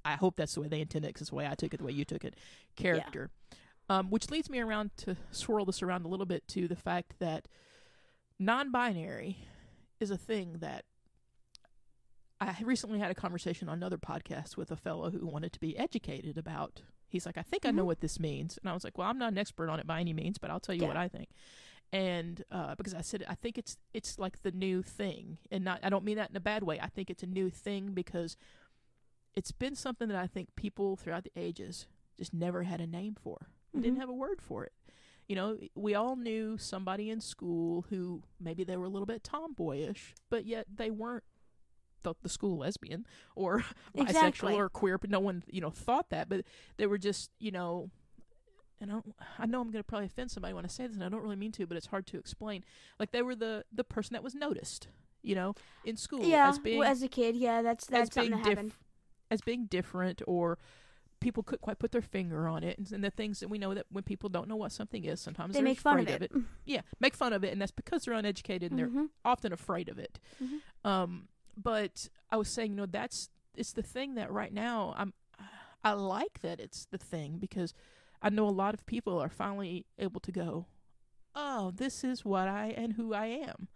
i 0.05 0.13
hope 0.13 0.35
that's 0.35 0.53
the 0.55 0.61
way 0.61 0.67
they 0.67 0.81
intended 0.81 1.07
it 1.09 1.13
'cause 1.13 1.21
it's 1.21 1.29
the 1.29 1.35
way 1.35 1.47
i 1.47 1.55
took 1.55 1.73
it 1.73 1.77
the 1.77 1.83
way 1.83 1.91
you 1.91 2.05
took 2.05 2.23
it 2.25 2.35
character 2.75 3.29
um, 3.89 4.09
which 4.11 4.29
leads 4.29 4.49
me 4.49 4.59
around 4.59 4.91
to 4.97 5.17
swirl 5.31 5.65
this 5.65 5.81
around 5.81 6.05
a 6.05 6.07
little 6.07 6.25
bit 6.27 6.47
to 6.49 6.67
the 6.67 6.75
fact 6.75 7.15
that 7.19 7.47
non-binary 8.37 9.37
is 9.99 10.11
a 10.11 10.17
thing 10.17 10.57
that 10.59 10.85
I 12.41 12.55
recently 12.63 12.99
had 12.99 13.11
a 13.11 13.15
conversation 13.15 13.67
on 13.67 13.73
another 13.79 13.97
podcast 13.97 14.55
with 14.55 14.71
a 14.71 14.77
fellow 14.77 15.09
who 15.11 15.25
wanted 15.27 15.51
to 15.53 15.59
be 15.59 15.77
educated 15.77 16.37
about. 16.37 16.83
He's 17.09 17.25
like, 17.25 17.37
I 17.37 17.41
think 17.41 17.65
I 17.65 17.71
know 17.71 17.83
Mhm. 17.83 17.87
what 17.87 17.99
this 18.01 18.19
means, 18.19 18.57
and 18.57 18.69
I 18.69 18.73
was 18.73 18.83
like, 18.83 18.97
Well, 18.97 19.07
I'm 19.07 19.17
not 19.17 19.31
an 19.31 19.37
expert 19.37 19.69
on 19.69 19.79
it 19.79 19.87
by 19.87 19.99
any 19.99 20.13
means, 20.13 20.37
but 20.37 20.49
I'll 20.49 20.59
tell 20.59 20.75
you 20.75 20.83
Yeah. 20.83 20.87
what 20.89 20.97
I 20.97 21.07
think. 21.07 21.29
And 21.91 22.43
uh, 22.51 22.75
because 22.75 22.93
I 22.93 23.01
said 23.01 23.25
I 23.27 23.33
think 23.35 23.57
it's 23.57 23.77
it's 23.93 24.19
like 24.19 24.43
the 24.43 24.51
new 24.51 24.83
thing, 24.83 25.39
and 25.51 25.63
not 25.63 25.79
I 25.83 25.89
don't 25.89 26.03
mean 26.05 26.17
that 26.17 26.29
in 26.29 26.35
a 26.35 26.39
bad 26.39 26.63
way. 26.63 26.79
I 26.79 26.87
think 26.87 27.09
it's 27.09 27.23
a 27.23 27.27
new 27.27 27.49
thing 27.49 27.93
because 27.93 28.37
it's 29.35 29.51
been 29.51 29.75
something 29.75 30.07
that 30.07 30.17
I 30.17 30.27
think 30.27 30.55
people 30.55 30.95
throughout 30.95 31.23
the 31.23 31.31
ages 31.35 31.87
just 32.17 32.33
never 32.33 32.63
had 32.63 32.81
a 32.81 32.87
name 32.87 33.15
for. 33.19 33.47
We 33.73 33.81
didn't 33.81 33.99
have 33.99 34.09
a 34.09 34.13
word 34.13 34.41
for 34.41 34.65
it. 34.65 34.73
You 35.27 35.35
know, 35.35 35.57
we 35.75 35.93
all 35.95 36.15
knew 36.15 36.57
somebody 36.57 37.09
in 37.09 37.21
school 37.21 37.85
who 37.89 38.23
maybe 38.39 38.63
they 38.63 38.75
were 38.77 38.85
a 38.85 38.89
little 38.89 39.05
bit 39.05 39.23
tomboyish, 39.23 40.15
but 40.29 40.45
yet 40.45 40.65
they 40.75 40.89
weren't 40.89 41.23
the, 42.03 42.13
the 42.21 42.29
school 42.29 42.57
lesbian 42.57 43.05
or 43.35 43.63
bisexual 43.97 44.55
or 44.55 44.69
queer. 44.69 44.97
But 44.97 45.09
no 45.09 45.19
one, 45.19 45.43
you 45.47 45.61
know, 45.61 45.69
thought 45.69 46.09
that. 46.09 46.29
But 46.29 46.45
they 46.77 46.87
were 46.87 46.97
just, 46.97 47.31
you 47.39 47.51
know, 47.51 47.89
and 48.81 48.91
I, 48.91 48.93
don't, 48.93 49.15
I 49.39 49.45
know 49.45 49.59
I'm 49.61 49.71
going 49.71 49.83
to 49.83 49.87
probably 49.87 50.05
offend 50.05 50.31
somebody 50.31 50.53
when 50.53 50.63
I 50.65 50.69
say 50.69 50.87
this, 50.87 50.95
and 50.95 51.03
I 51.03 51.09
don't 51.09 51.21
really 51.21 51.35
mean 51.35 51.51
to, 51.53 51.67
but 51.67 51.75
it's 51.77 51.87
hard 51.87 52.07
to 52.07 52.17
explain. 52.17 52.63
Like 52.99 53.11
they 53.11 53.21
were 53.21 53.35
the 53.35 53.65
the 53.73 53.83
person 53.83 54.13
that 54.13 54.23
was 54.23 54.33
noticed, 54.35 54.87
you 55.21 55.35
know, 55.35 55.53
in 55.83 55.97
school 55.97 56.23
Yeah, 56.25 56.47
as 56.49 56.59
being 56.59 56.79
well, 56.79 56.89
as 56.89 57.03
a 57.03 57.07
kid, 57.09 57.35
yeah, 57.35 57.61
that's 57.61 57.85
that's 57.85 58.13
something 58.13 58.31
that 58.31 58.45
happened. 58.47 58.69
diff- 58.69 58.79
as 59.31 59.41
being 59.41 59.65
different 59.65 60.21
or 60.27 60.57
people 61.19 61.43
couldn't 61.43 61.61
quite 61.61 61.77
put 61.77 61.91
their 61.91 62.01
finger 62.01 62.47
on 62.47 62.63
it 62.63 62.77
and, 62.77 62.89
and 62.93 63.03
the 63.03 63.11
things 63.11 63.41
that 63.41 63.49
we 63.49 63.57
know 63.57 63.73
that 63.73 63.85
when 63.91 64.03
people 64.05 64.29
don't 64.29 64.47
know 64.47 64.55
what 64.55 64.71
something 64.71 65.03
is 65.03 65.19
sometimes 65.19 65.53
They 65.53 65.59
are 65.59 65.63
make 65.63 65.77
fun 65.81 65.99
afraid 65.99 66.15
of 66.15 66.21
it. 66.21 66.31
yeah 66.65 66.79
make 67.01 67.13
fun 67.13 67.33
of 67.33 67.43
it 67.43 67.51
and 67.51 67.61
that's 67.61 67.73
because 67.73 68.05
they're 68.05 68.13
uneducated 68.13 68.71
and 68.71 68.79
they're 68.79 68.87
Mhm. 68.87 69.09
often 69.25 69.51
afraid 69.51 69.89
of 69.89 69.99
it 69.99 70.17
Mhm. 70.41 70.61
um 70.89 71.27
but 71.61 72.09
i 72.31 72.37
was 72.37 72.49
saying 72.49 72.71
you 72.71 72.77
know 72.77 72.85
that's 72.85 73.29
it's 73.55 73.73
the 73.73 73.83
thing 73.83 74.15
that 74.15 74.31
right 74.31 74.53
now 74.53 74.93
i'm 74.97 75.13
i 75.83 75.91
like 75.91 76.41
that 76.41 76.59
it's 76.59 76.85
the 76.91 76.97
thing 76.97 77.37
because 77.39 77.73
i 78.21 78.29
know 78.29 78.47
a 78.47 78.49
lot 78.49 78.73
of 78.73 78.85
people 78.85 79.19
are 79.19 79.29
finally 79.29 79.85
able 79.97 80.19
to 80.19 80.31
go 80.31 80.65
oh 81.35 81.71
this 81.75 82.03
is 82.03 82.25
what 82.25 82.47
i 82.47 82.73
and 82.77 82.93
who 82.93 83.13
i 83.13 83.25
am. 83.25 83.67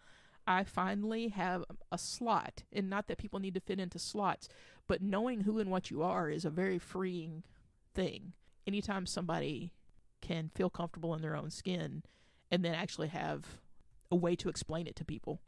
I 0.45 0.65
finally 0.65 1.29
have 1.29 1.63
a 1.89 1.97
slot 1.97 2.63
and 2.73 2.89
not 2.89 3.07
that 3.07 3.17
people 3.17 3.39
need 3.39 3.53
to 3.53 3.61
fit 3.61 3.79
into 3.79 3.97
slots 3.97 4.49
but 4.88 5.01
knowing 5.01 5.41
who 5.41 5.59
and 5.59 5.71
what 5.71 5.89
you 5.89 6.03
are 6.03 6.29
is 6.29 6.45
a 6.45 6.49
very 6.49 6.77
freeing 6.77 7.43
thing. 7.93 8.34
Anytime 8.67 9.05
somebody 9.05 9.71
can 10.21 10.49
feel 10.53 10.69
comfortable 10.69 11.13
in 11.13 11.21
their 11.21 11.36
own 11.36 11.49
skin 11.49 12.03
and 12.51 12.63
then 12.63 12.73
actually 12.73 13.09
have 13.09 13.59
a 14.11 14.15
way 14.15 14.36
to 14.36 14.49
explain 14.49 14.88
it 14.88 14.95
to 14.97 15.05
people. 15.05 15.41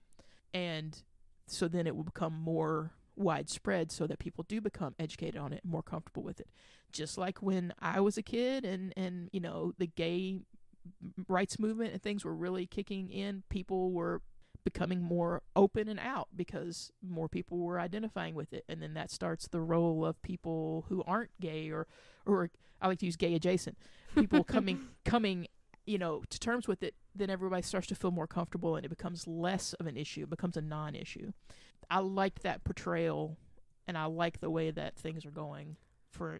And 0.54 1.02
so 1.48 1.68
then 1.68 1.88
it 1.88 1.96
will 1.96 2.04
become 2.04 2.34
more 2.34 2.92
widespread 3.16 3.92
so 3.92 4.08
that 4.08 4.20
people 4.20 4.46
do 4.48 4.60
become 4.60 4.94
educated 5.00 5.40
on 5.40 5.54
it 5.54 5.62
and 5.64 5.72
more 5.72 5.84
comfortable 5.84 6.24
with 6.24 6.40
it. 6.40 6.50
Just 6.92 7.18
like 7.18 7.42
when 7.42 7.74
I 7.80 8.00
was 8.02 8.18
a 8.18 8.24
kid 8.24 8.66
and 8.66 8.94
and 8.96 9.30
you 9.32 9.40
know 9.40 9.74
the 9.78 9.88
gay 9.88 10.40
rights 11.28 11.60
movement 11.60 11.94
and 11.94 12.02
things 12.02 12.24
were 12.24 12.36
really 12.36 12.66
kicking 12.66 13.10
in, 13.10 13.44
people 13.50 13.92
were 13.92 14.22
becoming 14.64 15.02
more 15.02 15.44
open 15.56 15.88
and 15.88 16.00
out 16.00 16.28
because 16.36 16.92
more 17.08 17.30
people 17.30 17.60
were 17.60 17.80
identifying 17.80 18.34
with 18.34 18.52
it 18.52 18.66
and 18.68 18.82
then 18.82 18.96
that 18.96 19.12
starts 19.12 19.48
the 19.48 19.62
role 19.62 20.04
of 20.04 20.20
people 20.24 20.86
who 20.90 21.04
aren't 21.06 21.30
gay 21.40 21.70
or 21.70 21.86
or 22.26 22.50
I 22.82 22.88
like 22.88 22.98
to 23.00 23.06
use 23.06 23.16
gay 23.16 23.36
adjacent 23.36 23.78
people 24.16 24.44
coming 24.56 24.88
coming 25.06 25.48
you 25.86 25.98
know 25.98 26.24
to 26.30 26.40
terms 26.40 26.68
with 26.68 26.84
it 26.84 26.96
then 27.16 27.30
everybody 27.30 27.62
starts 27.62 27.88
to 27.88 27.96
feel 27.96 28.12
more 28.12 28.28
comfortable 28.28 28.76
and 28.76 28.86
it 28.86 28.90
becomes 28.90 29.28
less 29.28 29.74
of 29.74 29.88
an 29.88 29.96
issue 29.98 30.24
it 30.24 30.30
becomes 30.30 30.58
a 30.58 30.62
non-issue. 30.62 31.32
I 31.90 32.00
liked 32.00 32.44
that 32.44 32.64
portrayal 32.64 33.38
and 33.88 33.98
I 33.98 34.06
like 34.06 34.40
the 34.40 34.50
way 34.50 34.72
that 34.72 34.98
things 34.98 35.26
are 35.26 35.32
going 35.32 35.78
for 36.12 36.40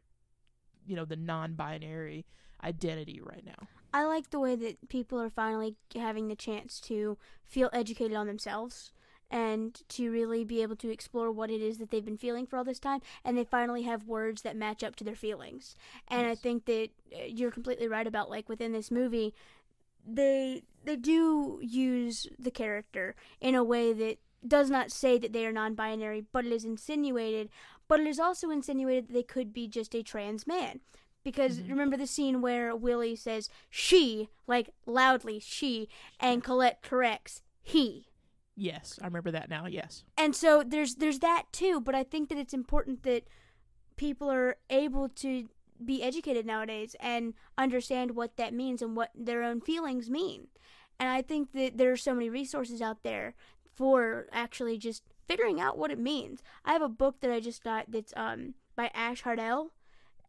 you 0.86 0.96
know 0.96 1.06
the 1.06 1.16
non-binary 1.16 2.26
identity 2.64 3.22
right 3.22 3.46
now. 3.46 3.68
I 3.94 4.06
like 4.06 4.30
the 4.30 4.40
way 4.40 4.56
that 4.56 4.90
people 4.90 5.22
are 5.22 5.30
finally 5.30 5.76
having 5.96 6.28
the 6.28 6.36
chance 6.36 6.82
to 6.82 7.18
feel 7.46 7.70
educated 7.72 8.18
on 8.18 8.28
themselves 8.28 8.92
and 9.32 9.82
to 9.90 10.12
really 10.12 10.44
be 10.44 10.62
able 10.62 10.76
to 10.76 10.92
explore 10.92 11.32
what 11.32 11.50
it 11.50 11.62
is 11.62 11.78
that 11.78 11.92
they've 11.92 12.06
been 12.06 12.18
feeling 12.18 12.46
for 12.46 12.58
all 12.58 12.64
this 12.64 12.80
time 12.80 13.02
and 13.24 13.38
they 13.38 13.44
finally 13.44 13.84
have 13.84 14.08
words 14.08 14.44
that 14.44 14.56
match 14.56 14.84
up 14.84 14.96
to 14.96 15.04
their 15.04 15.16
feelings. 15.16 15.76
And 16.08 16.28
yes. 16.28 16.38
I 16.38 16.42
think 16.42 16.66
that 16.66 16.90
uh, 17.14 17.26
you're 17.28 17.52
completely 17.52 17.88
right 17.88 18.08
about 18.08 18.30
like 18.30 18.50
within 18.50 18.72
this 18.72 18.92
movie 18.92 19.34
they 20.08 20.64
they 20.84 20.96
do 20.96 21.60
use 21.62 22.28
the 22.38 22.52
character 22.52 23.16
in 23.42 23.56
a 23.56 23.64
way 23.64 23.92
that 23.92 24.18
does 24.48 24.70
not 24.70 24.92
say 24.92 25.18
that 25.18 25.34
they 25.34 25.46
are 25.46 25.52
non-binary, 25.52 26.24
but 26.32 26.46
it 26.46 26.52
is 26.52 26.64
insinuated, 26.64 27.50
but 27.88 28.00
it 28.00 28.06
is 28.06 28.20
also 28.20 28.52
insinuated 28.52 29.08
that 29.08 29.14
they 29.14 29.24
could 29.24 29.52
be 29.52 29.68
just 29.68 29.96
a 29.96 30.04
trans 30.04 30.46
man 30.46 30.80
because 31.24 31.58
mm-hmm. 31.58 31.72
remember 31.72 31.98
the 31.98 32.08
scene 32.08 32.42
where 32.42 32.76
Willy 32.76 33.16
says 33.16 33.50
she 33.70 34.30
like 34.48 34.70
loudly 34.86 35.40
she 35.40 35.90
and 36.20 36.44
Colette 36.44 36.82
corrects 36.82 37.42
he. 37.62 38.08
Yes, 38.56 38.98
I 39.02 39.06
remember 39.06 39.32
that 39.32 39.50
now. 39.50 39.66
Yes. 39.66 40.04
And 40.18 40.36
so 40.36 40.64
there's 40.66 40.96
there's 40.96 41.20
that 41.20 41.44
too, 41.52 41.82
but 41.82 41.96
I 41.96 42.04
think 42.04 42.30
that 42.30 42.38
it's 42.38 42.54
important 42.54 43.04
that 43.04 43.24
people 43.98 44.32
are 44.32 44.58
able 44.70 45.10
to 45.10 45.50
be 45.84 46.02
educated 46.02 46.46
nowadays 46.46 46.96
and 47.00 47.34
understand 47.58 48.12
what 48.12 48.38
that 48.38 48.54
means 48.54 48.82
and 48.82 48.96
what 48.96 49.12
their 49.14 49.44
own 49.44 49.60
feelings 49.60 50.10
mean. 50.10 50.48
And 51.00 51.10
I 51.10 51.22
think 51.22 51.52
that 51.52 51.78
there 51.78 51.92
are 51.92 51.98
so 51.98 52.14
many 52.14 52.30
resources 52.30 52.82
out 52.82 53.04
there 53.04 53.36
for 53.76 54.28
actually 54.32 54.78
just 54.78 55.04
figuring 55.28 55.60
out 55.60 55.78
what 55.78 55.92
it 55.92 56.00
means. 56.00 56.42
I 56.64 56.72
have 56.74 56.82
a 56.82 56.90
book 56.90 57.20
that 57.22 57.32
I 57.32 57.42
just 57.42 57.64
got 57.64 57.92
that's 57.92 58.14
um 58.16 58.54
by 58.76 58.90
Ash 58.94 59.22
Hardell 59.22 59.72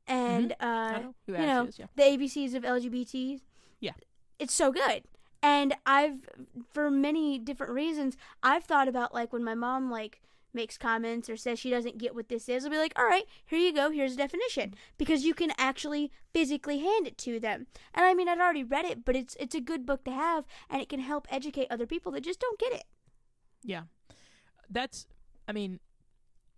and 0.07 0.55
mm-hmm. 0.61 0.67
uh, 0.67 1.13
you 1.27 1.47
know 1.47 1.67
is, 1.67 1.79
yeah. 1.79 1.87
the 1.95 2.03
ABCs 2.03 2.55
of 2.55 2.63
LGBT. 2.65 3.41
Yeah, 3.81 3.93
it's 4.39 4.55
so 4.55 4.73
good. 4.73 5.03
And 5.43 5.75
I've, 5.85 6.29
for 6.73 6.91
many 6.91 7.39
different 7.39 7.73
reasons, 7.73 8.17
I've 8.43 8.65
thought 8.65 8.89
about 8.89 9.15
like 9.15 9.33
when 9.33 9.45
my 9.45 9.55
mom 9.55 9.91
like 9.91 10.21
makes 10.53 10.79
comments 10.79 11.29
or 11.29 11.37
says 11.37 11.59
she 11.59 11.71
doesn't 11.71 11.99
get 11.99 12.15
what 12.15 12.29
this 12.29 12.49
is, 12.49 12.65
I'll 12.65 12.71
be 12.71 12.79
like, 12.79 12.95
all 12.97 13.05
right, 13.05 13.25
here 13.45 13.59
you 13.59 13.73
go, 13.75 13.91
here's 13.91 14.15
a 14.15 14.17
definition, 14.17 14.75
because 14.97 15.25
you 15.25 15.35
can 15.35 15.53
actually 15.59 16.11
physically 16.33 16.79
hand 16.79 17.07
it 17.07 17.19
to 17.19 17.39
them. 17.39 17.67
And 17.95 18.07
I 18.07 18.15
mean, 18.15 18.29
I'd 18.29 18.41
already 18.41 18.65
read 18.65 18.87
it, 18.87 19.05
but 19.05 19.15
it's 19.15 19.37
it's 19.39 19.55
a 19.55 19.61
good 19.61 19.85
book 19.85 20.05
to 20.05 20.11
have, 20.11 20.47
and 20.71 20.81
it 20.81 20.89
can 20.89 21.01
help 21.01 21.29
educate 21.31 21.67
other 21.71 21.87
people 21.87 22.11
that 22.13 22.25
just 22.25 22.41
don't 22.41 22.59
get 22.59 22.73
it. 22.73 22.85
Yeah, 23.63 23.83
that's, 24.71 25.07
I 25.47 25.53
mean, 25.53 25.79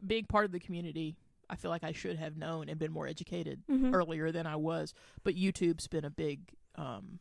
big 0.07 0.29
part 0.29 0.45
of 0.45 0.53
the 0.53 0.61
community 0.61 1.17
I 1.51 1.57
feel 1.57 1.71
like 1.71 1.85
I 1.85 1.93
should 1.93 2.19
have 2.19 2.37
known 2.37 2.69
and 2.69 2.79
been 2.79 2.93
more 2.93 3.07
educated 3.07 3.63
mm-hmm. 3.71 3.95
earlier 3.95 4.31
than 4.31 4.47
I 4.47 4.57
was. 4.57 4.95
But 5.25 5.35
YouTube's 5.35 5.89
been 5.89 6.05
a 6.05 6.11
big 6.11 6.41
um, 6.77 7.21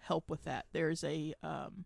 help 0.00 0.28
with 0.30 0.44
that. 0.44 0.66
There's 0.72 1.04
a 1.04 1.34
um, 1.42 1.84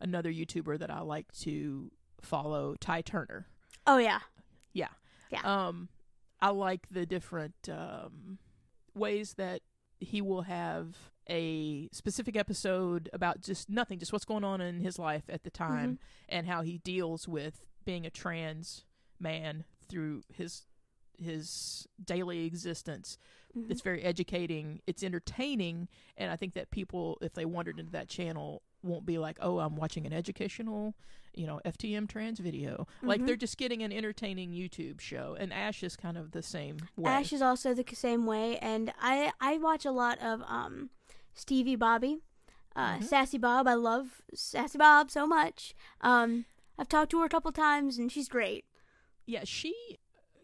another 0.00 0.32
YouTuber 0.32 0.78
that 0.78 0.90
I 0.90 1.00
like 1.00 1.32
to 1.40 1.90
follow, 2.20 2.76
Ty 2.80 3.02
Turner. 3.02 3.46
Oh 3.86 3.98
yeah, 3.98 4.20
yeah, 4.72 4.88
yeah. 5.30 5.42
Um, 5.42 5.88
I 6.40 6.50
like 6.50 6.86
the 6.90 7.06
different 7.06 7.68
um, 7.70 8.38
ways 8.94 9.34
that 9.34 9.62
he 9.98 10.22
will 10.22 10.42
have 10.42 10.96
a 11.28 11.88
specific 11.92 12.36
episode 12.36 13.08
about 13.12 13.40
just 13.42 13.68
nothing, 13.68 13.98
just 13.98 14.12
what's 14.12 14.24
going 14.24 14.44
on 14.44 14.60
in 14.60 14.80
his 14.80 14.98
life 14.98 15.24
at 15.28 15.44
the 15.44 15.50
time, 15.50 15.92
mm-hmm. 15.92 16.36
and 16.36 16.46
how 16.46 16.62
he 16.62 16.78
deals 16.78 17.28
with 17.28 17.64
being 17.84 18.06
a 18.06 18.10
trans 18.10 18.84
man 19.18 19.64
through 19.88 20.22
his 20.32 20.62
his 21.20 21.86
daily 22.04 22.46
existence. 22.46 23.18
Mm-hmm. 23.56 23.70
It's 23.70 23.80
very 23.80 24.02
educating. 24.02 24.80
It's 24.86 25.02
entertaining, 25.02 25.88
and 26.16 26.30
I 26.30 26.36
think 26.36 26.54
that 26.54 26.70
people, 26.70 27.18
if 27.20 27.34
they 27.34 27.44
wandered 27.44 27.78
into 27.78 27.92
that 27.92 28.08
channel, 28.08 28.62
won't 28.82 29.04
be 29.04 29.18
like, 29.18 29.38
"Oh, 29.40 29.58
I'm 29.58 29.76
watching 29.76 30.06
an 30.06 30.12
educational, 30.12 30.94
you 31.34 31.46
know, 31.46 31.60
FTM 31.64 32.08
trans 32.08 32.38
video." 32.38 32.86
Mm-hmm. 32.98 33.08
Like 33.08 33.26
they're 33.26 33.36
just 33.36 33.58
getting 33.58 33.82
an 33.82 33.92
entertaining 33.92 34.52
YouTube 34.52 35.00
show. 35.00 35.36
And 35.38 35.52
Ash 35.52 35.82
is 35.82 35.96
kind 35.96 36.16
of 36.16 36.30
the 36.30 36.42
same 36.42 36.78
way. 36.96 37.10
Ash 37.10 37.32
is 37.32 37.42
also 37.42 37.74
the 37.74 37.84
same 37.92 38.24
way, 38.24 38.58
and 38.58 38.92
I 39.00 39.32
I 39.40 39.58
watch 39.58 39.84
a 39.84 39.92
lot 39.92 40.18
of 40.20 40.42
um 40.46 40.90
Stevie 41.34 41.76
Boebi, 41.76 42.20
uh, 42.76 42.94
mm-hmm. 42.94 43.04
Sassy 43.04 43.38
Bob. 43.38 43.66
I 43.66 43.74
love 43.74 44.22
Sassy 44.34 44.78
Bob 44.78 45.10
so 45.10 45.26
much. 45.26 45.74
Um, 46.00 46.44
I've 46.78 46.88
talked 46.88 47.10
to 47.10 47.18
her 47.20 47.26
a 47.26 47.28
couple 47.28 47.52
times, 47.52 47.98
and 47.98 48.10
she's 48.10 48.28
great. 48.28 48.64
Yeah, 49.26 49.42
she 49.44 49.98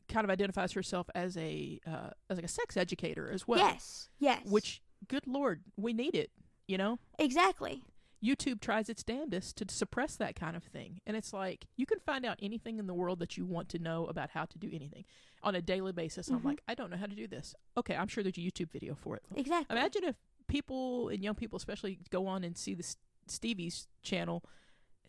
kind 0.08 0.24
of 0.24 0.30
identifies 0.30 0.72
herself 0.72 1.08
as 1.14 1.36
a 1.36 1.80
uh, 1.86 2.10
as 2.30 2.38
like 2.38 2.44
a 2.44 2.48
sex 2.48 2.76
educator 2.76 3.30
as 3.30 3.46
well. 3.46 3.60
Yes, 3.60 4.08
yes. 4.18 4.40
Which, 4.44 4.82
good 5.08 5.26
lord, 5.26 5.62
we 5.76 5.92
need 5.92 6.14
it. 6.14 6.30
You 6.66 6.78
know 6.78 6.98
exactly. 7.18 7.82
YouTube 8.24 8.60
tries 8.60 8.88
its 8.88 9.02
damnedest 9.02 9.56
to 9.58 9.66
suppress 9.68 10.16
that 10.16 10.34
kind 10.34 10.56
of 10.56 10.64
thing, 10.64 11.00
and 11.06 11.16
it's 11.16 11.32
like 11.32 11.66
you 11.76 11.86
can 11.86 12.00
find 12.00 12.24
out 12.24 12.38
anything 12.42 12.78
in 12.78 12.86
the 12.86 12.94
world 12.94 13.18
that 13.20 13.36
you 13.36 13.44
want 13.44 13.68
to 13.68 13.78
know 13.78 14.06
about 14.06 14.30
how 14.30 14.46
to 14.46 14.58
do 14.58 14.68
anything 14.72 15.04
on 15.42 15.54
a 15.54 15.62
daily 15.62 15.92
basis. 15.92 16.26
Mm-hmm. 16.26 16.36
I'm 16.36 16.44
like, 16.44 16.62
I 16.66 16.74
don't 16.74 16.90
know 16.90 16.96
how 16.96 17.06
to 17.06 17.14
do 17.14 17.28
this. 17.28 17.54
Okay, 17.76 17.94
I'm 17.94 18.08
sure 18.08 18.24
there's 18.24 18.38
a 18.38 18.40
YouTube 18.40 18.72
video 18.72 18.94
for 18.94 19.16
it. 19.16 19.22
Exactly. 19.36 19.76
Imagine 19.76 20.04
if 20.04 20.16
people 20.48 21.08
and 21.08 21.22
young 21.22 21.34
people, 21.34 21.56
especially, 21.56 21.98
go 22.10 22.26
on 22.26 22.42
and 22.42 22.56
see 22.56 22.74
the 22.74 22.84
Stevie's 23.28 23.86
channel 24.02 24.42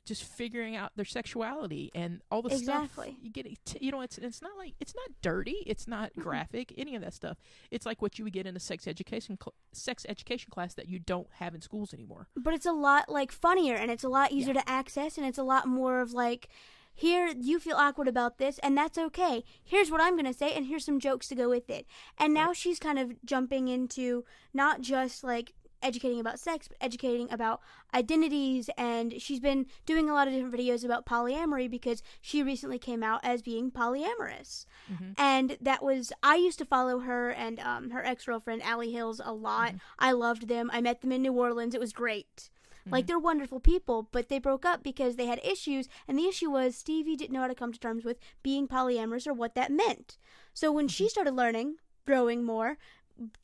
just 0.07 0.23
figuring 0.23 0.75
out 0.75 0.91
their 0.95 1.05
sexuality 1.05 1.91
and 1.93 2.21
all 2.31 2.41
the 2.41 2.49
exactly. 2.49 3.09
stuff 3.09 3.15
you 3.21 3.29
get 3.29 3.47
you 3.81 3.91
know 3.91 4.01
it's 4.01 4.17
it's 4.17 4.41
not 4.41 4.57
like 4.57 4.73
it's 4.79 4.95
not 4.95 5.09
dirty 5.21 5.57
it's 5.65 5.87
not 5.87 6.11
graphic 6.17 6.73
any 6.77 6.95
of 6.95 7.01
that 7.01 7.13
stuff 7.13 7.37
it's 7.69 7.85
like 7.85 8.01
what 8.01 8.17
you 8.17 8.23
would 8.23 8.33
get 8.33 8.47
in 8.47 8.55
a 8.55 8.59
sex 8.59 8.87
education 8.87 9.37
cl- 9.41 9.53
sex 9.73 10.05
education 10.07 10.49
class 10.49 10.73
that 10.73 10.87
you 10.87 10.97
don't 10.97 11.27
have 11.33 11.53
in 11.53 11.61
schools 11.61 11.93
anymore 11.93 12.27
but 12.35 12.53
it's 12.53 12.65
a 12.65 12.71
lot 12.71 13.09
like 13.09 13.31
funnier 13.31 13.75
and 13.75 13.91
it's 13.91 14.03
a 14.03 14.09
lot 14.09 14.31
easier 14.31 14.53
yeah. 14.53 14.61
to 14.61 14.69
access 14.69 15.17
and 15.17 15.27
it's 15.27 15.37
a 15.37 15.43
lot 15.43 15.67
more 15.67 15.99
of 15.99 16.13
like 16.13 16.47
here 16.93 17.31
you 17.39 17.59
feel 17.59 17.75
awkward 17.75 18.07
about 18.07 18.37
this 18.37 18.59
and 18.59 18.77
that's 18.77 18.97
okay 18.97 19.43
here's 19.63 19.91
what 19.91 20.01
i'm 20.01 20.13
going 20.13 20.25
to 20.25 20.33
say 20.33 20.53
and 20.53 20.65
here's 20.65 20.85
some 20.85 20.99
jokes 20.99 21.27
to 21.27 21.35
go 21.35 21.49
with 21.49 21.69
it 21.69 21.85
and 22.17 22.33
now 22.33 22.47
right. 22.47 22.57
she's 22.57 22.79
kind 22.79 22.97
of 22.97 23.13
jumping 23.23 23.67
into 23.67 24.23
not 24.53 24.81
just 24.81 25.23
like 25.23 25.53
educating 25.81 26.19
about 26.19 26.39
sex, 26.39 26.67
but 26.67 26.77
educating 26.81 27.31
about 27.31 27.61
identities. 27.93 28.69
And 28.77 29.21
she's 29.21 29.39
been 29.39 29.65
doing 29.85 30.09
a 30.09 30.13
lot 30.13 30.27
of 30.27 30.33
different 30.33 30.55
videos 30.55 30.83
about 30.83 31.05
polyamory 31.05 31.69
because 31.69 32.03
she 32.21 32.43
recently 32.43 32.79
came 32.79 33.03
out 33.03 33.21
as 33.23 33.41
being 33.41 33.71
polyamorous. 33.71 34.65
Mm-hmm. 34.91 35.11
And 35.17 35.57
that 35.61 35.83
was, 35.83 36.11
I 36.23 36.35
used 36.35 36.59
to 36.59 36.65
follow 36.65 36.99
her 36.99 37.29
and 37.29 37.59
um, 37.59 37.91
her 37.91 38.03
ex 38.05 38.25
girlfriend, 38.25 38.63
Ally 38.63 38.87
Hills, 38.87 39.21
a 39.23 39.33
lot. 39.33 39.69
Mm-hmm. 39.69 39.77
I 39.99 40.11
loved 40.11 40.47
them. 40.47 40.69
I 40.73 40.81
met 40.81 41.01
them 41.01 41.11
in 41.11 41.21
New 41.21 41.33
Orleans. 41.33 41.75
It 41.75 41.79
was 41.79 41.93
great. 41.93 42.49
Mm-hmm. 42.81 42.91
Like, 42.91 43.07
they're 43.07 43.19
wonderful 43.19 43.59
people, 43.59 44.07
but 44.11 44.29
they 44.29 44.39
broke 44.39 44.65
up 44.65 44.83
because 44.83 45.15
they 45.15 45.25
had 45.25 45.41
issues. 45.43 45.89
And 46.07 46.17
the 46.17 46.27
issue 46.27 46.49
was 46.49 46.75
Stevie 46.75 47.15
didn't 47.15 47.33
know 47.33 47.41
how 47.41 47.47
to 47.47 47.55
come 47.55 47.73
to 47.73 47.79
terms 47.79 48.05
with 48.05 48.19
being 48.43 48.67
polyamorous 48.67 49.27
or 49.27 49.33
what 49.33 49.55
that 49.55 49.71
meant. 49.71 50.17
So 50.53 50.71
when 50.71 50.87
she 50.87 51.05
mm-hmm. 51.05 51.09
started 51.09 51.35
learning, 51.35 51.75
growing 52.05 52.43
more, 52.43 52.77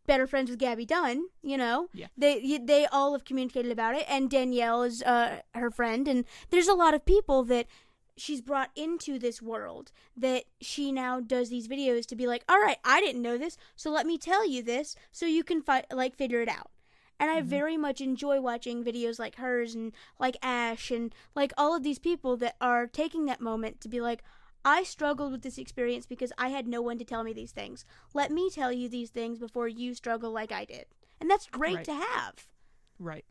better 0.06 0.28
friends 0.28 0.50
with 0.50 0.60
Gabby 0.60 0.86
Dunn. 0.86 1.28
You 1.42 1.58
know, 1.58 1.90
yeah. 1.94 2.08
they 2.18 2.58
they 2.58 2.86
all 2.88 3.14
have 3.14 3.26
communicated 3.26 3.72
about 3.72 3.96
it, 3.96 4.06
and 4.08 4.30
Danielle 4.30 4.84
is 4.84 5.04
uh, 5.04 5.42
her 5.54 5.72
friend, 5.72 6.08
and 6.08 6.26
there's 6.50 6.68
a 6.68 6.74
lot 6.74 6.94
of 6.94 7.06
people 7.06 7.44
that 7.46 7.68
she's 8.16 8.42
brought 8.42 8.70
into 8.76 9.18
this 9.18 9.42
world 9.42 9.92
that 10.16 10.46
she 10.62 10.92
now 10.92 11.20
does 11.20 11.50
these 11.50 11.68
videos 11.68 12.06
to 12.06 12.16
be 12.16 12.28
like, 12.28 12.44
all 12.48 12.62
right, 12.62 12.78
I 12.84 13.00
didn't 13.00 13.22
know 13.22 13.38
this, 13.38 13.58
so 13.76 13.90
let 13.90 14.06
me 14.06 14.18
tell 14.18 14.48
you 14.48 14.62
this, 14.62 14.96
so 15.12 15.26
you 15.26 15.44
can 15.44 15.62
fi- 15.62 15.86
like 15.92 16.16
figure 16.16 16.42
it 16.42 16.50
out. 16.50 16.70
And 17.20 17.32
I 17.32 17.40
mm-hmm. 17.40 17.50
very 17.50 17.78
much 17.78 18.02
enjoy 18.02 18.42
watching 18.42 18.84
videos 18.84 19.20
like 19.20 19.36
hers 19.36 19.76
and 19.76 19.94
like 20.20 20.36
Ash 20.42 20.92
and 20.92 21.14
like 21.36 21.54
all 21.58 21.76
of 21.76 21.84
these 21.84 22.00
people 22.00 22.38
that 22.38 22.56
are 22.60 22.88
taking 22.88 23.26
that 23.26 23.42
moment 23.42 23.82
to 23.82 23.90
be 23.90 24.02
like, 24.02 24.24
I 24.66 24.84
struggled 24.84 25.32
with 25.32 25.42
this 25.42 25.58
experience 25.58 26.06
because 26.06 26.32
I 26.38 26.50
had 26.50 26.68
no 26.68 26.82
one 26.82 26.98
to 26.98 27.06
tell 27.06 27.24
me 27.24 27.34
these 27.34 27.52
things. 27.52 27.86
Let 28.14 28.32
me 28.32 28.50
tell 28.50 28.72
you 28.72 28.88
these 28.88 29.10
things 29.10 29.40
before 29.40 29.68
you 29.68 29.94
struggle 29.94 30.32
like 30.32 30.52
I 30.52 30.66
did. 30.66 30.86
And 31.20 31.30
that's 31.30 31.48
great 31.48 31.76
right. 31.76 31.86
to 31.86 31.94
have. 31.94 32.48
Right. 33.00 33.26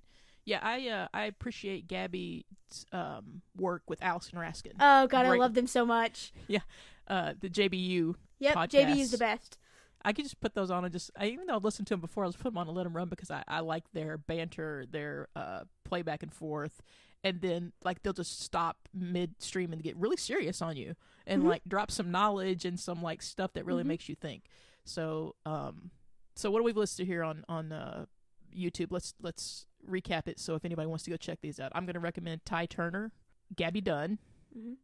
Yeah, 0.44 0.58
I 0.60 0.88
uh, 0.88 1.08
I 1.14 1.24
appreciate 1.24 1.86
Gabby's 1.86 2.44
um, 2.90 3.42
work 3.56 3.82
with 3.88 4.02
Allison 4.02 4.38
Raskin. 4.38 4.72
Oh 4.80 5.06
God, 5.06 5.26
great. 5.26 5.36
I 5.36 5.36
love 5.36 5.54
them 5.54 5.68
so 5.68 5.86
much. 5.86 6.32
Yeah, 6.48 6.60
uh, 7.06 7.34
the 7.38 7.48
JBU. 7.48 8.16
Yep, 8.40 8.56
podcasts. 8.56 8.70
JBU's 8.70 9.10
the 9.12 9.18
best. 9.18 9.58
I 10.04 10.12
could 10.12 10.24
just 10.24 10.40
put 10.40 10.54
those 10.54 10.70
on 10.70 10.84
and 10.84 10.92
just. 10.92 11.12
I, 11.16 11.26
even 11.26 11.46
though 11.46 11.54
I 11.54 11.58
listened 11.58 11.86
to 11.88 11.94
them 11.94 12.00
before, 12.00 12.24
I 12.24 12.26
was 12.26 12.34
put 12.34 12.44
them 12.44 12.58
on 12.58 12.66
and 12.66 12.76
let 12.76 12.84
them 12.84 12.96
run 12.96 13.08
because 13.08 13.30
I, 13.30 13.44
I 13.46 13.60
like 13.60 13.84
their 13.92 14.18
banter, 14.18 14.84
their 14.90 15.28
uh, 15.36 15.60
play 15.84 16.02
back 16.02 16.24
and 16.24 16.32
forth, 16.32 16.82
and 17.24 17.40
then 17.40 17.72
like 17.84 18.02
they'll 18.02 18.12
just 18.12 18.40
stop 18.40 18.76
midstream 18.92 19.72
and 19.72 19.82
get 19.82 19.96
really 19.96 20.16
serious 20.16 20.60
on 20.60 20.76
you 20.76 20.94
and 21.26 21.42
Mhm. 21.42 21.46
like 21.48 21.62
drop 21.66 21.90
some 21.90 22.10
knowledge 22.10 22.64
and 22.64 22.78
some 22.80 23.02
like 23.02 23.22
stuff 23.22 23.52
that 23.54 23.64
really 23.64 23.84
Mhm. 23.84 23.86
makes 23.88 24.08
you 24.08 24.14
think. 24.14 24.44
So, 24.84 25.36
um, 25.46 25.90
so 26.34 26.50
what 26.50 26.58
do 26.58 26.64
we 26.64 26.72
listed 26.72 27.06
here 27.06 27.22
on 27.22 27.44
on 27.48 27.72
uh, 27.72 28.06
YouTube? 28.54 28.88
Let's 28.90 29.14
let's 29.20 29.66
recap 29.88 30.26
it. 30.28 30.38
So 30.40 30.54
if 30.54 30.64
anybody 30.64 30.88
wants 30.88 31.04
to 31.04 31.10
go 31.10 31.16
check 31.16 31.40
these 31.40 31.58
out, 31.60 31.70
I'm 31.74 31.84
going 31.86 31.94
to 31.94 32.00
recommend 32.00 32.44
Ty 32.44 32.66
Turner, 32.66 33.12
Gabby 33.54 33.80
Dunn. 33.80 34.18
hmm 34.52 34.74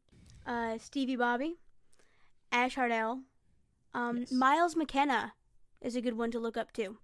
Uh, 0.47 0.78
Stevie 0.78 1.16
Boebi, 1.16 1.57
Ash 2.53 2.74
Hardell, 2.76 3.22
um, 3.95 4.18
Yes. 4.18 4.32
Miles 4.32 4.76
McKenna 4.76 5.34
is 5.80 5.95
a 5.97 6.01
good 6.01 6.14
one 6.14 6.30
to 6.30 6.39
look 6.39 6.57
up 6.57 6.72
too. 6.72 6.99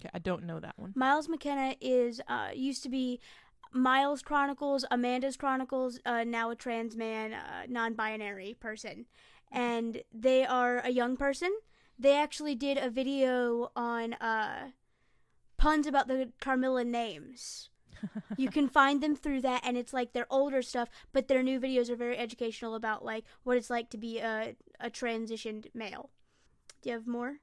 Okay, 0.00 0.10
I 0.12 0.18
don't 0.18 0.42
know 0.44 0.60
that 0.60 0.78
one. 0.78 0.92
Miles 0.96 1.28
McKenna 1.28 1.76
is 1.80 2.20
uh, 2.28 2.50
used 2.54 2.82
to 2.82 2.88
be 2.88 3.20
Miles 3.74 4.22
Chronicles, 4.22 4.84
Amanda's 4.90 5.36
Chronicles, 5.36 5.98
uh, 6.06 6.22
now 6.22 6.50
a 6.50 6.54
trans 6.54 6.96
man, 6.96 7.32
uh, 7.32 7.66
non-binary 7.68 8.56
person, 8.60 9.06
and 9.50 10.02
they 10.12 10.46
are 10.46 10.78
a 10.78 10.90
young 10.90 11.16
person. 11.16 11.52
They 11.98 12.16
actually 12.16 12.54
did 12.54 12.78
a 12.78 12.88
video 12.88 13.72
on 13.74 14.14
uh, 14.14 14.70
puns 15.56 15.88
about 15.88 16.06
the 16.06 16.30
Carmilla 16.40 16.84
names. 16.84 17.70
you 18.36 18.48
can 18.48 18.68
find 18.68 19.02
them 19.02 19.16
through 19.16 19.40
that, 19.40 19.62
and 19.64 19.76
it's 19.76 19.92
like 19.92 20.12
their 20.12 20.26
older 20.30 20.62
stuff, 20.62 20.88
but 21.12 21.26
their 21.26 21.42
new 21.42 21.58
videos 21.58 21.90
are 21.90 21.96
very 21.96 22.16
educational 22.16 22.76
about 22.76 23.04
like 23.04 23.24
what 23.42 23.56
it's 23.56 23.70
like 23.70 23.90
to 23.90 23.98
be 23.98 24.18
a 24.20 24.54
a 24.78 24.88
transitioned 24.88 25.66
male. 25.74 26.10
Do 26.80 26.90
you 26.90 26.94
have 26.94 27.06
more? 27.08 27.40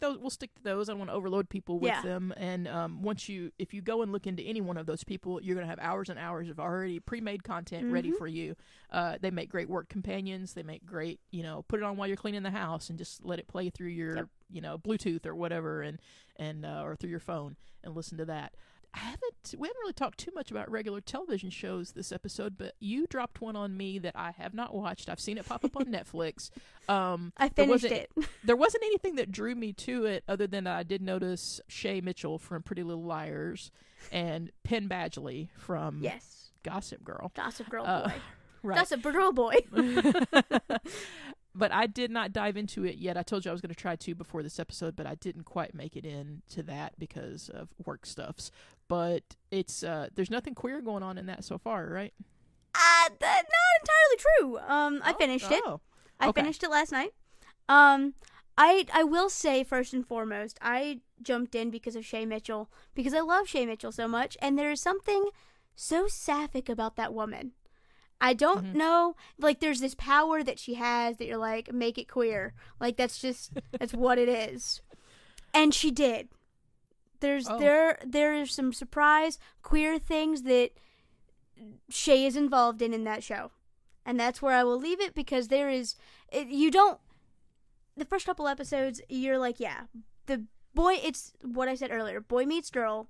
Those 0.00 0.18
we'll 0.18 0.30
stick 0.30 0.54
to 0.56 0.62
those. 0.62 0.88
I 0.88 0.92
don't 0.92 0.98
want 0.98 1.10
to 1.10 1.14
overload 1.14 1.48
people 1.48 1.78
with 1.78 1.90
Yeah. 1.90 2.02
them. 2.02 2.32
And 2.36 2.66
um, 2.68 3.02
once 3.02 3.28
you, 3.28 3.52
if 3.58 3.72
you 3.74 3.80
go 3.82 4.02
and 4.02 4.12
look 4.12 4.26
into 4.26 4.42
any 4.42 4.60
one 4.60 4.76
of 4.76 4.86
those 4.86 5.04
people, 5.04 5.40
you're 5.42 5.54
going 5.54 5.66
to 5.66 5.70
have 5.70 5.78
hours 5.80 6.08
and 6.08 6.18
hours 6.18 6.48
of 6.48 6.58
already 6.60 7.00
pre-made 7.00 7.44
content 7.44 7.92
ready 7.92 8.10
Mhm. 8.10 8.16
for 8.18 8.26
you. 8.26 8.56
Uh, 8.90 9.18
they 9.20 9.30
make 9.30 9.48
great 9.50 9.68
work 9.68 9.88
companions. 9.88 10.54
They 10.54 10.62
make 10.62 10.84
great, 10.86 11.20
you 11.30 11.42
know, 11.42 11.62
put 11.68 11.80
it 11.80 11.82
on 11.82 11.96
while 11.96 12.06
you're 12.08 12.16
cleaning 12.16 12.42
the 12.42 12.50
house 12.50 12.88
and 12.90 12.98
just 12.98 13.24
let 13.24 13.38
it 13.38 13.48
play 13.48 13.70
through 13.70 13.88
your, 13.88 14.16
Yep. 14.16 14.28
you 14.50 14.60
know, 14.60 14.78
Bluetooth 14.78 15.26
or 15.26 15.34
whatever, 15.34 15.82
and 15.82 16.00
and 16.36 16.64
uh, 16.64 16.82
or 16.84 16.94
through 16.96 17.10
your 17.10 17.18
phone 17.20 17.56
and 17.82 17.94
listen 17.96 18.16
to 18.18 18.24
that. 18.26 18.54
I 18.94 18.98
haven't. 19.00 19.54
We 19.56 19.68
haven't 19.68 19.80
really 19.80 19.92
talked 19.92 20.18
too 20.18 20.30
much 20.34 20.50
about 20.50 20.70
regular 20.70 21.00
television 21.00 21.50
shows 21.50 21.92
this 21.92 22.10
episode, 22.10 22.56
but 22.58 22.74
you 22.80 23.06
dropped 23.06 23.40
one 23.40 23.54
on 23.54 23.76
me 23.76 23.98
that 23.98 24.14
I 24.16 24.32
have 24.32 24.54
not 24.54 24.74
watched. 24.74 25.08
I've 25.08 25.20
seen 25.20 25.38
it 25.38 25.46
pop 25.46 25.64
up 25.64 25.76
on 25.76 25.84
Netflix. 25.92 26.50
Um, 26.88 27.32
I 27.36 27.48
There 27.48 27.66
finished 27.66 27.84
wasn't- 27.84 27.92
it. 28.16 28.28
there 28.44 28.56
wasn't 28.56 28.84
anything 28.84 29.16
that 29.16 29.30
drew 29.30 29.54
me 29.54 29.72
to 29.74 30.04
it 30.06 30.24
other 30.26 30.46
than 30.46 30.64
that 30.64 30.76
I 30.76 30.82
did 30.82 31.02
notice 31.02 31.60
Shay 31.68 32.00
Mitchell 32.00 32.38
from 32.38 32.62
Pretty 32.62 32.82
Little 32.82 33.04
Liars 33.04 33.70
and 34.10 34.50
Penn 34.64 34.88
Badgley 34.88 35.48
from 35.58 36.00
yes, 36.02 36.50
Gossip 36.62 37.04
Girl. 37.04 37.30
Gossip 37.34 37.68
Girl 37.68 37.84
Uh, 37.86 38.08
boy. 38.08 38.14
Right. 38.64 38.78
Gossip 38.78 39.02
Girl 39.02 39.30
boy. 39.32 39.54
but 41.54 41.72
I 41.72 41.86
did 41.86 42.10
not 42.10 42.32
dive 42.32 42.56
into 42.56 42.84
it 42.84 42.96
yet. 42.98 43.16
I 43.16 43.22
told 43.22 43.44
you 43.44 43.50
I 43.50 43.52
was 43.52 43.60
going 43.60 43.74
to 43.74 43.80
try 43.80 43.94
to 43.96 44.14
before 44.14 44.42
this 44.42 44.58
episode, 44.58 44.96
but 44.96 45.06
I 45.06 45.14
didn't 45.14 45.44
quite 45.44 45.74
make 45.74 45.96
it 45.96 46.04
in 46.04 46.42
to 46.50 46.62
that 46.64 46.94
because 46.98 47.48
of 47.48 47.68
work 47.84 48.04
stuffs. 48.06 48.50
But 48.88 49.22
it's 49.50 49.82
uh 49.82 50.08
there's 50.14 50.30
nothing 50.30 50.54
queer 50.54 50.80
going 50.80 51.02
on 51.02 51.18
in 51.18 51.26
that 51.26 51.44
so 51.44 51.58
far, 51.58 51.86
right? 51.86 52.12
Uh, 52.74 53.08
that 53.20 53.42
not 53.44 53.80
entirely 53.80 54.16
true. 54.18 54.58
Um, 54.58 55.00
I 55.04 55.12
Oh, 55.12 55.16
finished 55.18 55.50
it. 55.50 55.62
oh. 55.66 55.80
I 56.20 56.28
okay. 56.28 56.40
finished 56.42 56.62
it 56.62 56.70
last 56.70 56.90
night. 56.92 57.12
Um, 57.68 58.14
I 58.56 58.86
I 58.92 59.04
will 59.04 59.28
say 59.30 59.62
first 59.64 59.92
and 59.92 60.06
foremost, 60.06 60.58
I 60.62 61.00
jumped 61.22 61.54
in 61.54 61.70
because 61.70 61.96
of 61.96 62.04
Shay 62.06 62.24
Mitchell 62.24 62.70
because 62.94 63.14
I 63.14 63.20
love 63.20 63.48
Shay 63.48 63.66
Mitchell 63.66 63.92
so 63.92 64.08
much, 64.08 64.36
and 64.40 64.58
there 64.58 64.70
is 64.70 64.80
something 64.80 65.30
so 65.76 66.06
sapphic 66.08 66.68
about 66.68 66.96
that 66.96 67.12
woman. 67.14 67.52
I 68.20 68.32
don't 68.34 68.72
Mhm. 68.72 68.74
know, 68.74 69.14
like 69.38 69.60
there's 69.60 69.78
this 69.80 69.94
power 69.94 70.42
that 70.42 70.58
she 70.58 70.74
has 70.74 71.18
that 71.18 71.26
you're 71.26 71.36
like 71.36 71.72
make 71.72 71.98
it 71.98 72.08
queer, 72.08 72.54
like 72.80 72.96
that's 72.96 73.18
just 73.20 73.52
that's 73.78 73.92
what 73.94 74.18
it 74.18 74.28
is, 74.28 74.80
and 75.54 75.72
she 75.74 75.90
did. 75.90 76.28
There's 77.20 77.48
Oh. 77.48 77.58
there 77.58 77.98
there 78.04 78.34
is 78.34 78.52
some 78.52 78.72
surprise 78.72 79.38
queer 79.62 79.98
things 79.98 80.42
that 80.42 80.70
Shay 81.88 82.24
is 82.26 82.36
involved 82.36 82.82
in 82.82 82.92
in 82.94 83.04
that 83.04 83.24
show 83.24 83.50
and 84.06 84.18
that's 84.18 84.40
where 84.40 84.54
I 84.54 84.64
will 84.64 84.78
leave 84.78 85.00
it 85.00 85.14
because 85.14 85.48
there 85.48 85.68
is 85.68 85.96
it, 86.30 86.48
you 86.48 86.70
don't 86.70 86.98
the 87.96 88.04
first 88.04 88.26
couple 88.26 88.46
episodes 88.46 89.00
you're 89.08 89.38
like 89.38 89.58
yeah 89.58 89.82
the 90.26 90.44
boy 90.74 90.94
it's 91.02 91.32
what 91.42 91.68
I 91.68 91.74
said 91.74 91.90
earlier 91.90 92.20
boy 92.20 92.44
meets 92.46 92.70
girl 92.70 93.08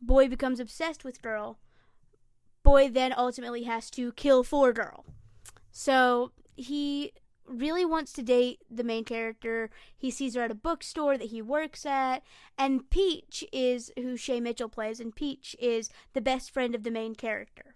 boy 0.00 0.28
becomes 0.28 0.60
obsessed 0.60 1.02
with 1.04 1.22
girl 1.22 1.58
boy 2.62 2.88
then 2.90 3.14
ultimately 3.16 3.64
has 3.64 3.90
to 3.92 4.12
kill 4.12 4.44
for 4.44 4.72
girl 4.72 5.06
so 5.70 6.32
he 6.56 7.12
really 7.48 7.84
wants 7.84 8.12
to 8.14 8.22
date 8.22 8.60
the 8.70 8.84
main 8.84 9.04
character. 9.04 9.70
He 9.96 10.10
sees 10.10 10.34
her 10.34 10.42
at 10.42 10.50
a 10.50 10.54
bookstore 10.54 11.16
that 11.18 11.28
he 11.30 11.42
works 11.42 11.84
at 11.86 12.22
and 12.56 12.88
Peach 12.90 13.44
is 13.52 13.90
who 13.96 14.16
Shay 14.16 14.40
Mitchell 14.40 14.68
plays 14.68 15.00
and 15.00 15.14
Peach 15.14 15.56
is 15.60 15.90
the 16.12 16.20
best 16.20 16.50
friend 16.50 16.74
of 16.74 16.82
the 16.82 16.90
main 16.90 17.14
character. 17.14 17.74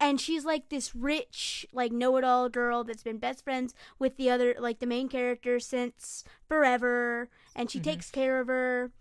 And 0.00 0.20
she's 0.20 0.44
like 0.44 0.68
this 0.68 0.94
rich 0.94 1.66
like 1.72 1.92
know-it-all 1.92 2.48
girl 2.48 2.84
that's 2.84 3.02
been 3.02 3.18
best 3.18 3.44
friends 3.44 3.74
with 3.98 4.16
the 4.16 4.28
other 4.30 4.54
like 4.58 4.78
the 4.80 4.86
main 4.86 5.08
character 5.08 5.58
since 5.60 6.24
forever 6.48 7.28
and 7.54 7.70
she 7.70 7.78
Mhm. 7.80 7.84
takes 7.84 8.10
care 8.10 8.40
of 8.40 8.48
her 8.48 8.92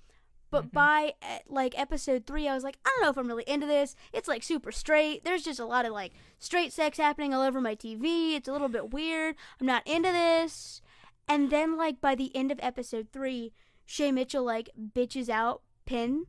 but 0.53 0.65
Mhm. 0.67 0.71
by 0.71 1.13
eh, 1.21 1.39
like 1.49 1.77
episode 1.77 2.25
three 2.25 2.47
i 2.47 2.53
was 2.55 2.63
like 2.63 2.77
i 2.85 2.89
don't 2.89 3.01
know 3.03 3.09
if 3.09 3.17
i'm 3.17 3.27
really 3.27 3.43
into 3.47 3.67
this 3.67 3.95
it's 4.13 4.27
like 4.29 4.43
super 4.43 4.71
straight 4.71 5.25
there's 5.25 5.43
just 5.43 5.59
a 5.59 5.65
lot 5.65 5.85
of 5.85 5.91
like 5.91 6.13
straight 6.39 6.71
sex 6.71 6.97
happening 6.97 7.33
all 7.33 7.41
over 7.41 7.59
my 7.59 7.75
tv 7.75 8.35
it's 8.35 8.47
a 8.47 8.51
little 8.51 8.69
bit 8.69 8.91
weird 8.93 9.35
i'm 9.59 9.67
not 9.67 9.85
into 9.85 10.11
this 10.11 10.81
and 11.27 11.49
then 11.49 11.75
like 11.75 11.99
by 11.99 12.15
the 12.15 12.33
end 12.35 12.51
of 12.51 12.59
episode 12.61 13.07
three 13.11 13.51
shay 13.85 14.11
mitchell 14.11 14.43
like 14.43 14.69
bitches 14.95 15.27
out 15.29 15.61
Penn 15.85 16.25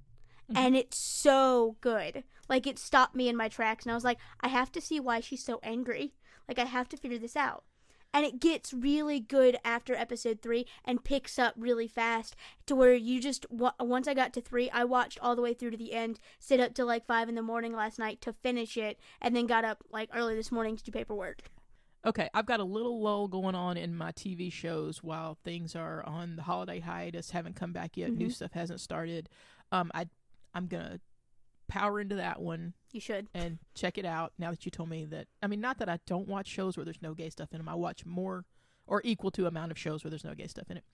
Mhm. 0.50 0.56
and 0.58 0.76
it's 0.76 0.98
so 0.98 1.76
good. 1.80 2.22
Like 2.50 2.66
it 2.66 2.78
stopped 2.78 3.14
me 3.14 3.28
in 3.30 3.36
my 3.36 3.48
tracks, 3.48 3.84
and 3.86 3.92
I 3.92 3.94
was 3.94 4.04
like, 4.04 4.18
I 4.42 4.48
have 4.48 4.70
to 4.72 4.80
see 4.82 5.00
why 5.00 5.20
she's 5.20 5.42
so 5.42 5.58
angry. 5.62 6.12
Like 6.46 6.58
I 6.58 6.66
have 6.66 6.86
to 6.90 6.98
figure 6.98 7.16
this 7.16 7.34
out. 7.36 7.64
And 8.14 8.24
it 8.24 8.38
gets 8.38 8.72
really 8.72 9.18
good 9.18 9.58
after 9.64 9.92
episode 9.96 10.40
three 10.40 10.66
and 10.84 11.02
picks 11.02 11.36
up 11.36 11.54
really 11.58 11.88
fast 11.88 12.36
to 12.66 12.76
where 12.76 12.94
you 12.94 13.20
just 13.20 13.44
once 13.50 14.06
I 14.06 14.14
got 14.14 14.32
to 14.34 14.40
three, 14.40 14.70
I 14.70 14.84
watched 14.84 15.18
all 15.20 15.34
the 15.34 15.42
way 15.42 15.52
through 15.52 15.72
to 15.72 15.76
the 15.76 15.92
end, 15.92 16.20
sit 16.38 16.60
up 16.60 16.74
till 16.74 16.86
like 16.86 17.04
five 17.06 17.28
in 17.28 17.34
the 17.34 17.42
morning 17.42 17.74
last 17.74 17.98
night 17.98 18.20
to 18.20 18.32
finish 18.32 18.76
it, 18.76 19.00
and 19.20 19.34
then 19.34 19.46
got 19.48 19.64
up 19.64 19.82
like 19.90 20.10
early 20.14 20.36
this 20.36 20.52
morning 20.52 20.76
to 20.76 20.84
do 20.84 20.92
paperwork. 20.92 21.42
Okay, 22.06 22.28
I've 22.32 22.46
got 22.46 22.60
a 22.60 22.64
little 22.64 23.00
lull 23.02 23.26
going 23.26 23.56
on 23.56 23.76
in 23.76 23.96
my 23.96 24.12
TV 24.12 24.52
shows 24.52 25.02
while 25.02 25.36
things 25.42 25.74
are 25.74 26.04
on 26.06 26.36
the 26.36 26.42
holiday 26.42 26.78
hiatus, 26.78 27.30
haven't 27.30 27.56
come 27.56 27.72
back 27.72 27.96
yet, 27.96 28.12
new 28.12 28.28
Mhm. 28.28 28.32
stuff 28.32 28.52
hasn't 28.52 28.80
started. 28.80 29.28
Um, 29.72 29.90
I 29.92 30.06
I'm 30.54 30.68
gonna 30.68 31.00
power 31.74 32.00
into 32.00 32.14
that 32.16 32.40
one 32.40 32.72
You 32.92 33.00
should. 33.00 33.26
and 33.34 33.58
check 33.74 33.98
it 33.98 34.04
out. 34.04 34.32
Now 34.38 34.50
that 34.50 34.64
you 34.64 34.70
told 34.70 34.88
me 34.88 35.04
that, 35.06 35.26
I 35.42 35.46
mean, 35.48 35.60
not 35.60 35.78
that 35.78 35.88
I 35.88 35.98
don't 36.06 36.28
watch 36.28 36.46
shows 36.48 36.76
where 36.76 36.84
there's 36.84 37.02
no 37.02 37.14
gay 37.14 37.30
stuff 37.30 37.48
in 37.52 37.58
them. 37.58 37.68
I 37.68 37.74
watch 37.74 38.06
more 38.06 38.44
or 38.86 39.00
equal 39.04 39.30
to 39.32 39.46
amount 39.46 39.70
of 39.72 39.78
shows 39.78 40.04
where 40.04 40.10
there's 40.10 40.24
no 40.24 40.34
gay 40.34 40.46
stuff 40.46 40.70
in 40.70 40.76
it. 40.76 40.84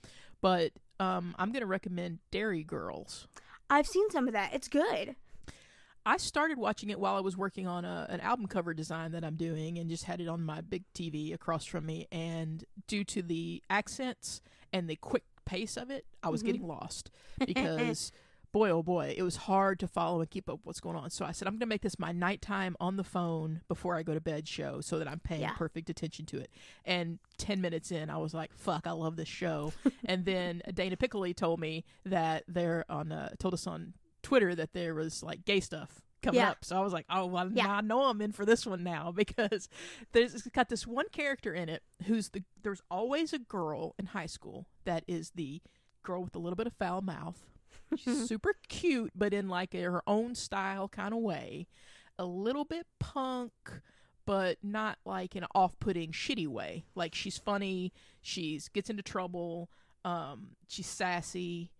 But 0.40 0.72
um, 0.98 1.34
I'm 1.38 1.52
gonna 1.52 1.66
recommend 1.66 2.18
Derry 2.30 2.62
Girls. 2.64 3.26
I've 3.68 3.86
seen 3.86 4.08
some 4.10 4.26
of 4.26 4.32
that. 4.34 4.54
It's 4.54 4.68
good. 4.68 5.16
I 6.06 6.16
started 6.16 6.56
watching 6.56 6.88
it 6.88 6.98
while 6.98 7.14
I 7.16 7.20
was 7.20 7.36
working 7.36 7.66
on 7.66 7.84
a, 7.84 8.06
an 8.08 8.20
album 8.20 8.46
cover 8.46 8.72
design 8.72 9.12
that 9.12 9.22
I'm 9.22 9.36
doing 9.36 9.78
and 9.78 9.90
just 9.90 10.04
had 10.04 10.20
it 10.20 10.28
on 10.28 10.42
my 10.42 10.62
big 10.62 10.84
TV 10.94 11.34
across 11.34 11.66
from 11.66 11.84
me. 11.84 12.08
And 12.10 12.64
due 12.86 13.04
to 13.04 13.20
the 13.22 13.62
accents 13.68 14.40
and 14.72 14.88
the 14.88 14.96
quick 14.96 15.24
pace 15.44 15.76
of 15.76 15.90
it, 15.90 16.06
I 16.22 16.30
was 16.30 16.42
Mhm. 16.42 16.46
getting 16.46 16.66
lost 16.66 17.10
because, 17.44 18.12
boy, 18.52 18.70
oh 18.70 18.82
boy, 18.82 19.14
it 19.16 19.22
was 19.22 19.36
hard 19.36 19.78
to 19.80 19.86
follow 19.88 20.20
and 20.20 20.28
keep 20.30 20.48
up 20.50 20.60
what's 20.64 20.80
going 20.80 20.96
on. 20.96 21.10
So 21.10 21.24
I 21.24 21.32
said, 21.32 21.46
I'm 21.46 21.54
going 21.54 21.60
to 21.60 21.66
make 21.66 21.82
this 21.82 21.98
my 21.98 22.12
nighttime 22.12 22.76
on 22.80 22.96
the 22.96 23.04
phone 23.04 23.60
before 23.68 23.96
I 23.96 24.02
go 24.02 24.14
to 24.14 24.20
bed 24.20 24.48
show 24.48 24.80
so 24.80 24.98
that 24.98 25.06
I'm 25.08 25.20
paying 25.20 25.42
Yeah. 25.42 25.52
perfect 25.54 25.88
attention 25.90 26.26
to 26.26 26.38
it. 26.38 26.50
And 26.84 27.18
10 27.38 27.60
minutes 27.60 27.92
in, 27.92 28.10
I 28.10 28.16
was 28.18 28.34
like, 28.34 28.52
fuck, 28.52 28.86
I 28.86 28.90
love 28.92 29.16
this 29.16 29.28
show. 29.28 29.72
and 30.04 30.24
then 30.24 30.62
Dana 30.74 30.96
Piccoli 30.96 31.34
told 31.34 31.60
me 31.60 31.84
that 32.04 32.44
they're 32.48 32.84
on, 32.88 33.12
uh, 33.12 33.30
told 33.38 33.54
us 33.54 33.66
on 33.66 33.94
Twitter 34.22 34.54
that 34.54 34.72
there 34.72 34.94
was 34.94 35.22
like 35.22 35.44
gay 35.44 35.60
stuff 35.60 36.02
coming 36.20 36.40
Yeah. 36.40 36.50
up. 36.50 36.64
So 36.64 36.76
I 36.76 36.80
was 36.80 36.92
like, 36.92 37.06
oh, 37.08 37.26
well, 37.26 37.50
Yeah. 37.52 37.68
I 37.70 37.80
know 37.80 38.02
I'm 38.04 38.20
in 38.20 38.32
for 38.32 38.44
this 38.44 38.66
one 38.66 38.82
now 38.82 39.12
because 39.14 39.68
there's 40.12 40.34
it's 40.34 40.48
got 40.48 40.68
this 40.68 40.86
one 40.86 41.08
character 41.12 41.54
in 41.54 41.68
it 41.68 41.82
who's 42.06 42.30
the 42.30 42.42
there's 42.62 42.82
always 42.90 43.32
a 43.32 43.38
girl 43.38 43.94
in 43.98 44.06
high 44.06 44.26
school 44.26 44.66
that 44.84 45.04
is 45.06 45.30
the 45.36 45.62
girl 46.02 46.22
with 46.24 46.34
a 46.34 46.38
little 46.38 46.56
bit 46.56 46.66
of 46.66 46.72
foul 46.74 47.00
mouth. 47.00 47.46
She's 47.96 48.26
super 48.28 48.54
cute, 48.68 49.12
but 49.14 49.32
in 49.34 49.48
like 49.48 49.72
her 49.74 50.02
own 50.06 50.34
style 50.34 50.88
kind 50.88 51.12
of 51.14 51.20
way. 51.20 51.66
A 52.18 52.24
little 52.24 52.64
bit 52.64 52.86
punk, 52.98 53.52
but 54.26 54.58
not 54.62 54.98
like 55.04 55.34
an 55.34 55.46
off-putting, 55.54 56.12
shitty 56.12 56.46
way. 56.46 56.84
Like 56.94 57.14
she's 57.14 57.38
funny, 57.38 57.92
she's 58.20 58.68
gets 58.68 58.90
into 58.90 59.02
trouble, 59.02 59.70
um, 60.04 60.48
she's 60.68 60.86
sassy. 60.86 61.70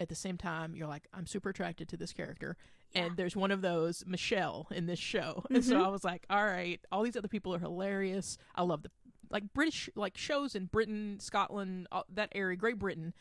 At 0.00 0.08
the 0.08 0.16
same 0.16 0.36
time, 0.36 0.74
you're 0.74 0.88
like, 0.88 1.06
I'm 1.14 1.24
super 1.24 1.50
attracted 1.50 1.88
to 1.90 1.96
this 1.96 2.12
character. 2.12 2.56
Yeah. 2.92 3.04
And 3.04 3.16
there's 3.16 3.36
one 3.36 3.52
of 3.52 3.62
those, 3.62 4.02
Michelle, 4.06 4.66
in 4.72 4.86
this 4.86 4.98
show. 4.98 5.44
And 5.50 5.64
so 5.64 5.76
Mhm. 5.76 5.84
I 5.84 5.88
was 5.88 6.02
like, 6.02 6.26
all 6.28 6.44
right, 6.44 6.80
all 6.90 7.04
these 7.04 7.16
other 7.16 7.28
people 7.28 7.54
are 7.54 7.60
hilarious. 7.60 8.36
I 8.56 8.62
love 8.64 8.82
the 8.82 8.90
like 9.30 9.44
British 9.54 9.88
like 9.94 10.16
shows 10.18 10.56
in 10.56 10.66
Britain, 10.66 11.18
Scotland, 11.20 11.86
all, 11.92 12.04
that 12.12 12.30
area, 12.34 12.56
Great 12.56 12.78
Britain. 12.78 13.14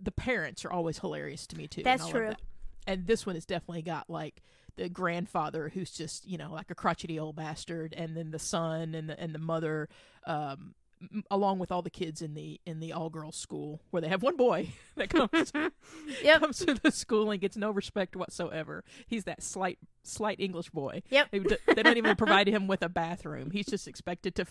The 0.00 0.12
parents 0.12 0.64
are 0.64 0.70
always 0.72 0.98
hilarious 0.98 1.46
to 1.48 1.56
me 1.56 1.66
too. 1.66 1.80
and 1.80 1.86
That's 1.86 2.02
love 2.04 2.10
true. 2.12 2.28
that. 2.28 2.40
And 2.86 3.06
this 3.06 3.24
one 3.26 3.34
has 3.36 3.46
definitely 3.46 3.82
got 3.82 4.08
like 4.10 4.42
the 4.76 4.88
grandfather 4.88 5.68
who's 5.68 5.90
just 5.90 6.26
you 6.26 6.38
know 6.38 6.52
like 6.52 6.70
a 6.70 6.74
crotchety 6.74 7.18
old 7.18 7.36
bastard, 7.36 7.94
and 7.96 8.16
then 8.16 8.30
the 8.30 8.38
son 8.38 8.94
and 8.94 9.08
the 9.08 9.20
and 9.20 9.34
the 9.34 9.38
mother, 9.38 9.88
um, 10.26 10.74
m- 11.00 11.22
along 11.30 11.58
with 11.58 11.70
all 11.70 11.82
the 11.82 11.90
kids 11.90 12.22
in 12.22 12.34
the 12.34 12.60
in 12.66 12.80
the 12.80 12.92
all 12.92 13.08
girls 13.10 13.36
school 13.36 13.80
where 13.90 14.00
they 14.00 14.08
have 14.08 14.22
one 14.22 14.36
boy 14.36 14.68
that 14.96 15.10
comes 15.10 15.52
Yep. 16.22 16.40
comes 16.40 16.58
to 16.64 16.74
the 16.74 16.90
school 16.90 17.30
and 17.30 17.40
gets 17.40 17.56
no 17.56 17.70
respect 17.70 18.16
whatsoever. 18.16 18.82
He's 19.06 19.24
that 19.24 19.42
slight 19.42 19.78
slight 20.02 20.40
English 20.40 20.70
boy. 20.70 21.02
Yep. 21.10 21.28
They, 21.30 21.38
they 21.74 21.82
don't 21.82 21.98
even 21.98 22.16
provide 22.16 22.48
him 22.48 22.66
with 22.66 22.82
a 22.82 22.88
bathroom. 22.88 23.50
He's 23.52 23.66
just 23.66 23.86
expected 23.86 24.34
to 24.36 24.46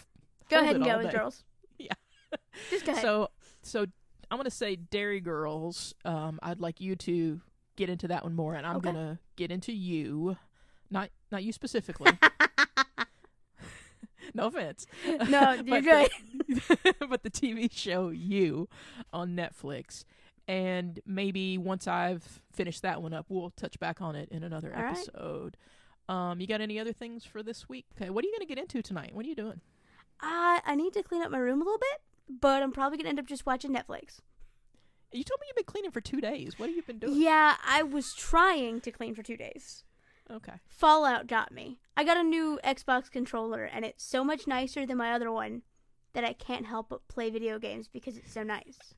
Go 0.50 0.60
ahead 0.60 0.76
and 0.76 0.86
go, 0.86 1.02
day. 1.02 1.12
girls. 1.12 1.44
Yeah. 1.78 1.94
Just 2.70 2.86
go 2.86 2.92
ahead. 2.94 3.02
So 3.02 3.30
so 3.64 3.86
I'm 4.32 4.38
gonna 4.38 4.50
say 4.50 4.76
Derry 4.78 5.20
Girls. 5.20 5.94
Um, 6.06 6.40
I'd 6.42 6.60
like 6.60 6.82
you 6.82 6.96
to 6.96 7.42
get 7.76 7.90
into 7.90 8.08
that 8.08 8.24
one 8.24 8.34
more, 8.34 8.56
and 8.56 8.66
I'm 8.66 8.78
Okay. 8.78 8.92
gonna 8.92 9.20
get 9.36 9.52
into 9.52 9.74
you, 9.74 10.38
not 10.90 11.10
not 11.32 11.44
you 11.44 11.52
specifically. 11.52 12.18
no 14.34 14.48
offense. 14.48 14.86
no, 15.30 15.52
you're 15.54 15.64
But 15.64 15.84
good. 15.84 16.10
the- 16.48 16.96
but 17.10 17.24
the 17.24 17.30
TV 17.30 17.70
show 17.72 18.10
You 18.10 18.70
on 19.12 19.36
Netflix. 19.36 20.06
And 20.48 21.00
maybe 21.06 21.58
once 21.58 21.88
I've 21.88 22.42
finished 22.52 22.82
that 22.82 23.02
one 23.02 23.14
up, 23.14 23.26
we'll 23.30 23.52
touch 23.52 23.80
back 23.80 24.02
on 24.02 24.16
it 24.16 24.30
in 24.30 24.44
another 24.44 24.74
All 24.76 24.84
right. 24.84 24.92
episode. 24.98 25.56
Um, 26.10 26.42
you 26.42 26.48
got 26.48 26.62
any 26.62 26.80
other 26.80 26.92
things 26.94 27.24
for 27.24 27.42
this 27.44 27.70
week? 27.70 27.86
Okay, 27.96 28.10
what 28.10 28.26
are 28.26 28.28
you 28.28 28.34
going 28.34 28.46
to 28.48 28.54
get 28.54 28.58
into 28.62 28.82
tonight? 28.82 29.12
What 29.14 29.26
are 29.26 29.30
you 29.30 29.36
doing? 29.36 29.62
I 30.20 30.62
I 30.66 30.76
need 30.76 30.94
to 30.94 31.04
clean 31.04 31.22
up 31.22 31.32
my 31.32 31.38
room 31.38 31.62
a 31.62 31.64
little 31.64 31.80
bit, 31.80 32.02
but 32.40 32.64
I'm 32.64 32.72
probably 32.72 32.98
gonna 32.98 33.10
end 33.10 33.20
up 33.20 33.28
just 33.28 33.46
watching 33.46 33.72
Netflix. 33.72 34.20
You 35.12 35.24
told 35.24 35.42
me 35.42 35.48
you've 35.48 35.56
been 35.58 35.66
cleaning 35.66 35.92
for 35.92 36.00
two 36.00 36.22
days. 36.22 36.58
What 36.58 36.70
have 36.70 36.76
you 36.76 36.84
been 36.84 37.00
doing? 37.00 37.22
Yeah, 37.22 37.58
I 37.66 37.84
was 37.84 38.14
trying 38.14 38.80
to 38.82 38.92
clean 38.92 39.14
for 39.14 39.24
two 39.24 39.36
days. 39.36 39.84
Okay. 40.32 40.54
Fallout 40.68 41.28
got 41.28 41.52
me. 41.52 41.80
I 41.98 42.06
got 42.06 42.18
a 42.18 42.24
new 42.24 42.60
Xbox 42.64 43.12
controller, 43.12 43.66
and 43.66 43.84
it's 43.84 44.04
so 44.04 44.24
much 44.24 44.48
nicer 44.48 44.86
than 44.86 44.98
my 44.98 45.12
other 45.12 45.32
one 45.32 45.64
that 46.14 46.24
I 46.24 46.34
can't 46.34 46.66
help 46.66 46.90
but 46.90 47.08
play 47.10 47.30
video 47.30 47.60
games 47.60 47.88
because 47.88 48.16
it's 48.18 48.32
so 48.34 48.44
nice. 48.44 48.96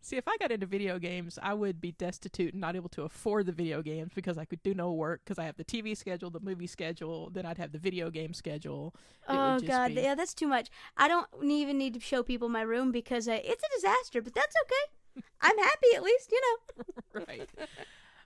See, 0.00 0.16
if 0.16 0.26
I 0.26 0.36
got 0.38 0.50
into 0.50 0.66
video 0.66 0.98
games, 0.98 1.38
I 1.42 1.54
would 1.54 1.80
be 1.80 1.92
destitute 1.92 2.52
and 2.54 2.60
not 2.60 2.76
able 2.76 2.88
to 2.90 3.02
afford 3.02 3.46
the 3.46 3.52
video 3.52 3.82
games 3.82 4.12
because 4.14 4.38
I 4.38 4.44
could 4.44 4.62
do 4.62 4.74
no 4.74 4.92
work 4.92 5.22
because 5.24 5.38
I 5.38 5.44
have 5.44 5.56
the 5.56 5.64
TV 5.64 5.96
schedule, 5.96 6.30
the 6.30 6.40
movie 6.40 6.66
schedule, 6.66 7.30
then 7.30 7.46
I'd 7.46 7.58
have 7.58 7.72
the 7.72 7.78
video 7.78 8.10
game 8.10 8.34
schedule. 8.34 8.94
It 9.28 9.32
oh 9.32 9.60
god, 9.60 9.94
be- 9.94 10.02
yeah, 10.02 10.14
that's 10.14 10.34
too 10.34 10.48
much. 10.48 10.68
I 10.96 11.08
don't 11.08 11.26
even 11.42 11.78
need 11.78 11.94
to 11.94 12.00
show 12.00 12.22
people 12.22 12.48
my 12.48 12.62
room 12.62 12.92
because 12.92 13.28
uh, 13.28 13.38
it's 13.42 13.62
a 13.62 13.74
disaster, 13.74 14.22
but 14.22 14.34
that's 14.34 14.54
okay. 14.64 15.24
I'm 15.40 15.58
happy 15.58 15.88
at 15.94 16.02
least, 16.02 16.32
you 16.32 16.40
know. 16.40 17.22
right. 17.28 17.48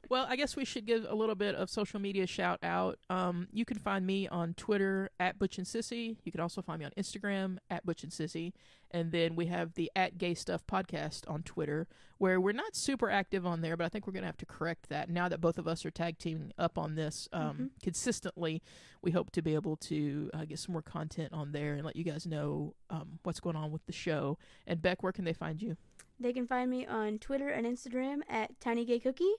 Well, 0.08 0.26
I 0.28 0.36
guess 0.36 0.54
we 0.54 0.64
should 0.64 0.86
give 0.86 1.04
a 1.08 1.14
little 1.14 1.34
bit 1.34 1.54
of 1.56 1.68
social 1.68 1.98
media 2.00 2.26
shout 2.26 2.58
out. 2.62 2.98
Um, 3.10 3.48
you 3.52 3.64
can 3.64 3.78
find 3.78 4.06
me 4.06 4.28
on 4.28 4.54
Twitter 4.54 5.10
at 5.18 5.38
Butch 5.38 5.58
and 5.58 5.66
Sissy. 5.66 6.16
You 6.24 6.30
can 6.30 6.40
also 6.40 6.62
find 6.62 6.78
me 6.78 6.84
on 6.84 6.92
Instagram 6.96 7.58
at 7.70 7.84
Butch 7.84 8.02
and 8.04 8.12
Sissy. 8.12 8.52
And 8.92 9.10
then 9.10 9.34
we 9.34 9.46
have 9.46 9.74
the 9.74 9.90
at 9.96 10.16
Gay 10.16 10.34
Stuff 10.34 10.64
podcast 10.66 11.28
on 11.28 11.42
Twitter, 11.42 11.88
where 12.18 12.40
we're 12.40 12.52
not 12.52 12.76
super 12.76 13.10
active 13.10 13.44
on 13.44 13.60
there, 13.62 13.76
but 13.76 13.84
I 13.84 13.88
think 13.88 14.06
we're 14.06 14.12
going 14.12 14.22
to 14.22 14.28
have 14.28 14.36
to 14.38 14.46
correct 14.46 14.88
that 14.90 15.10
now 15.10 15.28
that 15.28 15.40
both 15.40 15.58
of 15.58 15.66
us 15.66 15.84
are 15.84 15.90
tag 15.90 16.18
teaming 16.18 16.52
up 16.56 16.78
on 16.78 16.94
this 16.94 17.28
um, 17.32 17.56
Mhm. 17.58 17.82
consistently. 17.82 18.62
We 19.02 19.10
hope 19.10 19.32
to 19.32 19.42
be 19.42 19.54
able 19.54 19.76
to 19.76 20.30
uh, 20.32 20.44
get 20.44 20.60
some 20.60 20.72
more 20.72 20.82
content 20.82 21.32
on 21.32 21.50
there 21.50 21.74
and 21.74 21.84
let 21.84 21.96
you 21.96 22.04
guys 22.04 22.26
know 22.26 22.74
um, 22.90 23.18
what's 23.24 23.40
going 23.40 23.56
on 23.56 23.72
with 23.72 23.84
the 23.86 23.92
show. 23.92 24.38
And 24.68 24.80
Beck, 24.80 25.02
where 25.02 25.12
can 25.12 25.24
they 25.24 25.32
find 25.32 25.60
you? 25.60 25.76
They 26.20 26.32
can 26.32 26.46
find 26.46 26.70
me 26.70 26.86
on 26.86 27.18
Twitter 27.18 27.48
and 27.48 27.66
Instagram 27.66 28.20
at 28.28 28.58
tinygaycookie, 28.60 29.34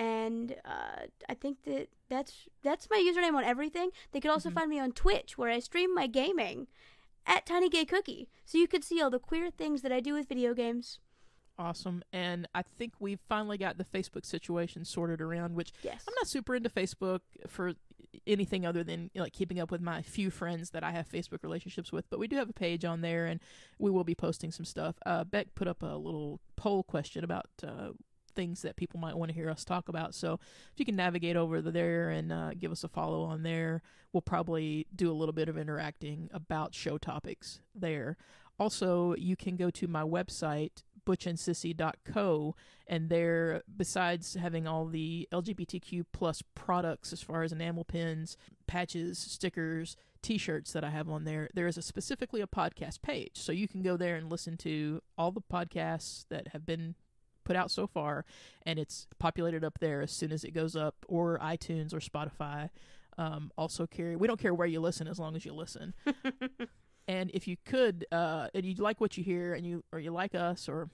and 0.00 0.56
uh, 0.64 1.06
I 1.28 1.34
think 1.34 1.62
that 1.64 1.88
that's 2.08 2.48
that's 2.62 2.88
my 2.90 2.96
username 2.98 3.34
on 3.36 3.44
everything. 3.44 3.90
They 4.12 4.20
could 4.20 4.30
also 4.30 4.48
Mhm. 4.50 4.54
find 4.54 4.70
me 4.70 4.80
on 4.80 4.92
Twitch, 4.92 5.36
where 5.36 5.50
I 5.50 5.58
stream 5.60 5.94
my 5.94 6.06
gaming 6.06 6.66
at 7.26 7.44
tinygaycookie, 7.46 8.26
so 8.46 8.56
you 8.58 8.66
could 8.66 8.82
see 8.82 9.00
all 9.02 9.10
the 9.10 9.18
queer 9.18 9.50
things 9.50 9.82
that 9.82 9.92
I 9.92 10.00
do 10.00 10.14
with 10.14 10.26
video 10.28 10.54
games. 10.54 11.00
Awesome. 11.58 12.02
And 12.12 12.48
I 12.54 12.62
think 12.62 12.94
we've 12.98 13.20
finally 13.28 13.58
got 13.58 13.76
the 13.76 13.84
Facebook 13.84 14.24
situation 14.24 14.86
sorted 14.86 15.20
around, 15.20 15.54
which 15.54 15.72
Yes. 15.82 16.02
I'm 16.08 16.14
not 16.14 16.26
super 16.26 16.54
into 16.56 16.70
Facebook 16.70 17.20
for 17.46 17.74
anything 18.26 18.64
other 18.64 18.82
than 18.82 19.10
like 19.14 19.34
keeping 19.34 19.60
up 19.60 19.70
with 19.70 19.82
my 19.82 20.00
few 20.00 20.30
friends 20.30 20.70
that 20.70 20.82
I 20.82 20.92
have 20.92 21.06
Facebook 21.06 21.42
relationships 21.42 21.92
with. 21.92 22.08
But 22.08 22.18
we 22.18 22.26
do 22.28 22.36
have 22.36 22.48
a 22.48 22.54
page 22.54 22.86
on 22.86 23.02
there, 23.02 23.26
and 23.26 23.40
we 23.78 23.90
will 23.90 24.04
be 24.04 24.14
posting 24.14 24.50
some 24.50 24.64
stuff. 24.64 24.96
Uh, 25.04 25.22
Beck 25.24 25.54
put 25.54 25.68
up 25.68 25.82
a 25.82 25.96
little 25.96 26.40
poll 26.56 26.82
question 26.82 27.22
about 27.24 27.50
uh, 27.62 27.90
things 28.34 28.62
that 28.62 28.76
people 28.76 29.00
might 29.00 29.16
want 29.16 29.30
to 29.30 29.34
hear 29.34 29.50
us 29.50 29.64
talk 29.64 29.88
about. 29.88 30.14
So 30.14 30.34
if 30.72 30.78
you 30.78 30.84
can 30.84 30.96
navigate 30.96 31.36
over 31.36 31.60
there 31.60 32.10
and 32.10 32.32
uh, 32.32 32.50
give 32.58 32.72
us 32.72 32.84
a 32.84 32.88
follow 32.88 33.22
on 33.22 33.42
there, 33.42 33.82
we'll 34.12 34.20
probably 34.22 34.86
do 34.94 35.10
a 35.10 35.14
little 35.14 35.32
bit 35.32 35.48
of 35.48 35.58
interacting 35.58 36.28
about 36.32 36.74
show 36.74 36.98
topics 36.98 37.60
there. 37.74 38.16
Also, 38.58 39.14
you 39.16 39.36
can 39.36 39.56
go 39.56 39.70
to 39.70 39.86
my 39.88 40.02
website 40.02 40.82
butchandsissy.co 41.06 42.54
and 42.86 43.08
there 43.08 43.62
besides 43.76 44.34
having 44.34 44.66
all 44.66 44.86
the 44.86 45.26
lgbtq 45.32 46.04
plus 46.12 46.42
products 46.54 47.12
as 47.12 47.22
far 47.22 47.42
as 47.42 47.52
enamel 47.52 47.84
pins 47.84 48.36
patches 48.66 49.18
stickers 49.18 49.96
t-shirts 50.22 50.72
that 50.72 50.84
i 50.84 50.90
have 50.90 51.08
on 51.08 51.24
there 51.24 51.48
there 51.54 51.66
is 51.66 51.78
a 51.78 51.82
specifically 51.82 52.40
a 52.40 52.46
podcast 52.46 53.00
page 53.02 53.32
so 53.34 53.50
you 53.52 53.66
can 53.66 53.82
go 53.82 53.96
there 53.96 54.16
and 54.16 54.30
listen 54.30 54.56
to 54.56 55.00
all 55.16 55.32
the 55.32 55.40
podcasts 55.40 56.26
that 56.28 56.48
have 56.48 56.66
been 56.66 56.94
put 57.50 57.56
out 57.56 57.70
so 57.70 57.86
far 57.86 58.24
and 58.64 58.78
it's 58.78 59.06
populated 59.18 59.64
up 59.64 59.78
there 59.80 60.00
as 60.00 60.12
soon 60.12 60.32
as 60.32 60.44
it 60.44 60.52
goes 60.52 60.76
up 60.76 60.94
or 61.08 61.38
itunes 61.42 61.92
or 61.92 61.98
spotify 61.98 62.68
um, 63.18 63.50
also 63.58 63.86
carry 63.86 64.16
we 64.16 64.26
don't 64.26 64.40
care 64.40 64.54
where 64.54 64.68
you 64.68 64.80
listen 64.80 65.08
as 65.08 65.18
long 65.18 65.34
as 65.34 65.44
you 65.44 65.52
listen 65.52 65.94
and 67.10 67.30
if 67.34 67.48
you 67.48 67.56
could, 67.64 68.06
uh, 68.12 68.46
and 68.54 68.64
you 68.64 68.74
like 68.76 69.00
what 69.00 69.18
you 69.18 69.24
hear, 69.24 69.54
and 69.54 69.66
you 69.66 69.82
or 69.92 69.98
you 69.98 70.12
like 70.12 70.36
us, 70.36 70.68
or 70.68 70.88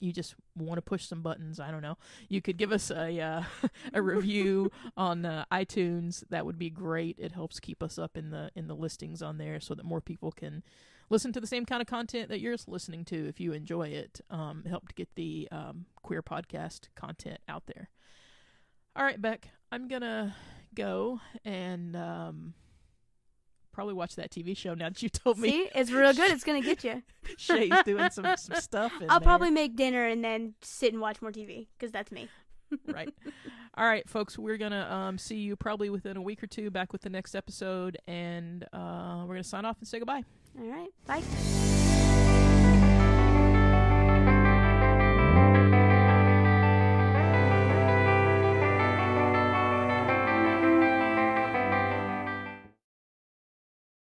you 0.00 0.12
just 0.12 0.34
want 0.58 0.76
to 0.78 0.82
push 0.82 1.06
some 1.06 1.22
buttons, 1.22 1.60
I 1.60 1.70
don't 1.70 1.82
know. 1.82 1.96
You 2.28 2.42
could 2.42 2.56
give 2.56 2.72
us 2.72 2.90
a 2.90 3.20
uh, 3.20 3.42
a 3.94 4.02
review 4.02 4.72
on 4.96 5.24
uh, 5.24 5.44
iTunes. 5.52 6.24
That 6.30 6.46
would 6.46 6.58
be 6.58 6.68
great. 6.68 7.16
It 7.16 7.30
helps 7.30 7.60
keep 7.60 7.80
us 7.80 7.96
up 7.96 8.16
in 8.16 8.30
the 8.30 8.50
in 8.56 8.66
the 8.66 8.74
listings 8.74 9.22
on 9.22 9.38
there, 9.38 9.60
so 9.60 9.74
that 9.76 9.84
more 9.84 10.00
people 10.00 10.32
can 10.32 10.64
listen 11.12 11.30
to 11.30 11.40
the 11.40 11.46
same 11.46 11.66
kind 11.66 11.82
of 11.82 11.86
content 11.86 12.30
that 12.30 12.40
you're 12.40 12.56
listening 12.66 13.04
to 13.04 13.28
if 13.28 13.38
you 13.38 13.52
enjoy 13.52 13.88
it. 13.88 14.20
Um, 14.30 14.64
help 14.68 14.88
to 14.88 14.94
get 14.94 15.08
the 15.14 15.46
um, 15.52 15.84
queer 16.02 16.22
podcast 16.22 16.88
content 16.96 17.38
out 17.48 17.64
there. 17.66 17.90
All 18.96 19.04
right, 19.04 19.20
Beck, 19.20 19.50
I'm 19.70 19.88
gonna 19.88 20.34
go 20.74 21.20
and 21.44 21.94
um, 21.94 22.54
probably 23.72 23.94
watch 23.94 24.16
that 24.16 24.30
TV 24.30 24.56
show 24.56 24.74
now 24.74 24.88
that 24.88 25.02
you 25.02 25.08
told 25.10 25.38
me. 25.38 25.50
See, 25.50 25.68
it's 25.74 25.90
real 25.90 26.14
good. 26.14 26.32
It's 26.32 26.44
gonna 26.44 26.62
get 26.62 26.82
you. 26.82 27.02
Shay's 27.36 27.72
doing 27.84 28.10
some 28.10 28.26
some 28.36 28.56
stuff. 28.60 28.92
In 29.00 29.10
I'll 29.10 29.20
there. 29.20 29.26
probably 29.26 29.50
make 29.50 29.76
dinner 29.76 30.06
and 30.06 30.24
then 30.24 30.54
sit 30.62 30.92
and 30.92 31.00
watch 31.00 31.20
more 31.20 31.30
TV 31.30 31.68
because 31.78 31.92
that's 31.92 32.10
me. 32.10 32.28
right. 32.86 33.12
All 33.74 33.84
right, 33.84 34.08
folks, 34.08 34.38
we're 34.38 34.56
gonna 34.56 34.88
um, 34.90 35.18
see 35.18 35.36
you 35.36 35.56
probably 35.56 35.90
within 35.90 36.16
a 36.16 36.22
week 36.22 36.42
or 36.42 36.46
two 36.46 36.70
back 36.70 36.90
with 36.90 37.02
the 37.02 37.10
next 37.10 37.34
episode, 37.34 37.98
and 38.06 38.64
uh, 38.72 39.24
we're 39.26 39.34
gonna 39.34 39.44
sign 39.44 39.66
off 39.66 39.76
and 39.78 39.86
say 39.86 39.98
goodbye. 39.98 40.24
All 40.58 40.66
right, 40.66 40.90
bye. 41.06 41.81